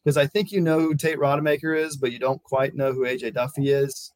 because 0.03 0.17
I 0.17 0.27
think 0.27 0.51
you 0.51 0.61
know 0.61 0.79
who 0.79 0.95
Tate 0.95 1.17
Rodemaker 1.17 1.77
is, 1.77 1.95
but 1.95 2.11
you 2.11 2.19
don't 2.19 2.41
quite 2.43 2.75
know 2.75 2.91
who 2.91 3.01
AJ 3.01 3.35
Duffy 3.35 3.69
is. 3.69 4.11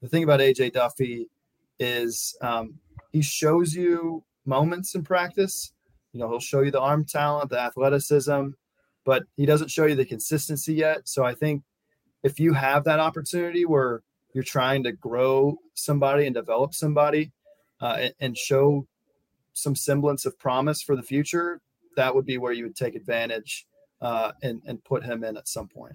The 0.00 0.08
thing 0.08 0.22
about 0.22 0.40
AJ 0.40 0.72
Duffy 0.72 1.28
is 1.78 2.36
um, 2.40 2.78
he 3.12 3.22
shows 3.22 3.74
you 3.74 4.22
moments 4.44 4.94
in 4.94 5.02
practice. 5.02 5.72
You 6.12 6.20
know, 6.20 6.28
he'll 6.28 6.40
show 6.40 6.60
you 6.60 6.70
the 6.70 6.80
arm 6.80 7.04
talent, 7.04 7.50
the 7.50 7.58
athleticism, 7.58 8.50
but 9.04 9.24
he 9.36 9.46
doesn't 9.46 9.70
show 9.70 9.86
you 9.86 9.94
the 9.94 10.04
consistency 10.04 10.74
yet. 10.74 11.08
So 11.08 11.24
I 11.24 11.34
think 11.34 11.62
if 12.22 12.38
you 12.38 12.52
have 12.54 12.84
that 12.84 13.00
opportunity 13.00 13.64
where 13.64 14.02
you're 14.32 14.44
trying 14.44 14.84
to 14.84 14.92
grow 14.92 15.58
somebody 15.74 16.26
and 16.26 16.34
develop 16.34 16.74
somebody 16.74 17.32
uh, 17.80 17.96
and, 17.98 18.14
and 18.20 18.38
show 18.38 18.86
some 19.54 19.74
semblance 19.74 20.24
of 20.24 20.38
promise 20.38 20.82
for 20.82 20.94
the 20.94 21.02
future, 21.02 21.60
that 21.96 22.14
would 22.14 22.26
be 22.26 22.38
where 22.38 22.52
you 22.52 22.64
would 22.64 22.76
take 22.76 22.94
advantage 22.94 23.66
uh, 24.00 24.32
and, 24.42 24.62
and 24.66 24.82
put 24.84 25.04
him 25.04 25.24
in 25.24 25.36
at 25.36 25.48
some 25.48 25.68
point. 25.68 25.94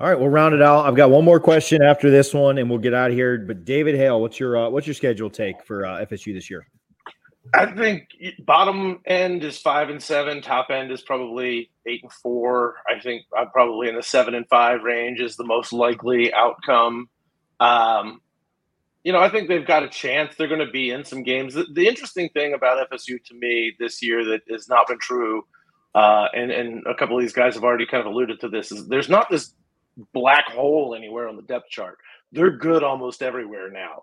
All 0.00 0.08
right, 0.08 0.18
we'll 0.18 0.30
round 0.30 0.54
it 0.54 0.62
out. 0.62 0.86
I've 0.86 0.96
got 0.96 1.10
one 1.10 1.24
more 1.24 1.38
question 1.38 1.80
after 1.80 2.10
this 2.10 2.34
one, 2.34 2.58
and 2.58 2.68
we'll 2.68 2.80
get 2.80 2.92
out 2.92 3.10
of 3.10 3.16
here. 3.16 3.38
But 3.38 3.64
David 3.64 3.94
Hale, 3.94 4.20
what's 4.20 4.40
your 4.40 4.56
uh, 4.56 4.68
what's 4.68 4.86
your 4.86 4.94
schedule 4.94 5.30
take 5.30 5.64
for 5.64 5.86
uh, 5.86 6.04
FSU 6.04 6.34
this 6.34 6.50
year? 6.50 6.66
I 7.54 7.66
think 7.66 8.08
bottom 8.40 9.00
end 9.04 9.44
is 9.44 9.58
five 9.58 9.90
and 9.90 10.02
seven. 10.02 10.40
Top 10.40 10.70
end 10.70 10.90
is 10.90 11.02
probably 11.02 11.70
eight 11.86 12.02
and 12.02 12.12
four. 12.12 12.76
I 12.88 13.00
think 13.00 13.22
I'm 13.36 13.50
probably 13.50 13.88
in 13.88 13.96
the 13.96 14.02
seven 14.02 14.34
and 14.34 14.48
five 14.48 14.82
range 14.82 15.20
is 15.20 15.36
the 15.36 15.44
most 15.44 15.72
likely 15.72 16.32
outcome. 16.32 17.08
Um, 17.60 18.20
you 19.04 19.12
know, 19.12 19.20
I 19.20 19.28
think 19.28 19.48
they've 19.48 19.66
got 19.66 19.82
a 19.82 19.88
chance. 19.88 20.36
They're 20.36 20.48
going 20.48 20.64
to 20.64 20.70
be 20.70 20.90
in 20.90 21.04
some 21.04 21.22
games. 21.22 21.54
The, 21.54 21.66
the, 21.72 21.88
interesting 21.88 22.28
thing 22.30 22.54
about 22.54 22.90
FSU 22.90 23.22
to 23.24 23.34
me 23.34 23.74
this 23.78 24.02
year 24.02 24.24
that 24.26 24.42
has 24.48 24.68
not 24.68 24.86
been 24.86 24.98
true, 24.98 25.44
uh, 25.94 26.26
and 26.34 26.50
and 26.50 26.86
a 26.86 26.94
couple 26.94 27.16
of 27.16 27.22
these 27.22 27.32
guys 27.32 27.54
have 27.54 27.64
already 27.64 27.86
kind 27.86 28.00
of 28.00 28.12
alluded 28.12 28.40
to 28.40 28.48
this, 28.48 28.72
is 28.72 28.88
there's 28.88 29.08
not 29.08 29.28
this 29.30 29.54
black 30.14 30.46
hole 30.48 30.94
anywhere 30.96 31.28
on 31.28 31.36
the 31.36 31.42
depth 31.42 31.68
chart. 31.70 31.98
They're 32.32 32.56
good 32.56 32.82
almost 32.82 33.22
everywhere 33.22 33.70
now. 33.70 34.02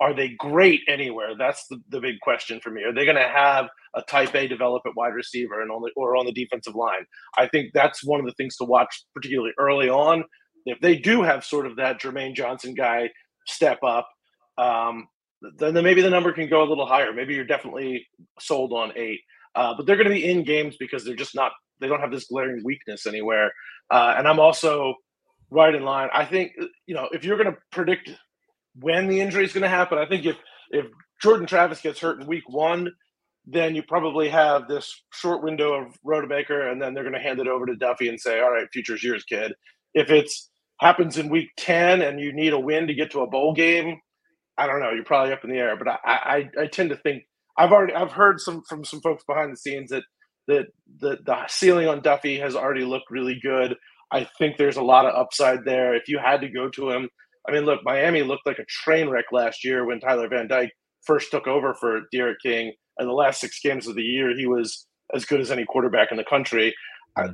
Are 0.00 0.14
they 0.14 0.30
great 0.30 0.80
anywhere? 0.88 1.34
That's 1.38 1.66
the, 1.68 1.78
the 1.90 2.00
big 2.00 2.20
question 2.20 2.58
for 2.60 2.70
me. 2.70 2.82
Are 2.84 2.92
they 2.92 3.04
going 3.04 3.16
to 3.16 3.28
have 3.28 3.66
a 3.94 4.02
type 4.02 4.34
A 4.34 4.48
develop 4.48 4.82
at 4.86 4.96
wide 4.96 5.14
receiver 5.14 5.60
and 5.60 5.70
on 5.70 5.82
the, 5.82 5.90
or 5.94 6.16
on 6.16 6.24
the 6.24 6.32
defensive 6.32 6.74
line? 6.74 7.04
I 7.36 7.48
think 7.48 7.72
that's 7.74 8.04
one 8.04 8.20
of 8.20 8.26
the 8.26 8.32
things 8.32 8.56
to 8.56 8.64
watch, 8.64 9.02
particularly 9.14 9.52
early 9.58 9.90
on. 9.90 10.24
If 10.64 10.80
they 10.80 10.96
do 10.96 11.22
have 11.22 11.44
sort 11.44 11.66
of 11.66 11.76
that 11.76 12.00
Jermaine 12.00 12.34
Johnson 12.34 12.74
guy 12.74 13.10
step 13.46 13.78
up, 13.82 14.08
um, 14.56 15.06
then, 15.58 15.74
then 15.74 15.84
maybe 15.84 16.02
the 16.02 16.10
number 16.10 16.32
can 16.32 16.48
go 16.48 16.62
a 16.62 16.68
little 16.68 16.86
higher. 16.86 17.12
Maybe 17.12 17.34
you're 17.34 17.44
definitely 17.44 18.06
sold 18.38 18.72
on 18.72 18.92
eight. 18.96 19.20
Uh, 19.54 19.74
but 19.76 19.86
they're 19.86 19.96
going 19.96 20.08
to 20.08 20.14
be 20.14 20.24
in 20.24 20.44
games 20.44 20.76
because 20.78 21.04
they're 21.04 21.16
just 21.16 21.34
not, 21.34 21.52
they 21.80 21.88
don't 21.88 22.00
have 22.00 22.12
this 22.12 22.26
glaring 22.26 22.62
weakness 22.64 23.06
anywhere. 23.06 23.50
Uh, 23.90 24.14
and 24.16 24.28
I'm 24.28 24.38
also 24.38 24.94
right 25.50 25.74
in 25.74 25.84
line. 25.84 26.08
I 26.14 26.24
think, 26.24 26.52
you 26.86 26.94
know, 26.94 27.08
if 27.12 27.24
you're 27.24 27.36
going 27.36 27.52
to 27.52 27.58
predict 27.72 28.10
when 28.78 29.08
the 29.08 29.20
injury 29.20 29.44
is 29.44 29.52
going 29.52 29.62
to 29.62 29.68
happen. 29.68 29.98
I 29.98 30.06
think 30.06 30.26
if 30.26 30.36
if 30.70 30.86
Jordan 31.22 31.46
Travis 31.46 31.80
gets 31.80 32.00
hurt 32.00 32.20
in 32.20 32.26
week 32.26 32.48
one, 32.48 32.90
then 33.46 33.74
you 33.74 33.82
probably 33.82 34.28
have 34.28 34.68
this 34.68 35.02
short 35.12 35.42
window 35.42 35.72
of 35.74 35.96
Rodemaker, 36.06 36.70
and 36.70 36.80
then 36.80 36.94
they're 36.94 37.02
going 37.02 37.14
to 37.14 37.20
hand 37.20 37.40
it 37.40 37.48
over 37.48 37.66
to 37.66 37.76
Duffy 37.76 38.08
and 38.08 38.20
say, 38.20 38.40
"All 38.40 38.52
right, 38.52 38.68
future's 38.72 39.02
yours, 39.02 39.24
kid." 39.24 39.54
If 39.94 40.10
it's 40.10 40.50
happens 40.80 41.18
in 41.18 41.28
week 41.28 41.48
ten 41.56 42.00
and 42.02 42.20
you 42.20 42.32
need 42.32 42.52
a 42.52 42.60
win 42.60 42.86
to 42.86 42.94
get 42.94 43.10
to 43.12 43.20
a 43.20 43.26
bowl 43.26 43.52
game, 43.52 43.98
I 44.56 44.66
don't 44.66 44.80
know. 44.80 44.90
You're 44.90 45.04
probably 45.04 45.32
up 45.32 45.44
in 45.44 45.50
the 45.50 45.58
air, 45.58 45.76
but 45.76 45.88
I 45.88 45.98
I, 46.04 46.50
I 46.62 46.66
tend 46.66 46.90
to 46.90 46.96
think 46.96 47.24
I've 47.56 47.72
already 47.72 47.94
I've 47.94 48.12
heard 48.12 48.40
some 48.40 48.62
from 48.62 48.84
some 48.84 49.00
folks 49.00 49.24
behind 49.24 49.52
the 49.52 49.56
scenes 49.56 49.90
that 49.90 50.04
that 50.48 50.66
the 50.98 51.18
the 51.24 51.36
ceiling 51.48 51.88
on 51.88 52.02
Duffy 52.02 52.38
has 52.38 52.54
already 52.54 52.84
looked 52.84 53.10
really 53.10 53.38
good. 53.40 53.76
I 54.12 54.28
think 54.38 54.56
there's 54.56 54.76
a 54.76 54.82
lot 54.82 55.06
of 55.06 55.14
upside 55.14 55.64
there. 55.64 55.94
If 55.94 56.08
you 56.08 56.18
had 56.18 56.40
to 56.40 56.48
go 56.48 56.68
to 56.70 56.90
him, 56.90 57.08
I 57.48 57.52
mean, 57.52 57.64
look, 57.64 57.80
Miami 57.84 58.22
looked 58.22 58.46
like 58.46 58.58
a 58.58 58.64
train 58.64 59.08
wreck 59.08 59.26
last 59.32 59.64
year 59.64 59.84
when 59.84 60.00
Tyler 60.00 60.28
Van 60.28 60.48
Dyke 60.48 60.72
first 61.02 61.30
took 61.30 61.46
over 61.46 61.74
for 61.74 62.02
D'Eriq 62.12 62.36
King. 62.42 62.72
And 62.98 63.08
the 63.08 63.12
last 63.12 63.40
six 63.40 63.60
games 63.60 63.86
of 63.86 63.94
the 63.94 64.02
year, 64.02 64.36
he 64.36 64.46
was 64.46 64.86
as 65.14 65.24
good 65.24 65.40
as 65.40 65.50
any 65.50 65.64
quarterback 65.64 66.10
in 66.10 66.16
the 66.16 66.24
country. 66.24 66.74
I, 67.16 67.28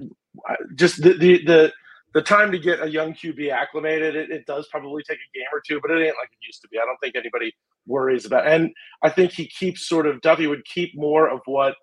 I, 0.46 0.56
just 0.76 1.02
the, 1.02 1.14
the, 1.14 1.44
the 1.44 1.72
the 2.14 2.22
time 2.22 2.50
to 2.50 2.58
get 2.58 2.82
a 2.82 2.88
young 2.88 3.12
QB 3.12 3.52
acclimated, 3.52 4.16
it, 4.16 4.30
it, 4.30 4.46
does 4.46 4.66
probably 4.68 5.02
take 5.02 5.18
a 5.18 5.36
game 5.36 5.48
or 5.52 5.60
two, 5.60 5.80
but 5.82 5.90
it 5.90 5.96
ain't 5.96 6.16
like 6.16 6.30
it 6.32 6.46
used 6.46 6.62
to 6.62 6.68
be. 6.68 6.78
I 6.78 6.86
don't 6.86 6.96
think 7.02 7.14
anybody 7.14 7.54
worries 7.86 8.24
about. 8.24 8.46
And 8.46 8.70
I 9.02 9.10
think 9.10 9.32
he 9.32 9.48
keeps 9.48 9.88
sort 9.88 10.06
of 10.06 10.20
Duffy 10.20 10.46
would 10.46 10.64
keep 10.64 10.92
more 10.94 11.28
of 11.28 11.40
what 11.46 11.74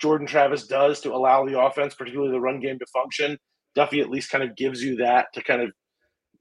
Jordan 0.00 0.26
Travis 0.26 0.66
does 0.66 1.00
to 1.00 1.14
allow 1.14 1.44
the 1.44 1.58
offense, 1.58 1.94
particularly 1.94 2.32
the 2.32 2.40
run 2.40 2.60
game, 2.60 2.78
to 2.78 2.86
function. 2.86 3.38
Duffy 3.74 4.00
at 4.00 4.10
least 4.10 4.30
kind 4.30 4.44
of 4.44 4.56
gives 4.56 4.82
you 4.82 4.96
that 4.96 5.26
to 5.34 5.42
kind 5.42 5.62
of 5.62 5.70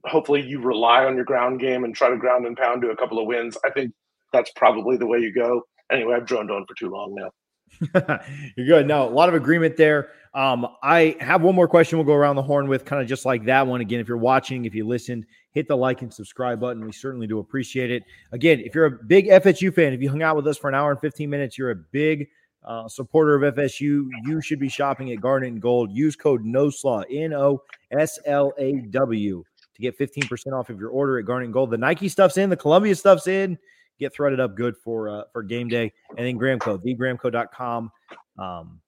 hopefully 0.06 0.42
you 0.42 0.62
rely 0.62 1.06
on 1.06 1.16
your 1.16 1.26
ground 1.26 1.60
game 1.60 1.84
and 1.84 1.96
try 1.96 2.10
to 2.10 2.18
ground 2.18 2.46
and 2.46 2.58
pound 2.58 2.82
to 2.82 2.90
a 2.90 2.96
couple 2.96 3.20
of 3.20 3.28
wins. 3.28 3.58
I 3.66 3.72
think 3.72 3.92
that's 4.32 4.52
probably 4.56 4.98
the 4.98 5.08
way 5.08 5.20
you 5.20 5.34
go. 5.34 5.62
Anyway, 5.92 6.14
I've 6.16 6.26
droned 6.26 6.52
on 6.52 6.66
for 6.68 6.76
too 6.76 6.90
long 6.90 7.16
now. 7.16 8.20
You're 8.56 8.68
good. 8.68 8.88
No, 8.88 9.08
a 9.08 9.10
lot 9.10 9.30
of 9.30 9.36
agreement 9.36 9.78
there. 9.78 10.12
Um, 10.34 10.68
I 10.84 11.16
have 11.20 11.42
one 11.42 11.56
more 11.56 11.68
question 11.68 11.98
we'll 11.98 12.06
go 12.06 12.14
around 12.14 12.36
the 12.36 12.44
horn 12.44 12.68
with, 12.68 12.86
kind 12.86 13.02
of 13.02 13.08
just 13.08 13.26
like 13.26 13.46
that 13.46 13.68
one. 13.68 13.82
Again, 13.82 14.00
if 14.00 14.08
you're 14.08 14.18
watching, 14.18 14.66
if 14.66 14.76
you 14.76 14.86
listened, 14.86 15.26
hit 15.56 15.68
the 15.68 15.76
like 15.76 16.04
and 16.04 16.14
subscribe 16.14 16.60
button. 16.60 16.86
We 16.86 16.92
certainly 16.92 17.26
do 17.26 17.40
appreciate 17.40 17.90
it. 17.90 18.04
Again, 18.34 18.60
if 18.60 18.76
you're 18.76 18.86
a 18.86 18.92
big 18.92 19.28
FSU 19.28 19.74
fan, 19.74 19.94
if 19.94 20.02
you 20.02 20.10
hung 20.10 20.22
out 20.22 20.36
with 20.36 20.46
us 20.48 20.58
for 20.58 20.68
an 20.68 20.76
hour 20.76 20.92
and 20.92 21.00
15 21.00 21.28
minutes, 21.30 21.58
you're 21.58 21.72
a 21.72 21.76
big 21.76 22.28
uh, 22.64 22.88
supporter 22.88 23.42
of 23.42 23.56
FSU. 23.56 24.08
You 24.26 24.42
should 24.42 24.60
be 24.60 24.70
shopping 24.70 25.12
at 25.12 25.22
Garnet 25.22 25.54
and 25.54 25.62
Gold. 25.62 25.92
Use 25.92 26.16
code 26.16 26.44
NOSLAW, 26.44 27.06
N 27.10 27.34
O 27.34 27.64
S 27.92 28.20
L 28.26 28.54
A 28.60 28.74
W 28.74 29.44
to 29.76 29.82
get 29.82 29.98
15% 29.98 30.54
off 30.54 30.70
of 30.70 30.80
your 30.80 30.90
order 30.90 31.20
at 31.20 31.26
Garnet 31.26 31.46
and 31.46 31.54
Gold. 31.54 31.72
The 31.72 31.78
Nike 31.78 32.10
stuff's 32.10 32.38
in, 32.38 32.50
the 32.50 32.58
Columbia 32.58 32.96
stuff's 32.96 33.28
in. 33.28 33.58
Get 33.98 34.14
threaded 34.14 34.42
up 34.42 34.56
good 34.56 34.76
for 34.84 35.08
uh, 35.10 35.24
for 35.32 35.42
game 35.42 35.70
day. 35.70 35.94
And 36.18 36.28
then 36.28 36.38
Gramco, 36.38 36.78
thegramco.com. 36.84 37.92
Um, 38.38 38.82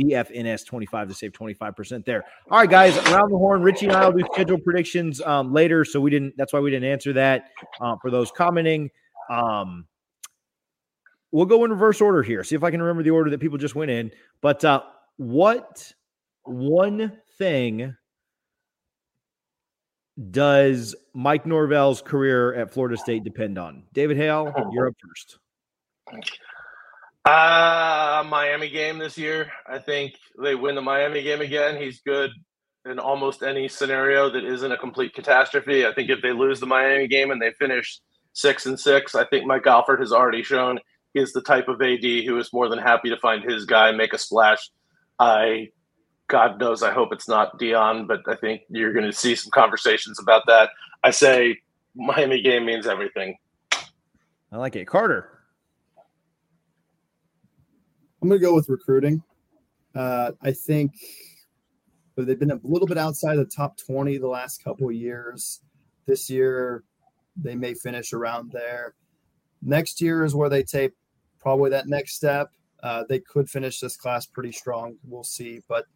DFNS25 0.00 1.08
to 1.08 1.14
save 1.14 1.32
25% 1.32 2.04
there. 2.04 2.24
All 2.50 2.58
right, 2.58 2.70
guys, 2.70 2.96
around 3.08 3.30
the 3.30 3.38
horn. 3.38 3.62
Richie 3.62 3.86
and 3.86 3.96
I 3.96 4.08
will 4.08 4.18
do 4.18 4.24
schedule 4.32 4.58
predictions 4.58 5.20
um, 5.22 5.52
later. 5.52 5.84
So 5.84 6.00
we 6.00 6.10
didn't, 6.10 6.34
that's 6.36 6.52
why 6.52 6.60
we 6.60 6.70
didn't 6.70 6.90
answer 6.90 7.12
that 7.14 7.50
uh, 7.80 7.96
for 8.00 8.10
those 8.10 8.30
commenting. 8.30 8.90
Um, 9.30 9.86
we'll 11.30 11.46
go 11.46 11.64
in 11.64 11.70
reverse 11.70 12.00
order 12.00 12.22
here. 12.22 12.44
See 12.44 12.54
if 12.54 12.64
I 12.64 12.70
can 12.70 12.80
remember 12.80 13.02
the 13.02 13.10
order 13.10 13.30
that 13.30 13.40
people 13.40 13.58
just 13.58 13.74
went 13.74 13.90
in. 13.90 14.10
But 14.40 14.64
uh, 14.64 14.82
what 15.16 15.92
one 16.44 17.12
thing 17.38 17.94
does 20.30 20.94
Mike 21.14 21.46
Norvell's 21.46 22.02
career 22.02 22.54
at 22.54 22.72
Florida 22.72 22.96
State 22.96 23.24
depend 23.24 23.58
on? 23.58 23.84
David 23.92 24.16
Hale, 24.16 24.52
you're 24.72 24.88
up 24.88 24.94
first. 25.06 25.38
Uh, 27.28 28.24
Miami 28.24 28.70
game 28.70 28.96
this 28.96 29.18
year. 29.18 29.52
I 29.66 29.78
think 29.78 30.14
they 30.42 30.54
win 30.54 30.74
the 30.74 30.80
Miami 30.80 31.22
game 31.22 31.42
again. 31.42 31.76
He's 31.80 32.00
good 32.00 32.30
in 32.86 32.98
almost 32.98 33.42
any 33.42 33.68
scenario 33.68 34.30
that 34.30 34.44
isn't 34.44 34.72
a 34.72 34.78
complete 34.78 35.12
catastrophe. 35.12 35.86
I 35.86 35.92
think 35.92 36.08
if 36.08 36.22
they 36.22 36.32
lose 36.32 36.58
the 36.58 36.64
Miami 36.64 37.06
game 37.06 37.30
and 37.30 37.40
they 37.40 37.50
finish 37.58 38.00
six 38.32 38.64
and 38.64 38.80
six, 38.80 39.14
I 39.14 39.26
think 39.26 39.44
Mike 39.44 39.66
Alford 39.66 40.00
has 40.00 40.10
already 40.10 40.42
shown 40.42 40.78
he 41.12 41.20
is 41.20 41.34
the 41.34 41.42
type 41.42 41.68
of 41.68 41.82
AD 41.82 42.02
who 42.02 42.38
is 42.38 42.50
more 42.50 42.70
than 42.70 42.78
happy 42.78 43.10
to 43.10 43.18
find 43.18 43.44
his 43.44 43.66
guy, 43.66 43.92
make 43.92 44.14
a 44.14 44.18
splash. 44.18 44.70
I 45.18 45.68
God 46.28 46.58
knows, 46.58 46.82
I 46.82 46.92
hope 46.92 47.12
it's 47.12 47.28
not 47.28 47.58
Deion, 47.58 48.08
but 48.08 48.20
I 48.26 48.36
think 48.36 48.62
you're 48.70 48.94
going 48.94 49.04
to 49.04 49.12
see 49.12 49.34
some 49.34 49.50
conversations 49.50 50.18
about 50.18 50.44
that. 50.46 50.70
I 51.04 51.10
say 51.10 51.58
Miami 51.94 52.40
game 52.40 52.64
means 52.64 52.86
everything. 52.86 53.36
I 54.50 54.56
like 54.56 54.76
it. 54.76 54.86
Carter. 54.86 55.37
I'm 58.20 58.28
going 58.28 58.40
to 58.40 58.46
go 58.46 58.54
with 58.54 58.68
recruiting. 58.68 59.22
Uh, 59.94 60.32
I 60.42 60.52
think 60.52 60.92
they've 62.16 62.38
been 62.38 62.50
a 62.50 62.60
little 62.62 62.88
bit 62.88 62.98
outside 62.98 63.36
the 63.36 63.44
top 63.44 63.78
20 63.78 64.18
the 64.18 64.26
last 64.26 64.62
couple 64.62 64.88
of 64.88 64.94
years. 64.94 65.60
This 66.06 66.28
year, 66.28 66.84
they 67.36 67.54
may 67.54 67.74
finish 67.74 68.12
around 68.12 68.50
there. 68.52 68.94
Next 69.62 70.00
year 70.00 70.24
is 70.24 70.34
where 70.34 70.48
they 70.48 70.62
take 70.62 70.92
probably 71.38 71.70
that 71.70 71.86
next 71.86 72.14
step. 72.14 72.50
Uh, 72.82 73.04
they 73.08 73.20
could 73.20 73.48
finish 73.48 73.80
this 73.80 73.96
class 73.96 74.26
pretty 74.26 74.52
strong. 74.52 74.96
We'll 75.04 75.24
see. 75.24 75.60
But 75.68 75.86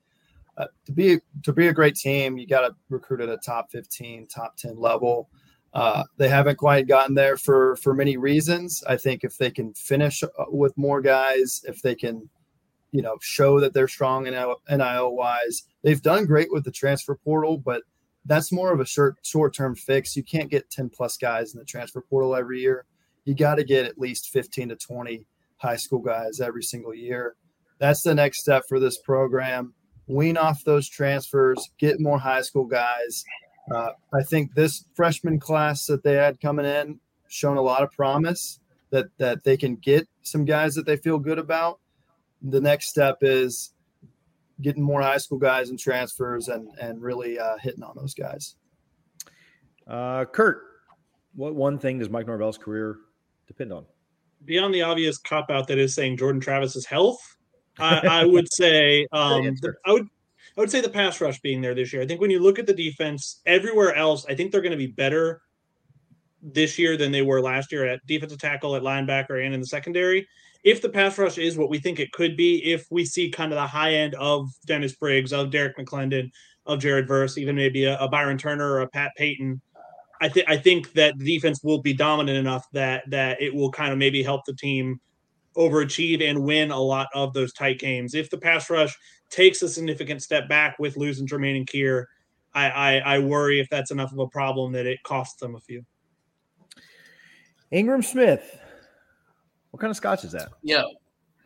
uh, 0.57 0.67
to 0.87 0.93
be 0.93 1.19
to 1.45 1.53
be 1.53 1.69
a 1.69 1.73
great 1.73 1.95
team, 1.95 2.39
you 2.39 2.47
got 2.47 2.69
to 2.69 2.75
recruit 2.89 3.21
at 3.21 3.29
a 3.29 3.39
top 3.39 3.71
15, 3.71 4.27
top 4.27 4.57
10 4.57 4.79
level. 4.79 5.29
Uh, 5.75 6.05
they 6.19 6.29
haven't 6.29 6.59
quite 6.59 6.87
gotten 6.87 7.15
there 7.15 7.37
for 7.37 7.77
for 7.77 7.95
many 7.95 8.17
reasons. 8.17 8.83
I 8.87 8.97
think 8.97 9.25
if 9.25 9.39
they 9.39 9.51
can 9.51 9.73
finish 9.75 10.23
uh, 10.23 10.29
with 10.49 10.77
more 10.77 11.01
guys, 11.01 11.63
if 11.67 11.81
they 11.81 11.95
can, 11.95 12.29
you 12.91 13.01
know, 13.01 13.17
show 13.21 13.59
that 13.61 13.73
they're 13.73 13.89
strong 13.89 14.27
in 14.27 14.35
NIL 14.35 15.17
wise, 15.17 15.65
they've 15.83 16.03
done 16.03 16.27
great 16.27 16.53
with 16.53 16.65
the 16.65 16.71
transfer 16.71 17.15
portal, 17.15 17.57
but 17.57 17.83
that's 18.27 18.53
more 18.53 18.73
of 18.73 18.81
a 18.81 18.87
short 18.87 19.17
short 19.23 19.55
term 19.55 19.75
fix. 19.75 20.15
You 20.15 20.23
can't 20.23 20.51
get 20.51 20.71
10 20.71 20.91
plus 20.91 21.17
guys 21.17 21.55
in 21.55 21.59
the 21.59 21.65
transfer 21.65 22.03
portal 22.03 22.37
every 22.37 22.61
year. 22.61 22.85
You 23.25 23.35
got 23.35 23.55
to 23.55 23.65
get 23.65 23.87
at 23.87 23.99
least 23.99 24.29
15 24.31 24.71
to 24.71 24.77
20 24.77 25.27
high 25.57 25.77
school 25.77 26.01
guys 26.01 26.41
every 26.41 26.63
single 26.63 26.95
year. 26.95 27.37
That's 27.79 28.03
the 28.03 28.15
next 28.15 28.41
step 28.41 28.65
for 28.69 28.79
this 28.79 28.99
program 28.99 29.75
wean 30.07 30.37
off 30.37 30.65
those 30.65 30.89
transfers, 30.89 31.71
get 31.79 32.01
more 32.01 32.19
high 32.19 32.43
school 32.43 32.65
guys. 32.65 33.25
Uh, 33.71 33.91
I 34.13 34.23
think 34.23 34.55
this 34.55 34.85
freshman 34.95 35.39
class 35.39 35.87
that 35.87 36.03
they 36.03 36.15
had 36.15 36.41
coming 36.41 36.67
in 36.67 36.99
shown 37.29 37.57
a 37.57 37.63
lot 37.63 37.83
of 37.83 37.93
promise 37.93 38.61
that 38.91 39.07
that 39.19 39.45
they 39.45 39.57
can 39.57 39.77
get 39.77 40.09
some 40.23 40.45
guys 40.45 40.75
that 40.75 40.87
they 40.87 40.97
feel 40.97 41.19
good 41.19 41.39
about. 41.39 41.81
The 42.43 42.61
next 42.61 42.89
step 42.89 43.19
is 43.23 43.73
getting 44.61 44.83
more 44.83 45.03
high 45.03 45.19
school 45.19 45.39
guys 45.39 45.71
and 45.71 45.79
transfers 45.79 46.49
and 46.49 46.69
and 46.81 47.01
really 47.01 47.39
uh, 47.39 47.57
hitting 47.59 47.83
on 47.83 47.97
those 47.97 48.15
guys. 48.15 48.57
Uh, 49.87 50.25
Curt, 50.25 50.63
what 51.35 51.55
one 51.55 51.79
thing 51.79 51.99
does 51.99 52.11
Mike 52.11 52.27
Norvell's 52.27 52.59
career 52.59 52.99
depend 53.47 53.73
on? 53.73 53.85
Beyond 54.45 54.75
the 54.75 54.83
obvious 54.83 55.19
cop 55.19 55.51
out 55.51 55.69
that 55.69 55.79
is 55.79 55.95
saying 55.95 56.17
Jordan 56.17 56.41
Travis's 56.41 56.85
health, 56.85 57.37
I, 57.79 57.99
I 58.23 58.25
would 58.25 58.53
say 58.53 59.07
um, 59.13 59.55
I 59.87 59.93
would 59.93 60.09
I 60.57 60.61
would 60.61 60.71
say 60.71 60.81
the 60.81 60.89
pass 60.89 61.21
rush 61.21 61.41
being 61.41 61.61
there 61.61 61.75
this 61.75 61.93
year. 61.93 62.03
I 62.03 62.07
think 62.07 62.21
when 62.21 62.31
you 62.31 62.41
look 62.41 62.59
at 62.59 62.67
the 62.67 62.75
defense 62.75 63.41
everywhere 63.47 63.95
else, 63.95 64.27
I 64.29 64.35
think 64.35 64.53
they're 64.53 64.61
going 64.61 64.73
to 64.73 64.77
be 64.79 64.87
better 64.87 65.41
this 66.43 66.79
year 66.79 66.97
than 66.97 67.13
they 67.13 67.23
were 67.23 67.41
last 67.41 67.73
year 67.73 67.87
at 67.87 68.05
defensive 68.07 68.39
tackle, 68.39 68.77
at 68.77 68.83
linebacker, 68.83 69.45
and 69.45 69.55
in 69.55 69.61
the 69.61 69.67
secondary. 69.67 70.27
If 70.65 70.83
the 70.83 70.89
pass 70.89 71.19
rush 71.19 71.39
is 71.39 71.57
what 71.57 71.71
we 71.71 71.79
think 71.79 71.99
it 71.99 72.13
could 72.13 72.37
be, 72.37 72.73
if 72.73 72.87
we 72.91 73.05
see 73.05 73.31
kind 73.31 73.53
of 73.53 73.57
the 73.57 73.67
high 73.67 73.95
end 73.95 74.15
of 74.17 74.49
Dennis 74.67 74.95
Briggs, 74.95 75.33
of 75.33 75.51
Derrick 75.51 75.77
McLendon, 75.77 76.31
of 76.67 76.81
Jared 76.81 77.09
Verse, 77.09 77.39
even 77.39 77.57
maybe 77.57 77.85
a, 77.85 77.99
a 77.99 78.09
Byron 78.09 78.39
Turner 78.39 78.71
or 78.71 78.81
a 78.81 78.89
Pat 78.89 79.13
Payton, 79.17 79.61
I 80.21 80.29
think 80.29 80.49
I 80.49 80.57
think 80.57 80.93
that 80.93 81.19
the 81.19 81.25
defense 81.25 81.65
will 81.65 81.83
be 81.83 81.93
dominant 81.93 82.39
enough 82.39 82.67
that 82.73 83.03
that 83.11 83.43
it 83.43 83.53
will 83.53 83.73
kind 83.73 83.91
of 83.91 83.99
maybe 83.99 84.23
help 84.23 84.45
the 84.45 84.55
team 84.55 85.01
overachieve 85.57 86.23
and 86.23 86.45
win 86.45 86.71
a 86.71 86.79
lot 86.79 87.09
of 87.13 87.33
those 87.35 87.53
tight 87.53 87.81
games. 87.81 88.15
If 88.15 88.31
the 88.31 88.39
pass 88.39 88.71
rush 88.71 88.97
takes 89.33 89.63
a 89.63 89.69
significant 89.69 90.23
step 90.23 90.49
back 90.49 90.79
with 90.79 90.97
losing 90.97 91.27
Jermaine 91.27 91.57
and 91.57 91.67
Keir, 91.67 92.09
I, 92.55 92.71
I, 92.71 92.97
I 92.99 93.19
worry 93.19 93.59
if 93.59 93.69
that's 93.71 93.91
enough 93.91 94.13
of 94.13 94.19
a 94.19 94.29
problem 94.29 94.73
that 94.73 94.87
it 94.87 95.03
costs 95.03 95.41
them 95.41 95.57
a 95.57 95.61
few. 95.61 95.85
Ingram 97.71 98.03
Smith, 98.03 98.59
what 99.71 99.81
kind 99.81 99.91
of 99.91 99.97
scotch 99.97 100.25
is 100.25 100.33
that? 100.33 100.51
Yeah, 100.63 100.85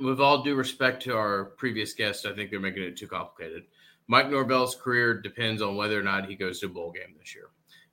with 0.00 0.20
all 0.20 0.42
due 0.42 0.56
respect 0.56 1.00
to 1.04 1.16
our 1.16 1.46
previous 1.56 1.94
guest, 1.94 2.26
I 2.26 2.34
think 2.34 2.50
they're 2.50 2.60
making 2.60 2.82
it 2.82 2.96
too 2.96 3.06
complicated. 3.06 3.62
Mike 4.08 4.30
Norvell's 4.30 4.74
career 4.74 5.20
depends 5.20 5.62
on 5.62 5.76
whether 5.76 5.98
or 5.98 6.02
not 6.02 6.28
he 6.28 6.34
goes 6.34 6.60
to 6.60 6.66
a 6.66 6.68
bowl 6.68 6.90
game 6.90 7.14
this 7.18 7.34
year. 7.34 7.50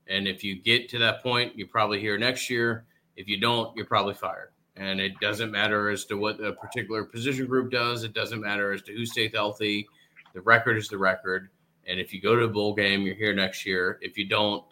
And 0.07 0.27
if 0.27 0.43
you 0.43 0.61
get 0.61 0.89
to 0.89 0.97
that 0.99 1.21
point, 1.21 1.55
you're 1.55 1.67
probably 1.67 1.99
here 1.99 2.17
next 2.17 2.49
year. 2.49 2.85
If 3.15 3.27
you 3.27 3.39
don't, 3.39 3.75
you're 3.75 3.85
probably 3.85 4.15
fired. 4.15 4.52
And 4.75 4.99
it 4.99 5.13
doesn't 5.21 5.51
matter 5.51 5.89
as 5.89 6.05
to 6.05 6.15
what 6.15 6.37
the 6.37 6.53
particular 6.53 7.03
position 7.03 7.45
group 7.45 7.71
does. 7.71 8.03
It 8.03 8.13
doesn't 8.13 8.41
matter 8.41 8.73
as 8.73 8.81
to 8.83 8.93
who 8.93 9.05
stays 9.05 9.31
healthy. 9.33 9.87
The 10.33 10.41
record 10.41 10.77
is 10.77 10.87
the 10.87 10.97
record. 10.97 11.49
And 11.85 11.99
if 11.99 12.13
you 12.13 12.21
go 12.21 12.35
to 12.35 12.43
a 12.43 12.47
bowl 12.47 12.73
game, 12.73 13.03
you're 13.03 13.15
here 13.15 13.33
next 13.33 13.65
year. 13.65 13.99
If 14.01 14.17
you 14.17 14.27
don't, 14.27 14.63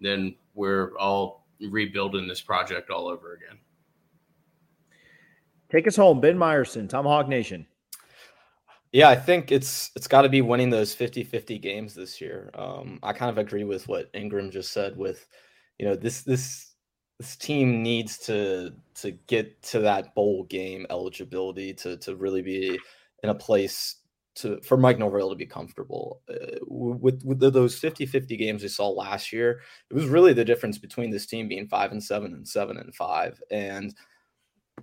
then 0.00 0.34
we're 0.54 0.96
all 0.96 1.46
rebuilding 1.60 2.26
this 2.26 2.40
project 2.40 2.90
all 2.90 3.08
over 3.08 3.34
again. 3.34 3.58
Take 5.70 5.86
us 5.86 5.96
home, 5.96 6.20
Ben 6.20 6.36
Meyerson, 6.36 6.88
Tomahawk 6.88 7.28
Nation. 7.28 7.66
Yeah, 8.92 9.08
I 9.08 9.16
think 9.16 9.50
it's 9.50 9.90
it's 9.96 10.06
got 10.06 10.22
to 10.22 10.28
be 10.28 10.42
winning 10.42 10.68
those 10.68 10.94
50-50 10.94 11.60
games 11.62 11.94
this 11.94 12.20
year. 12.20 12.50
Um, 12.54 12.98
I 13.02 13.14
kind 13.14 13.30
of 13.30 13.38
agree 13.38 13.64
with 13.64 13.88
what 13.88 14.10
Ingram 14.12 14.50
just 14.50 14.72
said 14.72 14.98
with, 14.98 15.26
you 15.78 15.86
know, 15.86 15.96
this 15.96 16.22
this 16.22 16.71
this 17.18 17.36
team 17.36 17.82
needs 17.82 18.18
to 18.18 18.72
to 18.96 19.12
get 19.26 19.62
to 19.62 19.80
that 19.80 20.14
bowl 20.14 20.44
game 20.44 20.86
eligibility 20.90 21.72
to 21.74 21.96
to 21.98 22.16
really 22.16 22.42
be 22.42 22.78
in 23.22 23.30
a 23.30 23.34
place 23.34 23.96
to 24.34 24.60
for 24.62 24.76
Mike 24.76 24.98
Norvell 24.98 25.30
to 25.30 25.36
be 25.36 25.46
comfortable. 25.46 26.20
Uh, 26.28 26.58
with 26.66 27.22
with 27.24 27.40
those 27.40 27.78
50-50 27.78 28.38
games 28.38 28.62
we 28.62 28.68
saw 28.68 28.88
last 28.88 29.32
year, 29.32 29.60
it 29.90 29.94
was 29.94 30.06
really 30.06 30.32
the 30.32 30.44
difference 30.44 30.78
between 30.78 31.10
this 31.10 31.26
team 31.26 31.48
being 31.48 31.68
5 31.68 31.92
and 31.92 32.02
7 32.02 32.32
and 32.32 32.48
7 32.48 32.76
and 32.76 32.94
5 32.94 33.42
and 33.50 33.94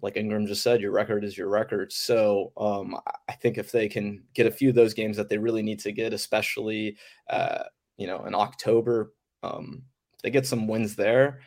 like 0.01 0.17
Ingram 0.17 0.45
just 0.45 0.63
said, 0.63 0.81
your 0.81 0.91
record 0.91 1.23
is 1.23 1.37
your 1.37 1.49
record. 1.49 1.91
So 1.91 2.51
um, 2.57 2.95
I 3.27 3.33
think 3.33 3.57
if 3.57 3.71
they 3.71 3.89
can 3.89 4.23
get 4.33 4.45
a 4.45 4.51
few 4.51 4.69
of 4.69 4.75
those 4.75 4.93
games 4.93 5.17
that 5.17 5.29
they 5.29 5.37
really 5.37 5.63
need 5.63 5.79
to 5.79 5.91
get, 5.91 6.13
especially 6.13 6.97
uh, 7.29 7.63
you 7.97 8.07
know 8.07 8.25
in 8.25 8.35
October, 8.35 9.13
um, 9.43 9.83
they 10.23 10.29
get 10.29 10.45
some 10.45 10.67
wins 10.67 10.95
there. 10.95 11.41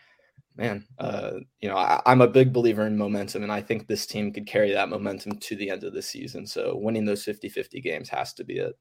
Man, 0.56 0.84
uh, 0.98 1.32
you 1.60 1.68
know 1.68 1.76
I, 1.76 2.02
I'm 2.04 2.20
a 2.20 2.28
big 2.28 2.52
believer 2.52 2.86
in 2.86 2.98
momentum, 2.98 3.42
and 3.42 3.52
I 3.52 3.62
think 3.62 3.86
this 3.86 4.06
team 4.06 4.32
could 4.32 4.46
carry 4.46 4.72
that 4.72 4.90
momentum 4.90 5.38
to 5.38 5.56
the 5.56 5.70
end 5.70 5.82
of 5.84 5.94
the 5.94 6.02
season. 6.02 6.46
So 6.46 6.76
winning 6.76 7.06
those 7.06 7.24
50-50 7.24 7.82
games 7.82 8.08
has 8.10 8.34
to 8.34 8.44
be 8.44 8.58
it. 8.58 8.74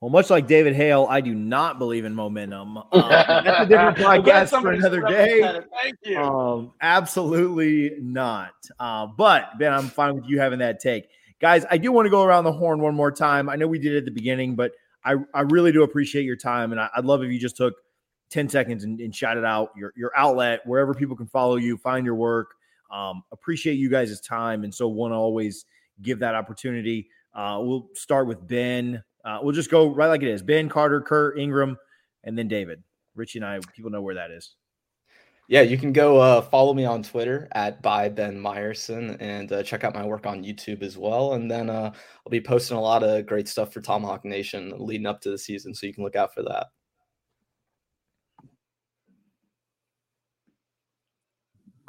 Well, 0.00 0.10
much 0.10 0.30
like 0.30 0.46
David 0.46 0.74
Hale, 0.74 1.06
I 1.10 1.20
do 1.20 1.34
not 1.34 1.78
believe 1.78 2.04
in 2.04 2.14
momentum. 2.14 2.78
Um, 2.92 3.08
that's 3.08 3.60
a 3.60 3.66
different 3.66 3.98
podcast 3.98 4.60
for 4.60 4.72
another 4.72 5.02
day. 5.02 5.42
Thank 5.82 5.96
you. 6.04 6.18
Um, 6.18 6.72
absolutely 6.80 7.92
not. 8.00 8.52
Uh, 8.78 9.06
but 9.06 9.58
Ben, 9.58 9.72
I'm 9.72 9.88
fine 9.88 10.14
with 10.14 10.24
you 10.26 10.40
having 10.40 10.58
that 10.60 10.80
take, 10.80 11.08
guys. 11.40 11.64
I 11.70 11.78
do 11.78 11.92
want 11.92 12.06
to 12.06 12.10
go 12.10 12.22
around 12.22 12.44
the 12.44 12.52
horn 12.52 12.80
one 12.80 12.94
more 12.94 13.12
time. 13.12 13.48
I 13.48 13.56
know 13.56 13.66
we 13.66 13.78
did 13.78 13.92
it 13.92 13.98
at 13.98 14.04
the 14.06 14.10
beginning, 14.10 14.54
but 14.54 14.72
I, 15.04 15.16
I 15.34 15.42
really 15.42 15.72
do 15.72 15.82
appreciate 15.82 16.24
your 16.24 16.36
time, 16.36 16.72
and 16.72 16.80
I, 16.80 16.88
would 16.96 17.04
love 17.04 17.22
if 17.22 17.30
you 17.30 17.38
just 17.38 17.56
took 17.56 17.74
10 18.30 18.48
seconds 18.48 18.84
and, 18.84 19.00
and 19.00 19.14
shout 19.14 19.36
it 19.36 19.44
out 19.44 19.70
your 19.76 19.92
your 19.96 20.12
outlet 20.16 20.60
wherever 20.64 20.94
people 20.94 21.16
can 21.16 21.26
follow 21.26 21.56
you, 21.56 21.76
find 21.76 22.06
your 22.06 22.14
work. 22.14 22.54
Um, 22.90 23.22
appreciate 23.32 23.74
you 23.74 23.88
guys' 23.88 24.20
time, 24.20 24.64
and 24.64 24.74
so 24.74 24.88
want 24.88 25.12
to 25.12 25.16
always 25.16 25.64
give 26.02 26.18
that 26.20 26.34
opportunity. 26.34 27.08
Uh, 27.34 27.58
we'll 27.60 27.88
start 27.94 28.26
with 28.26 28.46
Ben. 28.46 29.02
Uh, 29.24 29.38
we'll 29.42 29.54
just 29.54 29.70
go 29.70 29.94
right 29.94 30.08
like 30.08 30.22
it 30.22 30.28
is. 30.28 30.42
Ben 30.42 30.68
Carter, 30.68 31.00
Curt 31.00 31.38
Ingram, 31.38 31.76
and 32.24 32.36
then 32.36 32.48
David. 32.48 32.82
Richie 33.14 33.38
and 33.38 33.46
I, 33.46 33.60
people 33.74 33.90
know 33.90 34.02
where 34.02 34.14
that 34.14 34.30
is. 34.30 34.54
Yeah, 35.48 35.62
you 35.62 35.76
can 35.76 35.92
go 35.92 36.18
uh, 36.18 36.42
follow 36.42 36.74
me 36.74 36.84
on 36.84 37.02
Twitter 37.02 37.48
at 37.52 37.82
by 37.82 38.08
Ben 38.08 38.38
Meyerson 38.38 39.16
and 39.18 39.50
uh, 39.50 39.64
check 39.64 39.82
out 39.82 39.94
my 39.94 40.04
work 40.06 40.24
on 40.24 40.44
YouTube 40.44 40.80
as 40.82 40.96
well. 40.96 41.32
And 41.34 41.50
then 41.50 41.68
uh, 41.68 41.90
I'll 41.92 42.30
be 42.30 42.40
posting 42.40 42.76
a 42.76 42.80
lot 42.80 43.02
of 43.02 43.26
great 43.26 43.48
stuff 43.48 43.72
for 43.72 43.80
Tomahawk 43.80 44.24
Nation 44.24 44.72
leading 44.78 45.06
up 45.06 45.20
to 45.22 45.30
the 45.30 45.38
season, 45.38 45.74
so 45.74 45.86
you 45.86 45.94
can 45.94 46.04
look 46.04 46.14
out 46.14 46.32
for 46.32 46.44
that. 46.44 46.68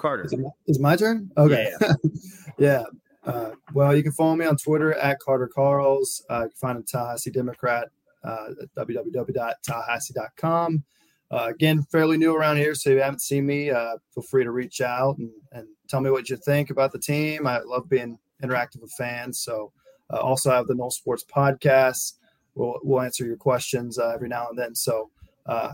Carter, 0.01 0.25
is 0.25 0.33
it, 0.33 0.39
is 0.67 0.77
it 0.77 0.81
my 0.81 0.95
turn? 0.95 1.29
Okay, 1.37 1.71
yeah. 1.79 1.93
yeah. 2.57 2.83
Uh, 3.23 3.51
well, 3.73 3.95
you 3.95 4.01
can 4.01 4.11
follow 4.11 4.35
me 4.35 4.45
on 4.45 4.57
Twitter 4.57 4.93
at 4.95 5.19
Carter 5.19 5.49
Karels. 5.55 6.23
Uh, 6.29 6.43
you 6.43 6.49
can 6.49 6.57
find 6.59 6.79
a 6.79 6.81
Tallahassee 6.81 7.29
Democrat 7.29 7.89
uh, 8.23 8.47
at 8.61 8.87
www.tallahassee.com. 8.87 10.83
Uh, 11.29 11.47
again, 11.49 11.83
fairly 11.91 12.17
new 12.17 12.35
around 12.35 12.57
here, 12.57 12.73
so 12.75 12.89
if 12.89 12.95
you 12.95 13.01
haven't 13.01 13.21
seen 13.21 13.45
me, 13.45 13.69
uh, 13.69 13.95
feel 14.13 14.23
free 14.23 14.43
to 14.43 14.51
reach 14.51 14.81
out 14.81 15.17
and, 15.17 15.29
and 15.53 15.67
tell 15.87 16.01
me 16.01 16.09
what 16.09 16.29
you 16.29 16.35
think 16.35 16.71
about 16.71 16.91
the 16.91 16.99
team. 16.99 17.47
I 17.47 17.59
love 17.59 17.87
being 17.87 18.17
interactive 18.43 18.81
with 18.81 18.91
fans. 18.97 19.39
So, 19.39 19.71
uh, 20.11 20.17
also 20.17 20.51
have 20.51 20.67
the 20.67 20.75
No 20.75 20.89
Sports 20.89 21.23
podcast. 21.23 22.15
We'll, 22.55 22.79
we'll 22.83 23.01
answer 23.01 23.25
your 23.25 23.37
questions 23.37 23.97
uh, 23.97 24.09
every 24.09 24.27
now 24.27 24.49
and 24.49 24.59
then. 24.59 24.75
So, 24.75 25.09
uh, 25.45 25.71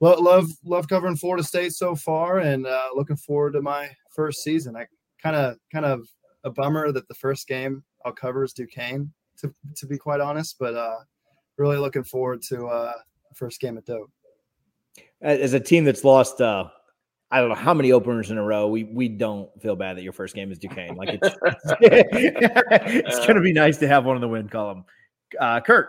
love, 0.00 0.20
love 0.20 0.50
love 0.64 0.88
covering 0.88 1.16
Florida 1.16 1.44
State 1.44 1.72
so 1.72 1.94
far, 1.94 2.38
and 2.38 2.66
uh, 2.66 2.88
looking 2.94 3.16
forward 3.16 3.52
to 3.52 3.62
my 3.62 3.90
first 4.10 4.42
season. 4.42 4.76
I 4.76 4.86
kind 5.22 5.36
of 5.36 5.56
kind 5.72 5.84
of 5.84 6.08
a 6.44 6.50
bummer 6.50 6.92
that 6.92 7.08
the 7.08 7.14
first 7.14 7.48
game 7.48 7.82
I'll 8.04 8.12
cover 8.12 8.44
is 8.44 8.52
Duquesne, 8.52 9.12
to, 9.38 9.52
to 9.76 9.86
be 9.86 9.96
quite 9.96 10.20
honest. 10.20 10.56
But 10.58 10.74
uh, 10.74 10.98
really 11.56 11.78
looking 11.78 12.04
forward 12.04 12.42
to 12.48 12.66
uh, 12.66 12.92
first 13.34 13.60
game 13.60 13.78
at 13.78 13.86
Doak. 13.86 14.10
As 15.20 15.54
a 15.54 15.60
team 15.60 15.84
that's 15.84 16.04
lost, 16.04 16.40
uh, 16.40 16.68
I 17.30 17.40
don't 17.40 17.48
know 17.48 17.54
how 17.54 17.74
many 17.74 17.92
openers 17.92 18.30
in 18.30 18.38
a 18.38 18.42
row, 18.42 18.68
we 18.68 18.84
we 18.84 19.08
don't 19.08 19.50
feel 19.60 19.74
bad 19.74 19.96
that 19.96 20.02
your 20.02 20.12
first 20.12 20.34
game 20.34 20.52
is 20.52 20.58
Duquesne. 20.58 20.94
Like 20.96 21.18
it's 21.20 21.36
it's 21.80 23.18
going 23.20 23.36
to 23.36 23.42
be 23.42 23.52
nice 23.52 23.78
to 23.78 23.88
have 23.88 24.04
one 24.04 24.16
in 24.16 24.20
the 24.20 24.28
win 24.28 24.48
column. 24.48 24.84
Uh, 25.38 25.60
Curt. 25.60 25.88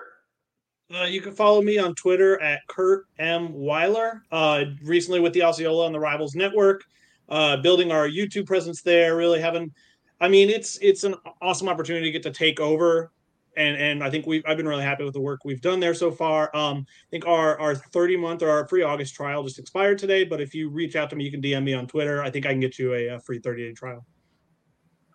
Uh, 0.94 1.04
you 1.04 1.20
can 1.20 1.34
follow 1.34 1.62
me 1.62 1.78
on 1.78 1.96
Twitter 1.96 2.40
at 2.42 2.60
Curt 2.68 3.06
M. 3.18 3.54
Weiler. 3.54 4.24
Uh, 4.32 4.66
recently 4.84 5.20
with 5.20 5.34
the 5.34 5.44
Osceola 5.44 5.86
on 5.86 5.92
the 5.92 6.00
Rivals 6.00 6.36
Network, 6.36 6.84
uh, 7.30 7.58
building 7.58 7.92
our 7.92 8.08
YouTube 8.08 8.46
presence 8.46 8.82
there, 8.82 9.16
really 9.16 9.42
having 9.42 9.74
I 10.22 10.28
mean, 10.28 10.50
it's 10.50 10.78
it's 10.82 11.04
an 11.04 11.16
awesome 11.42 11.68
opportunity 11.68 12.06
to 12.06 12.12
get 12.12 12.24
to 12.24 12.32
take 12.32 12.60
over, 12.60 13.12
and 13.58 13.76
and 13.76 14.04
I 14.04 14.10
think 14.10 14.26
we 14.26 14.44
I've 14.46 14.58
been 14.58 14.68
really 14.68 14.84
happy 14.84 15.04
with 15.04 15.14
the 15.14 15.20
work 15.20 15.42
we've 15.44 15.62
done 15.62 15.80
there 15.80 15.94
so 15.94 16.10
far. 16.10 16.56
Um, 16.56 16.86
I 16.88 17.10
think 17.12 17.28
our 17.28 17.60
our 17.60 17.76
30 17.76 18.18
month 18.18 18.42
or 18.42 18.50
our 18.50 18.68
free 18.68 18.84
August 18.84 19.14
trial 19.14 19.44
just 19.44 19.60
expired 19.60 19.98
today, 19.98 20.24
but 20.24 20.40
if 20.40 20.56
you 20.56 20.70
reach 20.70 20.96
out 20.96 21.10
to 21.10 21.16
me, 21.16 21.26
you 21.26 21.32
can 21.32 21.42
DM 21.42 21.64
me 21.64 21.74
on 21.74 21.88
Twitter. 21.88 22.24
I 22.24 22.30
think 22.30 22.46
I 22.46 22.52
can 22.52 22.62
get 22.62 22.80
you 22.80 22.94
a, 22.94 23.08
a 23.08 23.20
free 23.20 23.40
30 23.40 23.68
day 23.68 23.74
trial. 23.74 24.06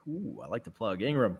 Ooh, 0.09 0.41
I 0.45 0.49
like 0.49 0.65
the 0.65 0.71
plug, 0.71 1.03
Ingram. 1.03 1.39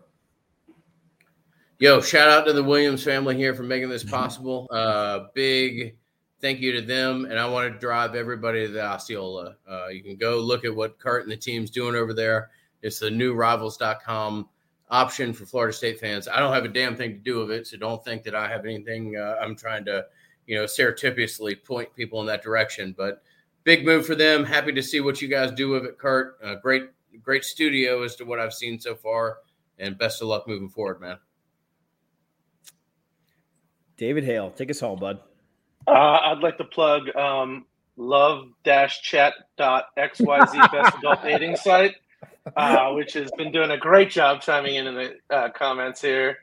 Yo, 1.81 1.99
shout 1.99 2.29
out 2.29 2.45
to 2.45 2.53
the 2.53 2.63
Williams 2.63 3.03
family 3.03 3.35
here 3.35 3.55
for 3.55 3.63
making 3.63 3.89
this 3.89 4.03
possible. 4.03 4.67
Uh, 4.71 5.25
big 5.33 5.97
thank 6.39 6.59
you 6.59 6.71
to 6.73 6.81
them. 6.81 7.25
And 7.25 7.39
I 7.39 7.47
want 7.47 7.73
to 7.73 7.79
drive 7.79 8.13
everybody 8.13 8.67
to 8.67 8.71
the 8.71 8.85
Osceola. 8.85 9.55
Uh, 9.67 9.87
you 9.87 10.03
can 10.03 10.15
go 10.15 10.37
look 10.37 10.63
at 10.63 10.75
what 10.75 10.99
Curt 10.99 11.23
and 11.23 11.31
the 11.31 11.35
team's 11.35 11.71
doing 11.71 11.95
over 11.95 12.13
there. 12.13 12.51
It's 12.83 12.99
the 12.99 13.09
new 13.09 13.33
rivals.com 13.33 14.47
option 14.91 15.33
for 15.33 15.47
Florida 15.47 15.73
State 15.73 15.99
fans. 15.99 16.27
I 16.27 16.37
don't 16.37 16.53
have 16.53 16.65
a 16.65 16.67
damn 16.67 16.95
thing 16.95 17.13
to 17.13 17.17
do 17.17 17.39
with 17.39 17.49
it, 17.49 17.65
so 17.65 17.77
don't 17.77 18.05
think 18.05 18.21
that 18.23 18.35
I 18.35 18.47
have 18.47 18.65
anything. 18.65 19.17
Uh, 19.17 19.37
I'm 19.41 19.55
trying 19.55 19.83
to, 19.85 20.05
you 20.45 20.55
know, 20.59 20.67
surreptitiously 20.67 21.55
point 21.55 21.95
people 21.95 22.21
in 22.21 22.27
that 22.27 22.43
direction. 22.43 22.93
But 22.95 23.23
big 23.63 23.85
move 23.85 24.05
for 24.05 24.13
them. 24.13 24.43
Happy 24.43 24.71
to 24.71 24.83
see 24.83 25.01
what 25.01 25.19
you 25.19 25.27
guys 25.27 25.51
do 25.51 25.69
with 25.69 25.85
it, 25.85 25.97
Curt. 25.97 26.37
Uh, 26.43 26.55
great, 26.61 26.91
great 27.23 27.43
studio 27.43 28.03
as 28.03 28.15
to 28.17 28.23
what 28.23 28.39
I've 28.39 28.53
seen 28.53 28.79
so 28.79 28.93
far, 28.93 29.39
and 29.79 29.97
best 29.97 30.21
of 30.21 30.27
luck 30.27 30.47
moving 30.47 30.69
forward, 30.69 31.01
man. 31.01 31.17
David 34.01 34.23
Hale, 34.23 34.49
take 34.49 34.71
us 34.71 34.79
home, 34.79 34.97
bud. 34.97 35.19
Uh, 35.85 35.91
I'd 35.91 36.39
like 36.39 36.57
to 36.57 36.63
plug 36.63 37.15
um, 37.15 37.67
love-chat.xyz 37.97 39.51
best 40.71 40.97
adult 40.97 41.21
dating 41.21 41.55
site, 41.55 41.93
uh, 42.57 42.93
which 42.93 43.13
has 43.13 43.29
been 43.37 43.51
doing 43.51 43.69
a 43.69 43.77
great 43.77 44.09
job 44.09 44.41
chiming 44.41 44.73
in 44.73 44.87
in 44.87 44.95
the 44.95 45.13
uh, 45.29 45.49
comments 45.51 46.01
here. 46.01 46.39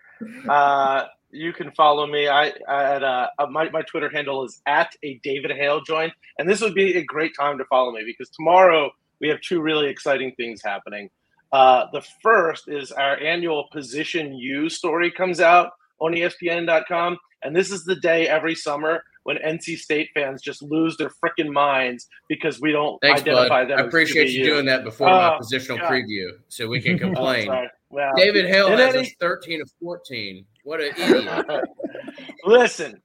Uh, 0.48 1.06
you 1.32 1.52
can 1.52 1.72
follow 1.72 2.06
me. 2.06 2.28
I, 2.28 2.52
I 2.68 2.94
at 2.94 3.02
uh, 3.02 3.26
my 3.50 3.68
my 3.70 3.82
Twitter 3.82 4.08
handle 4.08 4.44
is 4.44 4.62
at 4.66 4.94
a 5.02 5.18
David 5.24 5.50
Hale 5.50 5.80
joint, 5.80 6.12
and 6.38 6.48
this 6.48 6.60
would 6.60 6.74
be 6.74 6.96
a 6.96 7.02
great 7.02 7.32
time 7.36 7.58
to 7.58 7.64
follow 7.64 7.90
me 7.90 8.04
because 8.06 8.30
tomorrow 8.30 8.88
we 9.20 9.26
have 9.30 9.40
two 9.40 9.60
really 9.60 9.88
exciting 9.88 10.32
things 10.36 10.62
happening. 10.62 11.10
Uh, 11.50 11.86
the 11.92 12.02
first 12.22 12.68
is 12.68 12.92
our 12.92 13.16
annual 13.18 13.66
Position 13.72 14.32
U 14.34 14.68
story 14.68 15.10
comes 15.10 15.40
out 15.40 15.72
on 16.00 16.12
ESPN.com, 16.12 17.18
and 17.42 17.54
this 17.54 17.70
is 17.70 17.84
the 17.84 17.96
day 17.96 18.28
every 18.28 18.54
summer 18.54 19.02
when 19.24 19.36
NC 19.38 19.76
State 19.78 20.08
fans 20.14 20.40
just 20.42 20.62
lose 20.62 20.96
their 20.96 21.10
freaking 21.22 21.52
minds 21.52 22.06
because 22.28 22.60
we 22.60 22.72
don't 22.72 22.98
Thanks, 23.02 23.20
identify 23.22 23.64
bud. 23.64 23.70
them. 23.70 23.78
I 23.78 23.82
appreciate 23.82 24.30
you 24.30 24.44
doing 24.44 24.64
that 24.66 24.84
before 24.84 25.08
Oh, 25.08 25.12
my 25.12 25.38
positional 25.38 25.78
God. 25.78 25.90
preview, 25.92 26.30
so 26.48 26.66
we 26.66 26.80
can 26.80 26.98
complain. 27.06 27.50
Well, 27.90 28.12
David 28.16 28.46
Hale 28.46 28.68
has 28.70 28.94
then 28.94 29.02
us 29.04 29.10
13 29.20 29.60
of 29.62 29.70
14. 29.82 30.44
What 30.64 30.80
an 30.80 30.92
idiot. 30.98 31.64
Listen, 32.44 33.00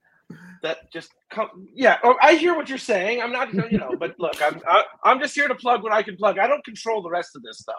that 0.62 0.78
just 0.92 1.10
come. 1.30 1.48
Yeah, 1.74 1.98
oh, 2.02 2.16
I 2.22 2.34
hear 2.34 2.54
what 2.54 2.68
you're 2.68 2.78
saying. 2.78 3.20
I'm 3.20 3.32
not, 3.32 3.52
you 3.70 3.78
know, 3.78 3.94
but 3.98 4.14
look, 4.18 4.40
I'm 4.42 4.60
I, 4.66 4.84
I'm 5.04 5.20
just 5.20 5.34
here 5.34 5.48
to 5.48 5.54
plug 5.54 5.82
what 5.82 5.92
I 5.92 6.02
can 6.02 6.16
plug. 6.16 6.38
I 6.38 6.46
don't 6.46 6.64
control 6.64 7.02
the 7.02 7.10
rest 7.10 7.36
of 7.36 7.42
this 7.42 7.58
stuff. 7.58 7.74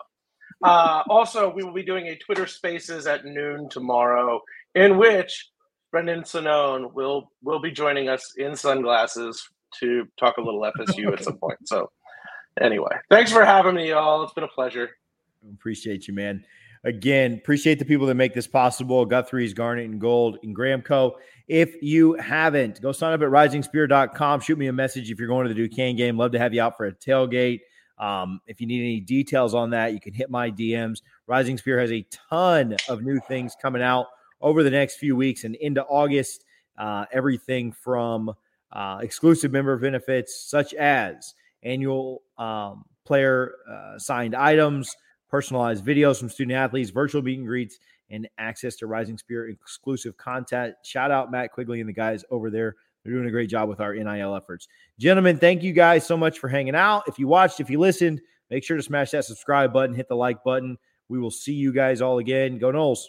Uh, 0.64 1.04
also, 1.10 1.52
we 1.54 1.64
will 1.64 1.74
be 1.74 1.84
doing 1.84 2.08
a 2.08 2.16
Twitter 2.18 2.48
Spaces 2.48 3.08
at 3.08 3.26
noon 3.26 3.68
tomorrow, 3.70 4.40
in 4.76 4.98
which 4.98 5.50
Brendan 5.96 6.24
Sonnone 6.24 6.92
will 6.94 7.32
will 7.42 7.62
be 7.62 7.72
joining 7.72 8.10
us 8.10 8.34
in 8.36 8.54
sunglasses 8.54 9.48
to 9.80 10.06
talk 10.20 10.36
a 10.36 10.42
little 10.42 10.60
FSU 10.78 11.14
at 11.14 11.24
some 11.24 11.38
point. 11.38 11.58
So, 11.64 11.90
anyway, 12.60 12.92
thanks 13.10 13.32
for 13.32 13.46
having 13.46 13.76
me, 13.76 13.92
y'all. 13.92 14.22
It's 14.22 14.34
been 14.34 14.44
a 14.44 14.50
pleasure. 14.50 14.90
Appreciate 15.54 16.06
you, 16.06 16.14
man. 16.14 16.44
Again, 16.84 17.36
appreciate 17.36 17.80
the 17.80 17.86
people 17.86 18.08
that 18.08 18.16
make 18.16 18.34
this 18.34 18.46
possible. 18.46 19.06
Guthrie's, 19.06 19.54
Garnet, 19.54 19.90
and 19.90 20.02
Gold, 20.02 20.38
and 20.44 20.54
Gramco 20.54 21.14
If 21.48 21.82
you 21.82 22.16
haven't, 22.16 22.82
go 22.82 22.92
sign 22.92 23.14
up 23.14 23.22
at 23.22 23.30
risingspear.com. 23.30 24.42
Shoot 24.42 24.58
me 24.58 24.68
a 24.68 24.74
message 24.74 25.10
if 25.10 25.18
you're 25.18 25.30
going 25.30 25.48
to 25.48 25.54
the 25.54 25.66
Duquesne 25.66 25.96
game. 25.96 26.18
Love 26.18 26.34
to 26.34 26.40
have 26.40 26.54
you 26.54 26.62
out 26.62 26.76
for 26.76 26.88
a 26.88 26.92
tailgate. 26.92 27.62
Um, 27.98 28.42
if 28.48 28.60
you 28.60 28.68
need 28.68 28.82
any 28.82 29.00
details 29.00 29.54
on 29.54 29.70
that, 29.70 29.94
you 29.94 30.02
can 30.02 30.12
hit 30.14 30.30
my 30.30 30.52
DMs. 30.52 31.04
Rising 31.26 31.58
Spear 31.58 31.80
has 31.80 31.94
a 31.94 32.06
ton 32.12 32.76
of 32.90 33.02
new 33.02 33.22
things 33.30 33.56
coming 33.62 33.82
out 33.82 34.08
over 34.46 34.64
the 34.64 34.70
next 34.70 34.98
few 34.98 35.16
weeks 35.16 35.44
and 35.44 35.56
into 35.56 35.84
August. 35.84 36.46
Uh, 36.78 37.06
everything 37.12 37.72
from 37.72 38.34
uh, 38.72 39.00
exclusive 39.02 39.52
member 39.52 39.76
benefits, 39.78 40.46
such 40.48 40.74
as 40.76 41.34
annual 41.64 42.22
um, 42.38 42.86
player 43.06 43.56
uh, 43.70 43.98
signed 43.98 44.36
items, 44.36 44.96
personalized 45.30 45.84
videos 45.84 46.20
from 46.20 46.30
student 46.30 46.56
athletes, 46.56 46.92
virtual 46.92 47.22
meet 47.22 47.40
and 47.40 47.48
greets, 47.48 47.80
and 48.12 48.28
access 48.38 48.76
to 48.76 48.88
Rising 48.88 49.18
Spear 49.18 49.50
exclusive 49.50 50.16
content. 50.18 50.76
Shout 50.84 51.12
out 51.12 51.32
Matt 51.32 51.52
Quigley 51.52 51.80
and 51.80 51.90
the 51.90 51.94
guys 51.94 52.24
over 52.30 52.50
there. 52.50 52.76
They're 53.04 53.14
doing 53.14 53.28
a 53.28 53.32
great 53.32 53.50
job 53.50 53.68
with 53.68 53.80
our 53.80 53.94
NIL 53.94 54.36
efforts. 54.36 54.68
Gentlemen, 55.00 55.38
thank 55.38 55.64
you 55.64 55.74
guys 55.74 56.06
so 56.06 56.18
much 56.18 56.40
for 56.40 56.50
hanging 56.50 56.76
out. 56.76 57.04
If 57.08 57.18
you 57.18 57.28
watched, 57.28 57.60
if 57.60 57.70
you 57.70 57.80
listened, 57.80 58.22
make 58.50 58.64
sure 58.64 58.78
to 58.78 58.84
smash 58.84 59.12
that 59.12 59.26
subscribe 59.26 59.74
button, 59.74 59.96
hit 59.96 60.08
the 60.08 60.16
like 60.16 60.44
button. 60.44 60.78
We 61.08 61.20
will 61.20 61.32
see 61.32 61.54
you 61.54 61.72
guys 61.72 62.02
all 62.02 62.20
again. 62.20 62.58
Go 62.58 62.72
Noles. 62.72 63.06